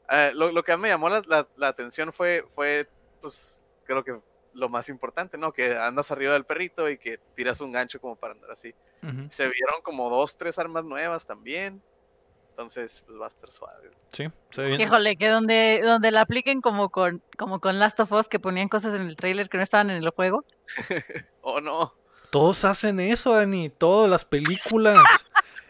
ah, 0.08 0.30
lo, 0.32 0.50
lo 0.50 0.62
que 0.64 0.74
me 0.78 0.88
llamó 0.88 1.08
la, 1.10 1.22
la- 1.26 1.46
la 1.56 1.68
atención 1.68 2.10
fue, 2.12 2.44
fue, 2.54 2.88
pues, 3.20 3.62
creo 3.84 4.02
que 4.02 4.18
lo 4.54 4.68
más 4.70 4.88
importante, 4.88 5.36
¿no? 5.36 5.52
Que 5.52 5.76
andas 5.76 6.10
arriba 6.10 6.32
del 6.32 6.46
perrito 6.46 6.88
y 6.88 6.96
que 6.96 7.18
tiras 7.34 7.60
un 7.60 7.70
gancho 7.72 8.00
como 8.00 8.16
para 8.16 8.32
andar 8.32 8.50
así. 8.50 8.74
Se 9.28 9.44
vieron 9.48 9.82
como 9.82 10.08
dos, 10.08 10.36
tres 10.38 10.58
armas 10.58 10.84
nuevas 10.84 11.26
también. 11.26 11.82
Entonces, 12.56 13.02
pues 13.06 13.20
va 13.20 13.26
a 13.26 13.28
estar 13.28 13.50
suave. 13.50 13.90
Sí, 14.12 14.28
se 14.48 14.62
ve 14.62 14.68
bien. 14.68 14.80
Híjole, 14.80 15.18
que 15.18 15.28
donde, 15.28 15.82
donde 15.84 16.10
la 16.10 16.22
apliquen 16.22 16.62
como 16.62 16.88
con, 16.88 17.22
como 17.36 17.60
con 17.60 17.78
Last 17.78 18.00
of 18.00 18.10
Us, 18.12 18.28
que 18.28 18.38
ponían 18.38 18.70
cosas 18.70 18.98
en 18.98 19.06
el 19.06 19.14
trailer 19.14 19.50
que 19.50 19.58
no 19.58 19.62
estaban 19.62 19.90
en 19.90 20.02
el 20.02 20.08
juego. 20.10 20.42
Oh, 21.48 21.60
no. 21.60 21.94
Todos 22.30 22.64
hacen 22.64 22.98
eso, 22.98 23.34
Dani. 23.34 23.68
Todas 23.68 24.10
las 24.10 24.24
películas. 24.24 24.98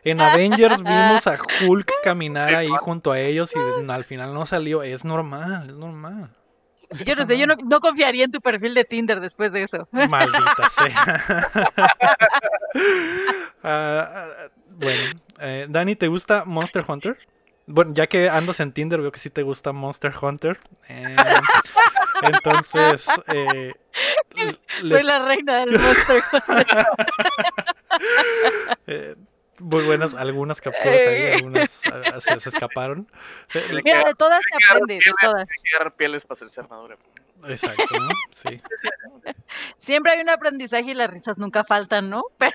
En 0.05 0.20
Avengers 0.20 0.82
vimos 0.82 1.26
a 1.26 1.37
Hulk 1.66 1.93
caminar 2.03 2.55
ahí 2.55 2.68
junto 2.80 3.12
a 3.12 3.18
ellos 3.20 3.53
y 3.55 3.91
al 3.91 4.05
final 4.05 4.32
no 4.32 4.47
salió. 4.47 4.82
Es 4.82 5.05
normal, 5.05 5.68
es 5.68 5.76
normal. 5.76 6.30
Yo 7.05 7.14
no 7.16 7.24
sé, 7.24 7.38
yo 7.38 7.47
no, 7.47 7.55
no 7.64 7.80
confiaría 7.80 8.24
en 8.24 8.30
tu 8.30 8.40
perfil 8.40 8.74
de 8.74 8.84
Tinder 8.84 9.20
después 9.20 9.53
de 9.53 9.62
eso. 9.64 9.88
Maldita 9.92 10.70
sea. 10.70 11.47
Ah, 13.62 14.11
ah, 14.14 14.26
bueno, 14.68 15.18
eh, 15.40 15.66
Dani, 15.68 15.97
¿te 15.97 16.07
gusta 16.09 16.44
Monster 16.44 16.84
Hunter? 16.86 17.16
Bueno, 17.66 17.92
ya 17.94 18.07
que 18.07 18.28
andas 18.28 18.61
en 18.61 18.70
Tinder, 18.72 19.01
veo 19.01 19.11
que 19.11 19.18
sí 19.18 19.28
te 19.30 19.42
gusta 19.42 19.72
Monster 19.72 20.12
Hunter. 20.20 20.61
Eh, 20.88 21.16
entonces, 22.22 23.09
eh, 23.26 23.72
le- 24.34 24.88
Soy 24.88 25.03
la 25.03 25.18
reina 25.20 25.57
del 25.64 25.78
Monster 25.80 26.22
Hunter. 26.49 26.86
Muy 29.59 29.84
buenas, 29.84 30.14
algunas 30.14 30.61
capturas 30.61 30.96
ahí, 30.96 31.22
Eh. 31.22 31.34
algunas 31.34 31.82
ah, 31.86 32.20
se, 32.20 32.40
se 32.40 32.48
escaparon. 32.50 33.09
Mira, 33.84 34.04
de 34.04 34.14
todas 34.14 34.40
se 34.40 34.66
aprende, 34.70 34.94
de 34.94 35.12
todas. 35.20 35.40
Hay 35.42 35.62
que 35.62 35.76
agarrar 35.76 35.94
pieles 35.94 36.24
para 36.24 36.36
hacerse 36.36 36.61
armadura. 36.61 36.96
Exacto, 37.48 37.98
¿no? 37.98 38.09
Sí. 38.32 38.61
Siempre 39.78 40.12
hay 40.12 40.20
un 40.20 40.30
aprendizaje 40.30 40.90
y 40.90 40.94
las 40.94 41.11
risas 41.11 41.38
nunca 41.38 41.64
faltan, 41.64 42.11
¿no? 42.11 42.24
Pero... 42.38 42.54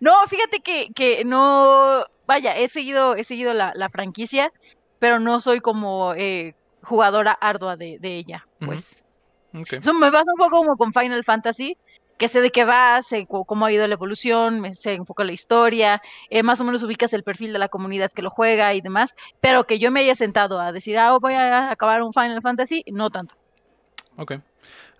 no, 0.00 0.26
fíjate 0.26 0.60
que, 0.60 0.88
que 0.94 1.24
no, 1.24 2.06
vaya, 2.26 2.56
he 2.56 2.68
seguido, 2.68 3.14
he 3.14 3.24
seguido 3.24 3.54
la, 3.54 3.72
la 3.74 3.88
franquicia, 3.88 4.52
pero 4.98 5.20
no 5.20 5.40
soy 5.40 5.60
como 5.60 6.14
eh, 6.14 6.54
jugadora 6.82 7.32
ardua 7.32 7.76
de, 7.76 7.98
de 7.98 8.16
ella, 8.16 8.46
pues. 8.60 9.02
Eso 9.70 9.94
me 9.94 10.12
pasa 10.12 10.32
un 10.32 10.38
poco 10.38 10.58
como 10.58 10.76
con 10.76 10.92
Final 10.92 11.24
Fantasy, 11.24 11.78
que 12.18 12.28
sé 12.28 12.40
de 12.40 12.50
qué 12.50 12.64
va, 12.64 13.02
sé 13.02 13.26
cómo 13.26 13.66
ha 13.66 13.72
ido 13.72 13.86
la 13.86 13.94
evolución, 13.94 14.60
me 14.60 14.74
sé 14.74 14.98
un 14.98 15.06
poco 15.06 15.24
la 15.24 15.32
historia, 15.32 16.02
eh, 16.30 16.42
más 16.42 16.60
o 16.60 16.64
menos 16.64 16.82
ubicas 16.82 17.12
el 17.12 17.22
perfil 17.22 17.52
de 17.52 17.58
la 17.58 17.68
comunidad 17.68 18.10
que 18.12 18.22
lo 18.22 18.30
juega 18.30 18.74
y 18.74 18.80
demás, 18.80 19.14
pero 19.40 19.64
que 19.64 19.78
yo 19.78 19.90
me 19.90 20.00
haya 20.00 20.14
sentado 20.14 20.60
a 20.60 20.72
decir, 20.72 20.98
ah, 20.98 21.16
voy 21.18 21.34
a 21.34 21.70
acabar 21.70 22.02
un 22.02 22.12
Final 22.12 22.42
Fantasy, 22.42 22.84
no 22.92 23.10
tanto. 23.10 23.34
Ok. 24.16 24.34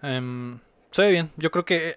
Em, 0.02 0.58
se 0.90 1.02
ve 1.02 1.10
bien. 1.10 1.30
Yo 1.36 1.50
creo 1.50 1.64
que 1.64 1.88
eh, 1.88 1.96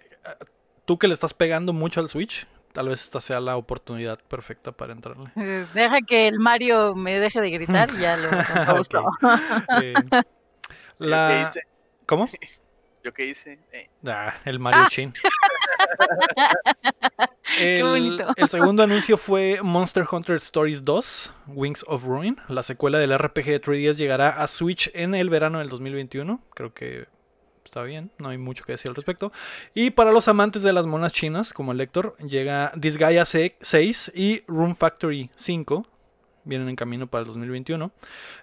tú 0.85 0.97
que 0.97 1.07
le 1.07 1.13
estás 1.13 1.33
pegando 1.33 1.73
mucho 1.73 1.99
al 1.99 2.09
Switch, 2.09 2.47
tal 2.73 2.87
vez 2.87 3.03
esta 3.03 3.19
sea 3.19 3.39
la 3.39 3.57
oportunidad 3.57 4.19
perfecta 4.27 4.71
para 4.71 4.93
entrarle. 4.93 5.31
Eh, 5.35 5.67
Deja 5.73 6.01
que 6.01 6.27
el 6.27 6.39
Mario 6.39 6.95
me 6.95 7.19
deje 7.19 7.41
de 7.41 7.49
gritar 7.49 7.89
y 7.97 8.01
ya 8.01 8.15
lo, 8.15 8.29
lo 8.31 8.77
busco. 8.77 9.03
Eh. 9.81 9.93
¿Cómo? 12.05 12.27
¿Yo 13.03 13.13
qué 13.13 13.25
hice? 13.25 13.59
Eh, 13.71 13.89
Ah, 14.05 14.35
el 14.45 14.59
Mario 14.59 14.85
Chin. 14.89 15.13
Qué 17.57 17.79
El, 17.79 17.83
bonito. 17.85 18.27
el 18.35 18.49
segundo 18.49 18.83
anuncio 18.83 19.17
fue 19.17 19.59
Monster 19.61 20.05
Hunter 20.09 20.35
Stories 20.37 20.83
2, 20.85 21.33
Wings 21.47 21.83
of 21.87 22.03
Ruin. 22.05 22.37
La 22.47 22.63
secuela 22.63 22.99
del 22.99 23.17
RPG 23.17 23.45
de 23.45 23.61
3DS 23.61 23.95
llegará 23.95 24.29
a 24.41 24.47
Switch 24.47 24.91
en 24.93 25.15
el 25.15 25.29
verano 25.29 25.59
del 25.59 25.69
2021. 25.69 26.41
Creo 26.53 26.73
que 26.73 27.07
está 27.65 27.83
bien, 27.83 28.11
no 28.17 28.29
hay 28.29 28.37
mucho 28.37 28.63
que 28.65 28.73
decir 28.73 28.89
al 28.89 28.95
respecto. 28.95 29.31
Y 29.73 29.89
para 29.91 30.11
los 30.11 30.27
amantes 30.27 30.61
de 30.63 30.73
las 30.73 30.85
monas 30.85 31.11
chinas, 31.11 31.51
como 31.53 31.71
el 31.71 31.77
Lector, 31.79 32.15
llega 32.17 32.71
Disgaea 32.75 33.25
6 33.25 34.11
y 34.15 34.43
Room 34.47 34.75
Factory 34.75 35.29
5. 35.35 35.85
Vienen 36.49 36.67
en 36.67 36.75
camino 36.75 37.07
para 37.07 37.21
el 37.21 37.27
2021. 37.27 37.91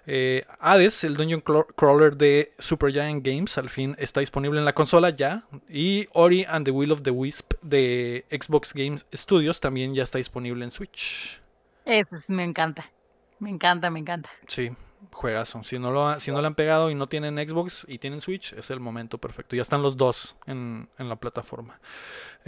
Eh, 0.07 0.45
Hades, 0.59 1.03
el 1.03 1.15
dungeon 1.17 1.41
crawler 1.75 2.15
de 2.17 2.53
Supergiant 2.57 3.23
Games, 3.23 3.57
al 3.57 3.69
fin 3.69 3.95
está 3.99 4.21
disponible 4.21 4.57
en 4.57 4.65
la 4.65 4.73
consola 4.73 5.09
ya. 5.11 5.43
Y 5.69 6.07
Ori 6.13 6.45
and 6.47 6.65
the 6.65 6.71
Will 6.71 6.91
of 6.91 7.03
the 7.03 7.11
Wisp 7.11 7.53
de 7.61 8.25
Xbox 8.31 8.73
Games 8.73 9.05
Studios 9.13 9.59
también 9.59 9.93
ya 9.93 10.03
está 10.03 10.17
disponible 10.17 10.63
en 10.63 10.71
Switch. 10.71 11.41
Eso 11.85 12.15
es- 12.15 12.29
me 12.29 12.43
encanta. 12.43 12.89
Me 13.39 13.49
encanta, 13.51 13.91
me 13.91 13.99
encanta. 13.99 14.29
Sí, 14.47 14.71
juegazo. 15.11 15.63
Si 15.63 15.79
no 15.79 15.91
lo, 15.91 16.07
ha- 16.07 16.19
si 16.19 16.31
no 16.31 16.41
le 16.41 16.47
han 16.47 16.55
pegado 16.55 16.89
y 16.89 16.95
no 16.95 17.07
tienen 17.07 17.37
Xbox 17.37 17.85
y 17.89 17.97
tienen 17.99 18.21
Switch, 18.21 18.53
es 18.53 18.69
el 18.69 18.79
momento 18.79 19.17
perfecto. 19.17 19.55
Ya 19.55 19.61
están 19.61 19.81
los 19.81 19.97
dos 19.97 20.37
en, 20.45 20.89
en 20.97 21.09
la 21.09 21.15
plataforma. 21.15 21.79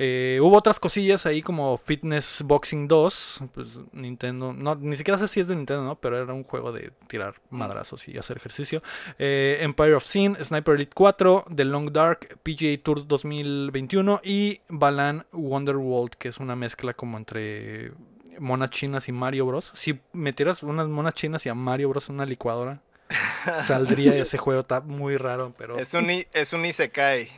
Eh, 0.01 0.39
hubo 0.41 0.55
otras 0.57 0.79
cosillas 0.79 1.25
ahí 1.25 1.41
como 1.41 1.77
Fitness 1.77 2.41
Boxing 2.45 2.87
2. 2.87 3.41
Pues 3.53 3.81
Nintendo, 3.91 4.53
no, 4.53 4.75
ni 4.75 4.95
siquiera 4.95 5.17
sé 5.17 5.27
si 5.27 5.41
es 5.41 5.47
de 5.47 5.55
Nintendo, 5.55 5.83
¿no? 5.83 5.95
Pero 5.95 6.21
era 6.21 6.33
un 6.33 6.43
juego 6.43 6.71
de 6.71 6.91
tirar 7.07 7.35
madrazos 7.49 8.07
y 8.07 8.17
hacer 8.17 8.37
ejercicio. 8.37 8.81
Eh, 9.17 9.57
Empire 9.61 9.95
of 9.95 10.05
Sin, 10.05 10.35
Sniper 10.41 10.75
Elite 10.75 10.93
4, 10.95 11.45
The 11.53 11.65
Long 11.65 11.91
Dark, 11.91 12.37
PGA 12.43 12.81
Tour 12.81 13.05
2021 13.07 14.21
y 14.23 14.61
Balan 14.69 15.25
Wonderworld, 15.33 16.11
que 16.11 16.29
es 16.29 16.37
una 16.37 16.55
mezcla 16.55 16.93
como 16.93 17.17
entre 17.17 17.91
monas 18.39 18.69
chinas 18.71 19.07
y 19.07 19.11
Mario 19.11 19.45
Bros. 19.45 19.71
Si 19.73 19.99
metieras 20.13 20.63
unas 20.63 20.87
monas 20.87 21.13
chinas 21.13 21.45
y 21.45 21.49
a 21.49 21.53
Mario 21.53 21.89
Bros 21.89 22.09
en 22.09 22.15
una 22.15 22.25
licuadora, 22.25 22.81
saldría 23.65 24.15
ese 24.15 24.37
juego. 24.37 24.59
Está 24.61 24.81
muy 24.81 25.17
raro, 25.17 25.53
pero 25.57 25.77
Es 25.79 25.93
un, 25.93 26.09
es 26.09 26.53
un 26.53 26.65
Isekai. 26.65 27.29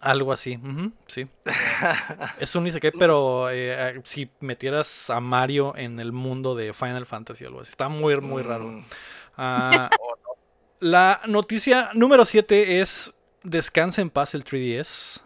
algo 0.00 0.32
así. 0.32 0.58
sí. 1.06 1.26
Es 2.38 2.54
un 2.54 2.66
Isekai, 2.66 2.92
pero 2.98 3.50
eh, 3.50 3.96
eh, 3.96 4.00
si 4.04 4.30
metieras 4.40 5.10
a 5.10 5.20
Mario 5.20 5.74
en 5.76 5.98
el 6.00 6.12
mundo 6.12 6.54
de 6.54 6.72
Final 6.72 7.06
Fantasy 7.06 7.44
o 7.44 7.48
algo 7.48 7.60
así. 7.62 7.70
Está 7.70 7.88
muy, 7.88 8.16
muy 8.20 8.42
raro. 8.42 8.64
Mm, 8.64 8.84
Ah, 9.40 9.88
la 10.80 11.20
noticia 11.26 11.90
número 11.94 12.24
7 12.24 12.80
es 12.80 13.14
Descansa 13.44 14.02
en 14.02 14.10
paz 14.10 14.34
el 14.34 14.44
3DS. 14.44 15.22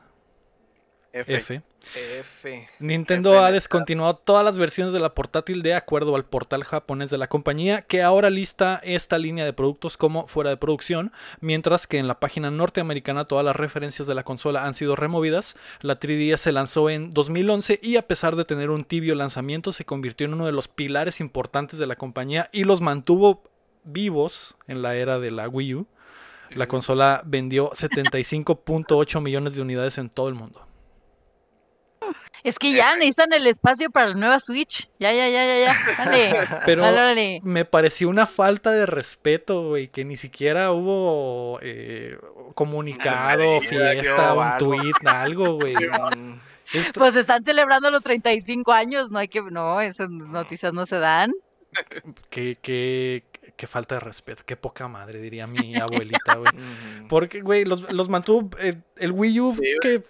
F. 1.15 1.35
F. 1.35 1.63
F. 1.95 2.69
Nintendo 2.79 3.35
F 3.35 3.45
ha 3.45 3.53
descontinuado 3.53 4.17
todas 4.17 4.45
las 4.45 4.59
versiones 4.59 4.93
de 4.93 5.01
la 5.01 5.15
portátil 5.15 5.63
de 5.63 5.75
acuerdo 5.75 6.17
al 6.17 6.25
portal 6.25 6.65
japonés 6.65 7.11
de 7.11 7.19
la 7.19 7.29
compañía, 7.29 7.83
que 7.83 8.03
ahora 8.03 8.31
lista 8.31 8.81
esta 8.83 9.19
línea 9.19 9.45
de 9.45 9.53
productos 9.53 9.97
como 9.97 10.27
fuera 10.27 10.51
de 10.51 10.57
producción, 10.57 11.13
mientras 11.41 11.87
que 11.87 11.99
en 11.99 12.09
la 12.09 12.21
página 12.21 12.51
norteamericana 12.51 13.27
todas 13.27 13.45
las 13.45 13.57
referencias 13.57 14.09
de 14.09 14.15
la 14.15 14.25
consola 14.25 14.65
han 14.65 14.75
sido 14.75 14.97
removidas. 14.97 15.57
La 15.81 15.99
3DS 15.99 16.39
se 16.39 16.53
lanzó 16.53 16.91
en 16.91 17.13
2011 17.13 17.81
y 17.83 17.97
a 17.97 18.07
pesar 18.07 18.37
de 18.37 18.45
tener 18.45 18.71
un 18.71 18.85
tibio 18.85 19.15
lanzamiento 19.15 19.73
se 19.73 19.85
convirtió 19.85 20.27
en 20.27 20.35
uno 20.35 20.47
de 20.47 20.53
los 20.53 20.69
pilares 20.69 21.21
importantes 21.21 21.79
de 21.79 21.87
la 21.87 21.97
compañía 21.97 22.49
y 22.53 22.65
los 22.65 22.81
mantuvo 22.81 23.43
vivos 23.85 24.57
en 24.67 24.83
la 24.83 24.97
era 24.97 25.19
de 25.19 25.31
la 25.31 25.49
Wii 25.49 25.75
U. 25.75 25.87
La 26.51 26.69
consola 26.69 27.23
vendió 27.25 27.71
75.8 27.71 29.21
millones 29.23 29.55
de 29.55 29.63
unidades 29.63 29.97
en 29.99 30.11
todo 30.11 30.29
el 30.29 30.35
mundo. 30.35 30.72
Es 32.45 32.59
que 32.59 32.73
ya 32.73 32.97
necesitan 32.97 33.33
el 33.33 33.47
espacio 33.47 33.91
para 33.91 34.09
la 34.09 34.15
nueva 34.15 34.41
Switch. 34.41 34.89
Ya, 34.99 35.13
ya, 35.13 35.29
ya, 35.29 35.45
ya, 35.47 35.59
ya. 35.59 35.77
Dale. 36.05 36.35
Pero 36.67 36.83
Dale, 36.83 36.97
dale. 36.97 37.41
me 37.45 37.65
pareció 37.65 38.09
una 38.09 38.27
falta 38.27 38.73
de 38.73 38.85
respeto, 38.87 39.69
güey, 39.69 39.89
que 39.89 40.05
ni 40.05 40.17
siquiera 40.17 40.73
hubo 40.73 41.61
eh, 41.63 42.19
comunicado, 42.55 43.61
fiesta, 43.61 44.35
un 44.35 44.43
algo. 44.43 44.59
tweet, 44.59 44.93
algo, 45.05 45.55
güey. 45.55 45.75
Esto- 46.73 47.01
Pues 47.01 47.17
están 47.17 47.45
celebrando 47.45 47.91
los 47.91 48.03
35 48.03 48.73
años. 48.73 49.11
No 49.11 49.19
hay 49.19 49.29
que. 49.29 49.43
No, 49.43 49.81
esas 49.81 50.11
noticias 50.11 50.73
no 50.73 50.87
se 50.87 50.97
dan. 50.99 51.33
qué, 52.31 52.57
qué- 52.61 53.25
qué 53.57 53.67
falta 53.67 53.95
de 53.97 54.01
respeto, 54.01 54.43
qué 54.45 54.57
poca 54.57 54.89
madre, 54.89 55.21
diría 55.21 55.47
mi 55.47 55.77
abuelita, 55.77 56.35
güey. 56.37 56.51
Porque, 57.09 57.41
güey, 57.41 57.65
los, 57.65 57.91
los 57.93 58.09
mantuvo. 58.09 58.51
eh, 58.59 58.79
el 58.97 59.13
Wii 59.13 59.41
U 59.41 59.53
Sí, 59.53 59.77
que 59.81 60.03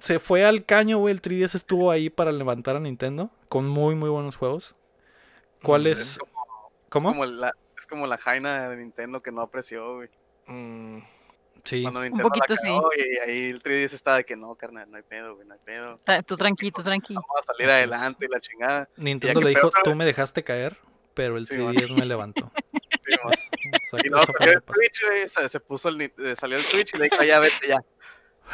se 0.00 0.18
fue 0.18 0.44
al 0.44 0.64
caño, 0.64 0.98
güey. 0.98 1.12
El 1.14 1.22
3DS 1.22 1.54
estuvo 1.54 1.90
ahí 1.90 2.10
para 2.10 2.32
levantar 2.32 2.76
a 2.76 2.80
Nintendo 2.80 3.30
con 3.48 3.68
muy, 3.68 3.94
muy 3.94 4.10
buenos 4.10 4.36
juegos. 4.36 4.74
¿Cuál 5.62 5.86
Es 5.86 5.98
es? 6.00 6.18
como, 6.18 6.32
¿Cómo? 6.88 7.08
Es 7.10 7.14
como, 7.14 7.26
la, 7.26 7.52
es 7.78 7.86
como 7.86 8.06
la 8.06 8.18
Jaina 8.18 8.68
de 8.68 8.76
Nintendo 8.76 9.22
que 9.22 9.32
no 9.32 9.42
apreció, 9.42 9.96
güey. 9.96 10.08
Mm, 10.46 10.98
Sí. 11.64 11.82
Cuando 11.82 12.00
Nintendo 12.02 12.28
poquito 12.28 12.54
la 12.54 12.60
cagó, 12.60 12.90
y 12.96 13.18
ahí 13.28 13.50
el 13.50 13.60
3DS 13.60 13.92
está 13.94 14.14
de 14.14 14.24
que 14.24 14.36
no, 14.36 14.54
carnal, 14.54 14.88
no 14.88 14.98
hay 14.98 15.02
pedo, 15.02 15.34
güey, 15.34 15.48
no 15.48 15.54
hay 15.54 15.60
pedo. 15.64 15.98
Tú 16.24 16.36
tranqui, 16.36 16.70
tú 16.70 16.84
tranqui. 16.84 17.14
Vamos 17.14 17.28
a 17.40 17.42
salir 17.42 17.68
adelante 17.68 18.26
y 18.26 18.28
la 18.32 18.38
chingada. 18.38 18.88
Nintendo 18.96 19.40
le 19.40 19.48
dijo, 19.48 19.70
peor, 19.72 19.82
tú 19.82 19.96
me 19.96 20.04
dejaste 20.04 20.44
caer, 20.44 20.76
pero 21.12 21.36
el 21.36 21.44
Sí, 21.44 21.56
3DS 21.56 21.96
me 21.96 22.06
levantó. 22.06 22.52
Sí. 23.06 23.12
Exacto, 23.12 23.98
y 24.04 24.08
luego 24.08 24.26
fue 24.26 24.34
salió 24.38 24.52
el. 24.54 24.62
Switch, 24.74 25.02
güey, 25.06 25.28
se, 25.28 25.48
se 25.48 25.60
puso 25.60 25.88
el, 25.90 26.00
eh, 26.02 26.34
salió 26.34 26.56
el 26.56 26.64
Switch 26.64 26.92
y 26.94 26.98
le 26.98 27.04
dijo, 27.04 27.22
ya 27.22 27.38
vete 27.38 27.68
ya. 27.68 27.78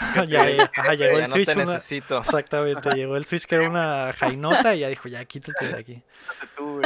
ya, 0.28 0.49
ya, 0.51 0.64
ajá, 0.74 0.95
llegó 0.95 1.18
ya 1.18 1.24
el 1.24 1.30
no 1.30 1.36
Switch. 1.36 1.49
te 1.49 1.55
una- 1.55 1.64
necesito. 1.74 2.18
Exactamente, 2.24 2.95
llegó 2.95 3.16
el 3.16 3.24
Switch 3.24 3.45
que 3.47 3.55
era 3.57 3.68
una 3.68 4.12
jainota 4.18 4.74
y 4.74 4.80
ya 4.80 4.88
dijo, 4.88 5.09
ya 5.09 5.24
quítate 5.24 5.68
de 5.68 5.78
aquí. 5.78 6.03
Tú, 6.57 6.80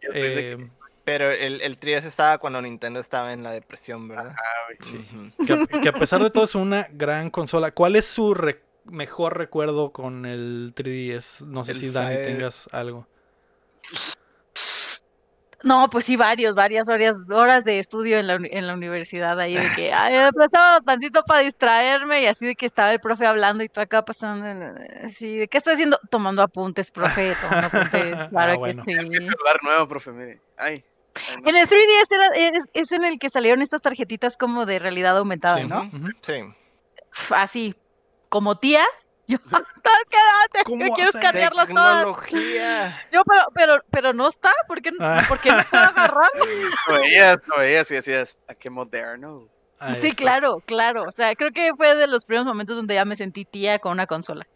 que, 0.00 0.08
Eh, 0.12 0.70
Pero 1.04 1.30
el, 1.30 1.60
el 1.62 1.78
3DS 1.80 2.04
estaba 2.06 2.38
cuando 2.38 2.60
Nintendo 2.62 3.00
estaba 3.00 3.32
en 3.32 3.42
la 3.42 3.52
depresión, 3.52 4.06
¿verdad? 4.08 4.34
que, 5.46 5.52
a, 5.52 5.66
que 5.82 5.88
a 5.88 5.92
pesar 5.92 6.22
de 6.22 6.30
todo 6.30 6.44
es 6.44 6.54
una 6.54 6.88
gran 6.92 7.30
consola. 7.30 7.72
¿Cuál 7.72 7.96
es 7.96 8.06
su 8.06 8.34
re- 8.34 8.62
mejor 8.84 9.36
recuerdo 9.38 9.92
con 9.92 10.26
el 10.26 10.72
3DS? 10.76 11.42
No 11.46 11.64
sé 11.64 11.72
El 11.72 11.78
si 11.78 11.90
Dani 11.90 12.22
tengas 12.22 12.68
algo. 12.72 13.06
No, 15.62 15.90
pues 15.90 16.06
sí, 16.06 16.16
varios, 16.16 16.54
varias 16.54 16.88
horas, 16.88 17.16
horas 17.30 17.64
de 17.64 17.78
estudio 17.80 18.18
en 18.18 18.26
la, 18.26 18.38
en 18.40 18.66
la 18.66 18.72
universidad 18.74 19.38
ahí 19.38 19.54
de 19.54 19.68
que, 19.76 19.92
ay, 19.92 20.14
me 20.14 20.32
prestaba 20.32 20.80
tantito 20.80 21.22
para 21.24 21.40
distraerme 21.40 22.22
y 22.22 22.26
así 22.26 22.46
de 22.46 22.54
que 22.56 22.64
estaba 22.66 22.92
el 22.92 23.00
profe 23.00 23.26
hablando 23.26 23.62
y 23.62 23.68
tú 23.68 23.80
acá 23.80 24.02
pasando, 24.04 24.46
en- 24.46 25.04
así, 25.04 25.36
¿de 25.36 25.48
qué 25.48 25.58
estás 25.58 25.74
haciendo? 25.74 25.98
Tomando 26.10 26.40
apuntes, 26.42 26.90
profe, 26.90 27.34
tomando 27.42 27.66
apuntes, 27.66 28.14
Ah, 28.18 28.28
claro 28.30 28.58
bueno. 28.58 28.84
que 28.84 28.92
sí. 28.94 28.98
Mi 29.08 29.16
celular 29.16 29.56
nuevo, 29.62 29.86
profe, 29.88 30.10
mire. 30.12 30.40
Ay. 30.56 30.82
ay, 31.28 31.36
no. 31.42 31.48
En 31.50 31.56
el 31.56 31.68
3DS 31.68 32.10
era- 32.10 32.36
es, 32.56 32.64
es 32.72 32.92
en 32.92 33.04
el 33.04 33.18
que 33.18 33.28
salieron 33.28 33.60
estas 33.60 33.82
tarjetitas 33.82 34.36
como 34.38 34.64
de 34.64 34.78
realidad 34.78 35.18
aumentada, 35.18 35.56
Sí, 35.58 35.66
¿no? 35.66 35.90
Sí. 36.22 36.40
Así, 37.30 37.74
como 38.28 38.56
tía, 38.58 38.84
yo, 39.30 39.38
"Todas 39.50 39.66
quédate, 40.08 40.64
¿Cómo 40.64 40.86
yo 40.86 40.92
quiero 40.94 41.10
escanearlas 41.10 41.68
todas. 41.68 42.06
Yo, 43.12 43.22
pero, 43.24 43.42
pero, 43.54 43.84
pero 43.90 44.12
no 44.12 44.28
está, 44.28 44.50
¿por 44.66 44.80
qué, 44.82 44.90
Ah. 45.00 45.24
¿por 45.28 45.38
qué 45.40 45.50
no 45.50 45.62
puedo 45.70 45.84
agarrar? 45.84 46.30
Lo 46.88 46.94
veías, 47.00 47.38
lo 47.46 47.58
veías 47.58 47.90
y 47.90 47.94
decías, 47.94 48.38
¿a 48.48 48.54
qué 48.54 48.70
moderno? 48.70 49.48
Ah, 49.78 49.94
Sí, 49.94 50.12
claro, 50.12 50.62
claro. 50.66 51.04
O 51.04 51.12
sea, 51.12 51.34
creo 51.34 51.52
que 51.52 51.72
fue 51.74 51.94
de 51.94 52.06
los 52.06 52.26
primeros 52.26 52.46
momentos 52.46 52.76
donde 52.76 52.94
ya 52.94 53.04
me 53.06 53.16
sentí 53.16 53.44
tía 53.46 53.78
con 53.78 53.92
una 53.92 54.06
consola. 54.06 54.46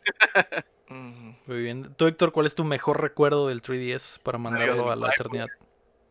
Muy 0.89 1.59
bien. 1.63 1.95
Tú, 1.97 2.07
Héctor, 2.07 2.33
¿cuál 2.33 2.47
es 2.47 2.55
tu 2.55 2.65
mejor 2.65 3.01
recuerdo 3.01 3.49
del 3.49 3.63
3DS 3.63 4.23
para 4.23 4.39
mandarlo 4.39 4.73
Adiós, 4.75 4.91
a 4.91 4.97
la 4.97 5.09
eternidad? 5.11 5.47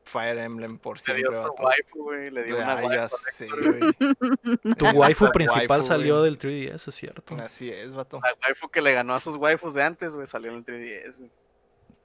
Fire 0.05 0.37
Emblem 0.39 0.77
por 0.79 0.97
Le 1.07 1.13
dio 1.15 1.31
siempre. 1.31 1.37
su 1.57 1.63
waifu, 1.63 2.03
güey. 2.03 2.29
Le 2.29 2.43
dio 2.43 2.57
una 2.57 2.77
Ay, 2.77 2.89
ya 2.89 2.99
waifu. 3.01 3.15
sé, 3.31 3.47
güey. 3.47 3.79
Tu 4.77 4.85
waifu 4.93 5.31
principal 5.31 5.67
waifu, 5.79 5.87
salió 5.87 6.21
del 6.23 6.37
3DS, 6.37 6.87
es 6.87 6.95
cierto. 6.95 7.35
Así 7.35 7.69
es, 7.69 7.93
vato. 7.93 8.19
La 8.23 8.33
waifu 8.47 8.69
que 8.69 8.81
le 8.81 8.93
ganó 8.93 9.13
a 9.13 9.19
sus 9.19 9.35
waifus 9.37 9.73
de 9.73 9.83
antes, 9.83 10.15
güey, 10.15 10.27
salió 10.27 10.51
en 10.51 10.57
el 10.57 10.65
3DS. 10.65 11.19
güey. 11.19 11.31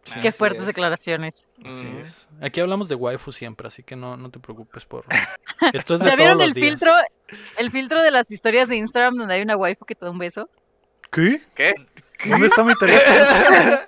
Sí, 0.05 0.21
Qué 0.23 0.33
fuertes 0.33 0.61
es. 0.63 0.67
declaraciones. 0.69 1.35
Así 1.67 1.87
Ujú. 1.87 1.99
es. 1.99 2.29
Aquí 2.41 2.61
hablamos 2.61 2.89
de 2.89 2.95
waifu 2.95 3.31
siempre, 3.33 3.67
así 3.67 3.83
que 3.83 3.95
no, 3.97 4.17
no 4.17 4.31
te 4.31 4.39
preocupes 4.39 4.85
por... 4.87 5.05
Esto 5.75 5.97
es 5.97 6.01
de 6.01 6.07
¿Ya 6.07 6.17
vieron 6.17 6.35
todos 6.39 6.45
el 6.45 6.49
los 6.51 6.55
días. 6.55 6.69
filtro, 6.71 6.93
el 7.59 7.71
filtro 7.71 8.03
de 8.03 8.11
las 8.13 8.31
historias 8.31 8.69
de 8.69 8.77
Instagram 8.77 9.17
donde 9.17 9.35
hay 9.35 9.43
una 9.43 9.57
waifu 9.57 9.85
que 9.85 9.95
te 9.95 10.05
da 10.07 10.11
un 10.11 10.19
beso? 10.19 10.49
¿Qué? 11.11 11.43
¿Qué? 11.55 11.75
¿Dónde 12.25 12.47
está 12.47 12.63
mi 12.65 12.75
teléfono? 12.77 13.81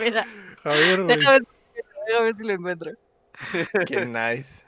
Mira, 0.00 0.26
A 0.64 0.68
ver, 0.70 1.02
güey. 1.02 1.16
déjame, 1.18 1.40
déjame 2.06 2.24
ver 2.24 2.34
si 2.36 2.42
lo 2.44 2.52
encuentro. 2.52 2.92
Qué 3.86 4.06
nice. 4.06 4.64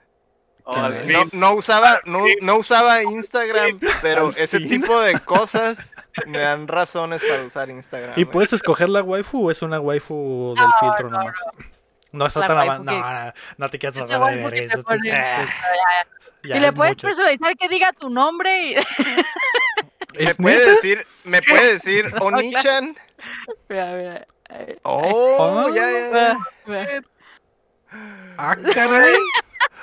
Oh, 0.64 0.74
Qué 0.74 0.80
nice. 1.06 1.12
No, 1.12 1.24
no 1.32 1.54
usaba, 1.54 2.00
no, 2.04 2.24
no 2.42 2.56
usaba 2.56 3.02
Instagram, 3.02 3.78
pero 4.02 4.30
ese 4.36 4.60
tipo 4.60 5.00
de 5.00 5.18
cosas 5.24 5.92
me 6.26 6.38
dan 6.38 6.68
razones 6.68 7.22
para 7.24 7.42
usar 7.42 7.70
Instagram. 7.70 8.14
¿Y 8.16 8.22
eh. 8.22 8.26
puedes 8.26 8.52
escoger 8.52 8.88
la 8.88 9.02
waifu 9.02 9.48
o 9.48 9.50
es 9.50 9.62
una 9.62 9.80
waifu 9.80 10.54
del 10.56 10.68
filtro 10.80 11.10
nomás? 11.10 11.34
No 12.12 12.26
está 12.26 12.40
La 12.40 12.46
tan 12.48 12.78
que- 12.78 12.84
No, 12.84 13.00
no, 13.24 13.32
no 13.58 13.70
te 13.70 13.78
quieras 13.78 13.96
Esa 13.98 14.06
tratar 14.06 14.34
de 14.34 14.42
waifu 14.42 14.50
ver 14.50 14.68
te 14.68 14.74
eso. 14.74 14.84
Eh, 15.04 15.46
ya 16.44 16.56
y 16.56 16.60
le 16.60 16.68
es 16.68 16.74
puedes 16.74 16.96
mucho. 16.96 17.06
personalizar 17.08 17.56
que 17.56 17.68
diga 17.68 17.92
tu 17.92 18.08
nombre 18.10 18.62
y 18.70 18.74
¿Me 20.18 20.30
¿Es 20.30 20.36
puede 20.36 20.70
decir, 20.70 21.06
me 21.24 21.42
puede 21.42 21.72
decir 21.74 22.12
Onichan? 22.20 22.96
Mira, 23.68 23.92
mira. 23.92 24.26
eh, 24.50 24.78
Oh, 24.82 25.66
Ah. 25.68 25.74
ya, 25.74 25.90
ya, 25.90 25.98
ya. 26.00 26.08
mira, 26.10 26.38
mira. 26.66 27.02
Ah, 28.38 28.56
caray. 28.74 29.14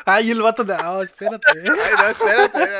Ay, 0.05 0.31
el 0.31 0.41
vato 0.41 0.63
de. 0.63 0.73
Ah, 0.73 0.99
espérate. 1.03 1.43
Ay, 1.53 1.69
no, 1.97 2.07
espérate. 2.09 2.71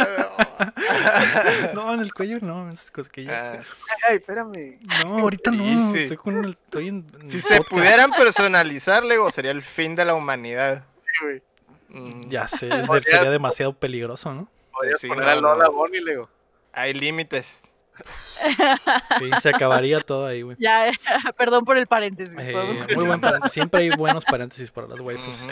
No, 1.73 1.93
en 1.93 1.99
el 1.99 2.13
cuello 2.13 2.37
no, 2.41 2.69
esas 2.71 2.91
cosquillas. 2.91 3.59
Ah, 3.59 3.95
Ay, 4.09 4.15
espérame. 4.17 4.79
No, 5.05 5.19
ahorita 5.19 5.51
no. 5.51 5.63
Easy. 5.63 6.03
Estoy 6.03 6.17
con 6.17 6.43
el. 6.45 6.51
Estoy 6.51 6.87
en. 6.87 7.05
en 7.21 7.29
si 7.29 7.41
se 7.41 7.61
pudieran 7.61 8.11
personalizar, 8.11 9.03
Lego, 9.03 9.29
sería 9.31 9.51
el 9.51 9.61
fin 9.61 9.95
de 9.95 10.05
la 10.05 10.13
humanidad. 10.15 10.85
Sí, 11.05 11.25
güey. 11.25 11.41
Mm, 11.89 12.29
Ya 12.29 12.47
sé, 12.47 12.69
sería 13.03 13.29
demasiado 13.29 13.73
peligroso, 13.73 14.33
¿no? 14.33 14.47
Podías 14.71 14.99
Sí, 14.99 15.07
poner 15.07 15.25
no, 15.25 15.31
a 15.31 15.35
Lola 15.35 15.65
no. 15.65 15.71
Bonnie, 15.73 16.01
le 16.01 16.11
digo. 16.11 16.29
Hay 16.73 16.93
límites. 16.93 17.61
Sí, 19.19 19.29
se 19.41 19.49
acabaría 19.49 20.01
todo 20.01 20.25
ahí, 20.27 20.41
güey. 20.41 20.57
Ya, 20.59 20.91
perdón 21.37 21.65
por 21.65 21.77
el 21.77 21.87
paréntesis. 21.87 22.35
Eh, 22.37 22.53
muy 22.95 23.05
buen 23.05 23.21
paréntesis. 23.21 23.53
Siempre 23.53 23.81
hay 23.81 23.89
buenos 23.91 24.25
paréntesis 24.25 24.69
para 24.71 24.87
las 24.87 24.99
waifus. 24.99 25.43
Ujú. 25.43 25.51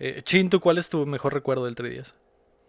Eh, 0.00 0.22
Chin, 0.24 0.50
¿tú 0.50 0.60
cuál 0.60 0.78
es 0.78 0.88
tu 0.88 1.06
mejor 1.06 1.32
recuerdo 1.34 1.64
del 1.66 1.74
3DS? 1.76 2.12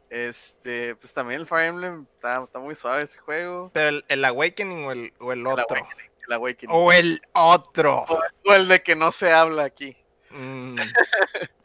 Este, 0.09 0.95
pues 0.95 1.11
también 1.13 1.41
el 1.41 1.47
Fire 1.47 1.65
Emblem 1.65 2.05
está, 2.15 2.43
está 2.43 2.59
muy 2.59 2.76
suave 2.76 3.03
ese 3.03 3.19
juego. 3.19 3.71
Pero 3.73 3.89
el, 3.89 4.05
el 4.07 4.23
Awakening 4.23 4.86
o 4.86 4.91
el, 4.91 5.13
o 5.19 5.34
el 5.34 5.39
El 5.39 5.47
otro. 5.47 5.65
Awakening. 5.78 6.11
El 6.28 6.34
Awakening. 6.34 6.76
O 6.76 6.91
el 6.93 7.21
otro. 7.34 8.05
O, 8.07 8.19
o 8.45 8.53
el 8.53 8.67
de 8.67 8.82
que 8.82 8.95
no 8.95 9.11
se 9.11 9.32
habla 9.34 9.63
aquí. 9.63 9.97
Mm, 10.30 10.76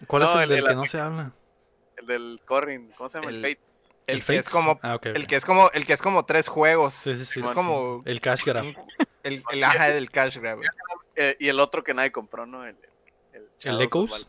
¿Cuál 0.07 0.23
No, 0.23 0.29
es 0.31 0.35
el, 0.37 0.43
el 0.43 0.49
del 0.49 0.57
de 0.57 0.63
que 0.63 0.69
la- 0.69 0.75
no 0.75 0.87
se 0.87 1.01
habla? 1.01 1.33
El 1.97 2.07
del 2.07 2.41
Corrin. 2.45 2.93
¿Cómo 2.97 3.09
se 3.09 3.19
llama? 3.21 3.31
El- 3.31 3.45
El, 3.45 3.57
Fates. 3.57 3.80
El, 4.07 4.25
que 4.25 4.37
es 4.39 4.45
Fates? 4.47 4.49
como 4.51 4.79
Ah, 4.83 4.95
ok, 4.97 5.07
ok. 5.11 5.17
el 5.17 5.27
que 5.27 5.37
es 5.37 5.45
como 5.45 5.71
el 5.73 5.87
que 5.87 5.93
es 5.93 6.03
como 6.03 6.25
tres 6.25 6.49
juegos. 6.49 6.95
Sí, 6.95 7.17
sí, 7.17 7.25
sí. 7.25 7.41
es 7.41 7.47
sí. 7.47 7.53
como 7.55 8.03
El 8.07 8.21
Cash 8.21 8.45
Grab. 8.45 8.65
el, 9.23 9.43
el 9.53 9.65
aja 9.65 9.89
del 9.91 10.11
cash 10.11 10.39
grab. 10.39 10.61
Eh, 11.17 11.37
y 11.39 11.49
el 11.49 11.61
otro 11.61 11.85
que 11.85 11.93
nadie 11.95 12.11
compró, 12.13 12.47
¿no? 12.47 12.65
El, 12.67 12.77
el, 13.33 13.47
¿El 13.63 13.81
Echoes? 13.83 14.29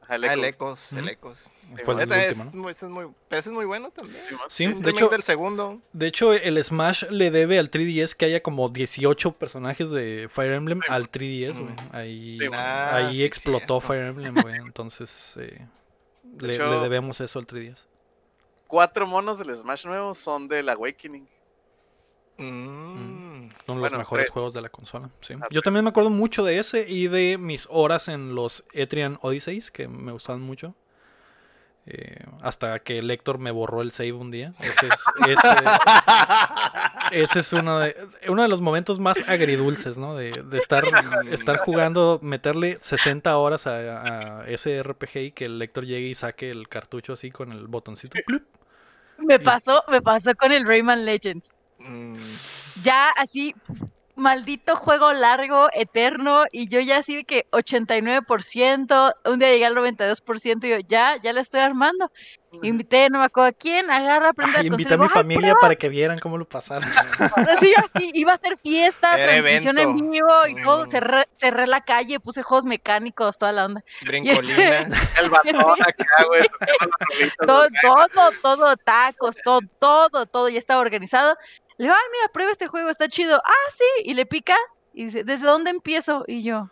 Ajá, 0.00 0.16
el 0.16 0.24
Ah, 0.24 0.32
el 0.32 0.44
Echoes. 0.44 0.54
Ecos, 0.54 0.92
el 0.94 0.98
Ujú. 1.04 1.08
Ecos. 1.10 1.50
Fue 1.84 2.02
el 2.02 2.12
es, 2.12 2.30
último, 2.38 2.50
¿no? 2.54 2.62
muy, 2.62 2.70
ese 2.72 2.86
es 2.86 2.90
muy, 2.92 3.06
pero 3.28 3.40
ese 3.40 3.48
es 3.50 3.54
muy 3.54 3.64
bueno 3.66 3.90
también. 3.92 4.24
Sí. 4.24 4.34
Sí, 4.48 4.64
Es 4.64 4.80
de 4.82 4.90
hecho, 4.90 5.08
del 5.08 5.22
segundo. 5.22 5.80
de 5.92 6.06
hecho, 6.08 6.32
el 6.32 6.62
Smash 6.62 7.04
le 7.10 7.30
debe 7.30 7.58
al 7.58 7.70
3DS 7.70 8.14
que 8.16 8.24
haya 8.26 8.42
como 8.42 8.68
18 8.68 9.32
personajes 9.32 9.90
de 9.90 10.26
Fire 10.30 10.52
Emblem 10.52 10.80
al 10.88 11.08
3DS, 11.10 11.52
güey. 11.58 11.72
Mm. 11.72 11.76
Ahí, 11.92 12.38
Sí, 12.40 12.48
man. 12.48 12.58
Ah, 12.60 12.96
ahí 12.96 13.16
sí, 13.16 13.24
explotó. 13.24 13.80
Fire 13.80 14.06
Emblem, 14.06 14.34
güey. 14.42 14.56
Entonces, 14.56 15.34
eh, 15.38 15.66
De 16.24 16.46
le, 16.48 16.54
hecho- 16.54 16.66
le 16.70 16.80
debemos 16.80 17.20
eso 17.20 17.38
al 17.38 17.46
3DS. 17.46 17.86
Cuatro 18.72 19.06
monos 19.06 19.38
del 19.38 19.54
Smash 19.54 19.84
nuevo 19.84 20.14
son 20.14 20.48
del 20.48 20.66
Awakening. 20.70 21.28
Mm. 22.38 23.50
Son 23.66 23.76
los 23.76 23.80
Bueno, 23.80 23.98
mejores 23.98 24.24
tres. 24.24 24.32
juegos 24.32 24.54
de 24.54 24.62
la 24.62 24.70
consola. 24.70 25.10
Sí. 25.20 25.34
Ah, 25.34 25.40
Yo 25.42 25.48
tres. 25.60 25.64
también 25.64 25.84
me 25.84 25.90
acuerdo 25.90 26.08
mucho 26.08 26.42
de 26.42 26.58
ese 26.58 26.88
y 26.88 27.06
de 27.08 27.36
mis 27.36 27.68
horas 27.70 28.08
en 28.08 28.34
los 28.34 28.64
Etrian 28.72 29.18
Odysseys, 29.20 29.70
que 29.70 29.88
me 29.88 30.10
gustaban 30.12 30.40
mucho. 30.40 30.74
Eh, 31.84 32.24
hasta 32.40 32.78
que 32.78 33.00
el 33.00 33.10
Héctor 33.10 33.36
me 33.36 33.50
borró 33.50 33.82
el 33.82 33.92
save 33.92 34.12
un 34.14 34.30
día. 34.30 34.54
Ese 34.60 34.86
es, 34.86 35.04
ese, 35.28 35.48
ese 37.12 37.40
es 37.40 37.52
uno, 37.52 37.78
de, 37.78 37.94
uno 38.28 38.40
de 38.40 38.48
los 38.48 38.62
momentos 38.62 38.98
más 39.00 39.18
agridulces, 39.28 39.98
¿no? 39.98 40.14
De, 40.16 40.30
de 40.32 40.56
estar, 40.56 40.82
estar 41.30 41.58
jugando, 41.58 42.20
meterle 42.22 42.78
60 42.80 43.36
horas 43.36 43.66
a, 43.66 44.40
a 44.40 44.48
ese 44.48 44.82
RPG 44.82 45.16
y 45.18 45.32
que 45.32 45.44
el 45.44 45.60
Héctor 45.60 45.84
llegue 45.84 46.06
y 46.06 46.14
saque 46.14 46.50
el 46.50 46.68
cartucho 46.70 47.12
así 47.12 47.30
con 47.30 47.52
el 47.52 47.66
botoncito. 47.66 48.18
¡clup! 48.24 48.44
Me 49.26 49.38
pasó, 49.38 49.82
me 49.88 50.02
pasó 50.02 50.34
con 50.34 50.52
el 50.52 50.66
Rayman 50.66 51.04
Legends. 51.04 51.52
Mm. 51.78 52.16
Ya 52.82 53.10
así, 53.10 53.54
maldito 54.14 54.76
juego 54.76 55.12
largo, 55.12 55.68
eterno, 55.72 56.44
y 56.52 56.68
yo 56.68 56.80
ya 56.80 56.98
así 56.98 57.16
de 57.16 57.24
que 57.24 57.46
89%, 57.50 59.14
un 59.24 59.38
día 59.38 59.48
llegué 59.50 59.66
al 59.66 59.74
92%, 59.74 60.64
y 60.66 60.70
yo 60.70 60.76
ya, 60.86 61.16
ya 61.22 61.32
la 61.32 61.40
estoy 61.40 61.60
armando. 61.60 62.10
Invité, 62.60 63.08
no 63.08 63.18
me 63.20 63.24
acuerdo 63.24 63.48
a 63.48 63.52
quién, 63.52 63.90
agarra, 63.90 64.34
prende 64.34 64.58
Ay, 64.58 64.64
la 64.64 64.74
invité 64.74 64.92
a 64.92 64.98
mi 64.98 65.04
y 65.04 65.08
digo, 65.08 65.16
"Ay, 65.16 65.22
familia 65.22 65.54
para 65.58 65.74
que 65.74 65.88
vieran 65.88 66.18
cómo 66.18 66.36
lo 66.36 66.44
pasaron. 66.44 66.82
Así, 67.66 67.72
así, 67.74 68.10
iba 68.12 68.34
a 68.34 68.38
ser 68.38 68.58
fiesta, 68.58 69.18
Era 69.18 69.32
transmisión 69.32 69.78
en 69.78 70.10
vivo 70.10 70.46
y 70.46 70.62
todo, 70.62 70.84
cerré, 70.86 71.26
cerré 71.38 71.66
la 71.66 71.80
calle, 71.80 72.20
puse 72.20 72.42
juegos 72.42 72.66
mecánicos, 72.66 73.38
toda 73.38 73.52
la 73.52 73.64
onda. 73.64 73.82
Brincolina. 74.02 74.80
El 75.22 75.30
batón 75.30 75.54
acá, 75.80 76.04
Todo, 76.18 77.58
güey. 77.60 77.70
todo, 77.80 78.30
todo, 78.42 78.76
tacos, 78.76 79.36
todo, 79.42 79.60
todo, 79.78 80.26
todo 80.26 80.48
ya 80.50 80.58
estaba 80.58 80.82
organizado. 80.82 81.36
Le 81.78 81.84
digo, 81.86 81.94
ay, 81.96 82.08
mira, 82.12 82.28
prueba 82.32 82.52
este 82.52 82.66
juego, 82.66 82.90
está 82.90 83.08
chido. 83.08 83.40
Ah, 83.44 83.70
sí, 83.76 84.04
y 84.10 84.14
le 84.14 84.26
pica 84.26 84.56
y 84.92 85.06
dice, 85.06 85.24
¿desde 85.24 85.46
dónde 85.46 85.70
empiezo? 85.70 86.24
Y 86.26 86.42
yo, 86.42 86.70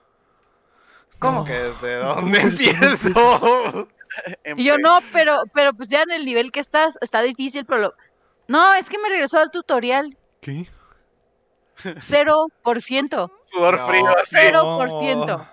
¿cómo? 1.18 1.44
Que 1.46 1.52
¿Desde 1.52 1.96
dónde 1.96 2.40
empiezo? 2.40 3.88
Y 4.56 4.64
yo, 4.64 4.76
no, 4.78 4.98
pero, 5.12 5.42
pero 5.54 5.72
pues 5.72 5.88
ya 5.88 6.02
en 6.02 6.10
el 6.10 6.24
nivel 6.24 6.50
que 6.50 6.58
estás, 6.60 6.98
está 7.00 7.22
difícil, 7.22 7.64
pero 7.64 7.80
lo... 7.80 7.94
No, 8.48 8.74
es 8.74 8.88
que 8.90 8.98
me 8.98 9.08
regresó 9.08 9.38
al 9.38 9.52
tutorial, 9.52 10.16
¿Qué? 10.40 10.68
cero 12.00 12.46
por 12.62 12.82
ciento. 12.82 13.30
Sudor 13.52 13.78
No. 13.78 13.86
frío, 13.88 14.08
así. 14.18 14.30
Cero 14.36 14.62
No. 14.64 14.78
por 14.78 14.98
ciento. 15.00 15.46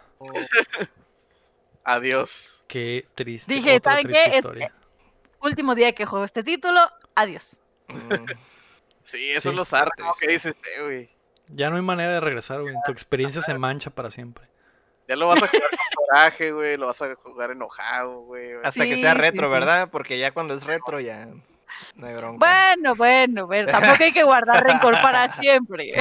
Adiós. 1.84 2.64
Qué 2.68 3.08
triste. 3.16 3.54
Dije, 3.54 3.80
¿saben 3.82 4.08
qué? 4.08 4.24
Es- 4.26 4.36
historia. 4.38 4.74
Último 5.41 5.76
día 5.76 5.93
que 5.93 6.06
juego 6.06 6.26
este 6.26 6.43
título, 6.43 6.82
adiós. 7.16 7.62
Mm. 7.88 8.26
Sí, 9.08 9.32
eso 9.32 9.41
Sí. 9.43 9.49
es 9.49 9.55
lo 9.55 9.64
zarro 9.66 9.91
que 10.20 10.28
dices, 10.28 10.53
eh, 10.78 10.82
güey. 10.84 11.10
Ya 11.49 11.70
no 11.70 11.78
hay 11.78 11.82
manera 11.82 12.12
de 12.14 12.20
regresar, 12.20 12.62
güey. 12.62 12.76
Tu 12.86 12.91
experiencia 12.91 13.41
se 13.41 13.58
mancha 13.58 13.89
para 13.89 14.12
siempre. 14.12 14.45
Ya 15.08 15.16
lo 15.16 15.28
vas 15.28 15.41
a 15.41 15.47
jugar 15.47 15.70
con 15.70 16.05
coraje, 16.08 16.51
güey. 16.51 16.76
Lo 16.76 16.88
vas 16.88 17.01
a 17.01 17.16
jugar 17.16 17.51
enojado, 17.51 18.20
güey. 18.24 18.51
Hasta 18.64 18.84
que 18.84 18.97
sea 18.97 19.14
retro, 19.14 19.47
sí. 19.47 19.53
¿verdad? 19.53 19.88
Porque 19.89 20.20
ya 20.20 20.32
cuando 20.32 20.53
es 20.55 20.64
retro 20.66 20.99
ya 20.99 21.28
no 21.95 22.08
hay 22.08 22.16
bronca. 22.16 22.38
Bueno, 22.45 22.95
bueno, 22.95 23.47
bueno, 23.47 23.72
tampoco 23.72 24.03
hay 24.03 24.12
que 24.12 24.24
guardar 24.24 24.62
rencor 24.66 24.93
para 25.01 25.30
siempre. 25.39 25.93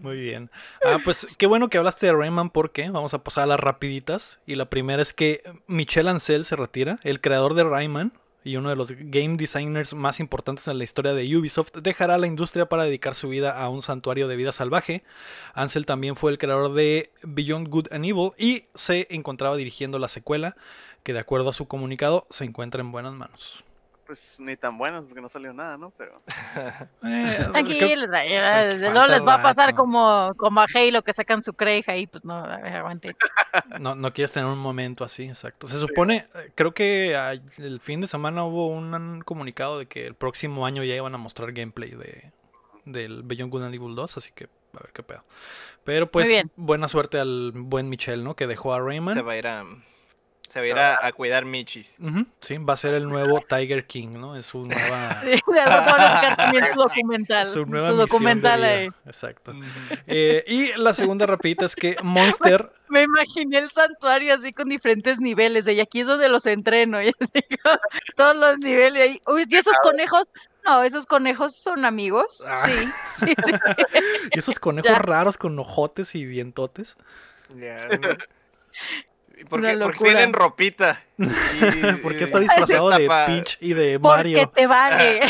Muy 0.00 0.16
bien. 0.20 0.50
Ah, 0.84 0.98
pues 1.04 1.26
qué 1.38 1.46
bueno 1.46 1.68
que 1.68 1.78
hablaste 1.78 2.06
de 2.06 2.12
Rayman 2.12 2.50
porque 2.50 2.90
vamos 2.90 3.14
a 3.14 3.22
pasar 3.22 3.44
a 3.44 3.46
las 3.46 3.60
rapiditas. 3.60 4.40
Y 4.46 4.56
la 4.56 4.66
primera 4.66 5.02
es 5.02 5.12
que 5.12 5.42
Michel 5.66 6.08
Ancel 6.08 6.44
se 6.44 6.56
retira, 6.56 6.98
el 7.04 7.20
creador 7.20 7.54
de 7.54 7.64
Rayman 7.64 8.12
y 8.44 8.56
uno 8.56 8.68
de 8.70 8.76
los 8.76 8.92
game 8.92 9.36
designers 9.36 9.94
más 9.94 10.20
importantes 10.20 10.68
en 10.68 10.78
la 10.78 10.84
historia 10.84 11.14
de 11.14 11.36
Ubisoft, 11.36 11.76
dejará 11.76 12.18
la 12.18 12.26
industria 12.26 12.66
para 12.66 12.84
dedicar 12.84 13.14
su 13.14 13.28
vida 13.28 13.56
a 13.58 13.68
un 13.68 13.82
santuario 13.82 14.28
de 14.28 14.36
vida 14.36 14.52
salvaje. 14.52 15.02
Ansel 15.54 15.86
también 15.86 16.16
fue 16.16 16.30
el 16.30 16.38
creador 16.38 16.72
de 16.74 17.10
Beyond 17.22 17.68
Good 17.68 17.92
and 17.92 18.04
Evil 18.04 18.32
y 18.38 18.64
se 18.74 19.06
encontraba 19.10 19.56
dirigiendo 19.56 19.98
la 19.98 20.08
secuela, 20.08 20.56
que 21.02 21.12
de 21.12 21.20
acuerdo 21.20 21.50
a 21.50 21.52
su 21.52 21.66
comunicado 21.66 22.26
se 22.30 22.44
encuentra 22.44 22.80
en 22.80 22.92
buenas 22.92 23.14
manos. 23.14 23.64
Pues 24.12 24.38
ni 24.40 24.56
tan 24.58 24.76
buenos 24.76 25.06
porque 25.06 25.22
no 25.22 25.28
salió 25.30 25.54
nada, 25.54 25.78
¿no? 25.78 25.90
Pero. 25.96 26.20
Eh, 27.04 27.48
Tranquilos, 27.50 28.08
luego 28.08 29.06
les 29.06 29.26
va 29.26 29.34
a 29.34 29.42
pasar 29.42 29.70
rato. 29.70 29.78
como, 29.78 30.32
como 30.36 30.60
a 30.60 30.66
Halo 30.72 31.02
que 31.02 31.14
sacan 31.14 31.42
su 31.42 31.54
creja 31.54 31.92
ahí, 31.92 32.06
pues 32.06 32.24
no, 32.24 32.34
aguante. 32.34 33.16
No, 33.80 33.94
no 33.94 34.12
quieres 34.12 34.32
tener 34.32 34.48
un 34.48 34.58
momento 34.58 35.02
así, 35.02 35.24
exacto. 35.24 35.66
Se 35.66 35.78
supone, 35.78 36.28
eh, 36.34 36.52
creo 36.54 36.74
que 36.74 37.14
el 37.56 37.80
fin 37.80 38.02
de 38.02 38.06
semana 38.06 38.44
hubo 38.44 38.68
un, 38.68 38.94
un 38.94 39.22
comunicado 39.22 39.78
de 39.78 39.86
que 39.86 40.06
el 40.06 40.14
próximo 40.14 40.66
año 40.66 40.84
ya 40.84 40.94
iban 40.94 41.14
a 41.14 41.18
mostrar 41.18 41.52
gameplay 41.52 41.92
de 41.92 42.30
del 42.84 43.22
Beyond 43.22 43.50
Good 43.50 43.62
and 43.64 43.74
Evil 43.74 43.94
2, 43.94 44.16
así 44.18 44.30
que 44.34 44.44
a 44.44 44.82
ver 44.82 44.92
qué 44.92 45.02
pedo. 45.02 45.24
Pero 45.84 46.10
pues 46.10 46.28
buena 46.56 46.86
suerte 46.86 47.18
al 47.18 47.52
buen 47.54 47.88
Michel, 47.88 48.24
¿no? 48.24 48.36
Que 48.36 48.46
dejó 48.46 48.74
a 48.74 48.80
Rayman. 48.80 49.14
Se 49.14 49.22
va 49.22 49.32
a 49.32 49.38
ir 49.38 49.46
a, 49.46 49.64
se 50.52 50.58
va 50.60 50.64
a, 50.66 50.68
ir 50.68 50.78
a, 50.78 51.06
a 51.06 51.12
cuidar 51.12 51.46
Michis. 51.46 51.96
Sí, 52.40 52.58
va 52.58 52.74
a 52.74 52.76
ser 52.76 52.92
el 52.92 53.08
nuevo 53.08 53.40
Tiger 53.40 53.86
King, 53.86 54.08
¿no? 54.20 54.36
Es 54.36 54.44
su 54.46 54.62
nueva, 54.64 55.22
Sí, 55.22 55.40
también 56.36 56.66
su 56.74 56.78
documental. 56.78 57.46
su 57.46 57.64
nueva 57.64 57.90
documental 57.92 58.62
ahí. 58.62 58.88
Exacto. 59.06 59.54
Eh, 60.06 60.44
y 60.46 60.74
la 60.74 60.92
segunda 60.92 61.24
rapidita 61.24 61.64
es 61.64 61.74
que 61.74 61.96
Monster 62.02 62.70
Me 62.88 63.02
imaginé 63.02 63.58
el 63.60 63.70
santuario 63.70 64.34
así 64.34 64.52
con 64.52 64.68
diferentes 64.68 65.18
niveles, 65.18 65.64
de 65.64 65.72
y 65.72 65.80
aquí 65.80 66.00
es 66.00 66.06
donde 66.06 66.28
los 66.28 66.44
entreno, 66.44 67.00
y 67.02 67.08
así, 67.08 67.42
como 67.62 67.78
todos 68.16 68.36
los 68.36 68.58
niveles 68.58 69.02
ahí. 69.02 69.22
Uy, 69.26 69.44
¿y 69.48 69.56
esos 69.56 69.76
conejos? 69.82 70.26
No, 70.66 70.82
esos 70.82 71.06
conejos 71.06 71.56
son 71.56 71.86
amigos. 71.86 72.44
Ah. 72.46 72.66
Sí, 72.66 72.88
sí, 73.26 73.34
sí. 73.42 73.52
y 74.32 74.38
esos 74.38 74.60
conejos 74.60 74.90
Ya. 74.90 74.98
raros 74.98 75.38
con 75.38 75.58
ojotes 75.58 76.14
y 76.14 76.26
dientotes. 76.26 76.94
Ya, 77.56 77.88
¿no? 79.42 79.46
¿Y 79.46 79.48
¿Por 79.48 79.58
Una 79.60 79.70
qué, 79.72 79.78
por 79.78 79.86
qué 79.92 79.92
locura. 79.94 80.10
tienen 80.10 80.32
ropita? 80.32 81.02
Y- 81.18 81.92
Porque 82.02 82.24
está 82.24 82.38
disfrazado 82.40 82.90
de 82.90 83.06
pa- 83.06 83.26
Peach 83.26 83.56
y 83.60 83.74
de 83.74 83.98
Porque 84.00 84.16
Mario. 84.16 84.48
te 84.54 84.66
vale. 84.66 85.20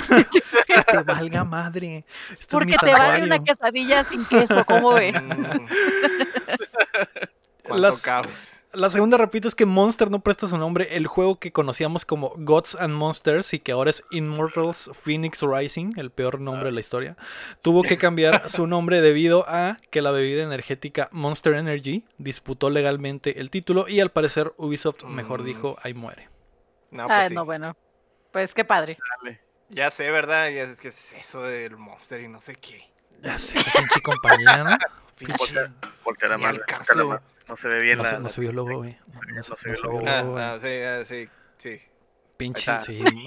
Que 0.67 0.83
te 0.83 0.97
valga 0.99 1.45
madre. 1.45 2.05
Este 2.31 2.41
es 2.41 2.47
Porque 2.47 2.77
te 2.79 2.93
vale 2.93 3.25
una 3.25 3.43
quesadilla 3.43 4.05
sin 4.05 4.25
queso, 4.25 4.65
¿cómo 4.65 4.95
ve? 4.95 5.13
Cuánto 7.63 7.77
Las- 7.77 8.03
caos. 8.03 8.52
La 8.75 8.89
segunda, 8.89 9.19
repito, 9.19 9.49
es 9.49 9.55
que 9.55 9.67
Monster 9.67 10.11
no 10.11 10.21
presta 10.21 10.47
su 10.47 10.57
nombre. 10.57 10.97
El 10.97 11.07
juego 11.07 11.39
que 11.39 11.53
conocíamos 11.53 12.07
como 12.07 12.33
Gods 12.37 12.75
and 12.81 12.95
Monsters 12.95 13.53
y 13.53 13.59
que 13.61 13.73
ahora 13.73 13.91
es 13.91 14.03
Immortals 14.11 14.91
Phoenix 14.95 15.43
Rising, 15.43 15.91
el 15.99 16.11
peor 16.11 16.41
nombre 16.41 16.67
de 16.67 16.73
la 16.73 16.81
historia, 16.81 17.17
tuvo 17.63 17.83
que 17.83 17.99
cambiar 17.99 18.49
su 18.51 18.67
nombre 18.67 19.03
debido 19.03 19.45
a 19.47 19.77
que 19.91 20.01
la 20.01 20.11
bebida 20.11 20.43
energética 20.43 21.11
Monster 21.13 21.53
Energy 21.55 22.07
disputó 22.17 22.71
legalmente 22.71 23.41
el 23.41 23.51
título 23.51 23.89
y 23.89 24.01
al 24.01 24.11
parecer 24.11 24.55
Ubisoft 24.57 25.05
mejor 25.05 25.43
Mm. 25.43 25.45
dijo, 25.45 25.77
ahí 25.83 25.93
muere. 25.93 26.31
No, 26.91 27.07
pues 27.07 27.19
Ah, 27.19 27.29
sí. 27.29 27.35
no, 27.35 27.45
bueno. 27.45 27.77
Pues 28.33 28.55
qué 28.55 28.65
padre. 28.65 28.97
Dale. 29.23 29.41
Ya 29.69 29.91
sé, 29.91 30.11
¿verdad? 30.11 30.49
Ya 30.51 30.63
es 30.63 30.81
que 30.81 30.89
es 30.89 31.13
eso 31.13 31.43
del 31.43 31.77
Monster 31.77 32.23
y 32.23 32.29
no 32.29 32.41
sé 32.41 32.55
qué. 32.55 32.91
Ya 33.23 33.37
sé, 33.39 33.59
esa 33.59 33.71
pinche 33.73 34.01
compañía, 34.01 34.65
¿no? 34.65 34.77
Porque 36.05 36.27
la 36.27 36.39
ma- 36.39 36.53
no 37.49 37.57
se 37.57 37.69
ve 37.69 37.81
bien 37.81 37.99
No 37.99 38.05
la, 38.05 38.11
se, 38.11 38.19
no 38.19 38.29
vio 38.39 38.51
el 38.51 38.57
logo, 38.57 38.77
güey. 38.79 38.97
No, 39.07 39.13
se- 39.13 39.19
no 39.21 39.27
no 39.35 39.43
no 39.49 39.57
se 39.57 39.71
el 39.71 39.81
logo. 39.83 40.03
Ah, 40.07 40.55
ah, 40.55 40.59
sí, 40.63 40.69
ah, 40.83 41.03
sí, 41.05 41.29
sí. 41.59 41.81
Pinche, 42.37 42.73
sí. 42.87 43.01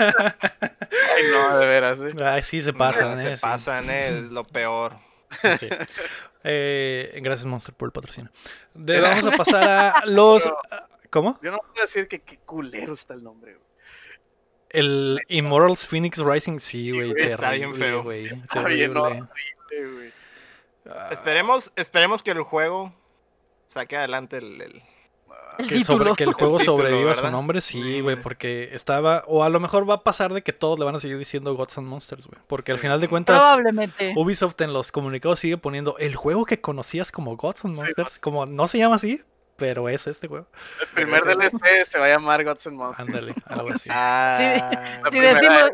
Ay, 0.00 1.22
no, 1.30 1.58
de 1.58 1.66
veras, 1.66 2.00
¿eh? 2.04 2.08
Ay, 2.24 2.42
sí, 2.42 2.62
se 2.62 2.72
pasan, 2.72 3.14
No, 3.14 3.20
eh. 3.20 3.24
Se 3.24 3.36
sí. 3.36 3.40
pasan, 3.42 3.90
eh, 3.90 4.08
es 4.08 4.24
lo 4.24 4.44
peor. 4.44 4.96
Sí. 5.58 5.68
Eh, 6.44 7.18
gracias, 7.22 7.46
Monster, 7.46 7.74
por 7.74 7.88
el 7.88 7.92
patrocinio. 7.92 8.30
De- 8.74 9.00
vamos 9.02 9.26
a 9.26 9.30
pasar 9.32 9.64
a 9.64 10.06
los. 10.06 10.44
Pero- 10.44 10.58
¿Cómo? 11.10 11.38
Yo 11.42 11.50
no 11.52 11.58
puedo 11.58 11.74
decir 11.82 12.08
que 12.08 12.20
qué 12.20 12.38
culero 12.38 12.92
está 12.94 13.14
el 13.14 13.22
nombre, 13.22 13.54
güey. 13.54 13.66
El 14.70 15.20
Immortals 15.28 15.86
Phoenix 15.86 16.18
Rising, 16.18 16.58
sí, 16.60 16.90
güey. 16.90 17.12
está 17.16 17.52
bien 17.52 17.74
feo. 17.74 18.02
güey. 18.02 18.26
Está 18.26 18.64
bien 18.64 18.96
horrible, 18.96 19.28
güey. 19.70 20.12
Ah, 20.90 21.08
Esperemos, 21.10 21.72
esperemos 21.76 22.22
que 22.22 22.32
el 22.32 22.42
juego 22.42 22.92
saque 23.68 23.96
adelante 23.96 24.38
el, 24.38 24.60
el- 24.60 24.82
El 25.58 25.66
que, 25.68 25.84
sobre, 25.84 26.14
que 26.14 26.24
el 26.24 26.32
juego 26.34 26.56
El 26.58 26.60
título, 26.60 26.78
sobreviva 26.78 27.12
a 27.12 27.14
su 27.14 27.30
nombre, 27.30 27.60
sí, 27.62 28.00
güey, 28.00 28.16
porque 28.20 28.70
estaba, 28.74 29.24
o 29.26 29.42
a 29.42 29.48
lo 29.48 29.58
mejor 29.58 29.88
va 29.88 29.94
a 29.94 30.02
pasar 30.02 30.32
de 30.34 30.42
que 30.42 30.52
todos 30.52 30.78
le 30.78 30.84
van 30.84 30.94
a 30.96 31.00
seguir 31.00 31.16
diciendo 31.18 31.54
Gods 31.54 31.78
and 31.78 31.86
Monsters, 31.86 32.26
güey, 32.26 32.38
porque 32.46 32.72
al 32.72 32.78
final 32.78 33.00
de 33.00 33.08
cuentas 33.08 33.38
Probablemente. 33.38 34.12
Ubisoft 34.16 34.60
en 34.60 34.72
los 34.74 34.92
comunicados 34.92 35.38
sigue 35.40 35.56
poniendo 35.56 35.96
el 35.98 36.14
juego 36.14 36.44
que 36.44 36.60
conocías 36.60 37.10
como 37.10 37.36
Gods 37.36 37.64
and 37.64 37.74
Sí, 37.74 37.80
Monsters, 37.80 38.18
como 38.18 38.44
no 38.46 38.68
se 38.68 38.78
llama 38.78 38.96
así, 38.96 39.22
pero 39.56 39.88
es 39.88 40.06
este 40.06 40.28
juego. 40.28 40.46
El 40.82 40.88
primer 40.88 41.20
ese 41.22 41.32
es- 41.32 41.52
DLC 41.52 41.84
se 41.86 41.98
va 41.98 42.04
a 42.04 42.08
llamar 42.10 42.44
Gods 42.44 42.66
and 42.66 42.76
Monsters. 42.76 43.08
Ándale, 43.08 43.34
algo 43.46 43.70
así. 43.70 43.88
Ah, 43.92 44.98
La 45.02 45.10
Sí, 45.10 45.10
primera 45.10 45.34
decimos-. 45.40 45.70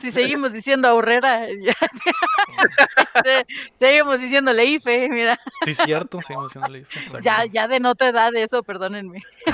Si 0.00 0.10
seguimos 0.10 0.52
diciendo 0.52 0.88
Aurrera, 0.88 1.46
ya. 1.62 1.74
Se- 3.22 3.46
seguimos 3.78 4.20
diciéndole 4.20 4.64
IFE, 4.64 5.08
mira. 5.08 5.38
Sí, 5.64 5.74
cierto, 5.74 6.20
sí, 6.22 6.32
emocional. 6.32 6.76
exacto. 6.76 7.20
Ya, 7.20 7.44
ya 7.46 7.68
denota 7.68 8.08
edad 8.08 8.34
eso, 8.34 8.62
perdónenme. 8.62 9.20
Sí, 9.20 9.50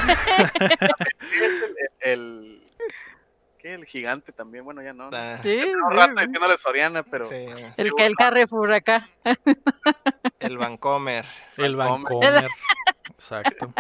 es 1.42 1.62
el, 1.62 1.76
el, 2.00 2.62
¿qué? 3.58 3.74
el 3.74 3.84
gigante 3.86 4.32
también, 4.32 4.64
bueno, 4.64 4.82
ya 4.82 4.92
no. 4.92 5.10
¿no? 5.10 5.16
ah, 5.16 5.38
Sí, 5.42 5.58
Un 5.84 5.90
rato 5.92 6.12
sí. 6.16 6.26
diciéndole 6.26 6.56
Soriana, 6.56 7.02
pero 7.02 7.24
sí, 7.24 7.46
El 7.76 7.92
que 7.94 8.06
el 8.06 8.14
Carrefour 8.16 8.72
acá. 8.72 9.08
el 10.40 10.58
Vancomer. 10.58 11.24
El. 11.56 11.76
Vancomer. 11.76 12.48
Exacto. 13.10 13.72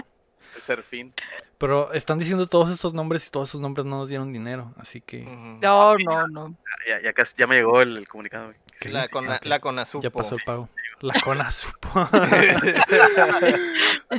el 0.54 0.60
Serfín. 0.62 1.14
Pero 1.58 1.92
están 1.94 2.18
diciendo 2.18 2.46
todos 2.46 2.68
estos 2.70 2.92
nombres 2.92 3.26
y 3.26 3.30
todos 3.30 3.48
esos 3.48 3.60
nombres 3.62 3.86
no 3.86 3.96
nos 3.98 4.10
dieron 4.10 4.30
dinero, 4.30 4.74
así 4.78 5.00
que... 5.00 5.24
No, 5.62 5.96
no, 5.96 6.28
no. 6.28 6.54
Ya, 6.86 7.00
ya, 7.02 7.12
casi- 7.14 7.34
ya 7.38 7.46
me 7.46 7.56
llegó 7.56 7.80
el, 7.80 7.96
el 7.96 8.06
comunicado, 8.06 8.46
güey. 8.48 8.56
sí, 8.80 8.90
la, 8.90 9.04
sí, 9.04 9.08
con, 9.10 9.26
ok. 9.26 9.42
la 9.44 9.58
Conasupo. 9.60 10.02
Ya 10.02 10.10
pasó 10.10 10.34
el 10.36 10.42
pago. 10.44 10.68
La 11.00 11.14
Conasupo. 11.24 11.88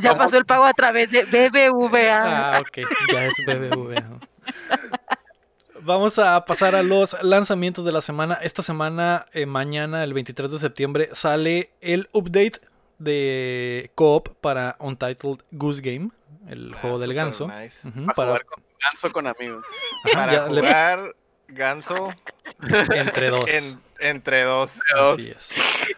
Ya 0.02 0.18
pasó 0.18 0.38
el 0.38 0.46
pago 0.46 0.66
a 0.66 0.74
través 0.74 1.10
de 1.12 1.24
BBVA. 1.24 2.58
Ah, 2.58 2.62
ok, 2.62 2.80
ya 3.12 3.26
es 3.26 3.34
BBV. 3.46 4.02
¿no? 4.04 4.20
Vamos 5.82 6.20
a 6.20 6.44
pasar 6.46 6.76
a 6.76 6.84
los 6.84 7.16
lanzamientos 7.24 7.86
de 7.86 7.92
la 7.92 8.02
semana. 8.02 8.36
Esta 8.42 8.64
semana, 8.64 9.26
eh, 9.34 9.46
mañana, 9.46 10.04
el 10.04 10.14
23 10.14 10.52
de 10.52 10.60
septiembre, 10.60 11.10
sale 11.14 11.72
el 11.82 12.10
update 12.12 12.60
de 12.98 13.92
co-op 13.96 14.30
para 14.42 14.76
Untitled 14.80 15.40
Goose 15.52 15.82
Game, 15.82 16.10
el 16.48 16.74
Ah, 16.74 16.78
juego 16.82 17.00
del 17.00 17.14
ganso. 17.14 17.48
nice. 17.48 17.90
Para, 17.92 18.14
para, 18.14 18.28
jugar 18.30 18.46
con 18.46 18.64
ganso 18.84 19.12
con 19.12 19.28
amigos. 19.28 19.66
ajá, 20.04 20.14
Para 20.16 20.50
le- 20.50 20.62
jugar 20.62 21.16
ganso 21.48 22.14
entre 22.94 23.30
dos. 23.30 23.50
en- 23.50 23.80
entre 24.00 24.44
dos. 24.44 24.80
Así 24.96 25.30
es. 25.30 25.52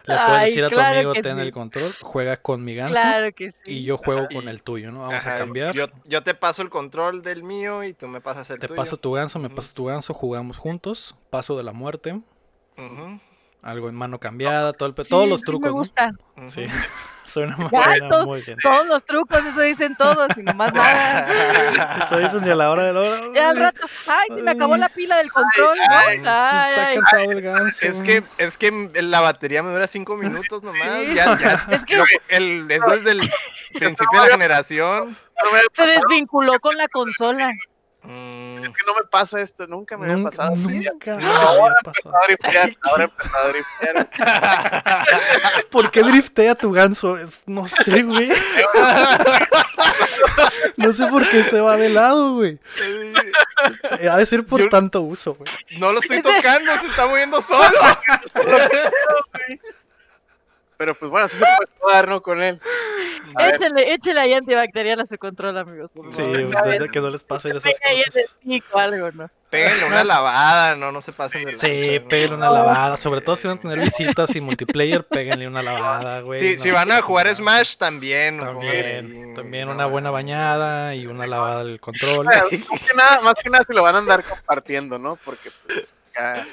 Le 0.06 0.16
puedes 0.26 0.42
decir 0.42 0.64
a 0.64 0.68
tu 0.68 0.74
claro 0.76 0.94
amigo, 0.96 1.12
ten 1.14 1.36
sí. 1.36 1.42
el 1.42 1.52
control, 1.52 1.92
juega 2.02 2.36
con 2.38 2.64
mi 2.64 2.74
ganso 2.74 2.92
Claro 3.00 3.32
que 3.32 3.50
sí. 3.50 3.58
y 3.78 3.84
yo 3.84 3.96
juego 3.96 4.28
con 4.28 4.48
el 4.48 4.62
tuyo, 4.62 4.90
¿no? 4.92 5.00
Vamos 5.00 5.14
Ajá, 5.14 5.34
a 5.34 5.38
cambiar. 5.38 5.74
Yo, 5.74 5.86
yo 6.04 6.22
te 6.22 6.34
paso 6.34 6.62
el 6.62 6.70
control 6.70 7.22
del 7.22 7.42
mío 7.42 7.84
y 7.84 7.92
tú 7.92 8.08
me 8.08 8.20
pasas 8.20 8.48
el 8.50 8.58
Te 8.58 8.66
tuyo. 8.68 8.76
paso 8.76 8.96
tu 8.96 9.12
ganso, 9.12 9.38
me 9.38 9.50
pasas 9.50 9.74
tu 9.74 9.84
ganso, 9.84 10.14
jugamos 10.14 10.56
juntos, 10.58 11.14
paso 11.30 11.56
de 11.56 11.62
la 11.62 11.72
muerte, 11.72 12.20
Ujú, 12.76 13.20
algo 13.62 13.88
en 13.88 13.94
mano 13.94 14.18
cambiada, 14.18 14.72
todo 14.72 14.88
el 14.88 14.94
pe- 14.94 15.04
Sí, 15.04 15.10
todos 15.10 15.28
los 15.28 15.40
sí 15.40 15.46
trucos, 15.46 15.64
Me 15.66 15.68
¿no? 15.70 15.74
gusta. 15.76 16.10
ujú. 16.36 16.50
Sí, 16.50 16.66
suena, 17.26 17.56
Ya, 17.70 17.84
suena 17.84 18.08
todo- 18.08 18.26
muy 18.26 18.42
bien. 18.42 18.58
Todos 18.60 18.86
los 18.88 19.04
trucos, 19.04 19.44
eso 19.46 19.60
dicen 19.60 19.94
todos, 19.96 20.28
y 20.36 20.42
nomás 20.42 20.72
nada. 20.74 21.26
Eso 22.06 22.18
dicen 22.18 22.42
ni 22.42 22.50
a 22.50 22.56
la 22.56 22.70
hora 22.72 22.82
de 22.86 22.92
la 22.92 23.00
hora. 23.00 23.20
Ya 23.32 23.50
al 23.50 23.56
rato, 23.56 23.86
ay, 24.08 24.28
se 24.36 24.42
me 24.42 24.50
acabó 24.50 24.76
la 24.76 24.88
pila 24.88 25.18
del 25.18 25.30
control, 25.30 25.78
¿no? 25.78 25.84
ay, 25.96 26.06
Ay, 26.08 26.16
Está 26.16 26.86
ay. 26.88 26.96
cansado 26.96 27.30
el 27.30 27.40
ganso. 27.42 27.86
Es 27.86 28.02
que, 28.02 28.24
es 28.38 28.56
que 28.58 28.90
la 29.00 29.20
batería 29.20 29.62
me 29.62 29.70
dura 29.70 29.86
cinco 29.86 30.16
minutos 30.16 30.62
nomás. 30.64 30.82
Sí. 30.82 31.14
Ya, 31.14 31.38
ya. 31.38 31.66
Es 31.70 31.82
que 31.84 31.96
Lo- 31.98 32.04
el, 32.28 32.66
eso 32.68 32.94
es 32.94 33.04
del 33.04 33.20
principio 33.74 34.22
de 34.22 34.26
la 34.26 34.32
generación. 34.32 35.16
No 35.44 35.52
me- 35.52 35.60
se 35.72 35.86
desvinculó 35.86 36.58
con 36.58 36.76
la 36.76 36.88
consola. 36.88 37.52
Mm, 38.02 38.49
es 38.64 38.70
que 38.70 38.84
no 38.86 38.94
me 38.94 39.04
pasa 39.10 39.40
esto, 39.40 39.66
nunca 39.66 39.96
me 39.96 40.10
había 40.12 40.24
pasado. 40.24 40.54
nunca 40.56 41.16
me 41.16 41.24
Ahora 41.24 41.74
había 41.74 41.74
pasado. 41.84 42.14
Ahora 42.14 42.26
driftear, 42.28 42.70
ahora 42.82 43.04
empezó 43.04 43.36
a 43.36 43.48
driftear. 43.48 44.10
¿Por 45.70 45.90
qué 45.90 46.02
driftea 46.02 46.54
tu 46.54 46.72
ganso? 46.72 47.18
No 47.46 47.66
sé, 47.68 48.02
güey. 48.02 48.30
No 50.76 50.92
sé 50.94 51.06
por 51.08 51.28
qué 51.28 51.44
se 51.44 51.60
va 51.60 51.76
de 51.76 51.90
lado, 51.90 52.34
güey. 52.34 52.58
Ha 54.10 54.16
de 54.16 54.26
ser 54.26 54.44
por 54.46 54.60
Yo- 54.62 54.68
tanto 54.70 55.02
uso, 55.02 55.34
güey. 55.34 55.50
no 55.78 55.92
lo 55.92 56.00
estoy 56.00 56.22
tocando, 56.22 56.72
se 56.80 56.86
está 56.86 57.06
moviendo 57.06 57.42
solo. 57.42 57.78
Pero 60.80 60.94
pues 60.94 61.10
bueno, 61.10 61.26
así 61.26 61.36
se 61.36 61.44
puede 61.44 61.70
jugar, 61.78 62.08
¿no? 62.08 62.22
Con 62.22 62.42
él. 62.42 62.58
Échele, 63.38 63.92
échele 63.92 64.18
ahí 64.18 64.32
antibacterial 64.32 64.98
a 65.00 65.04
su 65.04 65.18
control, 65.18 65.58
amigos. 65.58 65.90
por 65.90 66.10
Sí, 66.10 66.22
favor. 66.22 66.40
usted- 66.44 66.90
que 66.90 67.00
no 67.02 67.10
les 67.10 67.22
pasen 67.22 67.50
esas 67.50 67.64
Pega 67.64 67.78
ahí 67.90 67.96
en 67.98 68.04
el 68.06 68.12
cosas. 68.24 68.36
pico 68.42 68.78
algo, 68.78 69.10
¿no? 69.12 69.30
Péguenle 69.50 69.84
una 69.84 70.04
lavada, 70.04 70.76
no, 70.76 70.90
no 70.90 71.02
se 71.02 71.12
pasen 71.12 71.44
de 71.44 71.58
Sí, 71.58 72.00
pégale 72.08 72.34
una 72.34 72.48
lavada. 72.48 72.96
Sobre 72.96 73.20
todo 73.20 73.36
si 73.36 73.46
van 73.46 73.58
a 73.58 73.60
tener 73.60 73.78
visitas 73.80 74.34
y 74.34 74.40
multiplayer, 74.40 75.04
péguenle 75.04 75.46
una 75.48 75.60
lavada, 75.62 76.20
güey. 76.22 76.40
Sí, 76.40 76.56
no 76.56 76.62
si 76.62 76.70
van 76.70 76.90
a 76.92 77.02
jugar. 77.02 77.28
Smash, 77.34 77.76
también. 77.76 78.38
También, 78.40 79.34
también 79.34 79.68
no, 79.68 79.74
una 79.74 79.84
buena 79.84 80.10
bañada 80.10 80.94
y 80.94 81.06
una 81.06 81.26
lavada 81.26 81.62
del 81.62 81.78
control. 81.78 82.24
Bueno, 82.24 82.42
más, 82.50 82.80
que 82.80 82.94
nada, 82.96 83.20
más 83.20 83.34
que 83.34 83.50
nada 83.50 83.64
se 83.64 83.74
lo 83.74 83.82
van 83.82 83.96
a 83.96 83.98
andar 83.98 84.24
compartiendo, 84.24 84.98
¿no? 84.98 85.16
Porque 85.16 85.50
pues 85.66 85.94
acá, 86.10 86.46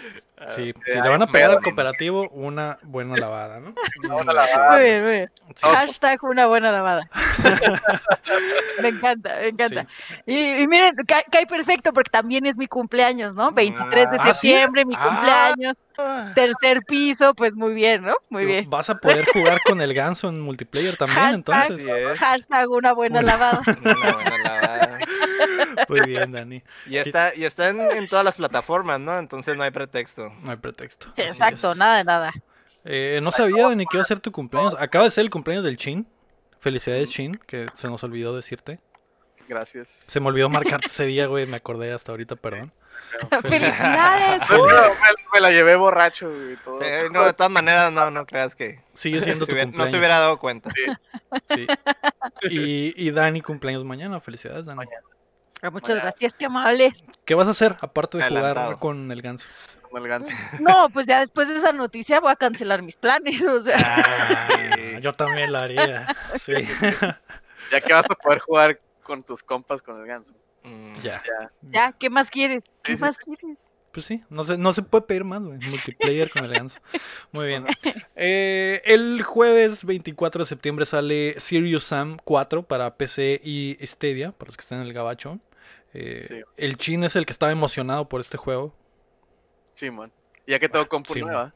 Sí, 0.49 0.71
Ah, 0.77 0.81
si 0.85 1.01
le 1.01 1.09
van 1.09 1.23
a 1.23 1.25
pegar 1.27 1.49
al 1.49 1.63
cooperativo, 1.63 2.29
una 2.29 2.77
buena 2.83 3.15
lavada, 3.15 3.59
¿no? 3.59 3.73
una 4.15 4.33
lavada. 4.33 4.73
Muy 4.75 4.83
bien, 4.83 5.03
muy 5.03 5.11
bien. 5.13 5.31
Sí, 5.47 5.53
Todos- 5.61 5.75
Hashtag 5.77 6.23
una 6.23 6.45
buena 6.45 6.71
lavada. 6.71 7.09
me 8.81 8.89
encanta, 8.89 9.35
me 9.41 9.47
encanta. 9.47 9.87
Y, 10.27 10.61
y 10.61 10.67
miren, 10.67 10.95
ca- 11.07 11.23
cae 11.31 11.47
perfecto 11.47 11.91
porque 11.91 12.11
también 12.11 12.45
es 12.45 12.55
mi 12.57 12.67
cumpleaños, 12.67 13.33
¿no? 13.33 13.51
23 13.51 14.11
de 14.11 14.17
Ah, 14.19 14.33
¿sí? 14.33 14.49
septiembre, 14.49 14.85
mi 14.85 14.93
Ah. 14.95 15.07
cumpleaños. 15.07 15.77
Ah, 15.97 16.31
Tercer 16.35 16.83
piso, 16.87 17.33
pues 17.33 17.55
muy 17.55 17.73
bien, 17.73 18.01
¿no? 18.01 18.13
Muy 18.29 18.45
bien. 18.45 18.69
Vas 18.69 18.87
a 18.91 18.95
poder 18.99 19.25
jugar 19.33 19.59
con 19.65 19.81
el 19.81 19.95
ganso 19.95 20.29
en 20.29 20.39
multiplayer 20.39 20.95
también, 20.97 21.17
Hashtag- 21.19 21.33
entonces. 21.33 22.19
Hashtag 22.19 22.69
una 22.69 22.93
buena 22.93 23.21
Una- 23.21 23.31
lavada. 23.31 23.61
Una 23.83 24.13
buena 24.13 24.37
lavada. 24.37 24.86
Muy 25.89 26.01
bien, 26.01 26.31
Dani. 26.31 26.63
Y 26.85 26.97
está, 26.97 27.33
y 27.35 27.43
está 27.45 27.69
en, 27.69 27.79
en 27.81 28.07
todas 28.07 28.25
las 28.25 28.35
plataformas, 28.35 28.99
¿no? 28.99 29.17
Entonces 29.17 29.55
no 29.57 29.63
hay 29.63 29.71
pretexto. 29.71 30.31
No 30.43 30.51
hay 30.51 30.57
pretexto. 30.57 31.07
Sí, 31.15 31.21
exacto, 31.21 31.71
es. 31.71 31.77
nada 31.77 31.97
de 31.97 32.03
nada. 32.03 32.31
Eh, 32.85 33.19
no 33.21 33.31
sabía, 33.31 33.67
Dani, 33.67 33.85
que 33.85 33.97
iba 33.97 34.01
a 34.01 34.05
ser 34.05 34.19
tu 34.19 34.31
cumpleaños. 34.31 34.75
Acaba 34.79 35.03
de 35.05 35.11
ser 35.11 35.23
el 35.23 35.29
cumpleaños 35.29 35.63
del 35.65 35.77
Chin. 35.77 36.07
Felicidades, 36.59 37.09
Chin, 37.09 37.33
que 37.45 37.67
se 37.75 37.87
nos 37.87 38.03
olvidó 38.03 38.35
decirte. 38.35 38.79
Gracias. 39.47 39.87
Se 39.87 40.19
me 40.19 40.27
olvidó 40.27 40.49
marcarte 40.49 40.87
ese 40.87 41.05
día, 41.05 41.27
güey. 41.27 41.45
Me 41.45 41.57
acordé 41.57 41.93
hasta 41.93 42.11
ahorita, 42.11 42.35
perdón. 42.35 42.71
¡Felicidades! 43.43 44.41
Me, 44.49 44.57
me 45.33 45.39
la 45.39 45.51
llevé 45.51 45.75
borracho 45.75 46.29
y 46.51 46.57
todo. 46.57 46.81
Sí, 46.81 46.87
no, 47.11 47.25
de 47.25 47.33
todas 47.33 47.51
maneras, 47.51 47.91
no, 47.91 48.11
no 48.11 48.25
creas 48.25 48.55
que 48.55 48.81
Sigue 48.93 49.21
siendo 49.21 49.45
tu 49.45 49.53
hubiera- 49.53 49.65
no 49.67 49.71
cumpleaños. 49.71 49.91
se 49.91 49.97
hubiera 49.97 50.19
dado 50.19 50.39
cuenta. 50.39 50.71
Sí. 51.49 51.67
Y, 52.49 52.93
y 53.07 53.11
Dani, 53.11 53.41
cumpleaños 53.41 53.85
mañana. 53.85 54.19
Felicidades, 54.19 54.65
Dani. 54.65 54.81
Ah, 54.83 54.99
Muchas 55.71 55.95
gracias, 56.01 56.33
qué 56.33 56.45
amable. 56.45 56.93
¿Qué 57.25 57.33
vas 57.35 57.47
a 57.47 57.51
hacer 57.51 57.75
aparte 57.81 58.17
de 58.17 58.27
jugar 58.27 58.77
con 58.79 59.11
el 59.11 59.21
ganso? 59.21 59.45
Como 59.81 59.97
el 60.03 60.07
ganso. 60.07 60.31
No, 60.59 60.89
pues 60.89 61.05
ya 61.07 61.19
después 61.21 61.47
de 61.47 61.57
esa 61.57 61.71
noticia 61.71 62.19
voy 62.19 62.31
a 62.31 62.35
cancelar 62.35 62.81
mis 62.81 62.95
planes, 62.97 63.41
o 63.43 63.59
sea. 63.59 63.77
Ah, 63.79 64.47
sí. 64.75 65.01
Yo 65.01 65.13
también 65.13 65.51
lo 65.51 65.59
haría. 65.59 66.07
Sí. 66.39 66.53
Ya 67.71 67.81
que 67.81 67.93
vas 67.93 68.05
a 68.09 68.15
poder 68.15 68.39
jugar 68.39 68.79
con 69.03 69.23
tus 69.23 69.43
compas 69.43 69.81
con 69.81 69.99
el 69.99 70.05
ganso. 70.07 70.33
Mm, 70.63 70.93
Ya. 71.01 71.23
Ya. 71.25 71.51
Ya, 71.61 71.91
¿qué 71.93 72.09
más 72.09 72.29
quieres? 72.29 72.65
¿Qué 72.83 72.93
Sí, 72.93 72.97
sí. 72.97 73.03
más 73.03 73.17
quieres? 73.17 73.57
Pues 73.91 74.05
sí, 74.05 74.23
no 74.29 74.43
se, 74.43 74.57
no 74.59 74.73
se 74.73 74.83
puede 74.83 75.05
pedir 75.05 75.23
más, 75.23 75.41
güey. 75.41 75.57
Multiplayer 75.59 76.29
con 76.29 76.45
el 76.45 76.53
ganso. 76.53 76.77
Muy 77.31 77.47
bien. 77.47 77.65
Eh, 78.15 78.81
el 78.85 79.23
jueves 79.23 79.85
24 79.85 80.43
de 80.43 80.45
septiembre 80.47 80.85
sale 80.85 81.39
Serious 81.39 81.83
Sam 81.85 82.17
4 82.23 82.61
para 82.63 82.95
PC 82.95 83.41
y 83.43 83.75
Stadia, 83.81 84.33
para 84.33 84.49
los 84.49 84.57
que 84.57 84.61
están 84.61 84.81
en 84.81 84.87
el 84.87 84.93
gabacho. 84.93 85.39
Eh, 85.93 86.25
Sí. 86.27 86.41
El 86.57 86.77
Chin 86.77 87.03
es 87.03 87.15
el 87.15 87.25
que 87.25 87.31
estaba 87.31 87.51
emocionado 87.51 88.07
por 88.09 88.21
este 88.21 88.37
juego. 88.37 88.73
Simón. 89.73 90.11
Ya 90.45 90.59
que 90.59 90.69
tengo 90.69 90.87
compu 90.87 91.13
Sí, 91.13 91.21
nueva, 91.21 91.53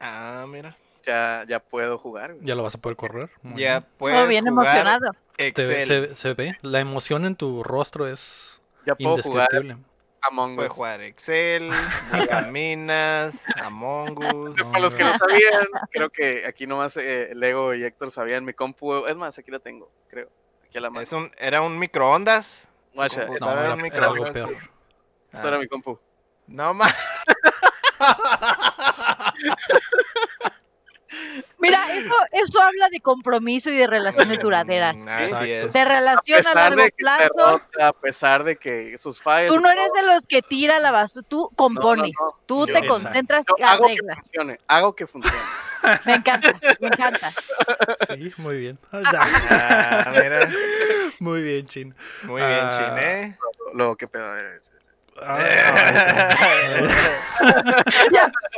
Ah, 0.00 0.44
mira. 0.48 0.76
ya, 1.04 1.44
ya 1.48 1.60
puedo 1.60 1.98
jugar. 1.98 2.34
güey. 2.34 2.46
Ya 2.46 2.54
lo 2.54 2.62
vas 2.62 2.74
a 2.74 2.78
poder 2.78 2.96
correr. 2.96 3.30
Muy 3.42 3.60
Ya 3.60 3.80
bien. 3.80 3.92
puedes 3.98 4.18
Todo 4.18 4.26
bien 4.28 4.46
jugar 4.48 4.66
emocionado. 4.66 5.12
Excel. 5.38 5.86
se, 5.86 6.14
se 6.14 6.34
ve. 6.34 6.56
La 6.62 6.80
emoción 6.80 7.24
en 7.24 7.36
tu 7.36 7.62
rostro 7.62 8.06
es 8.08 8.60
Ya 8.86 8.94
puedo 8.94 9.16
jugar 9.22 9.48
indescriptible. 9.52 9.86
Among 10.30 10.54
Puedes 10.54 10.70
Us. 10.70 10.76
jugar 10.76 11.00
Excel, 11.00 11.68
Buscaminas, 12.12 13.34
Among 13.60 14.18
Us. 14.24 14.62
Para 14.70 14.78
los 14.80 14.94
que 14.94 15.02
no 15.02 15.18
sabían, 15.18 15.66
creo 15.90 16.10
que 16.10 16.46
aquí 16.46 16.66
nomás 16.66 16.96
eh, 16.96 17.32
Lego 17.34 17.74
y 17.74 17.82
Héctor 17.82 18.10
sabían 18.12 18.44
mi 18.44 18.52
compu. 18.54 19.06
Es 19.06 19.16
más, 19.16 19.36
aquí 19.38 19.50
la 19.50 19.58
tengo, 19.58 19.90
creo. 20.08 20.28
Aquí 20.64 20.78
a 20.78 20.80
la 20.80 20.90
mano. 20.90 21.02
Es 21.02 21.12
un, 21.12 21.30
era 21.38 21.60
un 21.62 21.76
microondas. 21.78 22.68
Guacha, 22.94 23.20
No, 23.22 23.26
computadora 23.28 23.74
era, 23.74 23.86
era 23.86 24.06
algo 24.06 24.32
peor. 24.32 24.56
Esto 25.32 25.48
era 25.48 25.58
mi 25.58 25.66
compu. 25.68 25.98
No 26.46 26.74
más. 26.74 26.94
Mira, 31.58 31.94
eso, 31.94 32.14
eso 32.32 32.60
habla 32.62 32.88
de 32.90 33.00
compromiso 33.00 33.70
y 33.70 33.76
de 33.76 33.86
relaciones 33.86 34.38
duraderas. 34.40 34.96
Así 35.06 35.24
Exacto. 35.26 35.44
es. 35.46 35.72
De 35.72 35.84
relación 35.84 36.38
a 36.40 36.42
pesar 36.42 36.76
largo 36.76 36.96
plazo. 36.96 37.28
rota, 37.52 37.88
a 37.88 37.92
pesar 37.92 38.44
de 38.44 38.56
que 38.56 38.98
sus 38.98 39.22
fallas. 39.22 39.48
Tú 39.50 39.56
no 39.56 39.62
todo, 39.62 39.72
eres 39.72 39.92
de 39.94 40.02
los 40.14 40.26
que 40.26 40.42
tira 40.42 40.80
la 40.80 40.90
basura, 40.90 41.24
tú 41.28 41.50
compones, 41.54 42.12
no. 42.18 42.26
tú 42.46 42.60
Yo- 42.60 42.72
te 42.72 42.72
Exacto. 42.80 42.92
concentras 42.94 43.44
y 43.56 43.62
hago 43.62 43.86
que 43.86 43.92
arreglas. 43.92 44.18
funcione, 44.18 44.58
hago 44.66 44.94
que 44.96 45.06
funcione. 45.06 45.36
Me 46.06 46.14
encanta, 46.14 46.54
me 46.80 46.88
encanta. 46.88 47.32
Sí, 48.08 48.32
muy 48.38 48.56
bien. 48.58 48.78
Ah, 48.92 50.12
mira. 50.12 50.48
muy 51.18 51.42
bien, 51.42 51.66
Chin. 51.66 51.94
Muy 52.24 52.40
bien, 52.42 52.60
Ah. 52.62 52.70
Chin, 52.70 52.98
¿eh? 52.98 53.36
Luego, 53.74 53.96
qué 53.96 54.06
pedo. 54.08 54.32
Ay, 54.32 54.44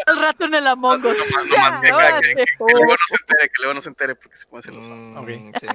Al 0.06 0.18
rato 0.20 0.44
en 0.44 0.54
el 0.54 0.66
Among 0.66 0.94
Us. 0.94 1.02
Que, 1.02 1.08
luego 2.60 2.86
no 2.86 2.96
se 3.08 3.16
entere, 3.16 3.48
que 3.48 3.58
luego 3.58 3.74
no 3.74 3.80
se 3.80 3.88
entere 3.88 4.14
porque 4.14 4.36
se 4.36 4.46
pone 4.46 4.62
celoso. 4.62 4.90
Mm, 4.90 5.16
Ok. 5.18 5.28
sí. 5.60 5.66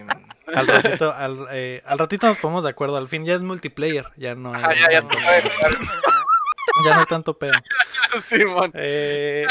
Al 0.55 0.67
ratito, 0.67 1.13
al, 1.13 1.47
eh, 1.51 1.83
al 1.85 1.99
ratito 1.99 2.27
nos 2.27 2.37
ponemos 2.37 2.63
de 2.63 2.69
acuerdo. 2.69 2.97
Al 2.97 3.07
fin 3.07 3.25
ya 3.25 3.35
es 3.35 3.41
multiplayer. 3.41 4.07
Ya 4.15 4.35
no 4.35 4.53
hay, 4.53 4.63
Ajá, 4.63 4.73
ya, 4.75 4.89
ya 4.91 5.01
puede 5.01 5.41
jugar. 5.49 5.77
ya 6.85 6.93
no 6.93 6.99
hay 7.01 7.05
tanto 7.07 7.37
pedo. 7.37 7.53
Simón. 8.23 8.71
Eh, 8.73 9.45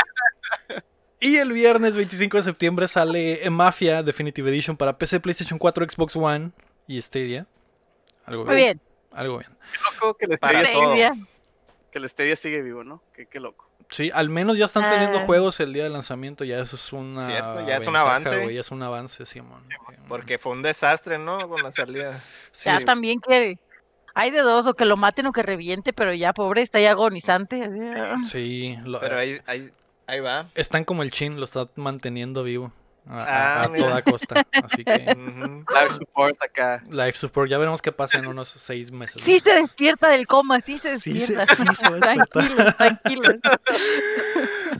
y 1.20 1.36
el 1.36 1.52
viernes 1.52 1.94
25 1.96 2.36
de 2.38 2.42
septiembre 2.42 2.88
sale 2.88 3.48
Mafia 3.50 4.02
Definitive 4.02 4.48
Edition 4.50 4.76
para 4.76 4.96
PC, 4.98 5.20
PlayStation 5.20 5.58
4, 5.58 5.86
Xbox 5.90 6.16
One 6.16 6.50
y 6.86 7.00
Stadia. 7.02 7.46
Algo 8.24 8.44
Muy 8.44 8.56
bien. 8.56 8.66
bien. 8.78 8.80
Algo 9.12 9.38
bien. 9.38 9.50
Qué 9.72 9.78
loco 9.94 10.16
que 10.16 10.24
el 10.26 10.36
Stadia, 10.36 10.72
todo. 10.72 10.94
Que 11.90 11.98
el 11.98 12.08
Stadia 12.08 12.36
sigue 12.36 12.62
vivo, 12.62 12.84
¿no? 12.84 13.02
Qué, 13.14 13.26
qué 13.26 13.40
loco. 13.40 13.66
Sí, 13.90 14.10
al 14.12 14.28
menos 14.28 14.58
ya 14.58 14.66
están 14.66 14.86
teniendo 14.90 15.18
Ah. 15.20 15.24
juegos 15.24 15.58
el 15.60 15.72
día 15.72 15.84
de 15.84 15.88
lanzamiento. 15.88 16.44
Ya 16.44 16.58
eso 16.58 16.76
es 16.76 16.92
una. 16.92 17.22
Cierto, 17.22 17.66
ya 17.66 17.78
es 17.78 17.86
un 17.86 17.96
avance. 17.96 18.54
ya 18.54 18.60
es 18.60 18.70
un 18.70 18.82
avance, 18.82 19.24
Simón. 19.24 19.62
Porque 20.08 20.38
fue 20.38 20.52
un 20.52 20.62
desastre, 20.62 21.18
¿no? 21.18 21.38
Con 21.48 21.62
la 21.62 21.72
salida. 21.72 22.22
Sí, 22.52 22.68
Ya 22.68 22.78
también 22.80 23.18
quiere. 23.18 23.54
Hay 24.14 24.30
de 24.30 24.40
dos, 24.40 24.66
o 24.66 24.74
que 24.74 24.84
lo 24.84 24.96
maten 24.98 25.26
o 25.26 25.32
que 25.32 25.42
reviente, 25.42 25.92
pero 25.94 26.12
ya 26.12 26.32
pobre, 26.34 26.60
está 26.62 26.80
ya 26.80 26.90
agonizante. 26.90 27.66
Sí, 28.26 28.76
lo- 28.84 29.00
Pero 29.00 29.16
ahí, 29.18 29.40
ahí, 29.46 29.70
ahí 30.08 30.18
va. 30.20 30.48
están 30.56 30.84
como 30.84 31.04
el 31.04 31.12
chin, 31.12 31.38
lo 31.38 31.44
está 31.44 31.68
manteniendo 31.76 32.42
vivo. 32.42 32.72
A, 33.10 33.22
a- 33.22 33.24
Ah, 33.24 33.62
a 33.62 33.72
toda 33.74 34.02
costa. 34.02 34.46
Así 34.52 34.84
que. 34.84 34.92
Live 35.16 35.90
support 35.96 36.36
acá. 36.42 36.82
Live 36.90 37.12
support, 37.12 37.48
ya 37.48 37.56
veremos 37.56 37.80
qué 37.80 37.90
pasa 37.90 38.18
en 38.18 38.26
unos 38.26 38.48
seis 38.48 38.90
meses. 38.90 39.22
Sí 39.22 39.38
se 39.38 39.54
despierta 39.54 40.08
del 40.10 40.26
coma, 40.26 40.60
sí 40.60 40.76
se 40.76 40.98
Sí 40.98 41.18
se- 41.20 41.34
despierta. 41.36 41.54
sí 41.54 41.74
se 41.74 41.86
a 41.86 41.90
despertar. 41.90 42.28
tranquilos, 42.28 42.76
tranquilos. 42.76 43.34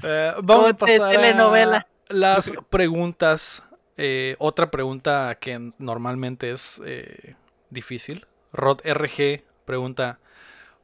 Eh, 0.03 0.33
vamos 0.43 0.67
a 0.69 0.73
Como 0.75 0.87
te- 0.87 0.99
pasar 0.99 1.11
telenovela. 1.13 1.77
a 2.09 2.13
las 2.13 2.53
preguntas. 2.71 3.63
Eh, 3.97 4.37
otra 4.39 4.71
pregunta 4.71 5.37
que 5.41 5.73
normalmente 5.79 6.53
es 6.53 6.81
eh, 6.85 7.35
difícil. 7.71 8.27
Rod 8.53 8.81
RG 8.85 9.43
pregunta: 9.65 10.21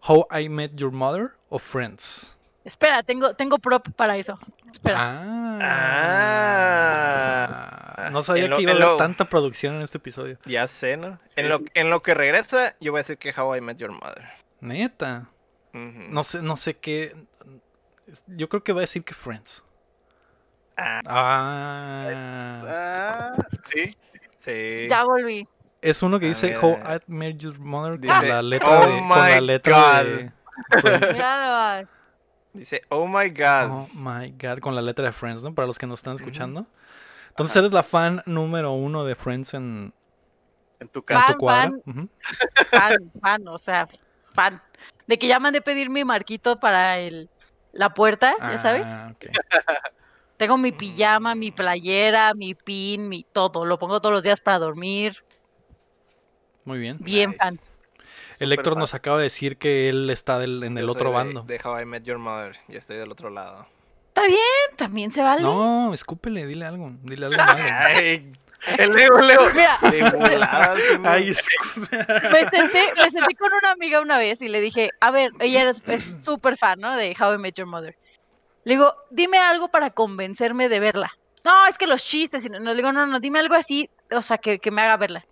¿How 0.08 0.26
I 0.36 0.48
Met 0.48 0.72
Your 0.74 0.90
Mother 0.90 1.32
o 1.48 1.58
Friends? 1.60 2.33
Espera, 2.64 3.02
tengo, 3.02 3.34
tengo 3.34 3.58
prop 3.58 3.88
para 3.90 4.16
eso. 4.16 4.38
Espera. 4.72 4.96
Ah. 7.96 8.08
No 8.10 8.22
sabía 8.22 8.48
lo- 8.48 8.56
que 8.56 8.62
iba 8.62 8.72
a 8.72 8.74
haber 8.74 8.86
lo- 8.86 8.96
tanta 8.96 9.26
producción 9.26 9.76
en 9.76 9.82
este 9.82 9.98
episodio. 9.98 10.38
Ya 10.46 10.66
sé, 10.66 10.96
¿no? 10.96 11.18
Sí, 11.26 11.40
en, 11.40 11.48
lo, 11.48 11.58
en 11.74 11.90
lo 11.90 12.02
que 12.02 12.14
regresa, 12.14 12.74
yo 12.80 12.92
voy 12.92 13.00
a 13.00 13.02
decir 13.02 13.18
que 13.18 13.32
How 13.38 13.56
I 13.56 13.60
Met 13.60 13.76
Your 13.78 13.90
Mother. 13.92 14.24
Neta. 14.60 15.28
No 15.72 16.22
sé, 16.24 16.40
no 16.40 16.56
sé 16.56 16.74
qué. 16.78 17.16
Yo 18.28 18.48
creo 18.48 18.62
que 18.62 18.72
va 18.72 18.80
a 18.80 18.82
decir 18.82 19.02
que 19.04 19.12
Friends. 19.14 19.62
Ah, 20.76 21.00
Ah. 21.06 22.62
Ah, 22.68 23.32
sí. 23.62 23.96
sí. 24.36 24.86
Ya 24.88 25.04
volví. 25.04 25.48
Es 25.82 26.02
uno 26.02 26.18
que 26.20 26.26
A 26.26 26.28
dice 26.28 26.56
How 26.56 26.78
I 26.96 27.00
Met 27.08 27.38
Your 27.38 27.58
Mother 27.58 27.98
con 28.00 28.28
la 28.28 28.42
letra 28.42 28.68
"Oh 28.70 28.86
de. 28.86 28.98
Con 29.00 29.08
la 29.08 29.24
my 29.34 29.40
letra 29.46 30.02
de. 30.04 30.30
Friends. 30.80 31.16
Ya 31.16 31.36
lo 31.36 31.50
vas. 31.52 31.86
Dice, 32.54 32.82
oh 32.88 33.06
my 33.06 33.28
god. 33.30 33.70
Oh 33.70 33.88
my 33.92 34.30
god, 34.30 34.60
con 34.60 34.74
la 34.74 34.80
letra 34.82 35.04
de 35.04 35.12
Friends, 35.12 35.42
¿no? 35.42 35.54
Para 35.54 35.66
los 35.66 35.78
que 35.78 35.86
nos 35.86 35.98
están 35.98 36.14
escuchando. 36.14 36.66
Entonces 37.30 37.56
eres 37.56 37.72
la 37.72 37.82
fan 37.82 38.22
número 38.26 38.72
uno 38.72 39.04
de 39.04 39.16
Friends 39.16 39.54
en, 39.54 39.92
En 40.78 40.88
tu 40.88 41.00
su 41.00 41.04
Fan, 41.06 41.36
cuadra. 41.36 41.70
fan. 41.84 42.10
Fan, 42.70 43.12
fan, 43.20 43.48
o 43.48 43.58
sea, 43.58 43.88
fan. 44.32 44.62
De 45.06 45.18
que 45.18 45.26
ya 45.26 45.40
mandé 45.40 45.60
pedir 45.60 45.90
mi 45.90 46.04
marquito 46.04 46.60
para 46.60 46.98
el, 47.00 47.28
la 47.72 47.92
puerta, 47.92 48.34
ya 48.40 48.58
sabes. 48.58 48.86
Ah, 48.86 49.12
ok. 49.14 49.26
Tengo 50.36 50.56
mi 50.56 50.72
pijama, 50.72 51.34
mi 51.34 51.50
playera, 51.50 52.34
mi 52.34 52.54
pin, 52.54 53.08
mi 53.08 53.24
todo. 53.32 53.64
Lo 53.64 53.78
pongo 53.78 54.00
todos 54.00 54.12
los 54.14 54.24
días 54.24 54.40
para 54.40 54.60
dormir. 54.60 55.16
Muy 56.64 56.78
bien. 56.78 56.98
Bien 57.00 57.30
Nice. 57.30 57.38
fan. 57.38 57.58
El 58.40 58.52
Héctor 58.52 58.76
nos 58.76 58.94
acaba 58.94 59.18
de 59.18 59.24
decir 59.24 59.56
que 59.56 59.88
él 59.88 60.08
está 60.10 60.38
del- 60.38 60.62
en 60.64 60.76
el 60.78 60.86
Yo 60.86 60.92
otro 60.92 61.12
bando. 61.12 61.42
De 61.42 61.60
How 61.62 61.80
I 61.80 61.84
Met 61.84 62.04
Your 62.04 62.18
Mother. 62.18 62.56
Yo 62.68 62.78
estoy 62.78 62.96
del 62.96 63.10
otro 63.12 63.30
lado. 63.30 63.66
Está 64.08 64.26
bien, 64.26 64.38
también 64.76 65.12
se 65.12 65.22
vale. 65.22 65.42
No, 65.42 65.92
escúpele, 65.92 66.46
dile 66.46 66.66
algo. 66.66 66.92
Dile 67.02 67.26
algo 67.26 67.36
malo. 67.36 67.64
Ay, 67.96 68.32
El 68.78 68.92
Leo, 68.92 69.18
Leo. 69.18 69.40
Mira, 69.54 69.78
de 69.90 70.02
volada, 70.18 70.76
sí, 70.76 70.98
no. 70.98 71.08
Ay, 71.10 71.26
me 71.28 72.40
senté, 72.50 72.92
me 72.96 73.10
senté 73.10 73.34
con 73.38 73.52
una 73.52 73.72
amiga 73.72 74.00
una 74.00 74.18
vez 74.18 74.40
y 74.40 74.48
le 74.48 74.60
dije, 74.60 74.90
a 75.00 75.10
ver, 75.10 75.32
ella 75.40 75.68
es 75.70 75.82
es 75.88 76.16
súper 76.22 76.56
fan, 76.56 76.78
¿no? 76.80 76.96
De 76.96 77.14
How 77.18 77.34
I 77.34 77.38
Met 77.38 77.56
Your 77.56 77.66
Mother. 77.66 77.96
Le 78.64 78.74
digo, 78.74 78.94
dime 79.10 79.38
algo 79.38 79.68
para 79.68 79.90
convencerme 79.90 80.68
de 80.68 80.80
verla. 80.80 81.10
No, 81.44 81.66
es 81.66 81.76
que 81.76 81.86
los 81.86 82.02
chistes, 82.04 82.42
y 82.44 82.48
no, 82.48 82.58
no, 82.58 82.70
le 82.70 82.76
digo, 82.76 82.90
no, 82.92 83.06
no, 83.06 83.20
dime 83.20 83.38
algo 83.40 83.54
así, 83.54 83.90
o 84.10 84.22
sea, 84.22 84.38
que, 84.38 84.58
que 84.58 84.70
me 84.70 84.80
haga 84.80 84.96
verla. 84.96 85.26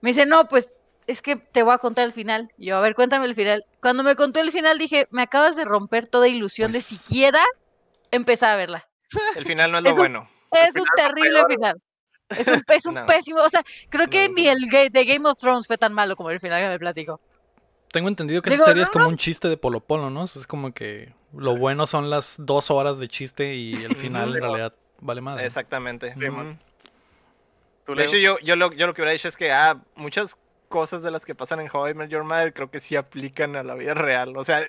Me 0.00 0.10
dice, 0.10 0.24
no, 0.24 0.48
pues 0.48 0.70
es 1.10 1.22
que 1.22 1.36
te 1.36 1.62
voy 1.62 1.74
a 1.74 1.78
contar 1.78 2.04
el 2.04 2.12
final. 2.12 2.50
Y 2.58 2.66
yo, 2.66 2.76
a 2.76 2.80
ver, 2.80 2.94
cuéntame 2.94 3.26
el 3.26 3.34
final. 3.34 3.64
Cuando 3.80 4.02
me 4.02 4.16
contó 4.16 4.40
el 4.40 4.52
final 4.52 4.78
dije, 4.78 5.06
me 5.10 5.22
acabas 5.22 5.56
de 5.56 5.64
romper 5.64 6.06
toda 6.06 6.28
ilusión 6.28 6.70
Pues- 6.72 6.88
de 6.90 6.96
siquiera 6.96 7.42
empezar 8.10 8.52
a 8.52 8.56
verla. 8.56 8.88
El 9.36 9.44
final 9.46 9.72
no 9.72 9.78
es 9.78 9.84
lo 9.84 9.88
Es 9.90 9.92
un- 9.94 9.98
bueno. 9.98 10.30
Es 10.52 10.76
un 10.76 10.86
terrible 10.96 11.44
final. 11.48 11.80
Es 12.30 12.46
un, 12.48 12.62
es 12.66 12.86
un 12.86 12.94
No. 13.00 13.06
pésimo, 13.06 13.40
o 13.40 13.48
sea, 13.48 13.62
creo 13.88 14.08
que 14.08 14.28
No. 14.28 14.34
ni 14.34 14.48
el 14.48 14.58
ga- 14.70 14.90
de 14.90 15.04
Game 15.04 15.28
of 15.28 15.38
Thrones 15.38 15.66
fue 15.66 15.78
tan 15.78 15.92
malo 15.92 16.16
como 16.16 16.30
el 16.30 16.40
final 16.40 16.60
que 16.62 16.68
me 16.68 16.78
platico. 16.78 17.20
Tengo 17.92 18.08
entendido 18.08 18.40
que 18.40 18.50
Digo, 18.50 18.62
esa 18.62 18.70
serie 18.70 18.84
es 18.84 18.88
no, 18.90 18.92
como 18.92 19.08
un 19.08 19.16
chiste 19.16 19.48
de 19.48 19.56
Polo 19.56 19.80
Polo, 19.80 20.10
¿no? 20.10 20.24
Es 20.24 20.46
como 20.46 20.72
que 20.72 21.12
lo 21.36 21.56
bueno 21.56 21.88
son 21.88 22.08
las 22.08 22.36
dos 22.38 22.70
horas 22.70 22.98
de 23.00 23.08
chiste 23.08 23.54
y 23.56 23.72
el 23.84 23.96
final 23.96 24.34
en 24.36 24.42
realidad 24.42 24.74
vale 25.00 25.20
más. 25.20 25.40
Exactamente. 25.42 26.14
De 27.86 28.04
hecho, 28.04 28.16
yo, 28.18 28.38
yo, 28.40 28.54
lo, 28.54 28.72
yo 28.72 28.86
lo 28.86 28.94
que 28.94 29.02
hubiera 29.02 29.12
dicho 29.12 29.26
es 29.26 29.36
que 29.36 29.50
ah, 29.50 29.80
muchas 29.96 30.38
cosas 30.70 31.02
de 31.02 31.10
las 31.10 31.24
que 31.26 31.34
pasan 31.34 31.60
en 31.60 31.68
How 31.70 31.88
I 31.88 31.94
Met 31.94 32.08
Your 32.08 32.24
Mother 32.24 32.54
creo 32.54 32.70
que 32.70 32.80
sí 32.80 32.96
aplican 32.96 33.56
a 33.56 33.62
la 33.62 33.74
vida 33.74 33.92
real. 33.92 34.36
O 34.36 34.44
sea, 34.44 34.66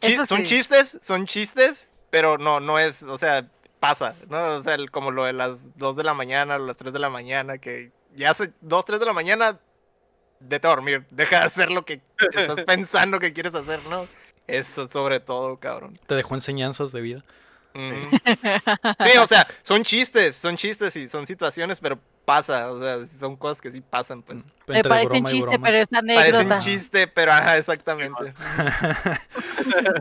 chi- 0.00 0.14
Eso 0.14 0.26
son 0.26 0.38
sí. 0.40 0.46
chistes, 0.56 0.98
son 1.02 1.26
chistes, 1.26 1.88
pero 2.10 2.38
no, 2.38 2.58
no 2.58 2.78
es, 2.80 3.02
o 3.04 3.18
sea, 3.18 3.46
pasa, 3.78 4.16
¿no? 4.28 4.42
O 4.56 4.62
sea, 4.62 4.74
el- 4.74 4.90
como 4.90 5.10
lo 5.12 5.24
de 5.24 5.34
las 5.34 5.76
2 5.78 5.94
de 5.96 6.02
la 6.02 6.14
mañana 6.14 6.56
o 6.56 6.58
las 6.58 6.78
3 6.78 6.92
de 6.92 6.98
la 6.98 7.10
mañana, 7.10 7.58
que 7.58 7.92
ya 8.16 8.32
son 8.34 8.52
2, 8.62 8.84
3 8.86 8.98
de 8.98 9.06
la 9.06 9.12
mañana, 9.12 9.60
vete 10.40 10.66
a 10.66 10.70
dormir, 10.70 11.04
deja 11.10 11.40
de 11.40 11.44
hacer 11.44 11.70
lo 11.70 11.84
que 11.84 12.00
estás 12.32 12.60
pensando 12.66 13.20
que 13.20 13.32
quieres 13.32 13.54
hacer, 13.54 13.80
¿no? 13.90 14.08
Eso 14.46 14.88
sobre 14.88 15.20
todo, 15.20 15.58
cabrón. 15.58 15.94
Te 16.06 16.14
dejó 16.14 16.34
enseñanzas 16.34 16.90
de 16.90 17.00
vida. 17.02 17.24
Ujú. 17.74 17.88
Sí, 19.04 19.18
o 19.18 19.26
sea, 19.26 19.46
son 19.62 19.82
chistes, 19.84 20.36
son 20.36 20.56
chistes 20.56 20.94
y 20.96 21.08
son 21.08 21.26
situaciones, 21.26 21.80
pero 21.80 21.98
pasa, 22.24 22.70
o 22.70 22.80
sea, 22.80 23.04
son 23.06 23.36
cosas 23.36 23.60
que 23.60 23.70
sí 23.70 23.80
pasan, 23.80 24.22
pues. 24.22 24.44
Me 24.66 24.76
Entre 24.76 24.88
parece 24.88 25.18
un 25.18 25.24
chiste, 25.24 25.58
pero 25.58 25.76
es 25.78 25.88
Parece 25.90 25.96
anécdota. 26.36 26.54
un 26.54 26.60
chiste, 26.60 27.06
pero 27.06 27.32
ajá, 27.32 27.58
exactamente. 27.58 28.34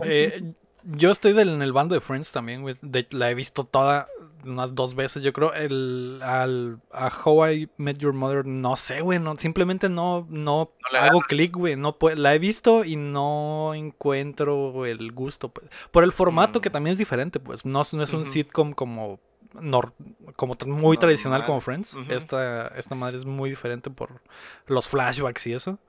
Eh, 0.06 0.54
yo 0.84 1.12
estoy 1.12 1.34
del- 1.34 1.50
en 1.50 1.62
el 1.62 1.72
bando 1.74 1.96
de 1.96 2.02
Friends 2.02 2.32
también, 2.32 2.62
güey. 2.62 2.76
De- 2.82 3.08
la 3.12 3.32
he 3.32 3.36
visto 3.36 3.64
toda 3.64 4.08
unas 4.46 4.76
dos 4.76 4.96
veces. 4.96 5.24
Yo 5.24 5.32
creo 5.32 5.54
el 5.54 6.20
al 6.22 6.80
a 6.92 7.10
How 7.24 7.48
I 7.50 7.70
Met 7.78 7.98
Your 8.00 8.12
Mother, 8.14 8.46
no 8.46 8.76
sé, 8.76 9.00
güey, 9.00 9.18
no, 9.20 9.38
simplemente 9.38 9.88
no, 9.88 10.28
no, 10.30 10.72
hago 11.00 11.22
clic, 11.22 11.56
güey. 11.56 11.78
No 11.78 11.96
la 12.16 12.36
he 12.36 12.40
visto 12.40 12.84
y 12.84 12.98
no 12.98 13.74
encuentro 13.74 14.86
el 14.86 15.12
gusto, 15.14 15.50
pues. 15.50 15.70
Por 15.92 16.04
el 16.04 16.12
formato 16.12 16.60
que 16.60 16.70
Mm. 16.70 16.74
también 16.74 16.92
es 16.94 16.98
diferente, 16.98 17.40
pues. 17.40 17.64
No, 17.66 17.82
es- 17.82 17.94
no 17.94 18.04
es 18.04 18.12
un 18.12 18.26
sitcom 18.26 18.74
como 18.74 19.20
nor- 19.54 19.94
como 20.36 20.56
muy 20.68 20.98
tradicional 20.98 21.46
como 21.46 21.62
Friends. 21.62 21.96
Esta, 22.10 22.68
esta 22.70 22.96
madre 22.96 23.18
es 23.18 23.26
muy 23.26 23.50
diferente 23.50 23.90
por 23.90 24.22
los 24.68 24.88
flashbacks 24.88 25.48
y 25.48 25.54
eso 25.54 25.80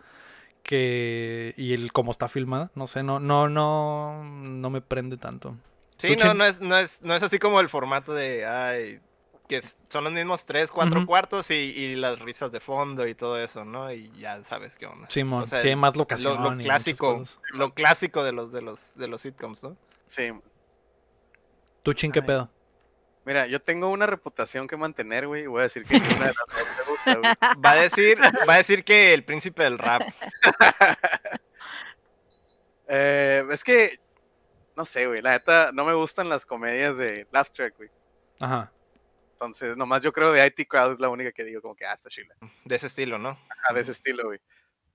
que 0.62 1.54
y 1.56 1.74
el 1.74 1.92
cómo 1.92 2.10
está 2.10 2.28
filmada, 2.28 2.70
no 2.74 2.86
sé, 2.86 3.02
no 3.02 3.20
no 3.20 3.48
no 3.48 4.24
no 4.24 4.70
me 4.70 4.80
prende 4.80 5.16
tanto. 5.16 5.56
Sí, 5.98 6.08
¿Tú, 6.08 6.24
no, 6.24 6.34
no 6.34 6.44
es, 6.44 6.60
no, 6.60 6.76
es, 6.78 7.00
no 7.02 7.14
es 7.14 7.22
así 7.22 7.38
como 7.38 7.60
el 7.60 7.68
formato 7.68 8.12
de, 8.12 8.44
ay, 8.44 9.00
que 9.48 9.62
son 9.88 10.04
los 10.04 10.12
mismos 10.12 10.44
tres, 10.44 10.70
cuatro 10.70 11.00
Ujú. 11.00 11.06
cuartos 11.06 11.50
y, 11.50 11.54
y 11.54 11.94
las 11.96 12.18
risas 12.18 12.50
de 12.50 12.60
fondo 12.60 13.06
y 13.06 13.14
todo 13.14 13.38
eso, 13.38 13.64
¿no? 13.64 13.92
Y 13.92 14.10
ya 14.18 14.42
sabes 14.44 14.76
qué 14.76 14.86
onda. 14.86 15.08
Simón, 15.08 15.44
O 15.44 15.46
sea, 15.46 15.60
sí 15.60 15.68
hay 15.68 15.76
más 15.76 15.94
Lo, 15.94 15.98
locación 15.98 16.42
lo 16.42 16.50
muchas 16.50 16.64
clásico, 16.64 17.24
lo 17.52 17.72
clásico 17.74 18.24
de 18.24 18.32
los, 18.32 18.52
de 18.52 18.62
los, 18.62 18.96
de 18.96 19.08
los 19.08 19.22
sitcoms, 19.22 19.62
¿no? 19.62 19.76
Sí. 20.08 20.30
¿Tú 21.82 21.92
chin 21.92 22.12
qué 22.12 22.20
Ay. 22.20 22.26
pedo? 22.26 22.50
Mira, 23.24 23.46
yo 23.46 23.60
tengo 23.62 23.88
una 23.88 24.06
reputación 24.06 24.66
que 24.68 24.76
mantener, 24.76 25.26
güey. 25.26 25.46
Voy 25.46 25.60
a 25.60 25.64
decir 25.64 25.84
que 25.84 25.98
ninguna 25.98 26.26
de 26.26 26.34
las 26.34 26.46
dos 26.46 26.76
me 26.76 26.92
gusta, 26.92 27.14
güey. 27.14 27.62
Va 27.64 27.70
a 27.70 27.74
decir, 27.76 28.18
va 28.48 28.54
a 28.54 28.58
decir 28.58 28.84
que 28.84 29.14
el 29.14 29.24
príncipe 29.24 29.62
del 29.62 29.78
rap. 29.78 30.02
Eh, 32.86 33.42
es 33.50 33.64
que, 33.64 33.98
no 34.76 34.84
sé, 34.84 35.06
güey. 35.06 35.22
La 35.22 35.30
neta, 35.30 35.72
no 35.72 35.86
me 35.86 35.94
gustan 35.94 36.28
las 36.28 36.44
comedias 36.44 36.98
de 36.98 37.26
Laugh 37.32 37.48
Track, 37.50 37.78
güey. 37.78 37.88
Ajá. 38.40 38.70
Entonces, 39.32 39.74
nomás 39.74 40.02
yo 40.02 40.12
creo 40.12 40.32
de 40.32 40.46
IT 40.46 40.68
Crowd 40.68 40.92
es 40.92 41.00
la 41.00 41.08
única 41.08 41.32
que 41.32 41.44
digo 41.44 41.62
como 41.62 41.74
que, 41.74 41.86
ah, 41.86 41.94
está 41.94 42.10
chila. 42.10 42.34
De 42.64 42.76
ese 42.76 42.88
estilo, 42.88 43.18
¿no? 43.18 43.30
Ajá, 43.30 43.74
de 43.74 43.80
ese 43.80 43.92
estilo, 43.92 44.24
güey. 44.24 44.38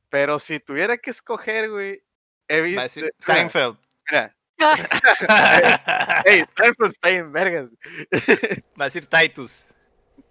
Pero 0.09 0.37
si 0.37 0.59
tuviera 0.59 0.97
que 0.97 1.09
escoger, 1.09 1.69
güey, 1.69 2.03
he 2.47 2.59
Va 2.59 2.65
visto... 2.65 2.79
a 2.79 2.83
decir 2.83 3.03
mira, 3.03 3.15
Seinfeld. 3.19 3.77
Mira, 4.09 4.37
hey, 6.25 6.43
Seinfeld 6.57 6.91
está 6.91 7.09
en 7.09 7.31
vergas. 7.31 7.69
Va 8.79 8.85
a 8.85 8.89
decir 8.89 9.05
Titus. 9.05 9.67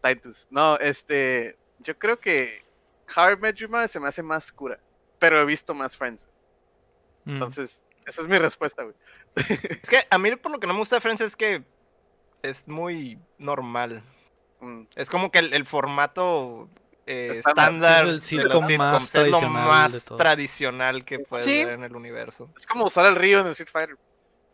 Titus. 0.02 0.46
No, 0.50 0.76
este, 0.78 1.56
yo 1.80 1.98
creo 1.98 2.18
que 2.18 2.64
How 3.16 3.32
I 3.32 3.36
Met 3.36 3.56
Your 3.56 3.70
Mother 3.70 3.88
se 3.88 4.00
me 4.00 4.08
hace 4.08 4.22
más 4.22 4.52
cura, 4.52 4.78
pero 5.18 5.40
he 5.40 5.44
visto 5.44 5.74
más 5.74 5.96
Friends. 5.96 6.28
Mm. 7.24 7.32
Entonces, 7.34 7.84
esa 8.06 8.22
es 8.22 8.28
mi 8.28 8.38
respuesta, 8.38 8.82
güey. 8.82 8.94
Es 9.82 9.88
que 9.88 9.98
a 10.10 10.18
mí 10.18 10.34
por 10.36 10.52
lo 10.52 10.60
que 10.60 10.66
no 10.66 10.74
me 10.74 10.80
gusta 10.80 10.96
de 10.96 11.00
Friends 11.00 11.20
es 11.20 11.36
que 11.36 11.62
es 12.42 12.66
muy 12.68 13.18
normal. 13.38 14.02
Mm, 14.60 14.82
Es 14.96 15.08
como 15.10 15.30
que 15.30 15.38
el, 15.40 15.52
el 15.54 15.66
formato 15.66 16.68
eh, 17.06 17.28
Estándar. 17.32 18.06
Es 18.08 18.30
el 18.32 18.38
de 18.38 18.44
los 18.44 18.54
sitcom 18.66 18.76
más 18.76 19.02
sitcoms 19.04 19.14
es 19.14 19.30
lo 19.30 19.38
tradicional 19.40 19.52
de 19.62 19.68
más 19.68 20.04
tradicional 20.18 21.04
que 21.04 21.18
puedes 21.20 21.46
Sí. 21.46 21.64
ver 21.64 21.74
en 21.74 21.84
el 21.84 21.96
universo. 21.96 22.50
Es 22.56 22.66
como 22.66 22.84
usar 22.84 23.06
el 23.06 23.14
río 23.16 23.40
en 23.40 23.46
el 23.46 23.52
Street 23.52 23.70
Fighter. 23.72 23.96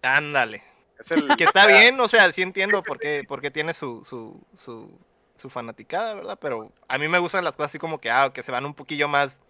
Ándale. 0.05 0.63
Es 0.99 1.11
el, 1.11 1.37
Que 1.37 1.45
está 1.45 1.67
bien, 1.67 1.99
o 2.01 2.09
sea, 2.09 2.31
sí 2.33 2.43
entiendo 2.43 2.83
por 2.83 2.99
qué, 2.99 3.25
por 3.27 3.41
qué 3.41 3.51
tiene 3.51 3.75
su, 3.75 4.05
su, 4.05 4.41
su, 4.57 4.91
su 5.37 5.51
fanaticada, 5.51 6.15
¿verdad? 6.15 6.39
Pero 6.41 6.73
a 6.89 6.99
mí 6.99 7.09
me 7.09 7.19
gustan 7.19 7.45
las 7.45 7.57
cosas 7.57 7.71
así 7.71 7.79
como 7.79 8.01
que, 8.01 8.11
ah, 8.11 8.31
que 8.33 8.43
se 8.43 8.53
van 8.53 8.67
un 8.67 8.75
poquillo 8.75 9.09
más 9.09 9.41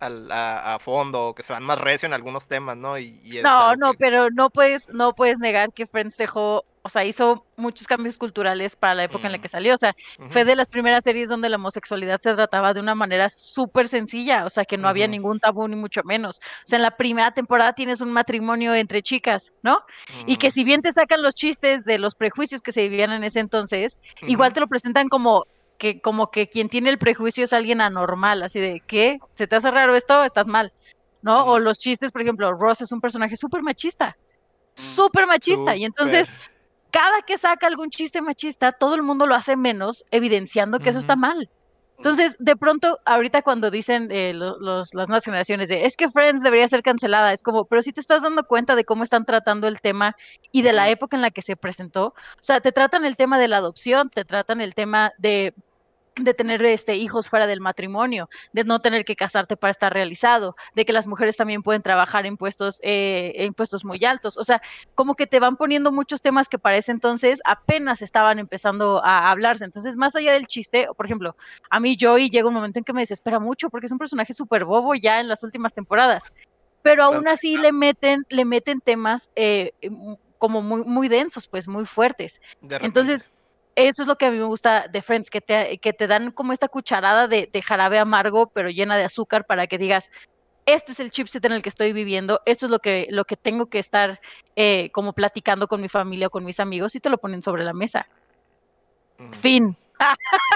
al- 0.00 0.32
a, 0.32 0.74
a 0.74 0.78
fondo, 0.78 1.28
o 1.28 1.34
que 1.34 1.42
se 1.42 1.52
van 1.52 1.62
más 1.62 1.78
recio 1.78 2.06
en 2.06 2.12
algunos 2.14 2.48
temas, 2.48 2.76
¿no? 2.76 2.98
Y, 2.98 3.40
No, 3.42 3.76
no, 3.76 3.92
que- 3.92 3.98
pero 3.98 4.30
no 4.30 4.50
puedes, 4.50 4.88
no 4.88 5.14
puedes 5.14 5.38
negar 5.38 5.72
que 5.72 5.86
Friends 5.86 6.16
dejó, 6.16 6.64
o 6.82 6.88
sea, 6.88 7.04
hizo 7.04 7.44
muchos 7.56 7.86
cambios 7.86 8.16
culturales 8.16 8.74
para 8.74 8.94
la 8.94 9.04
época 9.04 9.26
en 9.26 9.32
la 9.32 9.38
Mm. 9.38 9.42
que 9.42 9.48
salió. 9.48 9.74
O 9.74 9.76
sea, 9.76 9.94
fue 10.30 10.46
de 10.46 10.56
las 10.56 10.68
primeras 10.68 11.04
series 11.04 11.28
donde 11.28 11.50
la 11.50 11.56
homosexualidad 11.56 12.18
se 12.22 12.32
trataba 12.34 12.72
de 12.72 12.80
una 12.80 12.94
manera 12.94 13.28
súper 13.28 13.86
sencilla, 13.88 14.46
o 14.46 14.50
sea, 14.50 14.64
que 14.64 14.78
no 14.78 14.88
había 14.88 15.06
ningún 15.06 15.38
tabú 15.40 15.68
ni 15.68 15.76
mucho 15.76 16.00
menos. 16.04 16.38
O 16.38 16.66
sea, 16.66 16.76
en 16.78 16.82
la 16.82 16.96
primera 16.96 17.32
temporada 17.32 17.74
tienes 17.74 18.00
un 18.00 18.10
matrimonio 18.10 18.74
entre 18.74 19.02
chicas, 19.02 19.52
¿no? 19.62 19.82
Y 20.26 20.38
que 20.38 20.50
si 20.50 20.64
bien 20.64 20.80
te 20.80 20.92
sacan 20.92 21.22
los 21.22 21.34
chistes 21.34 21.84
de 21.84 21.98
los 21.98 22.14
prejuicios 22.14 22.62
que 22.62 22.72
se 22.72 22.80
vivían 22.82 23.12
en 23.12 23.24
ese 23.24 23.40
entonces, 23.40 24.00
igual 24.22 24.54
te 24.54 24.60
lo 24.60 24.66
presentan 24.66 25.08
como 25.10 25.44
que 25.80 26.00
como 26.00 26.30
que 26.30 26.48
quien 26.48 26.68
tiene 26.68 26.90
el 26.90 26.98
prejuicio 26.98 27.44
es 27.44 27.52
alguien 27.54 27.80
anormal, 27.80 28.44
así 28.44 28.60
de, 28.60 28.82
¿qué? 28.86 29.18
¿Se 29.36 29.48
te 29.48 29.56
hace 29.56 29.70
raro 29.72 29.96
esto? 29.96 30.24
Estás 30.24 30.46
mal, 30.46 30.70
¿no? 31.22 31.44
O 31.46 31.58
los 31.58 31.78
chistes, 31.80 32.12
por 32.12 32.22
ejemplo, 32.22 32.52
Ross 32.52 32.82
es 32.82 32.92
un 32.92 33.00
personaje 33.00 33.36
súper 33.36 33.62
machista, 33.62 34.14
súper 34.74 35.26
machista, 35.26 35.76
y 35.76 35.84
entonces 35.84 36.28
cada 36.92 37.22
que 37.26 37.38
saca 37.38 37.66
algún 37.68 37.90
chiste 37.90 38.22
machista, 38.22 38.72
todo 38.72 38.94
el 38.96 39.02
mundo 39.02 39.26
lo 39.26 39.34
hace 39.36 39.56
menos, 39.56 40.04
evidenciando 40.10 40.80
que 40.80 40.90
eso 40.90 40.98
está 41.00 41.16
mal. 41.16 41.48
Entonces, 41.98 42.34
de 42.38 42.56
pronto, 42.56 42.98
ahorita 43.04 43.42
cuando 43.42 43.70
dicen 43.70 44.08
eh, 44.10 44.32
lo- 44.34 44.58
los, 44.58 44.88
las 44.94 45.08
nuevas 45.08 45.24
generaciones 45.24 45.68
de 45.68 45.84
es 45.84 45.96
que 45.96 46.08
Friends 46.08 46.42
debería 46.42 46.66
ser 46.68 46.82
cancelada, 46.82 47.32
es 47.34 47.42
como, 47.42 47.66
pero 47.66 47.82
si 47.82 47.92
te 47.92 48.00
estás 48.00 48.22
dando 48.22 48.44
cuenta 48.44 48.74
de 48.74 48.84
cómo 48.84 49.04
están 49.04 49.24
tratando 49.26 49.68
el 49.68 49.80
tema 49.80 50.14
y 50.50 50.62
de 50.62 50.72
la 50.72 50.88
época 50.88 51.16
en 51.16 51.22
la 51.22 51.30
que 51.30 51.42
se 51.42 51.56
presentó, 51.56 52.06
o 52.08 52.14
sea, 52.42 52.60
te 52.60 52.72
tratan 52.72 53.04
el 53.04 53.16
tema 53.16 53.38
de 53.38 53.48
la 53.48 53.58
adopción, 53.58 54.08
te 54.10 54.24
tratan 54.24 54.60
el 54.62 54.74
tema 54.74 55.12
de 55.18 55.52
de 56.24 56.34
tener 56.34 56.64
este 56.64 56.96
hijos 56.96 57.28
fuera 57.28 57.46
del 57.46 57.60
matrimonio, 57.60 58.28
de 58.52 58.64
no 58.64 58.80
tener 58.80 59.04
que 59.04 59.16
casarte 59.16 59.56
para 59.56 59.70
estar 59.70 59.92
realizado, 59.92 60.56
de 60.74 60.84
que 60.84 60.92
las 60.92 61.06
mujeres 61.06 61.36
también 61.36 61.62
pueden 61.62 61.82
trabajar 61.82 62.26
en 62.26 62.36
puestos, 62.36 62.80
eh, 62.82 63.32
en 63.36 63.52
puestos 63.52 63.84
muy 63.84 64.04
altos. 64.04 64.36
O 64.36 64.44
sea, 64.44 64.60
como 64.94 65.14
que 65.14 65.26
te 65.26 65.40
van 65.40 65.56
poniendo 65.56 65.92
muchos 65.92 66.22
temas 66.22 66.48
que 66.48 66.58
para 66.58 66.76
ese 66.76 66.92
entonces 66.92 67.40
apenas 67.44 68.02
estaban 68.02 68.38
empezando 68.38 69.02
a 69.04 69.30
hablarse. 69.30 69.64
Entonces, 69.64 69.96
más 69.96 70.14
allá 70.16 70.32
del 70.32 70.46
chiste, 70.46 70.88
por 70.96 71.06
ejemplo, 71.06 71.36
a 71.70 71.80
mí 71.80 71.96
Joey 72.00 72.30
llega 72.30 72.48
un 72.48 72.54
momento 72.54 72.78
en 72.78 72.84
que 72.84 72.92
me 72.92 73.00
desespera 73.00 73.38
mucho 73.38 73.70
porque 73.70 73.86
es 73.86 73.92
un 73.92 73.98
personaje 73.98 74.32
súper 74.32 74.64
bobo 74.64 74.94
ya 74.94 75.20
en 75.20 75.28
las 75.28 75.42
últimas 75.42 75.72
temporadas. 75.72 76.24
Pero 76.82 77.04
aún 77.04 77.28
así 77.28 77.58
le 77.58 77.72
meten, 77.72 78.24
le 78.30 78.44
meten 78.44 78.78
temas 78.80 79.30
eh, 79.36 79.72
como 80.38 80.62
muy, 80.62 80.82
muy 80.84 81.08
densos, 81.08 81.46
pues 81.46 81.68
muy 81.68 81.84
fuertes. 81.84 82.40
De 82.62 82.76
Entonces. 82.76 83.20
Eso 83.76 84.02
es 84.02 84.08
lo 84.08 84.16
que 84.16 84.26
a 84.26 84.30
mí 84.30 84.38
me 84.38 84.44
gusta 84.44 84.86
de 84.88 85.02
Friends, 85.02 85.30
que 85.30 85.40
te, 85.40 85.78
que 85.78 85.92
te 85.92 86.06
dan 86.06 86.30
como 86.32 86.52
esta 86.52 86.68
cucharada 86.68 87.28
de, 87.28 87.48
de 87.52 87.62
jarabe 87.62 87.98
amargo, 87.98 88.48
pero 88.50 88.68
llena 88.70 88.96
de 88.96 89.04
azúcar 89.04 89.44
para 89.46 89.66
que 89.66 89.78
digas, 89.78 90.10
este 90.66 90.92
es 90.92 91.00
el 91.00 91.10
chipset 91.10 91.44
en 91.44 91.52
el 91.52 91.62
que 91.62 91.68
estoy 91.70 91.92
viviendo, 91.92 92.40
esto 92.46 92.66
es 92.66 92.70
lo 92.72 92.78
que, 92.80 93.06
lo 93.10 93.24
que 93.24 93.36
tengo 93.36 93.66
que 93.66 93.78
estar 93.78 94.20
eh, 94.56 94.90
como 94.92 95.12
platicando 95.14 95.66
con 95.68 95.80
mi 95.80 95.88
familia 95.88 96.26
o 96.26 96.30
con 96.30 96.44
mis 96.44 96.60
amigos 96.60 96.94
y 96.94 97.00
te 97.00 97.10
lo 97.10 97.18
ponen 97.18 97.42
sobre 97.42 97.64
la 97.64 97.72
mesa. 97.72 98.06
Fin. 99.32 99.76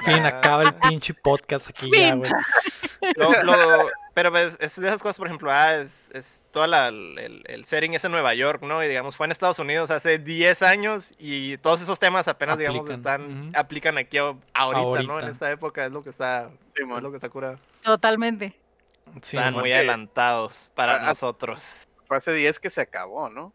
Fin, 0.04 0.24
acaba 0.24 0.62
el 0.62 0.74
pinche 0.74 1.12
podcast 1.14 1.68
aquí 1.68 1.90
ya, 1.92 2.14
güey. 2.14 2.30
Lo- 3.16 3.42
lo- 3.42 3.90
pero 4.14 4.30
ves, 4.30 4.56
es 4.60 4.80
de 4.80 4.86
esas 4.88 5.02
cosas, 5.02 5.18
por 5.18 5.26
ejemplo, 5.26 5.50
ah, 5.52 5.74
es, 5.74 6.08
es 6.12 6.42
toda 6.52 6.66
la, 6.66 6.88
el, 6.88 7.42
el 7.44 7.64
setting 7.64 7.94
es 7.94 8.04
en 8.04 8.12
Nueva 8.12 8.32
York, 8.34 8.62
¿no? 8.62 8.82
Y 8.82 8.88
digamos, 8.88 9.16
fue 9.16 9.26
en 9.26 9.32
Estados 9.32 9.58
Unidos 9.58 9.90
hace 9.90 10.18
10 10.18 10.62
años 10.62 11.12
y 11.18 11.58
todos 11.58 11.82
esos 11.82 11.98
temas 11.98 12.28
apenas, 12.28 12.56
digamos, 12.58 12.88
están, 12.88 13.52
aplican 13.56 13.98
aquí 13.98 14.18
ahorita, 14.18 15.02
¿no? 15.02 15.20
En 15.20 15.28
esta 15.28 15.50
época 15.50 15.84
es 15.84 15.92
lo 15.92 16.02
que 16.04 16.10
está, 16.10 16.50
Sí, 16.76 16.82
es 16.96 17.02
lo 17.02 17.10
que 17.10 17.16
está 17.16 17.28
curado. 17.28 17.56
Totalmente. 17.82 18.58
Sí, 19.22 19.36
Están 19.36 19.52
muy 19.54 19.64
que- 19.64 19.74
adelantados 19.74 20.70
para 20.74 20.94
Ah, 20.94 21.00
ah. 21.02 21.06
nosotros. 21.08 21.86
Fue 22.06 22.16
hace 22.16 22.32
10 22.32 22.58
que 22.60 22.70
se 22.70 22.80
acabó, 22.80 23.28
¿no? 23.28 23.52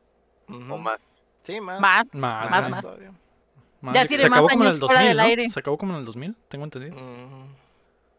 O 0.47 0.77
más. 0.77 1.23
Sí, 1.43 1.59
más. 1.61 1.79
Más. 1.79 2.05
más, 2.13 2.51
más, 2.51 2.69
más, 2.69 2.83
más. 3.81 3.93
Ya 3.95 4.01
Se 4.03 4.07
tiene 4.09 4.23
más 4.29 4.37
acabó 4.39 4.49
como 4.49 4.63
en 4.63 4.67
el 4.67 4.73
años 4.73 4.79
fuera 4.79 4.99
2000, 5.01 5.07
del 5.07 5.17
¿no? 5.17 5.23
aire. 5.23 5.49
Se 5.49 5.59
acabó 5.59 5.77
como 5.77 5.93
en 5.93 5.99
el 5.99 6.05
2000, 6.05 6.35
tengo 6.49 6.65
entendido. 6.65 6.95
Ujú. 6.95 7.45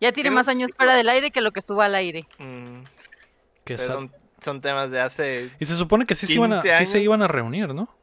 Ya 0.00 0.12
tiene 0.12 0.28
Creo- 0.30 0.34
más 0.36 0.48
años 0.48 0.70
fuera 0.76 0.94
del 0.94 1.08
aire 1.08 1.30
que 1.30 1.40
lo 1.40 1.52
que 1.52 1.58
estuvo 1.60 1.82
al 1.82 1.94
aire. 1.94 2.26
Ujú. 2.38 2.84
Que 3.64 3.76
son, 3.78 4.10
son 4.42 4.60
temas 4.60 4.90
de 4.90 5.00
hace... 5.00 5.50
Y 5.60 5.66
se 5.66 5.74
supone 5.76 6.06
que 6.06 6.14
sí 6.14 6.26
se, 6.26 6.32
iban 6.34 6.52
a, 6.54 6.62
15 6.62 6.78
sí 6.78 6.86
se 6.86 6.96
años. 6.98 7.04
iban 7.04 7.22
a 7.22 7.28
reunir, 7.28 7.72
¿no? 7.74 7.94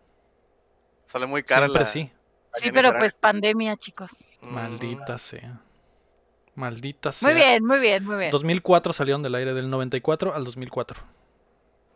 Sale 1.07 1.25
muy 1.25 1.41
cara 1.43 1.65
Siempre 1.65 1.81
la. 1.81 1.85
sí. 1.87 2.11
la 2.53 2.59
Sí, 2.59 2.71
pero 2.71 2.97
pues 2.97 3.15
pandemia, 3.15 3.75
chicos. 3.77 4.11
Ujú. 4.41 4.51
Maldita 4.51 5.17
sea. 5.17 5.61
Maldita 6.55 7.11
sea. 7.11 7.27
Muy 7.29 7.35
bien, 7.35 7.65
muy 7.65 7.79
bien, 7.79 8.03
muy 8.05 8.17
bien. 8.17 8.31
2004 8.31 8.93
salieron 8.93 9.23
del 9.23 9.35
aire, 9.35 9.53
del 9.53 9.69
94 9.69 10.33
al 10.35 10.43
2004. 10.43 10.99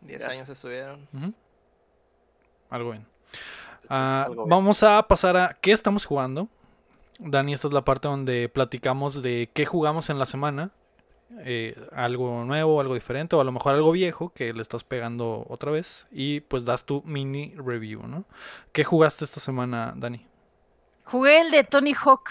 10 0.02 0.20
Ya 0.20 0.26
años 0.28 0.48
estuvieron. 0.48 1.08
Algo 2.70 2.90
bien. 2.92 3.06
Ah, 3.88 4.24
algo 4.26 4.42
bien. 4.44 4.48
vamos 4.48 4.82
a 4.82 5.02
pasar 5.06 5.36
a 5.36 5.56
qué 5.60 5.72
estamos 5.72 6.04
jugando. 6.04 6.48
Dani, 7.24 7.52
esta 7.52 7.68
es 7.68 7.72
la 7.72 7.84
parte 7.84 8.08
donde 8.08 8.48
platicamos 8.48 9.22
de 9.22 9.50
qué 9.52 9.64
jugamos 9.64 10.10
en 10.10 10.18
la 10.18 10.26
semana. 10.26 10.70
Eh, 11.40 11.74
algo 11.92 12.44
nuevo, 12.44 12.80
algo 12.80 12.94
diferente, 12.94 13.36
o 13.36 13.40
a 13.40 13.44
lo 13.44 13.52
mejor 13.52 13.74
algo 13.74 13.90
viejo 13.92 14.30
que 14.34 14.52
le 14.52 14.60
estás 14.60 14.84
pegando 14.84 15.46
otra 15.48 15.70
vez. 15.70 16.06
Y 16.10 16.40
pues 16.40 16.64
das 16.64 16.84
tu 16.84 17.02
mini 17.06 17.54
review, 17.56 18.06
¿no? 18.06 18.24
¿Qué 18.72 18.84
jugaste 18.84 19.24
esta 19.24 19.40
semana, 19.40 19.94
Dani? 19.96 20.26
Jugué 21.04 21.40
el 21.40 21.50
de 21.50 21.64
Tony 21.64 21.94
Hawk. 21.94 22.30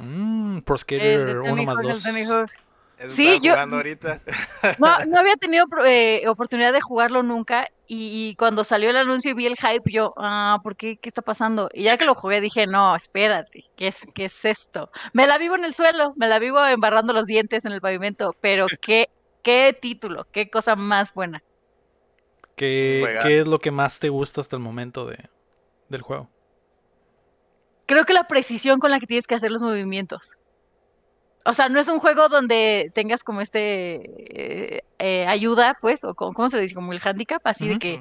Mm, 0.00 0.60
Pro 0.60 0.76
Skater 0.76 1.38
1 1.38 1.48
Tony 1.48 1.66
más 1.66 1.76
Hawk, 1.76 1.84
el 1.84 2.26
2. 2.26 2.50
Eso 2.98 3.16
Sí, 3.16 3.40
yo- 3.42 3.52
jugando 3.52 3.76
ahorita. 3.76 4.20
No, 4.78 5.04
no 5.06 5.18
había 5.18 5.36
tenido 5.36 5.66
eh, 5.84 6.22
oportunidad 6.28 6.72
de 6.72 6.80
jugarlo 6.80 7.22
nunca 7.22 7.68
y, 7.86 8.30
y 8.30 8.36
cuando 8.36 8.64
salió 8.64 8.90
el 8.90 8.96
anuncio 8.96 9.32
y 9.32 9.34
vi 9.34 9.46
el 9.46 9.56
hype, 9.56 9.90
yo, 9.92 10.14
ah, 10.16 10.58
¿por 10.62 10.76
qué? 10.76 10.96
¿Qué 10.96 11.08
está 11.08 11.20
pasando? 11.22 11.68
Y 11.74 11.82
ya 11.84 11.96
que 11.98 12.06
lo 12.06 12.14
jugué 12.14 12.40
dije, 12.40 12.66
no, 12.66 12.96
espérate, 12.96 13.64
¿qué 13.76 13.88
es, 13.88 13.98
qué 14.14 14.26
es 14.26 14.44
esto? 14.44 14.90
Me 15.12 15.26
la 15.26 15.36
vivo 15.38 15.54
en 15.56 15.64
el 15.64 15.74
suelo, 15.74 16.14
me 16.16 16.28
la 16.28 16.38
vivo 16.38 16.64
embarrando 16.64 17.12
los 17.12 17.26
dientes 17.26 17.64
en 17.64 17.72
el 17.72 17.80
pavimento, 17.80 18.34
pero 18.40 18.66
qué, 18.80 19.10
qué 19.42 19.76
título, 19.78 20.26
qué 20.32 20.48
cosa 20.48 20.76
más 20.76 21.12
buena. 21.12 21.42
¿Qué, 22.56 23.18
qué 23.22 23.40
es 23.40 23.46
lo 23.46 23.58
que 23.58 23.70
más 23.72 23.98
te 23.98 24.08
gusta 24.08 24.40
hasta 24.40 24.54
el 24.56 24.62
momento 24.62 25.06
de, 25.06 25.28
del 25.88 26.02
juego? 26.02 26.30
Creo 27.86 28.04
que 28.04 28.12
la 28.14 28.28
precisión 28.28 28.78
con 28.78 28.90
la 28.90 29.00
que 29.00 29.06
tienes 29.06 29.26
que 29.26 29.34
hacer 29.34 29.50
los 29.50 29.62
movimientos. 29.62 30.36
O 31.46 31.52
sea, 31.54 31.68
no 31.68 31.78
es 31.80 31.88
un 31.88 31.98
juego 32.00 32.28
donde 32.28 32.90
tengas 32.94 33.22
como 33.22 33.40
este 33.42 34.76
eh, 34.76 34.80
eh, 34.98 35.26
ayuda, 35.26 35.74
pues, 35.80 36.02
o 36.04 36.14
como, 36.14 36.32
¿cómo 36.32 36.48
se 36.48 36.58
dice? 36.60 36.74
Como 36.74 36.92
el 36.92 37.00
handicap, 37.04 37.40
así 37.44 37.68
de 37.68 37.76
que 37.76 38.00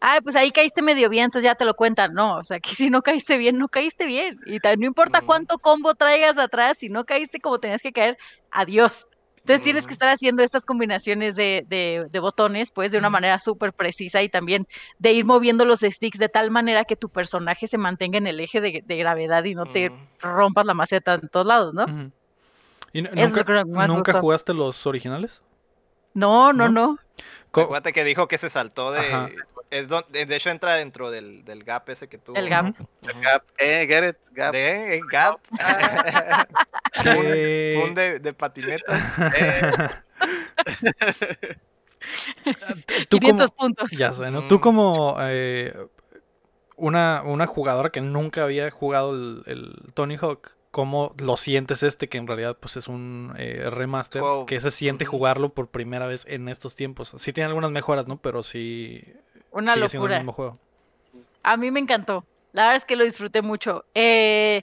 ah, 0.00 0.18
pues 0.22 0.36
ahí 0.36 0.50
caíste 0.52 0.82
medio 0.82 1.08
bien, 1.10 1.26
entonces 1.26 1.44
ya 1.50 1.54
te 1.56 1.64
lo 1.64 1.74
cuentan. 1.74 2.12
No, 2.14 2.36
o 2.38 2.44
sea, 2.44 2.60
que 2.60 2.74
si 2.74 2.90
no 2.90 3.02
caíste 3.02 3.36
bien, 3.38 3.58
no 3.58 3.68
caíste 3.68 4.06
bien. 4.06 4.36
Y 4.46 4.58
no 4.78 4.86
importa 4.86 5.22
cuánto 5.24 5.58
combo 5.58 5.94
traigas 5.94 6.38
atrás, 6.38 6.76
si 6.80 6.88
no 6.88 7.04
caíste 7.04 7.40
como 7.40 7.58
tenías 7.60 7.82
que 7.82 7.92
caer, 7.92 8.16
adiós. 8.50 9.06
Entonces 9.38 9.62
tienes 9.62 9.86
que 9.86 9.92
estar 9.94 10.08
haciendo 10.08 10.42
estas 10.42 10.64
combinaciones 10.64 11.34
de, 11.36 11.64
de- 11.66 12.06
de 12.10 12.18
botones, 12.20 12.70
pues, 12.72 12.90
de 12.92 12.98
una 12.98 13.10
manera 13.10 13.38
súper 13.38 13.72
precisa 13.74 14.22
y 14.22 14.28
también 14.30 14.66
de 14.98 15.12
ir 15.12 15.26
moviendo 15.26 15.64
los 15.66 15.80
sticks 15.80 16.18
de 16.18 16.28
tal 16.30 16.50
manera 16.50 16.84
que 16.84 16.96
tu 16.96 17.10
personaje 17.10 17.66
se 17.68 17.76
mantenga 17.78 18.18
en 18.18 18.26
el 18.26 18.40
eje 18.40 18.60
de, 18.60 18.80
de 18.84 18.96
gravedad 18.96 19.44
y 19.44 19.54
no 19.54 19.66
te 19.66 19.90
rompas 20.20 20.64
la 20.66 20.74
maceta 20.74 21.14
en 21.14 21.28
todos 21.28 21.46
lados, 21.46 21.74
¿no? 21.74 21.88
¿Y 22.94 23.02
nunca, 23.02 23.44
que 24.12 24.18
jugaste 24.20 24.54
los 24.54 24.86
originales? 24.86 25.42
No, 26.14 26.52
no, 26.54 26.68
¿No? 26.70 26.98
no. 27.52 27.68
Que 27.92 28.04
dijo 28.04 28.26
que 28.28 28.38
se 28.38 28.48
saltó 28.48 28.94
Ajá. 28.94 29.26
de. 29.26 29.36
Es 29.70 29.88
donde, 29.88 30.24
de 30.24 30.36
hecho, 30.36 30.50
entra 30.50 30.76
dentro 30.76 31.10
del, 31.10 31.44
del 31.44 31.64
gap 31.64 31.88
ese 31.90 32.08
que 32.08 32.16
tuvo. 32.18 32.36
El 32.36 32.48
gap. 32.48 32.66
Ujú. 32.66 32.86
Gap. 33.20 33.42
Eh, 33.58 33.86
get 33.90 34.08
it. 34.10 34.16
Gap. 34.32 34.52
De 34.52 34.96
eh, 34.96 35.00
gap. 35.10 35.40
¿Qué- 37.02 37.82
Un 37.84 37.94
de, 37.94 38.18
de 38.20 38.32
patineta. 38.32 40.04
Eh, 42.44 43.06
tú 43.08 43.18
500 43.18 43.50
como, 43.50 43.56
puntos. 43.74 43.90
ya 43.92 44.12
sé, 44.12 44.30
¿no? 44.30 44.46
Tú 44.46 44.56
Mm. 44.56 44.60
como 44.60 45.16
eh, 45.20 45.74
una, 46.76 47.22
una 47.24 47.46
jugadora 47.46 47.90
que 47.90 48.00
nunca 48.00 48.42
había 48.44 48.70
jugado 48.70 49.14
el, 49.14 49.42
el 49.46 49.92
Tony 49.94 50.16
Hawk, 50.16 50.50
¿cómo 50.74 51.14
lo 51.18 51.36
sientes 51.36 51.84
este 51.84 52.08
que 52.08 52.18
en 52.18 52.26
realidad 52.26 52.56
pues 52.58 52.76
es 52.76 52.88
un 52.88 53.32
eh, 53.38 53.70
remaster? 53.70 54.20
¿Qué 54.48 54.60
se 54.60 54.72
siente 54.72 55.04
jugarlo 55.04 55.50
por 55.54 55.68
primera 55.68 56.08
vez 56.08 56.26
en 56.28 56.48
estos 56.48 56.74
tiempos? 56.74 57.12
Sí 57.16 57.32
tiene 57.32 57.46
algunas 57.46 57.70
mejoras, 57.70 58.08
¿no? 58.08 58.16
Pero 58.16 58.42
sí 58.42 59.04
Una 59.52 59.74
sigue 59.74 59.88
siendo 59.88 60.06
el 60.06 60.10
locura. 60.14 60.18
mismo 60.18 60.32
juego. 60.32 60.58
A 61.44 61.56
mí 61.56 61.70
me 61.70 61.78
encantó. 61.78 62.24
La 62.52 62.62
verdad 62.62 62.76
es 62.78 62.84
que 62.84 62.96
lo 62.96 63.04
disfruté 63.04 63.40
mucho. 63.40 63.84
Eh, 63.94 64.62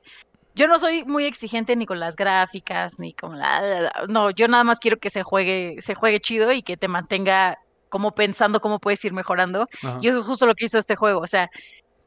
yo 0.53 0.67
no 0.67 0.79
soy 0.79 1.05
muy 1.05 1.25
exigente 1.25 1.77
ni 1.77 1.85
con 1.85 2.01
las 2.01 2.17
gráficas, 2.17 2.99
ni 2.99 3.13
con 3.13 3.39
la, 3.39 3.61
la- 3.61 3.81
la- 3.81 3.93
No, 4.09 4.31
yo 4.31 4.49
nada 4.49 4.65
más 4.65 4.79
quiero 4.79 4.97
que 4.97 5.09
se 5.09 5.23
juegue, 5.23 5.77
se 5.81 5.95
juegue 5.95 6.19
chido 6.19 6.51
y 6.51 6.61
que 6.61 6.75
te 6.75 6.89
mantenga 6.89 7.57
como 7.87 8.11
pensando 8.11 8.59
cómo 8.59 8.79
puedes 8.79 9.03
ir 9.05 9.13
mejorando. 9.13 9.67
Ajá. 9.81 9.99
Y 10.01 10.09
eso 10.09 10.19
es 10.19 10.25
justo 10.25 10.45
lo 10.45 10.55
que 10.55 10.65
hizo 10.65 10.77
este 10.77 10.97
juego. 10.97 11.21
O 11.21 11.27
sea, 11.27 11.49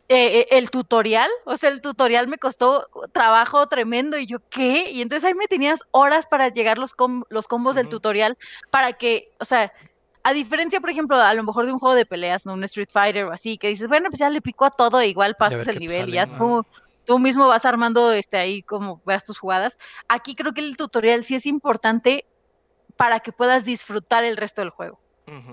eh, 0.08 0.40
eh, 0.40 0.46
el 0.50 0.70
tutorial, 0.70 1.30
o 1.46 1.56
sea, 1.56 1.70
el 1.70 1.80
tutorial 1.80 2.28
me 2.28 2.38
costó 2.38 2.86
trabajo 3.12 3.66
tremendo. 3.68 4.18
Y 4.18 4.26
yo, 4.26 4.38
¿qué? 4.50 4.90
Y 4.90 5.00
entonces 5.02 5.24
ahí 5.26 5.34
me 5.34 5.46
tenías 5.48 5.80
horas 5.92 6.26
para 6.26 6.48
llegar 6.48 6.78
los, 6.78 6.92
com- 6.92 7.24
los 7.30 7.48
combos 7.48 7.76
del 7.76 7.88
tutorial 7.88 8.36
para 8.70 8.92
que, 8.94 9.28
o 9.40 9.44
sea, 9.44 9.72
a 10.22 10.32
diferencia, 10.32 10.80
por 10.80 10.90
ejemplo, 10.90 11.16
a 11.16 11.34
lo 11.34 11.42
mejor 11.42 11.66
de 11.66 11.72
un 11.72 11.78
juego 11.78 11.94
de 11.94 12.06
peleas, 12.06 12.46
¿no? 12.46 12.54
Un 12.54 12.64
Street 12.64 12.88
Fighter 12.92 13.24
o 13.26 13.32
así, 13.32 13.58
que 13.58 13.68
dices, 13.68 13.88
bueno, 13.88 14.08
pues 14.10 14.18
ya 14.20 14.30
le 14.30 14.40
pico 14.40 14.64
a 14.64 14.70
todo, 14.70 15.00
e 15.00 15.08
igual 15.08 15.34
pasas 15.38 15.66
el 15.68 15.78
nivel 15.78 16.08
y 16.08 16.12
ya 16.12 16.26
¿no? 16.26 16.38
tú, 16.38 16.66
tú 17.04 17.18
mismo 17.18 17.46
vas 17.48 17.64
armando 17.66 18.12
este 18.12 18.36
ahí 18.38 18.62
como 18.62 19.02
veas 19.04 19.24
tus 19.24 19.38
jugadas. 19.38 19.76
Aquí 20.08 20.34
creo 20.34 20.52
que 20.52 20.62
el 20.62 20.76
tutorial 20.76 21.24
sí 21.24 21.34
es 21.34 21.44
importante 21.46 22.24
para 22.96 23.20
que 23.20 23.32
puedas 23.32 23.64
disfrutar 23.64 24.24
el 24.24 24.36
resto 24.36 24.60
del 24.62 24.70
juego. 24.70 25.00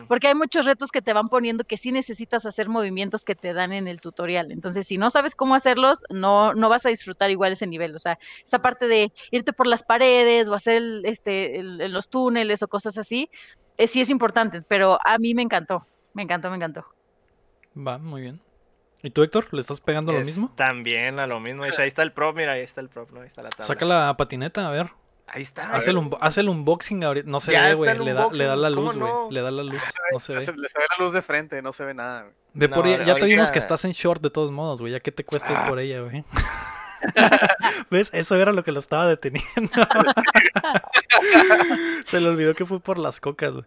Porque 0.07 0.27
hay 0.27 0.35
muchos 0.35 0.65
retos 0.65 0.89
que 0.91 1.02
te 1.02 1.14
van 1.14 1.27
poniendo 1.27 1.64
que 1.64 1.77
sí 1.77 1.91
necesitas 1.91 2.45
hacer 2.45 2.68
movimientos 2.68 3.23
que 3.23 3.35
te 3.35 3.53
dan 3.53 3.72
en 3.72 3.88
el 3.88 4.02
tutorial. 4.02 4.52
Entonces, 4.52 4.85
si 4.88 4.98
no 4.98 5.10
sabes 5.10 5.35
cómo 5.35 5.56
hacerlos, 5.56 6.03
no, 6.10 6.53
no 6.53 6.68
vas 6.69 6.85
a 6.85 6.89
disfrutar 6.89 7.31
igual 7.31 7.53
ese 7.53 7.68
nivel. 7.68 7.95
O 7.95 7.99
sea, 7.99 8.18
esta 8.43 8.60
parte 8.61 8.88
de 8.88 9.11
irte 9.31 9.53
por 9.53 9.68
las 9.68 9.84
paredes 9.84 10.49
o 10.49 10.53
hacer 10.53 10.76
el- 10.77 11.06
este, 11.06 11.60
el- 11.60 11.91
los 11.91 12.10
túneles 12.10 12.61
o 12.61 12.68
cosas 12.68 12.98
así, 12.98 13.30
eh, 13.77 13.88
sí 13.88 14.02
es 14.02 14.10
importante, 14.10 14.61
pero 14.68 14.98
a 15.06 15.18
mí 15.18 15.34
me 15.34 15.43
encantó. 15.43 15.88
Me 16.14 16.23
encantó, 16.23 16.49
me 16.49 16.57
encantó. 16.57 16.84
Va, 17.76 17.98
muy 17.98 18.22
bien. 18.22 18.41
¿Y 19.03 19.10
tú, 19.11 19.23
Héctor? 19.23 19.48
¿Le 19.53 19.61
estás 19.61 19.81
pegando 19.81 20.11
lo 20.11 20.19
Es 20.19 20.26
mismo? 20.26 20.53
También 20.56 21.19
a 21.19 21.26
lo 21.27 21.39
mismo. 21.39 21.64
Ahí 21.64 21.88
está 21.88 22.03
el 22.03 22.11
prop, 22.11 22.35
mira, 22.35 22.53
ahí 22.53 22.61
está 22.61 22.81
el 22.81 22.89
prop, 22.89 23.11
¿no? 23.11 23.22
Ahí 23.22 23.27
está 23.27 23.41
la 23.41 23.49
tabla. 23.49 23.65
Saca 23.65 23.85
la 23.85 24.15
patineta, 24.18 24.68
a 24.68 24.72
ver. 24.72 24.91
Ahí 25.34 25.44
está. 25.44 25.72
Haz 25.74 25.88
el, 25.88 25.98
haz 26.20 26.38
el 26.38 26.49
unboxing 26.49 27.03
ahorita. 27.06 27.30
No 27.30 27.40
se 27.40 27.53
Ya 27.53 27.68
ve, 27.68 27.76
güey. 27.76 27.90
el 27.90 28.03
Le 28.03 28.14
da, 28.14 28.28
le 28.32 28.44
da 28.45 28.56
la 28.58 28.70
luz, 28.70 28.94
¿cómo 28.94 29.06
güey. 29.08 29.14
no? 29.26 29.32
Le 29.32 29.41
da 29.41 29.52
la 29.52 29.64
luz. 29.64 29.82
No 30.12 30.20
se 30.20 30.34
ve. 30.34 30.41
se, 30.41 30.52
le 30.58 30.68
se 30.68 30.78
ve 30.80 30.86
la 30.98 31.03
luz 31.06 31.14
de 31.14 31.22
frente, 31.22 31.62
no 31.62 31.72
se 31.72 31.86
ve 31.86 31.94
nada. 31.94 32.24
güey. 32.24 32.34
Ve 32.53 32.68
por 32.70 32.86
ella. 32.86 33.03
Ya 33.06 33.16
te 33.16 33.26
vimos 33.26 33.49
que 33.49 33.60
estás 33.60 33.86
en 33.86 33.94
short 33.94 34.22
de 34.22 34.30
todos 34.30 34.52
modos, 34.52 34.82
güey. 34.82 34.91
Ya 34.91 34.99
que 34.99 35.12
te 35.14 35.24
cuesta 35.24 35.49
ir 35.52 35.58
Ah. 35.58 35.66
por 35.70 35.80
ella, 35.80 36.02
güey. 36.02 36.26
¿Ves? 37.90 38.10
Eso 38.14 38.36
era 38.36 38.52
lo 38.52 38.64
que 38.64 38.72
lo 38.74 38.80
estaba 38.82 39.08
deteniendo. 39.08 39.72
Se 42.06 42.20
le 42.20 42.30
olvidó 42.30 42.53
que 42.53 42.66
fue 42.66 42.80
por 42.80 42.98
las 42.98 43.20
cocas, 43.22 43.52
güey. 43.53 43.66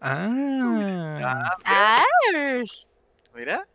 Ah. 0.00 1.54
¡Ah! 1.64 2.02
Mira. 3.34 3.66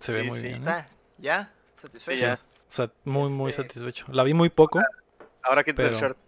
Se 0.00 0.12
ve 0.12 0.22
Sí, 0.24 0.28
muy 0.28 0.38
sí, 0.38 0.48
bien. 0.48 0.56
¿eh? 0.56 0.58
Está. 0.58 0.88
¿Ya? 1.18 1.44
Sí, 1.76 1.82
¿Satisfecho? 1.82 2.20
ya. 2.20 2.34
O 2.34 2.38
sea, 2.68 2.90
muy, 3.04 3.30
muy 3.30 3.50
Este- 3.50 3.62
satisfecho. 3.62 4.04
La 4.08 4.22
vi 4.24 4.34
muy 4.34 4.50
poco. 4.50 4.80
Ahora 5.42 5.64
que 5.64 5.70
el 5.70 5.76
Pero- 5.76 5.98
short. 5.98 6.18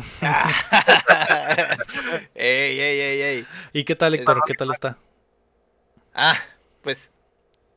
ey, 2.34 2.80
ey, 2.80 3.00
ey, 3.00 3.22
ey. 3.22 3.46
¿Y 3.72 3.84
qué 3.84 3.96
tal, 3.96 4.14
Héctor? 4.14 4.36
Está- 4.38 4.46
¿Qué 4.46 4.54
tal 4.54 4.70
está? 4.70 4.98
Ah, 6.14 6.38
pues, 6.82 7.10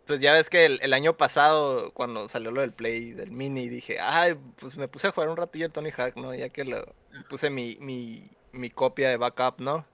pues 0.06 0.19
ya 0.22 0.34
ves 0.34 0.49
que 0.49 0.65
el, 0.65 0.80
el 0.81 0.94
año 0.94 1.18
pasado, 1.18 1.91
cuando 1.91 2.30
salió 2.30 2.52
lo 2.52 2.61
del 2.61 2.73
Play, 2.73 3.11
del 3.14 3.31
Mini, 3.31 3.68
dije, 3.68 3.99
ay, 3.99 4.35
pues 4.60 4.77
me 4.77 4.88
puse 4.88 5.07
a 5.07 5.11
jugar 5.11 5.30
un 5.30 5.38
ratillo 5.38 5.65
el 5.65 5.72
Tony 5.72 5.91
Hawk, 5.91 6.15
¿no? 6.18 6.34
Ya 6.34 6.49
que 6.49 6.64
lo, 6.65 6.85
puse 7.30 7.49
mi, 7.49 7.77
mi, 7.80 8.30
mi 8.52 8.69
copia 8.69 9.10
de 9.10 9.18
backup, 9.18 9.60
¿no? 9.60 9.85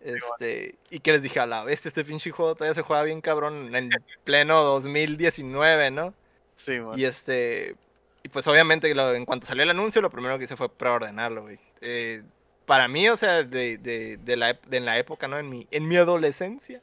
Este, 0.00 0.76
y 0.88 1.00
que 1.00 1.12
les 1.12 1.22
dije, 1.22 1.40
a 1.40 1.46
la 1.46 1.64
vez, 1.64 1.84
este 1.84 2.04
pinche 2.04 2.30
juego 2.30 2.54
todavía 2.54 2.74
se 2.74 2.82
juega 2.82 3.02
bien 3.02 3.20
cabrón 3.20 3.74
en 3.74 3.90
pleno 4.24 4.62
2019, 4.62 5.90
¿no? 5.90 6.14
Sí, 6.56 6.78
man. 6.80 6.98
Y 6.98 7.04
este, 7.04 7.76
y 8.22 8.28
pues 8.28 8.46
obviamente 8.46 8.90
en 8.90 9.24
cuanto 9.26 9.46
salió 9.46 9.62
el 9.64 9.70
anuncio, 9.70 10.02
lo 10.02 10.10
primero 10.10 10.38
que 10.38 10.44
hice 10.44 10.56
fue 10.56 10.68
preordenarlo, 10.68 11.42
güey. 11.42 11.58
Eh, 11.80 12.22
para 12.66 12.88
mí, 12.88 13.08
o 13.08 13.16
sea, 13.16 13.42
de, 13.44 13.78
de, 13.78 14.16
de 14.18 14.36
la, 14.36 14.54
de 14.54 14.76
en 14.76 14.84
la 14.84 14.98
época, 14.98 15.26
¿no? 15.28 15.38
En 15.38 15.48
mi, 15.48 15.66
en 15.70 15.88
mi 15.88 15.96
adolescencia, 15.96 16.82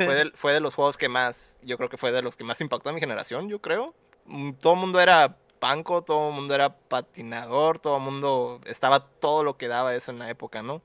fue 0.00 0.14
de, 0.14 0.30
fue 0.34 0.52
de 0.52 0.60
los 0.60 0.74
juegos 0.74 0.96
que 0.96 1.08
más, 1.08 1.58
yo 1.62 1.76
creo 1.76 1.88
que 1.88 1.96
fue 1.96 2.12
de 2.12 2.22
los 2.22 2.36
que 2.36 2.44
más 2.44 2.60
impactó 2.60 2.90
a 2.90 2.92
mi 2.92 3.00
generación, 3.00 3.48
yo 3.48 3.60
creo. 3.60 3.94
Mm, 4.26 4.52
Todo 4.54 4.74
el 4.74 4.80
mundo 4.80 5.00
era 5.00 5.36
panco, 5.60 6.02
todo 6.02 6.28
el 6.30 6.34
mundo 6.34 6.54
era 6.54 6.76
patinador, 6.76 7.78
todo 7.78 7.96
el 7.98 8.02
mundo, 8.02 8.60
estaba 8.66 9.06
todo 9.08 9.44
lo 9.44 9.56
que 9.56 9.68
daba 9.68 9.94
eso 9.94 10.10
en 10.12 10.18
la 10.18 10.30
época, 10.30 10.62
¿no? 10.62 10.82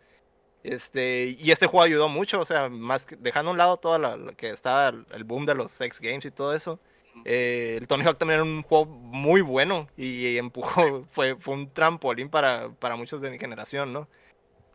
Este, 0.63 1.37
y 1.39 1.51
este 1.51 1.67
juego 1.67 1.83
ayudó 1.83 2.09
mucho, 2.09 2.39
o 2.41 2.45
sea, 2.45 2.69
más 2.69 3.05
que- 3.05 3.15
dejando 3.15 3.49
a 3.49 3.53
un 3.53 3.57
lado 3.57 3.77
todo 3.77 3.97
lo, 3.97 4.35
que 4.35 4.49
estaba 4.49 4.89
el 4.89 5.23
boom 5.23 5.45
de 5.45 5.55
los 5.55 5.71
sex 5.71 5.99
games 6.01 6.25
y 6.25 6.31
todo 6.31 6.53
eso. 6.55 6.79
Eh, 7.25 7.77
el 7.79 7.87
Tony 7.87 8.03
Hawk 8.03 8.17
también 8.17 8.39
era 8.39 8.43
un 8.43 8.63
juego 8.63 8.85
muy 8.85 9.41
bueno 9.41 9.87
y, 9.97 10.37
empujó, 10.37 11.05
fue, 11.11 11.35
fue 11.35 11.53
un 11.53 11.71
trampolín 11.71 12.29
para, 12.29 12.69
para 12.69 12.95
muchos 12.95 13.21
de 13.21 13.29
mi 13.29 13.39
generación, 13.39 13.93
¿no? 13.93 14.07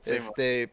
Sí, 0.02 0.12
man. 0.12 0.20
este, 0.20 0.70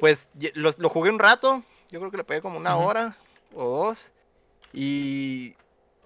pues 0.00 0.28
lo, 0.54 0.70
lo 0.76 0.88
jugué 0.88 1.10
un 1.10 1.18
rato, 1.18 1.62
yo 1.90 2.00
creo 2.00 2.10
que 2.10 2.16
le 2.16 2.24
pegué 2.24 2.40
como 2.40 2.58
una 2.58 2.76
hora 2.76 3.16
o 3.54 3.68
dos 3.68 4.10
y 4.72 5.54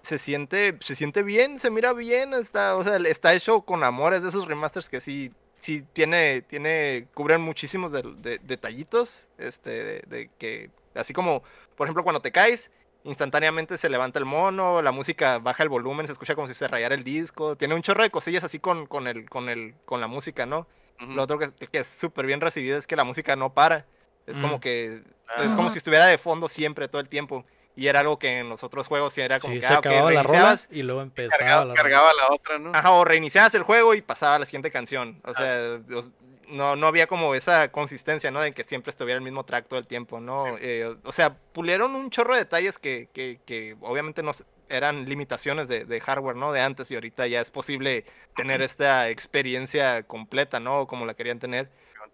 se 0.01 0.17
siente, 0.17 0.77
se 0.81 0.95
siente 0.95 1.23
bien, 1.23 1.59
se 1.59 1.69
mira 1.69 1.93
bien, 1.93 2.33
está, 2.33 2.75
o 2.75 2.83
sea, 2.83 2.97
está 2.97 3.33
hecho 3.33 3.61
con 3.61 3.83
amor, 3.83 4.13
es 4.13 4.23
de 4.23 4.29
esos 4.29 4.47
remasters 4.47 4.89
que 4.89 5.01
sí, 5.01 5.31
sí 5.57 5.83
tiene, 5.93 6.41
tiene, 6.43 7.07
cubren 7.13 7.41
muchísimos 7.41 7.91
de- 7.91 8.03
de- 8.17 8.39
detallitos, 8.39 9.27
este, 9.37 9.69
de, 9.69 10.03
de 10.07 10.29
que, 10.37 10.69
así 10.95 11.13
como, 11.13 11.43
por 11.75 11.87
ejemplo, 11.87 12.03
cuando 12.03 12.21
te 12.21 12.31
caes, 12.31 12.71
instantáneamente 13.03 13.77
se 13.77 13.89
levanta 13.89 14.19
el 14.19 14.25
mono, 14.25 14.81
la 14.81 14.91
música 14.91 15.39
baja 15.39 15.63
el 15.63 15.69
volumen, 15.69 16.05
se 16.05 16.13
escucha 16.13 16.35
como 16.35 16.47
si 16.47 16.53
se 16.53 16.67
rayara 16.67 16.95
el 16.95 17.03
disco, 17.03 17.55
tiene 17.55 17.75
un 17.75 17.81
chorro 17.81 18.03
de 18.03 18.09
cosillas 18.09 18.43
así 18.43 18.59
con, 18.59 18.85
con 18.87 19.07
el, 19.07 19.29
con 19.29 19.49
el, 19.49 19.75
con 19.85 20.01
la 20.01 20.07
música, 20.07 20.45
¿no? 20.45 20.67
Lo 20.99 21.23
otro 21.23 21.39
que, 21.39 21.45
es- 21.45 21.55
que 21.55 21.77
es 21.79 21.87
súper 21.87 22.25
bien 22.25 22.41
recibido 22.41 22.77
es 22.77 22.85
que 22.85 22.97
la 22.97 23.05
música 23.05 23.37
no 23.37 23.53
para. 23.53 23.85
Es 24.27 24.37
como 24.37 24.57
Mm. 24.57 24.59
que. 24.59 25.01
Ah. 25.29 25.43
Es 25.43 25.49
como 25.51 25.63
Ajá. 25.63 25.71
si 25.71 25.77
estuviera 25.77 26.05
de 26.05 26.17
fondo 26.17 26.49
siempre, 26.49 26.89
todo 26.89 26.99
el 27.01 27.07
tiempo. 27.07 27.45
Y 27.75 27.87
era 27.87 28.01
algo 28.01 28.19
que 28.19 28.39
en 28.39 28.49
los 28.49 28.65
otros 28.65 28.87
juegos 28.87 29.13
sí 29.13 29.21
era 29.21 29.39
como 29.39 29.53
Sí, 29.53 29.61
que 29.61 29.67
se 29.67 29.73
ah, 29.73 29.79
ok, 29.79 29.85
acababa 29.85 30.11
la 30.11 30.23
rola 30.23 30.59
y 30.69 30.81
luego 30.83 31.01
empezaba 31.01 31.37
Cargaba, 31.39 31.61
la 31.61 31.71
rola. 31.73 31.81
cargaba 31.81 32.09
la 32.13 32.35
otra, 32.35 32.59
¿no? 32.59 32.71
Ajá, 32.75 32.91
o 32.91 33.05
reiniciabas 33.05 33.55
el 33.55 33.63
juego 33.63 33.93
y 33.93 34.01
pasaba 34.01 34.35
a 34.35 34.39
la 34.39 34.45
siguiente 34.45 34.71
canción. 34.71 35.21
O 35.23 35.33
sea, 35.33 35.79
os- 35.95 36.09
no, 36.49 36.75
no 36.75 36.87
había 36.87 37.07
como 37.07 37.35
esa 37.35 37.71
consistencia, 37.71 38.31
¿no? 38.31 38.41
De 38.41 38.53
que 38.53 38.63
siempre 38.63 38.89
estuviera 38.89 39.17
el 39.17 39.23
mismo 39.23 39.43
track 39.43 39.67
todo 39.67 39.79
el 39.79 39.87
tiempo, 39.87 40.19
¿no? 40.19 40.57
Eh, 40.59 40.95
o 41.03 41.11
sea, 41.11 41.35
pulieron 41.37 41.95
un 41.95 42.09
chorro 42.09 42.33
de 42.33 42.41
detalles 42.41 42.79
que, 42.79 43.09
que, 43.13 43.39
que 43.45 43.75
obviamente 43.81 44.23
no 44.23 44.31
eran 44.69 45.05
limitaciones 45.05 45.67
de, 45.67 45.85
de 45.85 45.99
hardware, 45.99 46.35
¿no? 46.35 46.51
De 46.51 46.61
antes 46.61 46.89
y 46.91 46.95
ahorita 46.95 47.27
ya 47.27 47.41
es 47.41 47.49
posible 47.49 48.05
tener 48.35 48.61
esta 48.61 49.09
experiencia 49.09 50.03
completa, 50.03 50.59
¿no? 50.59 50.87
Como 50.87 51.05
la 51.05 51.13
querían 51.13 51.39
tener. 51.39 51.69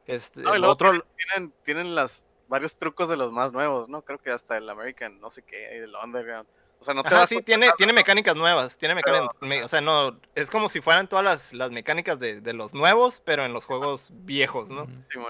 Este, 0.07 0.41
No, 0.41 0.51
y 0.51 0.55
el 0.55 0.61
luego 0.61 0.73
otro, 0.73 1.05
Tienen, 1.17 1.53
tienen 1.63 1.95
las, 1.95 2.25
varios 2.47 2.77
trucos 2.77 3.09
de 3.09 3.17
los 3.17 3.31
más 3.31 3.53
nuevos, 3.53 3.89
¿no? 3.89 4.01
Creo 4.03 4.19
que 4.19 4.31
hasta 4.31 4.57
el 4.57 4.69
American, 4.69 5.19
no 5.19 5.29
sé 5.29 5.41
qué, 5.43 5.83
el 5.83 5.93
Underground. 5.95 6.47
O 6.85 6.87
sea, 6.87 6.93
no 6.93 7.03
te 7.03 7.09
Ajá, 7.09 7.19
vas 7.19 7.29
sí, 7.29 7.37
a 7.37 7.41
tiene, 7.41 7.71
tiene 7.73 7.93
mecánicas 7.93 8.35
nuevas, 8.35 8.77
tiene 8.77 8.93
mecánicas, 8.95 9.29
me- 9.41 9.63
o 9.63 9.67
sea, 9.67 9.81
no, 9.81 10.19
es 10.35 10.51
como 10.51 10.69
si 10.69 10.81
fueran 10.81 11.07
todas 11.07 11.25
las, 11.25 11.51
las 11.53 11.71
mecánicas 11.71 12.19
de, 12.19 12.41
de 12.41 12.53
los 12.53 12.73
nuevos, 12.75 13.21
pero 13.25 13.43
en 13.45 13.53
los 13.53 13.65
juegos 13.65 14.09
viejos, 14.11 14.69
¿no? 14.69 14.87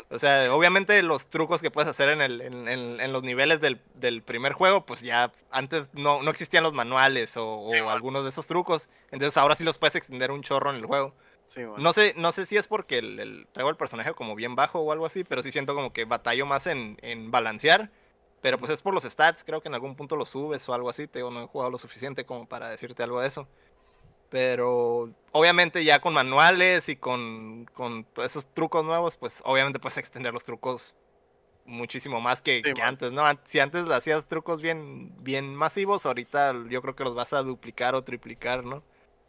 O 0.10 0.20
sea, 0.20 0.54
obviamente 0.54 1.02
los 1.02 1.28
trucos 1.30 1.62
que 1.62 1.72
puedes 1.72 1.90
hacer 1.90 2.10
en, 2.10 2.22
el, 2.22 2.42
en, 2.42 2.68
en- 2.68 3.00
en 3.00 3.14
los 3.14 3.24
niveles 3.24 3.62
del, 3.62 3.82
del 3.96 4.22
primer 4.22 4.52
juego, 4.54 4.86
pues 4.86 5.02
ya 5.02 5.32
antes 5.50 5.94
no, 5.94 6.22
no 6.22 6.30
existían 6.32 6.64
los 6.64 6.74
manuales 6.74 7.38
o, 7.38 7.46
o 7.48 7.70
Sí, 7.72 7.78
bueno. 7.82 7.90
algunos 7.90 8.24
de 8.24 8.30
esos 8.30 8.48
trucos, 8.48 8.90
entonces 9.12 9.38
ahora 9.38 9.56
sí 9.56 9.64
los 9.64 9.78
puedes 9.78 9.96
extender 9.96 10.32
un 10.32 10.44
chorro 10.44 10.70
en 10.72 10.76
el 10.78 10.86
juego. 10.86 11.14
Simón. 11.48 11.82
No 11.82 11.94
sé, 11.94 12.14
no 12.18 12.32
sé 12.32 12.46
si 12.46 12.58
es 12.58 12.68
porque 12.68 13.00
el, 13.00 13.20
el- 13.20 13.48
traigo 13.52 13.70
el 13.70 13.76
personaje 13.78 14.14
como 14.14 14.36
bien 14.36 14.56
bajo 14.56 14.80
o 14.80 14.92
algo 14.92 15.06
así, 15.06 15.24
pero 15.24 15.42
sí 15.44 15.52
siento 15.52 15.76
como 15.76 15.94
que 15.94 16.06
batallo 16.06 16.46
más 16.46 16.68
en, 16.68 16.98
en 17.02 17.32
balancear. 17.32 17.90
Pero 18.46 18.60
pues 18.60 18.72
es 18.72 18.80
por 18.84 18.94
los 18.94 19.02
stats, 19.04 19.44
creo 19.44 19.60
que 19.60 19.70
en 19.70 19.74
algún 19.74 19.96
punto 19.96 20.16
los 20.16 20.30
subes 20.30 20.70
o 20.70 20.74
algo 20.76 20.88
así. 20.88 21.08
Te 21.08 21.18
digo, 21.18 21.32
no 21.32 21.42
he 21.42 21.48
jugado 21.48 21.72
lo 21.72 21.80
suficiente 21.80 22.26
como 22.28 22.46
para 22.48 22.70
decirte 22.70 23.02
algo 23.02 23.20
de 23.20 23.28
eso. 23.28 23.48
Pero 24.30 25.10
obviamente 25.32 25.84
ya 25.84 26.00
con 26.00 26.14
manuales 26.14 26.88
y 26.88 26.96
con, 26.96 27.66
con 27.74 28.04
todos 28.04 28.30
esos 28.30 28.46
trucos 28.54 28.84
nuevos, 28.84 29.18
pues 29.18 29.42
obviamente 29.46 29.80
puedes 29.80 29.98
extender 29.98 30.32
los 30.32 30.44
trucos 30.44 30.94
muchísimo 31.66 32.22
más 32.22 32.44
que, 32.44 32.58
Sí, 32.64 32.74
que 32.74 32.82
man. 32.82 32.90
antes, 32.90 33.12
¿no? 33.12 33.24
Si 33.46 33.60
antes 33.60 33.90
hacías 33.90 34.28
trucos 34.28 34.62
bien, 34.62 35.12
bien 35.24 35.56
masivos, 35.56 36.06
ahorita 36.06 36.54
yo 36.70 36.84
creo 36.84 36.96
que 36.96 37.04
los 37.04 37.16
vas 37.16 37.34
a 37.34 37.42
duplicar 37.42 37.96
o 37.96 38.04
triplicar, 38.04 38.64
¿no? 38.64 38.84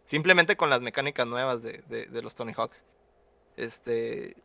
Simplemente 0.04 0.58
con 0.58 0.68
las 0.68 0.82
mecánicas 0.82 1.26
nuevas 1.26 1.62
de, 1.62 1.82
de- 1.88 2.04
de 2.04 2.22
los 2.22 2.34
Tony 2.34 2.52
Hawks. 2.52 2.84
Este. 3.56 4.36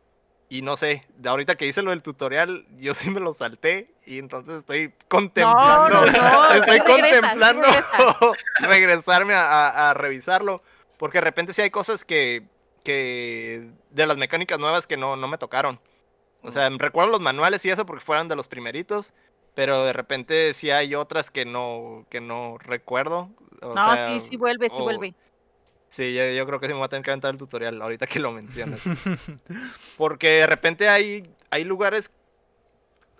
Y 0.52 0.60
no 0.60 0.76
sé, 0.76 1.06
de 1.16 1.30
ahorita 1.30 1.54
que 1.54 1.66
hice 1.66 1.80
lo 1.80 1.92
del 1.92 2.02
tutorial, 2.02 2.66
yo 2.78 2.92
sí 2.92 3.08
me 3.08 3.20
lo 3.20 3.32
salté 3.32 3.94
y 4.04 4.18
entonces 4.18 4.56
estoy 4.56 4.92
contemplando. 5.08 6.04
no, 6.04 6.12
no, 6.12 6.44
estoy 6.52 6.78
regresa, 6.78 6.84
contemplando 6.84 7.62
regresa. 7.62 8.30
regresarme 8.68 9.32
a, 9.32 9.46
a- 9.68 9.90
a 9.90 9.94
revisarlo. 9.94 10.62
Porque 10.98 11.18
de 11.18 11.22
repente 11.22 11.54
sí 11.54 11.62
hay 11.62 11.70
cosas 11.70 12.04
que. 12.04 12.42
que 12.84 13.70
de 13.92 14.06
las 14.06 14.18
mecánicas 14.18 14.58
nuevas 14.58 14.86
que 14.86 14.98
no, 14.98 15.16
no 15.16 15.26
me 15.26 15.38
tocaron. 15.38 15.80
O 16.42 16.52
sea, 16.52 16.68
recuerdo 16.68 17.12
los 17.12 17.20
manuales 17.22 17.64
y 17.64 17.70
eso 17.70 17.86
porque 17.86 18.04
fueron 18.04 18.28
de 18.28 18.36
los 18.36 18.46
primeritos. 18.46 19.14
Pero 19.54 19.84
de 19.84 19.94
repente 19.94 20.52
sí 20.52 20.70
hay 20.70 20.94
otras 20.94 21.30
que 21.30 21.46
no, 21.46 22.04
que 22.10 22.20
no 22.20 22.58
recuerdo. 22.58 23.30
O 23.62 23.74
No, 23.74 23.96
sea, 23.96 24.04
sí, 24.04 24.20
sí 24.28 24.36
vuelve, 24.36 24.68
sí 24.68 24.76
o- 24.78 24.82
vuelve. 24.84 25.14
Sí, 25.92 26.14
yo, 26.14 26.26
yo 26.26 26.46
creo 26.46 26.58
que 26.58 26.68
sí 26.68 26.72
me 26.72 26.78
voy 26.78 26.86
a 26.86 26.88
tener 26.88 27.04
que 27.04 27.10
aventar 27.10 27.32
el 27.32 27.36
tutorial 27.36 27.82
ahorita 27.82 28.06
que 28.06 28.18
lo 28.18 28.32
mencionas. 28.32 28.80
Porque 29.98 30.28
de 30.30 30.46
repente 30.46 30.88
hay, 30.88 31.28
hay 31.50 31.64
lugares. 31.64 32.10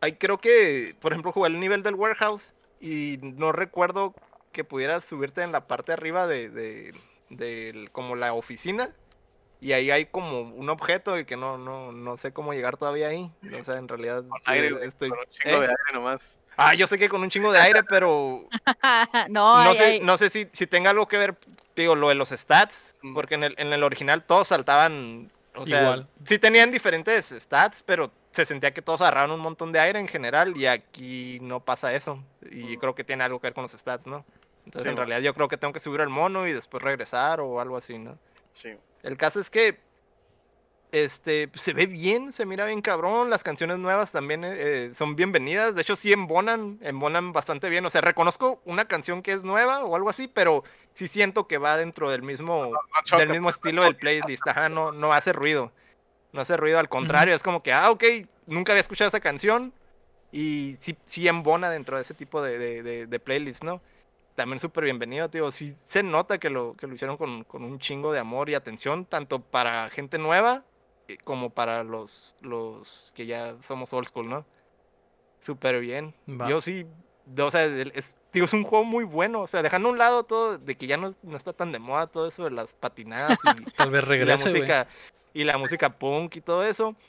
Hay, 0.00 0.14
creo 0.14 0.38
que, 0.38 0.96
por 0.98 1.12
ejemplo, 1.12 1.32
jugué 1.32 1.48
el 1.48 1.60
nivel 1.60 1.82
del 1.82 1.96
warehouse 1.96 2.54
y 2.80 3.18
no 3.20 3.52
recuerdo 3.52 4.14
que 4.52 4.64
pudieras 4.64 5.04
subirte 5.04 5.42
en 5.42 5.52
la 5.52 5.66
parte 5.66 5.92
de 5.92 5.94
arriba 5.94 6.26
de, 6.26 6.48
de, 6.48 6.94
del- 7.28 7.90
como 7.90 8.16
la 8.16 8.32
oficina. 8.32 8.88
Y 9.60 9.72
ahí 9.72 9.90
hay 9.90 10.06
como 10.06 10.40
un 10.40 10.70
objeto 10.70 11.18
y 11.18 11.26
que 11.26 11.36
no, 11.36 11.58
no, 11.58 11.92
no 11.92 12.16
sé 12.16 12.32
cómo 12.32 12.54
llegar 12.54 12.78
todavía 12.78 13.08
ahí. 13.08 13.30
O 13.60 13.64
sea, 13.64 13.76
en 13.76 13.86
realidad 13.86 14.24
Con 14.26 14.40
aire, 14.46 14.68
eh, 14.68 14.86
estoy. 14.86 15.10
con 15.10 15.18
un 15.18 15.24
chingo 15.26 15.56
¿eh? 15.56 15.60
de 15.60 15.66
aire 15.66 15.76
nomás. 15.92 16.38
Ah, 16.56 16.74
yo 16.74 16.86
sé 16.86 16.98
que 16.98 17.08
con 17.10 17.22
un 17.22 17.30
chingo 17.30 17.52
de 17.52 17.60
aire, 17.60 17.82
pero 17.84 18.44
no, 19.28 19.62
no 19.64 19.70
ay, 19.70 19.76
sé, 19.76 19.84
ay. 19.84 20.00
no 20.00 20.16
sé 20.18 20.30
si, 20.30 20.48
si 20.52 20.66
tenga 20.66 20.90
algo 20.90 21.06
que 21.06 21.16
ver, 21.18 21.36
digo, 21.76 21.94
lo 21.94 22.08
de 22.08 22.14
los 22.14 22.30
stats, 22.30 22.96
porque 23.14 23.34
en 23.34 23.44
el, 23.44 23.54
en 23.58 23.72
el 23.72 23.82
original 23.82 24.24
todos 24.24 24.48
saltaban, 24.48 25.30
o 25.54 25.66
sea, 25.66 25.82
Igual. 25.82 26.08
sí 26.24 26.38
tenían 26.38 26.70
diferentes 26.70 27.26
stats, 27.30 27.82
pero 27.84 28.10
se 28.30 28.44
sentía 28.44 28.72
que 28.72 28.82
todos 28.82 29.00
agarraban 29.00 29.30
un 29.30 29.40
montón 29.40 29.72
de 29.72 29.80
aire 29.80 29.98
en 29.98 30.08
general 30.08 30.56
y 30.56 30.66
aquí 30.66 31.38
no 31.42 31.60
pasa 31.60 31.94
eso. 31.94 32.22
Y 32.50 32.76
creo 32.78 32.94
que 32.94 33.04
tiene 33.04 33.24
algo 33.24 33.40
que 33.40 33.48
ver 33.48 33.54
con 33.54 33.62
los 33.62 33.72
stats, 33.72 34.06
¿no? 34.06 34.24
Entonces 34.64 34.82
Sí, 34.82 34.88
en 34.88 34.96
realidad 34.96 35.20
yo 35.20 35.34
creo 35.34 35.48
que 35.48 35.56
tengo 35.56 35.72
que 35.72 35.80
subir 35.80 36.00
al 36.00 36.08
mono 36.08 36.46
y 36.46 36.52
después 36.52 36.82
regresar 36.82 37.40
o 37.40 37.60
algo 37.60 37.76
así, 37.76 37.98
¿no? 37.98 38.18
Sí. 38.52 38.74
El 39.02 39.16
caso 39.16 39.40
es 39.40 39.50
que 39.50 39.80
este 40.92 41.50
se 41.54 41.72
ve 41.72 41.86
bien, 41.86 42.32
se 42.32 42.44
mira 42.46 42.66
bien 42.66 42.82
cabrón. 42.82 43.30
Las 43.30 43.42
canciones 43.42 43.78
nuevas 43.78 44.12
también 44.12 44.44
eh, 44.44 44.52
eh, 44.54 44.90
son 44.94 45.16
bienvenidas. 45.16 45.74
De 45.74 45.82
hecho, 45.82 45.96
sí 45.96 46.12
embonan, 46.12 46.78
embonan 46.82 47.32
bastante 47.32 47.68
bien. 47.70 47.84
O 47.86 47.90
sea, 47.90 48.02
reconozco 48.02 48.60
una 48.66 48.84
canción 48.84 49.22
que 49.22 49.32
es 49.32 49.42
nueva 49.42 49.84
o 49.84 49.96
algo 49.96 50.10
así, 50.10 50.28
pero 50.28 50.62
sí 50.92 51.08
siento 51.08 51.48
que 51.48 51.58
va 51.58 51.76
dentro 51.78 52.10
del 52.10 52.22
mismo, 52.22 52.66
No 52.66 52.78
choca, 53.04 53.20
del 53.20 53.30
mismo 53.30 53.46
pues, 53.46 53.56
estilo 53.56 53.82
del 53.82 53.96
playlist. 53.96 54.46
Ajá, 54.46 54.68
no, 54.68 54.92
no 54.92 55.12
hace 55.12 55.32
ruido. 55.32 55.72
No 56.32 56.42
hace 56.42 56.56
ruido, 56.56 56.78
al 56.78 56.88
contrario, 56.88 57.34
es 57.34 57.42
como 57.42 57.62
que, 57.62 57.72
ah, 57.74 57.90
ok, 57.90 58.04
nunca 58.46 58.72
había 58.72 58.80
escuchado 58.80 59.08
esa 59.08 59.20
canción. 59.20 59.72
Y 60.30 60.76
sí, 60.80 60.96
sí 61.04 61.28
embona 61.28 61.68
dentro 61.70 61.96
de 61.96 62.02
ese 62.02 62.14
tipo 62.14 62.40
de, 62.42 62.58
de, 62.58 62.82
de- 62.82 63.06
de 63.06 63.20
playlist, 63.20 63.62
¿no? 63.64 63.82
También 64.34 64.58
súper 64.60 64.84
bienvenido, 64.84 65.28
tío. 65.28 65.50
Sí 65.50 65.76
se 65.84 66.02
nota 66.02 66.38
que 66.38 66.48
lo, 66.48 66.74
que 66.74 66.86
lo 66.86 66.94
hicieron 66.94 67.18
con, 67.18 67.44
con 67.44 67.62
un 67.64 67.78
chingo 67.78 68.12
de 68.12 68.18
amor 68.18 68.48
y 68.48 68.54
atención, 68.54 69.04
tanto 69.04 69.40
para 69.40 69.90
gente 69.90 70.16
nueva 70.16 70.64
como 71.24 71.50
para 71.50 71.84
los, 71.84 72.36
los 72.40 73.12
que 73.14 73.26
ya 73.26 73.56
somos 73.62 73.92
old 73.92 74.08
school, 74.08 74.28
¿no? 74.28 74.44
Súper 75.40 75.80
bien. 75.80 76.14
Va. 76.28 76.48
Yo 76.48 76.60
sí, 76.60 76.86
o 77.38 77.50
sea, 77.50 77.64
es, 77.66 78.14
tío, 78.30 78.44
es 78.44 78.52
un 78.52 78.64
juego 78.64 78.84
muy 78.84 79.04
bueno. 79.04 79.42
O 79.42 79.46
sea, 79.46 79.62
dejando 79.62 79.88
a 79.88 79.92
un 79.92 79.98
lado 79.98 80.24
todo, 80.24 80.58
de 80.58 80.76
que 80.76 80.86
ya 80.86 80.96
no, 80.96 81.14
no 81.22 81.36
está 81.36 81.52
tan 81.52 81.72
de 81.72 81.78
moda 81.78 82.06
todo 82.06 82.28
eso 82.28 82.44
de 82.44 82.50
las 82.50 82.72
patinadas 82.74 83.44
y, 83.44 83.48
Tal 83.76 83.90
vez 83.90 84.02
y 84.04 84.06
la 84.06 84.08
regrese, 84.36 84.86
y 85.34 85.44
la 85.44 85.58
música 85.58 85.98
punk 85.98 86.36
y 86.36 86.40
todo 86.40 86.64
eso. 86.64 86.96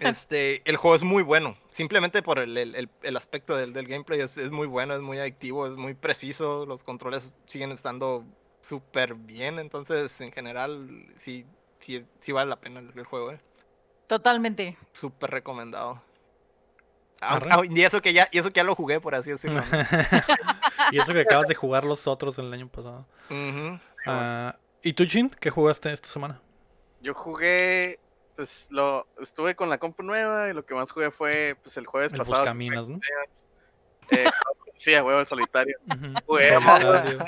Este, 0.00 0.62
el 0.68 0.76
juego 0.76 0.96
es 0.96 1.02
muy 1.02 1.22
bueno. 1.22 1.56
Simplemente 1.68 2.22
por 2.22 2.38
el, 2.38 2.56
el- 2.56 2.74
el- 2.74 2.88
el 3.02 3.16
aspecto 3.16 3.54
del, 3.56 3.72
del 3.72 3.86
gameplay 3.86 4.20
es, 4.20 4.36
es 4.38 4.50
muy 4.50 4.66
bueno, 4.66 4.94
es 4.94 5.00
muy 5.00 5.18
adictivo, 5.18 5.66
es 5.66 5.74
muy 5.74 5.94
preciso. 5.94 6.64
Los 6.66 6.82
controles 6.84 7.32
siguen 7.46 7.70
estando 7.70 8.24
súper 8.60 9.14
bien. 9.14 9.58
Entonces, 9.58 10.20
en 10.22 10.32
general, 10.32 11.06
sí, 11.16 11.44
sí, 11.80 12.04
sí 12.20 12.32
vale 12.32 12.50
la 12.50 12.60
pena 12.60 12.80
el, 12.80 12.92
el 12.94 13.04
juego, 13.04 13.32
eh. 13.32 13.40
Totalmente. 14.06 14.76
Súper 14.92 15.30
recomendado. 15.30 16.02
Ah, 17.20 17.38
ah, 17.50 17.62
y 17.68 17.82
eso 17.82 18.00
que 18.00 18.12
ya, 18.12 18.28
y 18.32 18.38
eso 18.38 18.48
que 18.50 18.58
ya 18.58 18.64
lo 18.64 18.74
jugué, 18.74 18.98
por 19.00 19.14
así 19.14 19.30
decirlo. 19.30 19.62
y 20.90 20.98
eso 20.98 21.12
que 21.12 21.20
acabas 21.20 21.46
de 21.48 21.54
jugar 21.54 21.84
los 21.84 22.06
otros 22.06 22.38
el 22.38 22.52
año 22.52 22.68
pasado. 22.68 23.06
Ah, 24.06 24.56
¿Y 24.82 24.94
tú, 24.94 25.04
Chin? 25.04 25.30
¿Qué 25.38 25.50
jugaste 25.50 25.92
esta 25.92 26.08
semana? 26.08 26.40
Yo 27.02 27.12
jugué, 27.14 27.98
pues 28.36 28.68
lo 28.70 29.06
estuve 29.20 29.54
con 29.54 29.68
la 29.68 29.78
compu 29.78 30.02
nueva 30.02 30.48
y 30.48 30.54
lo 30.54 30.64
que 30.64 30.74
más 30.74 30.90
jugué 30.90 31.10
fue 31.10 31.56
pues 31.62 31.76
el 31.76 31.86
jueves 31.86 32.12
El 32.12 32.18
pasado. 32.18 32.38
Buscaminas, 32.38 32.88
¿no? 32.88 32.98
fue, 34.08 34.24
eh, 34.24 34.30
sí, 34.76 34.94
a 34.94 35.04
huevo 35.04 35.20
el 35.20 35.26
solitario. 35.26 35.76
Jugué 36.26 36.54
Among 36.54 36.74
Us, 36.76 36.82
Solitario. 37.02 37.26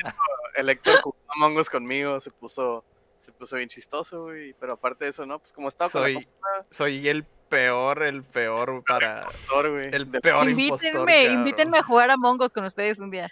el 0.57 0.69
Héctor 0.71 1.01
jugó 1.03 1.17
Among 1.29 1.59
Us 1.59 1.69
conmigo, 1.69 2.19
se 2.21 2.31
puso, 2.31 2.85
se 3.23 3.33
puso 3.33 3.57
bien 3.57 3.69
chistoso, 3.69 4.25
güey. 4.25 4.53
Pero 4.59 4.73
aparte 4.75 5.05
de 5.05 5.11
eso, 5.11 5.25
¿no? 5.25 5.39
Pues 5.39 5.53
como 5.53 5.69
estaba 5.69 5.89
con 5.91 6.03
la 6.03 6.09
Soy, 6.13 6.29
soy 6.71 7.09
el 7.09 7.25
peor, 7.25 8.03
el 8.03 8.23
peor 8.25 8.83
para. 8.87 9.25
güey. 9.49 9.89
El 9.95 10.09
peor 10.09 10.49
impostor. 10.51 10.89
Invítenme, 10.91 11.23
cabrón. 11.25 11.39
invítenme 11.39 11.79
a 11.79 11.83
jugar 11.85 12.11
a 12.11 12.17
Mongos 12.17 12.53
con 12.53 12.65
ustedes 12.65 12.99
un 12.99 13.11
día. 13.11 13.29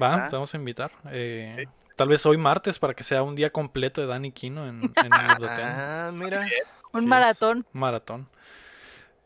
Va, 0.00 0.28
te 0.28 0.36
vamos 0.36 0.52
a 0.54 0.56
invitar. 0.56 0.92
Eh, 1.10 1.50
Sí. 1.54 1.64
Tal 1.96 2.08
vez 2.08 2.24
hoy 2.24 2.38
martes 2.38 2.78
para 2.78 2.94
que 2.94 3.02
sea 3.04 3.22
un 3.22 3.34
día 3.36 3.50
completo 3.50 4.00
de 4.00 4.06
Dani 4.06 4.32
Kino 4.32 4.66
en, 4.66 4.84
en 4.84 5.12
el 5.12 5.44
hotel. 5.44 5.64
Ah, 5.64 6.10
mira. 6.14 6.46
Un 6.94 7.06
maratón. 7.06 7.66
Maratón. 7.72 8.26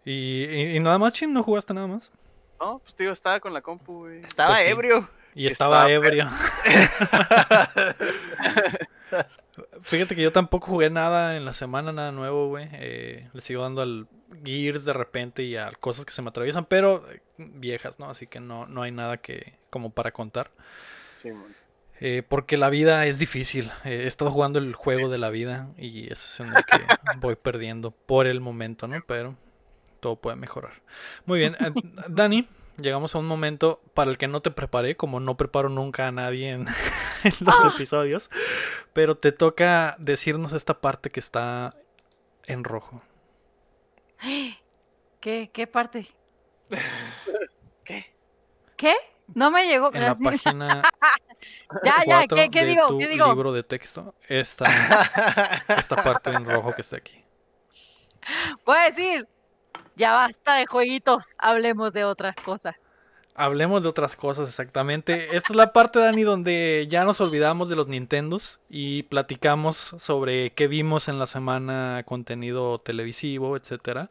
Y, 0.05 0.45
y- 0.45 0.77
y 0.77 0.81
nada 0.81 0.99
más, 0.99 1.13
Chin, 1.13 1.33
¿no 1.33 1.43
jugaste 1.45 1.73
nada 1.73 1.87
más? 1.87 2.11
No, 2.61 2.79
pues 2.81 2.97
digo, 2.97 3.13
estaba 3.13 3.39
con 3.41 3.53
la 3.55 3.61
compu, 3.63 4.01
güey. 4.01 4.21
Estaba 4.21 4.55
Pues 4.55 4.65
sí. 4.65 4.71
ebrio. 4.71 5.09
Y 5.37 5.47
estaba 5.47 5.89
Estaba 5.89 5.91
ebrio. 5.93 6.29
Fíjate 9.83 10.17
que 10.17 10.23
yo 10.23 10.33
tampoco 10.33 10.67
jugué 10.67 10.91
nada 10.91 11.37
en 11.37 11.45
la 11.45 11.53
semana, 11.53 11.93
nada 11.93 12.13
nuevo, 12.13 12.49
güey. 12.49 12.69
Eh, 12.73 13.29
le 13.33 13.41
sigo 13.41 13.63
dando 13.63 13.83
al 13.83 14.09
Gears 14.45 14.85
de 14.85 14.93
repente 14.93 15.43
y 15.43 15.57
a 15.57 15.71
cosas 15.81 16.05
que 16.05 16.13
se 16.13 16.23
me 16.23 16.31
atraviesan, 16.31 16.65
pero 16.67 17.09
eh, 17.11 17.21
viejas, 17.39 17.99
¿no? 17.99 18.11
Así 18.11 18.27
que 18.27 18.41
no, 18.41 18.67
no 18.67 18.83
hay 18.83 18.91
nada 18.91 19.19
que 19.19 19.55
como 19.71 19.91
para 19.91 20.13
contar. 20.13 20.51
Sí, 21.15 21.31
man. 21.31 21.55
Eh, 22.01 22.23
porque 22.29 22.57
la 22.57 22.71
vida 22.71 23.07
es 23.07 23.19
difícil. 23.19 23.71
Eh, 23.85 24.03
he 24.05 24.07
estado 24.07 24.31
jugando 24.31 24.59
el 24.59 24.75
juego 24.75 25.09
de 25.09 25.19
la 25.19 25.31
vida 25.31 25.69
y 25.79 26.13
ese 26.13 26.13
es 26.13 26.41
en 26.41 26.49
el 26.49 26.65
que 26.65 26.85
voy 27.19 27.37
perdiendo 27.37 27.93
por 27.93 28.27
el 28.27 28.41
momento, 28.41 28.89
¿no? 28.89 29.01
Pero 29.07 29.37
todo 30.01 30.17
puede 30.17 30.37
mejorar. 30.37 30.83
Muy 31.25 31.39
bien. 31.39 31.57
eh, 31.61 31.73
Dani, 32.09 32.49
llegamos 32.77 33.15
a 33.15 33.19
un 33.19 33.27
momento 33.27 33.81
para 33.95 34.11
el 34.11 34.19
que 34.19 34.29
no 34.29 34.41
te 34.43 34.51
preparé, 34.51 34.97
como 34.97 35.21
no 35.21 35.37
preparo 35.37 35.69
nunca 35.69 36.07
a 36.09 36.13
nadie 36.13 36.51
en, 36.51 36.67
en 37.25 37.35
los 37.41 37.75
episodios, 37.75 38.31
pero 38.93 39.17
te 39.17 39.33
toca 39.33 39.97
decirnos 39.99 40.53
esta 40.53 40.81
parte 40.81 41.11
que 41.11 41.21
está 41.21 41.75
en 42.47 42.65
rojo. 42.65 43.03
¿Qué, 45.21 45.51
qué 45.53 45.67
parte? 45.67 46.09
¿Qué? 47.85 48.15
¿Qué? 48.77 48.95
No 49.35 49.51
me 49.51 49.67
llegó. 49.67 49.91
En 49.95 50.03
la 50.03 50.15
página 50.23 50.83
ya, 51.85 52.05
ya, 52.07 52.17
4 52.27 52.37
¿qué, 52.37 52.51
qué 52.51 52.61
de 52.61 52.67
digo? 52.67 52.87
tu 52.89 52.99
¿Qué 52.99 53.09
digo? 53.09 53.27
libro 53.27 53.53
de 53.53 53.63
texto, 53.63 54.15
esta, 54.29 54.65
esta 55.69 55.97
parte 55.97 56.31
en 56.31 56.45
rojo 56.45 56.75
que 56.75 56.83
está 56.83 56.97
aquí. 56.97 57.25
Voy 58.65 58.77
a 58.79 58.91
decir, 58.91 59.29
ya 59.97 60.13
basta 60.13 60.55
de 60.57 60.67
jueguitos, 60.67 61.25
hablemos 61.39 61.93
de 61.93 62.05
otras 62.05 62.37
cosas. 62.37 62.77
Hablemos 63.37 63.83
de 63.83 63.89
otras 63.89 64.15
cosas 64.15 64.49
exactamente. 64.49 65.37
Esta 65.37 65.53
es 65.53 65.57
la 65.57 65.73
parte, 65.73 65.99
Dani, 65.99 66.23
donde 66.23 66.87
ya 66.89 67.05
nos 67.05 67.21
olvidamos 67.21 67.69
de 67.69 67.75
los 67.75 67.89
Nintendos 67.89 68.61
y 68.69 69.03
platicamos 69.05 69.77
sobre 69.77 70.51
qué 70.51 70.69
vimos 70.69 71.09
en 71.09 71.19
la 71.19 71.27
semana, 71.27 72.05
contenido 72.07 72.79
televisivo, 72.79 73.57
etcétera. 73.57 74.11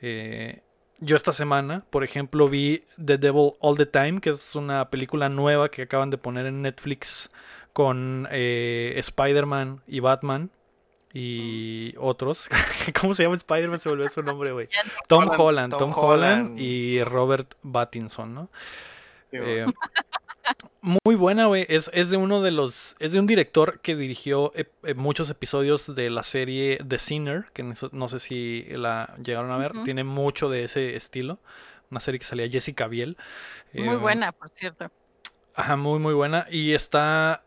Eh, 0.00 0.62
yo 0.98 1.14
esta 1.14 1.32
semana, 1.32 1.84
por 1.90 2.04
ejemplo, 2.04 2.48
vi 2.48 2.84
The 2.96 3.18
Devil 3.18 3.52
All 3.60 3.76
the 3.76 3.84
Time, 3.84 4.22
que 4.22 4.30
es 4.30 4.54
una 4.54 4.88
película 4.88 5.28
nueva 5.28 5.68
que 5.68 5.82
acaban 5.82 6.08
de 6.08 6.16
poner 6.16 6.46
en 6.46 6.62
Netflix 6.62 7.30
con 7.74 8.26
eh, 8.30 8.94
Spider-Man 8.96 9.82
y 9.86 10.00
Batman 10.00 10.50
y 11.18 11.94
otros. 11.98 12.48
¿Cómo 13.00 13.14
se 13.14 13.22
llama 13.22 13.36
Spider-Man? 13.36 13.80
Se 13.80 13.88
volvió 13.88 14.08
su 14.10 14.22
nombre, 14.22 14.52
güey. 14.52 14.68
Tom 15.08 15.24
Holland. 15.24 15.40
Holland, 15.40 15.70
Tom 15.70 15.78
Tom, 15.78 15.92
Holland 16.04 16.44
Holland. 16.46 16.60
y 16.60 17.02
Robert 17.04 17.54
Pattinson, 17.72 18.34
¿no? 18.34 18.50
Sí, 19.30 19.38
Eh, 19.40 19.66
muy 20.80 21.16
buena, 21.16 21.46
güey. 21.46 21.66
Es, 21.68 21.90
es 21.92 22.10
de 22.10 22.16
uno 22.16 22.40
de 22.42 22.50
los. 22.52 22.94
Es 23.00 23.12
de 23.12 23.18
un 23.18 23.26
director 23.26 23.80
que 23.80 23.96
dirigió 23.96 24.52
ep- 24.52 24.68
eh, 24.84 24.94
muchos 24.94 25.28
episodios 25.30 25.92
de 25.94 26.10
la 26.10 26.22
serie 26.22 26.78
The 26.86 26.98
Sinner, 26.98 27.46
que 27.52 27.62
no 27.64 27.74
sé- 27.74 27.88
no 27.92 28.08
sé 28.08 28.20
si 28.20 28.64
la 28.70 29.14
llegaron 29.22 29.50
a 29.50 29.56
ver. 29.56 29.72
Tiene 29.84 30.04
mucho 30.04 30.48
de 30.48 30.64
ese 30.64 30.94
estilo. 30.96 31.38
Una 31.90 32.00
serie 32.00 32.18
que 32.20 32.26
salía 32.26 32.48
Jessica 32.48 32.86
Biel. 32.88 33.16
Muy 33.72 33.88
Eh, 33.88 33.96
buena, 33.96 34.32
por 34.32 34.50
cierto. 34.50 34.90
Ajá, 35.54 35.76
muy, 35.76 35.98
muy 35.98 36.14
buena. 36.14 36.46
Y 36.50 36.74
está. 36.74 37.42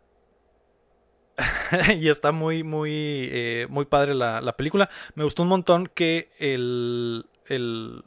y 2.00 2.10
está 2.10 2.32
muy, 2.32 2.64
muy, 2.64 2.92
eh, 3.32 3.68
muy 3.70 3.86
padre 3.86 4.14
la, 4.14 4.42
la 4.42 4.56
película. 4.56 4.90
Me 5.16 5.24
gustó 5.24 5.44
un 5.44 5.50
montón 5.50 5.88
que 5.88 6.30
el. 6.40 7.26
el 7.48 8.04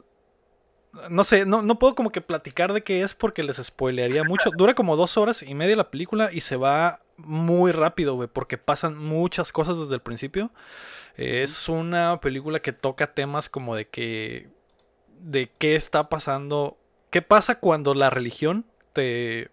no 1.09 1.23
sé, 1.23 1.45
no, 1.45 1.63
no 1.63 1.79
puedo 1.79 1.95
como 1.95 2.11
que 2.11 2.21
platicar 2.21 2.71
de 2.71 2.83
qué 2.83 3.01
es 3.01 3.13
porque 3.13 3.43
les 3.43 3.57
spoilearía 3.57 4.23
mucho. 4.23 4.49
Dura 4.57 4.75
como 4.75 4.95
dos 4.95 5.17
horas 5.17 5.43
y 5.43 5.53
media 5.55 5.75
la 5.75 5.89
película 5.89 6.29
y 6.31 6.41
se 6.41 6.55
va 6.55 7.01
muy 7.17 7.71
rápido, 7.71 8.15
güey, 8.15 8.29
porque 8.31 8.57
pasan 8.57 8.97
muchas 8.97 9.51
cosas 9.51 9.77
desde 9.77 9.95
el 9.95 10.01
principio. 10.01 10.51
Eh, 11.17 11.41
es 11.43 11.69
una 11.69 12.19
película 12.21 12.59
que 12.59 12.73
toca 12.73 13.13
temas 13.13 13.49
como 13.49 13.75
de 13.75 13.87
que. 13.87 14.49
de 15.19 15.51
qué 15.57 15.75
está 15.75 16.09
pasando. 16.09 16.77
¿Qué 17.09 17.21
pasa 17.21 17.59
cuando 17.59 17.93
la 17.93 18.09
religión 18.09 18.65
te 18.93 19.51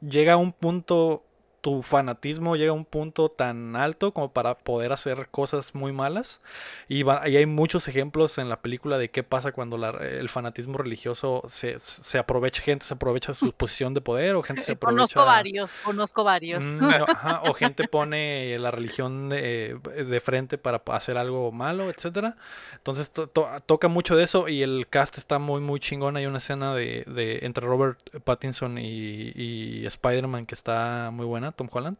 llega 0.00 0.34
a 0.34 0.36
un 0.36 0.52
punto, 0.52 1.24
tu 1.64 1.82
fanatismo 1.82 2.56
llega 2.56 2.72
a 2.72 2.74
un 2.74 2.84
punto 2.84 3.30
tan 3.30 3.74
alto 3.74 4.12
como 4.12 4.30
para 4.34 4.54
poder 4.58 4.92
hacer 4.92 5.28
cosas 5.30 5.74
muy 5.74 5.92
malas. 5.92 6.42
Y, 6.88 7.04
va- 7.04 7.26
y 7.26 7.38
hay 7.38 7.46
muchos 7.46 7.88
ejemplos 7.88 8.36
en 8.36 8.50
la 8.50 8.60
película 8.60 8.98
de 8.98 9.08
qué 9.08 9.22
pasa 9.22 9.52
cuando 9.52 9.78
la- 9.78 9.88
el 10.02 10.28
fanatismo 10.28 10.76
religioso 10.76 11.42
se, 11.48 11.78
se 11.78 12.18
aprovecha, 12.18 12.60
gente 12.60 12.84
se 12.84 12.92
aprovecha 12.92 13.32
su 13.32 13.50
posición 13.56 13.94
de 13.94 14.02
poder 14.02 14.34
o 14.34 14.42
gente 14.42 14.62
se 14.62 14.72
aprovecha... 14.72 14.94
Conozco 15.14 15.24
varios, 15.24 15.72
conozco 15.82 16.22
varios. 16.22 16.62
Mm, 16.66 16.78
no, 16.80 17.06
ajá, 17.08 17.40
o 17.46 17.54
gente 17.54 17.88
pone 17.88 18.58
la 18.58 18.70
religión 18.70 19.30
de, 19.30 19.78
de 20.06 20.20
frente 20.20 20.58
para 20.58 20.82
hacer 20.88 21.16
algo 21.16 21.50
malo, 21.50 21.88
etcétera. 21.88 22.36
Entonces 22.74 23.10
to- 23.10 23.28
to- 23.28 23.48
toca 23.64 23.88
mucho 23.88 24.16
de 24.16 24.24
eso 24.24 24.48
y 24.48 24.62
el 24.62 24.86
cast 24.90 25.16
está 25.16 25.38
muy 25.38 25.62
muy 25.62 25.80
chingón. 25.80 26.18
Hay 26.18 26.26
una 26.26 26.36
escena 26.36 26.74
de, 26.74 27.04
de 27.06 27.38
entre 27.46 27.66
Robert 27.66 27.98
Pattinson 28.22 28.76
y, 28.76 29.32
y 29.34 29.86
Spider-Man 29.86 30.44
que 30.44 30.54
está 30.54 31.08
muy 31.10 31.24
buena, 31.24 31.53
Tom 31.56 31.68
Holland, 31.70 31.96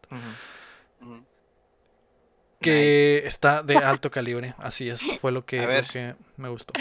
que 2.61 3.23
está 3.25 3.61
de 3.63 3.75
alto 3.77 4.09
calibre. 4.11 4.55
Así 4.57 4.89
es, 4.89 5.01
fue 5.21 5.31
lo 5.31 5.45
que, 5.45 5.57
lo 5.59 6.15
me 6.37 6.49
gustó. 6.49 6.73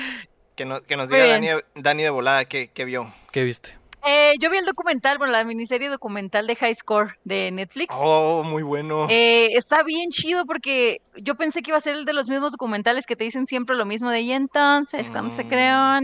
Que, 0.57 0.65
no- 0.65 0.83
que 0.83 0.97
nos 0.97 1.09
diga. 1.09 1.27
Dani, 1.27 1.49
Dani 1.75 2.03
de 2.03 2.11
volada 2.11 2.45
qué, 2.47 2.69
qué 2.73 2.85
vio. 2.85 3.13
¿Qué 3.33 3.45
viste? 3.45 3.77
Eh, 4.07 4.35
yo 4.39 4.51
vi 4.51 4.59
el 4.59 4.67
documental, 4.67 5.17
bueno, 5.17 5.33
la 5.33 5.45
miniserie 5.45 5.89
documental 5.89 6.47
de 6.47 6.55
High 6.57 6.75
Score 6.75 7.15
de 7.25 7.51
Netflix. 7.51 7.95
Oh, 7.99 8.43
muy 8.45 8.63
bueno. 8.63 9.07
Eh, 9.09 9.49
está 9.57 9.83
bien 9.83 10.11
chido 10.11 10.45
porque 10.45 11.01
yo 11.17 11.37
pensé 11.37 11.63
que 11.63 11.71
iba 11.71 11.79
a 11.79 11.81
ser 11.81 11.95
el 11.97 12.05
de 12.05 12.13
los 12.13 12.29
mismos 12.29 12.53
documentales 12.53 13.07
que 13.07 13.17
te 13.17 13.25
dicen 13.25 13.47
siempre 13.47 13.77
lo 13.77 13.87
mismo 13.87 14.11
de 14.11 14.21
y 14.21 14.33
entonces, 14.33 15.11
¿cómo 15.11 15.31
se 15.33 15.45
Mm. 15.45 15.49
creó? 15.49 15.99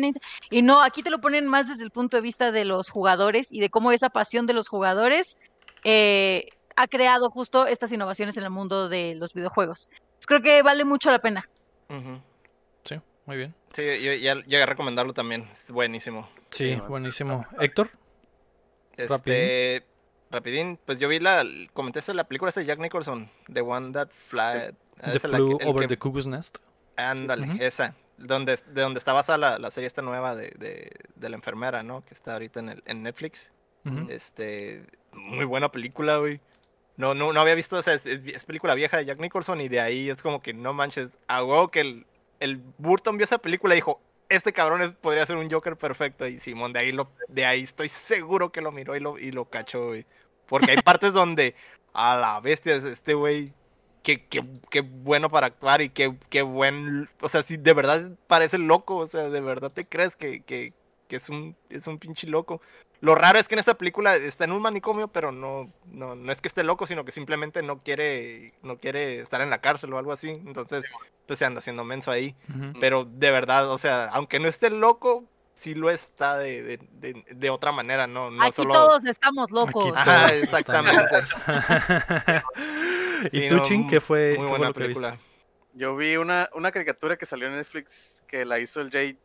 Y, 0.50 0.58
y 0.58 0.62
no, 0.62 0.80
aquí 0.80 1.02
te 1.02 1.10
lo 1.10 1.20
ponen 1.20 1.46
más 1.46 1.68
desde 1.68 1.84
el 1.84 1.90
punto 1.90 2.16
de 2.16 2.22
vista 2.22 2.52
de 2.52 2.64
los 2.64 2.88
jugadores 2.88 3.52
y 3.52 3.60
de 3.60 3.68
cómo 3.68 3.92
esa 3.92 4.08
pasión 4.08 4.46
de 4.46 4.54
los 4.54 4.68
jugadores 4.68 5.36
eh, 5.84 6.46
ha 6.82 6.88
creado 6.88 7.30
justo 7.30 7.66
estas 7.66 7.92
innovaciones 7.92 8.36
en 8.36 8.44
el 8.44 8.50
mundo 8.50 8.88
de 8.88 9.14
los 9.14 9.32
videojuegos. 9.34 9.88
Pues 10.16 10.26
creo 10.26 10.42
que 10.42 10.62
vale 10.62 10.84
mucho 10.84 11.10
la 11.10 11.18
pena. 11.20 11.48
Sí, 12.84 12.96
muy 13.26 13.36
bien. 13.36 13.54
Sí, 13.72 13.82
yo 14.02 14.12
ya 14.14 14.34
llegué 14.36 14.62
a 14.62 14.66
recomendarlo 14.66 15.12
también. 15.12 15.48
Es 15.52 15.70
buenísimo. 15.70 16.28
Sí, 16.50 16.74
buenísimo. 16.88 17.46
Héctor, 17.60 17.90
Este, 18.96 19.84
rapidín, 20.30 20.78
pues 20.84 20.98
yo 20.98 21.08
vi 21.08 21.18
la, 21.20 21.44
comenté 21.72 22.00
esa- 22.00 22.14
la 22.14 22.24
película 22.24 22.50
esa 22.50 22.60
de 22.60 22.66
Jack 22.66 22.78
Nicholson, 22.78 23.30
The 23.52 23.60
One 23.62 23.92
That 23.92 24.08
Fly. 24.28 24.74
The 25.02 25.16
esa 25.16 25.28
la 25.28 25.36
Flew 25.38 25.58
Over 25.64 25.82
que- 25.82 25.88
the 25.88 25.98
Cuckoo's 25.98 26.26
Nest. 26.26 26.58
Ándale, 26.96 27.64
esa. 27.64 27.94
Donde, 28.18 28.56
de 28.66 28.82
donde 28.82 28.98
está 28.98 29.14
basada 29.14 29.38
la, 29.38 29.58
la 29.58 29.70
serie 29.70 29.86
esta 29.86 30.02
nueva 30.02 30.36
de, 30.36 30.52
de, 30.58 30.90
de 31.14 31.28
la 31.30 31.36
enfermera, 31.36 31.82
¿no? 31.82 32.04
Que 32.04 32.12
está 32.12 32.34
ahorita 32.34 32.60
en, 32.60 32.68
el, 32.70 32.82
en 32.86 33.02
Netflix. 33.02 33.50
Este, 34.10 34.84
muy 35.14 35.46
buena 35.46 35.70
película, 35.72 36.18
güey. 36.18 36.38
No, 37.00 37.14
no, 37.14 37.32
no 37.32 37.40
había 37.40 37.54
visto, 37.54 37.76
o 37.76 37.82
sea, 37.82 37.94
es, 37.94 38.44
película 38.44 38.74
vieja 38.74 38.96
de 38.98 39.06
Jack 39.06 39.18
Nicholson 39.20 39.60
y 39.60 39.68
de 39.68 39.80
ahí 39.80 40.10
es 40.10 40.22
como 40.22 40.42
que 40.42 40.52
no 40.52 40.72
manches, 40.74 41.12
a 41.28 41.42
huevo 41.44 41.70
que 41.70 41.80
el, 41.80 42.06
el 42.40 42.58
Burton 42.78 43.16
vio 43.16 43.24
esa 43.24 43.38
película 43.38 43.74
y 43.74 43.78
dijo, 43.78 44.00
este 44.28 44.52
cabrón 44.52 44.82
es- 44.82 44.92
podría 44.94 45.24
ser 45.24 45.36
un 45.36 45.50
Joker 45.50 45.76
perfecto 45.76 46.26
y 46.26 46.38
Simón, 46.40 46.72
de 46.72 46.80
ahí 46.80 46.92
lo, 46.92 47.10
de 47.28 47.46
ahí 47.46 47.62
estoy 47.62 47.88
seguro 47.88 48.52
que 48.52 48.60
lo 48.60 48.70
miró 48.72 48.96
y 48.96 49.00
lo, 49.00 49.18
y 49.18 49.30
lo 49.32 49.46
cachó, 49.46 49.86
güey. 49.88 50.04
Porque 50.46 50.72
hay 50.72 50.82
partes 50.82 51.12
donde, 51.14 51.54
a 51.94 52.16
la 52.16 52.40
bestia, 52.40 52.74
es 52.76 52.84
este 52.84 53.14
güey, 53.14 53.52
qué, 54.02 54.26
qué, 54.26 54.44
qué 54.70 54.80
bueno 54.82 55.30
para 55.30 55.46
actuar 55.46 55.80
y 55.82 55.90
qué, 55.90 56.14
qué 56.28 56.42
buen, 56.42 57.08
o 57.20 57.28
sea, 57.28 57.42
si 57.42 57.56
de 57.56 57.72
verdad 57.74 58.10
parece 58.26 58.58
loco, 58.58 58.96
o 58.96 59.06
sea, 59.06 59.28
de 59.30 59.40
verdad 59.40 59.70
te 59.72 59.86
crees 59.86 60.16
que, 60.16 60.42
que, 60.42 60.74
que 61.08 61.16
es 61.16 61.28
un, 61.28 61.56
es 61.70 61.86
un 61.86 61.98
pinche 61.98 62.26
loco. 62.26 62.60
Lo 63.02 63.14
raro 63.14 63.38
es 63.38 63.48
que 63.48 63.54
en 63.54 63.58
esta 63.60 63.74
película 63.78 64.14
está 64.16 64.44
en 64.44 64.52
un 64.52 64.60
manicomio, 64.60 65.08
pero 65.08 65.32
no, 65.32 65.72
no, 65.86 66.14
no 66.14 66.32
es 66.32 66.40
que 66.42 66.48
esté 66.48 66.62
loco, 66.64 66.86
sino 66.86 67.04
que 67.04 67.12
simplemente 67.12 67.62
no 67.62 67.82
quiere, 67.82 68.52
no 68.62 68.76
quiere 68.78 69.20
estar 69.20 69.40
en 69.40 69.48
la 69.50 69.60
cárcel 69.62 69.92
o 69.94 69.98
algo 69.98 70.12
así. 70.12 70.28
Entonces, 70.30 70.84
pues 71.26 71.38
se 71.38 71.44
anda 71.46 71.60
haciendo 71.60 71.82
menso 71.82 72.10
ahí. 72.10 72.36
Ujú. 72.50 72.78
Pero 72.78 73.04
de 73.06 73.30
verdad, 73.30 73.70
o 73.70 73.78
sea, 73.78 74.06
aunque 74.08 74.38
no 74.38 74.48
esté 74.48 74.68
loco, 74.68 75.24
sí 75.54 75.74
lo 75.74 75.90
está 75.90 76.36
de, 76.38 76.62
de, 76.62 76.78
de, 76.92 77.24
de 77.30 77.50
otra 77.50 77.72
manera, 77.72 78.06
no, 78.06 78.30
no 78.30 78.42
Aquí 78.42 78.52
solo. 78.52 78.74
todos 78.74 79.04
estamos 79.06 79.50
locos. 79.50 79.92
Aquí 79.96 80.10
Ajá, 80.10 80.34
exactamente. 80.34 81.16
¿Y 83.32 83.40
Sí, 83.42 83.48
tú, 83.48 83.56
no, 83.56 83.62
Chin, 83.64 83.86
qué 83.88 84.00
fue, 84.00 84.34
Muy 84.36 84.46
qué 84.46 84.50
buena 84.50 84.72
película. 84.72 85.18
Yo 85.74 85.94
vi 85.96 86.16
una, 86.16 86.48
una 86.54 86.72
caricatura 86.72 87.16
que 87.16 87.26
salió 87.26 87.46
en 87.48 87.56
Netflix 87.56 88.24
que 88.26 88.44
la 88.44 88.58
hizo 88.58 88.80
el 88.80 88.90
J- 88.90 89.16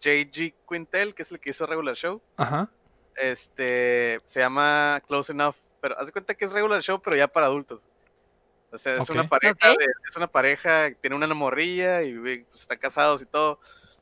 JG 0.00 0.54
Quintel, 0.68 1.14
que 1.14 1.22
es 1.22 1.30
el 1.32 1.40
que 1.40 1.50
hizo 1.50 1.66
Regular 1.66 1.94
Show. 1.94 2.20
Ajá. 2.36 2.68
Este 3.16 4.20
se 4.24 4.40
llama 4.40 5.00
Close 5.06 5.32
Enough, 5.32 5.56
pero 5.80 5.98
haz 5.98 6.06
de 6.06 6.12
cuenta 6.12 6.34
que 6.34 6.44
es 6.44 6.52
Regular 6.52 6.80
Show, 6.82 7.00
pero 7.00 7.16
ya 7.16 7.28
para 7.28 7.46
adultos. 7.46 7.88
O 8.72 8.78
sea, 8.78 8.96
es 8.96 9.08
una 9.10 9.22
pareja, 9.28 9.54
de- 9.78 9.86
es 10.08 10.16
una 10.16 10.26
pareja, 10.26 10.88
que 10.90 10.96
tiene 10.96 11.14
una 11.16 11.26
morrilla 11.32 12.02
y 12.02 12.18
pues, 12.18 12.40
están 12.54 12.78
casados 12.78 13.22
y 13.22 13.26
todo. 13.26 13.60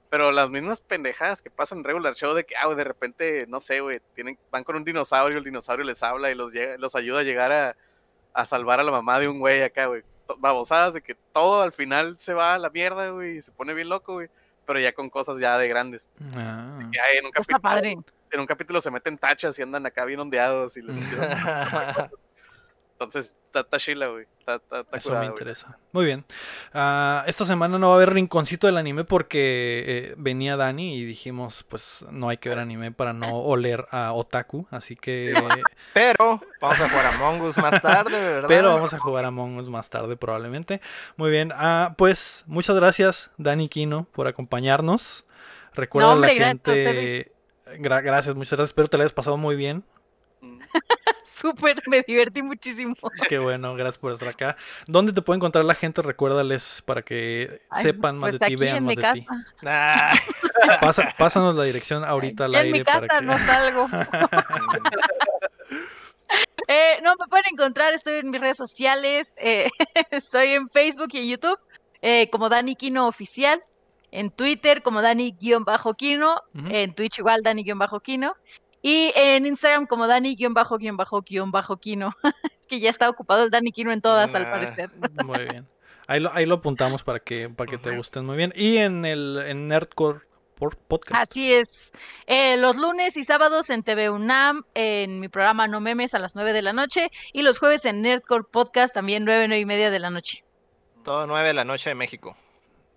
Pero 0.09 0.30
las 0.30 0.51
mismas 0.51 0.80
pendejadas 0.80 1.40
que 1.43 1.51
pasan 1.51 1.78
en 1.78 1.84
Regular 1.84 2.14
Show 2.14 2.34
de 2.34 2.44
que, 2.44 2.55
ah, 2.56 2.66
güey, 2.66 2.76
de 2.76 2.84
repente, 2.84 3.47
no 3.48 3.60
sé, 3.60 3.80
güey, 3.80 4.01
tienen, 4.14 4.39
van 4.51 4.62
con 4.64 4.76
un 4.76 4.84
dinosaurio, 4.84 5.39
el 5.39 5.44
dinosaurio 5.44 5.84
les 5.84 6.02
habla 6.02 6.30
y 6.30 6.34
los, 6.34 6.52
llega- 6.52 6.76
los 6.78 6.94
ayuda 6.94 7.20
a 7.20 7.22
llegar 7.22 7.52
a, 7.52 7.76
a 8.34 8.44
salvar 8.47 8.80
a 8.80 8.82
la 8.82 8.90
mamá 8.93 9.18
de 9.20 9.28
un 9.28 9.39
güey 9.39 9.62
acá, 9.62 9.86
güey. 9.86 10.02
Babosadas 10.39 10.94
de 10.94 11.02
que 11.02 11.14
todo 11.32 11.62
al 11.62 11.72
final 11.72 12.16
se 12.18 12.32
va 12.34 12.55
a 12.55 12.59
la 12.59 12.70
mierda, 12.70 13.10
güey, 13.10 13.39
y 13.39 13.43
se 13.43 13.52
pone 13.52 13.74
bien 13.74 13.89
loco, 13.89 14.14
güey. 14.14 14.28
Pero 14.66 14.78
ya 14.80 14.93
con 14.93 15.10
cosas 15.10 15.39
ya 15.39 15.59
de 15.59 15.66
grandes. 15.68 16.06
Ah. 16.36 16.78
Está 17.40 17.59
padre. 17.59 17.97
En 18.32 18.40
un 18.40 18.46
capítulo 18.46 18.80
se 18.80 18.90
meten 18.90 19.18
tachas 19.18 19.59
y 19.59 19.62
andan 19.62 19.86
acá 19.86 20.04
bien 20.04 20.20
ondeados 20.20 20.76
y 20.76 20.82
les 20.82 20.96
empiezan 20.96 22.10
Entonces, 23.04 23.36
está, 23.52 23.78
chila, 23.78 24.06
güey. 24.06 24.26
Eso 24.46 24.60
curada, 24.70 24.84
me 24.92 25.10
güey. 25.10 25.28
interesa. 25.30 25.76
Muy 25.90 26.04
bien. 26.04 26.24
Ah, 26.72 27.24
esta 27.26 27.44
semana 27.44 27.76
no 27.76 27.88
va 27.88 27.94
a 27.94 27.96
haber 27.96 28.12
rinconcito 28.12 28.68
del 28.68 28.76
anime 28.76 29.02
porque 29.02 29.82
eh, 29.86 30.14
venía 30.16 30.56
Dani 30.56 30.96
y 30.96 31.04
dijimos, 31.04 31.64
pues 31.68 32.06
no 32.12 32.28
hay 32.28 32.36
que 32.36 32.48
ver 32.48 32.60
anime 32.60 32.92
para 32.92 33.12
no 33.12 33.38
oler 33.42 33.86
a 33.90 34.12
otaku. 34.12 34.68
Así 34.70 34.94
que... 34.94 35.34
Pero 35.94 36.40
vamos 36.60 36.80
a 36.80 36.88
jugar 36.88 37.06
a 37.06 37.18
Mongus 37.18 37.56
más 37.56 37.82
tarde, 37.82 38.12
¿verdad? 38.34 38.48
Pero 38.48 38.68
vamos 38.68 38.94
a 38.94 38.98
jugar 39.00 39.24
a 39.24 39.28
Among 39.28 39.56
Us 39.56 39.68
más 39.68 39.90
tarde 39.90 40.16
probablemente. 40.16 40.80
Muy 41.16 41.32
bien. 41.32 41.52
Ah, 41.56 41.94
pues 41.98 42.44
muchas 42.46 42.76
gracias 42.76 43.32
Dani 43.36 43.68
Kino 43.68 44.04
por 44.12 44.28
acompañarnos. 44.28 45.26
Recuerda 45.74 46.09
No, 46.09 46.12
a 46.12 46.20
la 46.20 46.34
gracias 46.34 46.46
gente... 46.46 47.31
Gra- 47.78 48.02
gracias, 48.02 48.34
muchas 48.34 48.52
gracias. 48.52 48.70
Espero 48.70 48.88
te 48.88 48.96
la 48.98 49.04
hayas 49.04 49.12
pasado 49.12 49.36
muy 49.36 49.56
bien. 49.56 49.84
Súper, 51.40 51.82
me 51.88 52.02
divertí 52.02 52.40
muchísimo. 52.40 52.94
Qué 53.28 53.38
bueno, 53.38 53.74
gracias 53.74 53.98
por 53.98 54.12
estar 54.12 54.28
acá. 54.28 54.56
¿Dónde 54.86 55.12
te 55.12 55.22
puede 55.22 55.38
encontrar 55.38 55.64
la 55.64 55.74
gente? 55.74 56.00
Recuérdales 56.00 56.82
para 56.86 57.02
que 57.02 57.62
Ay, 57.68 57.82
sepan 57.82 58.16
más 58.18 58.30
pues 58.30 58.40
de 58.40 58.46
ti, 58.46 58.54
vean 58.56 58.76
en 58.76 58.84
más 58.84 58.94
de 58.96 59.02
casa. 59.02 59.14
ti. 59.14 59.26
Pasa- 60.80 61.14
pásanos 61.18 61.56
la 61.56 61.64
dirección 61.64 62.04
ahorita 62.04 62.44
al 62.44 62.52
Ya 62.52 62.60
en 62.60 62.66
aire 62.66 62.78
mi 62.78 62.84
casa 62.84 63.00
para 63.00 63.18
que... 63.18 63.26
no 63.26 63.38
salgo. 63.38 63.88
Eh, 66.68 66.98
no, 67.02 67.14
me 67.16 67.26
pueden 67.28 67.44
encontrar, 67.52 67.92
estoy 67.92 68.14
en 68.20 68.30
mis 68.30 68.40
redes 68.40 68.56
sociales, 68.56 69.32
eh, 69.36 69.68
estoy 70.10 70.50
en 70.50 70.68
Facebook 70.68 71.08
y 71.12 71.18
en 71.18 71.28
YouTube 71.28 71.58
eh, 72.00 72.30
como 72.30 72.48
Dani 72.48 72.76
Kino 72.76 73.06
Oficial, 73.08 73.62
en 74.12 74.30
Twitter 74.30 74.82
como 74.82 75.02
Dani-Kino, 75.02 75.64
Ujú. 76.55 76.66
en 76.70 76.94
Twitch 76.94 77.18
igual 77.18 77.43
Dani-Kino 77.43 78.36
y 78.82 79.12
en 79.16 79.47
Instagram 79.47 79.86
como 79.86 80.06
Dani-Kino. 80.06 80.55
Es 82.22 82.32
que 82.68 82.80
ya 82.80 82.90
está 82.90 83.09
ocupado 83.09 83.43
el 83.44 83.51
Dani 83.51 83.72
Kino 83.72 83.90
en 83.93 84.01
todas 84.01 84.34
al 84.34 84.44
Nah. 84.44 84.51
parecer. 84.51 84.90
Muy 85.24 85.39
bien. 85.40 85.66
Ahí 86.06 86.20
lo, 86.20 86.32
ahí 86.34 86.47
lo 86.47 86.56
apuntamos 86.56 87.02
para 87.02 87.20
que, 87.20 87.48
para 87.48 87.70
que 87.70 87.78
te 87.78 87.97
gusten 87.97 88.24
muy 88.26 88.36
bien. 88.36 88.52
Y 88.56 88.76
en 88.78 89.05
el 89.06 89.39
en 89.47 89.68
Nerdcore 89.68 90.20
por- 90.56 90.76
Podcast. 90.76 91.30
Así 91.30 91.52
es. 91.52 91.93
Eh, 92.26 92.56
los 92.56 92.76
lunes 92.76 93.16
y 93.16 93.24
sábados 93.24 93.70
en 93.70 93.82
TV 93.84 94.10
UNAM, 94.10 94.64
en 94.74 95.20
mi 95.20 95.28
programa 95.28 95.68
No 95.68 95.80
Memes 95.80 96.12
a 96.14 96.18
las 96.18 96.34
9 96.34 96.52
de 96.52 96.60
la 96.62 96.72
noche 96.72 97.10
y 97.32 97.43
los 97.43 97.59
jueves 97.59 97.84
en 97.84 98.02
Nerdcore 98.02 98.44
Podcast 98.51 98.93
también 98.93 99.24
9, 99.24 99.47
9 99.48 99.60
y 99.60 99.64
media 99.64 99.90
de 99.90 99.98
la 100.01 100.10
noche. 100.10 100.44
todo 101.05 101.26
9 101.26 101.47
de 101.48 101.55
la 101.55 101.64
noche 101.64 101.90
de 101.90 101.94
México. 101.94 102.36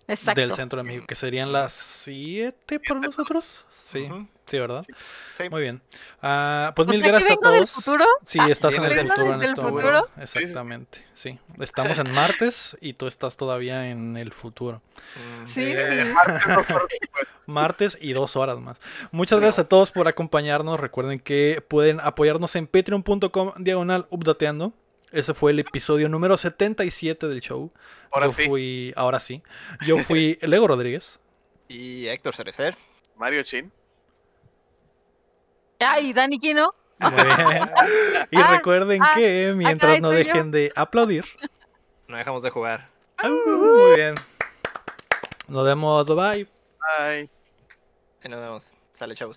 Exacto. 0.08 0.40
Del 0.40 0.52
centro 0.52 0.76
de 0.78 0.82
México, 0.84 1.06
que 1.06 1.14
serían 1.14 1.52
las 1.52 1.72
7 1.72 2.80
para 2.80 3.00
nosotros. 3.00 3.64
Sí, 3.76 4.08
sí, 4.46 4.58
¿verdad? 4.58 4.82
Sí. 5.36 5.48
Muy 5.50 5.62
bien. 5.62 5.80
Ah, 6.22 6.72
pues 6.76 6.88
O 6.88 6.90
mil 6.90 7.02
gracias 7.02 7.30
a 7.30 7.34
vengo 7.34 7.50
del 7.50 7.60
todos. 7.66 7.70
futuro. 7.72 8.04
Sí, 8.24 8.38
estás 8.48 8.74
en 8.76 8.84
el 8.84 8.92
¿vienes 8.94 9.12
futuro 9.12 9.34
en 9.34 9.42
este 9.42 9.60
momento. 9.60 10.08
Exactamente, 10.20 11.04
sí. 11.14 11.38
Estamos 11.60 11.98
en 11.98 12.10
martes 12.12 12.76
y 12.80 12.92
tú 12.94 13.06
estás 13.06 13.36
todavía 13.36 13.88
en 13.90 14.16
el 14.16 14.32
futuro. 14.32 14.80
Mm, 15.42 15.46
Sí, 15.46 15.62
Eh. 15.66 16.14
Martes 17.46 17.96
y 18.00 18.12
dos 18.12 18.34
horas 18.36 18.58
más. 18.58 18.76
Muchas 19.12 19.38
gracias 19.40 19.64
a 19.66 19.68
todos 19.68 19.92
por 19.92 20.08
acompañarnos. 20.08 20.80
Recuerden 20.80 21.20
que 21.20 21.62
pueden 21.68 22.00
apoyarnos 22.00 22.56
en 22.56 22.66
patreon.com 22.66 23.52
diagonal 23.58 24.06
updateando. 24.10 24.72
Ese 25.12 25.34
fue 25.34 25.52
el 25.52 25.60
episodio 25.60 26.08
número 26.08 26.36
77 26.36 27.28
del 27.28 27.40
show. 27.40 27.72
Ahora 28.10 28.26
Yo 28.26 28.32
sí, 28.32 28.46
fui, 28.46 28.92
ahora 28.96 29.20
sí. 29.20 29.42
Yo 29.86 29.98
fui 29.98 30.38
Lego 30.42 30.66
Rodríguez. 30.66 31.18
Y 31.68 32.06
Héctor 32.08 32.34
Cerecer. 32.34 32.76
Mario 33.16 33.42
Chin. 33.42 33.72
Ah, 35.80 36.00
y 36.00 36.12
Dani 36.12 36.38
Kino. 36.38 36.74
Muy 36.98 37.10
bien. 37.12 37.70
Y 38.30 38.36
Ah, 38.40 38.56
recuerden 38.56 39.02
ah, 39.02 39.12
que 39.14 39.52
mientras 39.54 40.00
no 40.00 40.10
yo. 40.12 40.18
dejen 40.18 40.50
de 40.50 40.72
aplaudir. 40.74 41.24
No 42.08 42.16
dejamos 42.16 42.42
de 42.42 42.50
jugar. 42.50 42.88
Muy 43.22 43.96
bien. 43.96 44.14
Nos 45.48 45.64
vemos. 45.64 46.06
Bye 46.06 46.16
bye. 46.16 46.44
Bye. 46.44 47.30
Ahí 48.22 48.28
nos 48.30 48.40
vemos. 48.40 48.72
Sale, 48.92 49.14
chavos. 49.14 49.34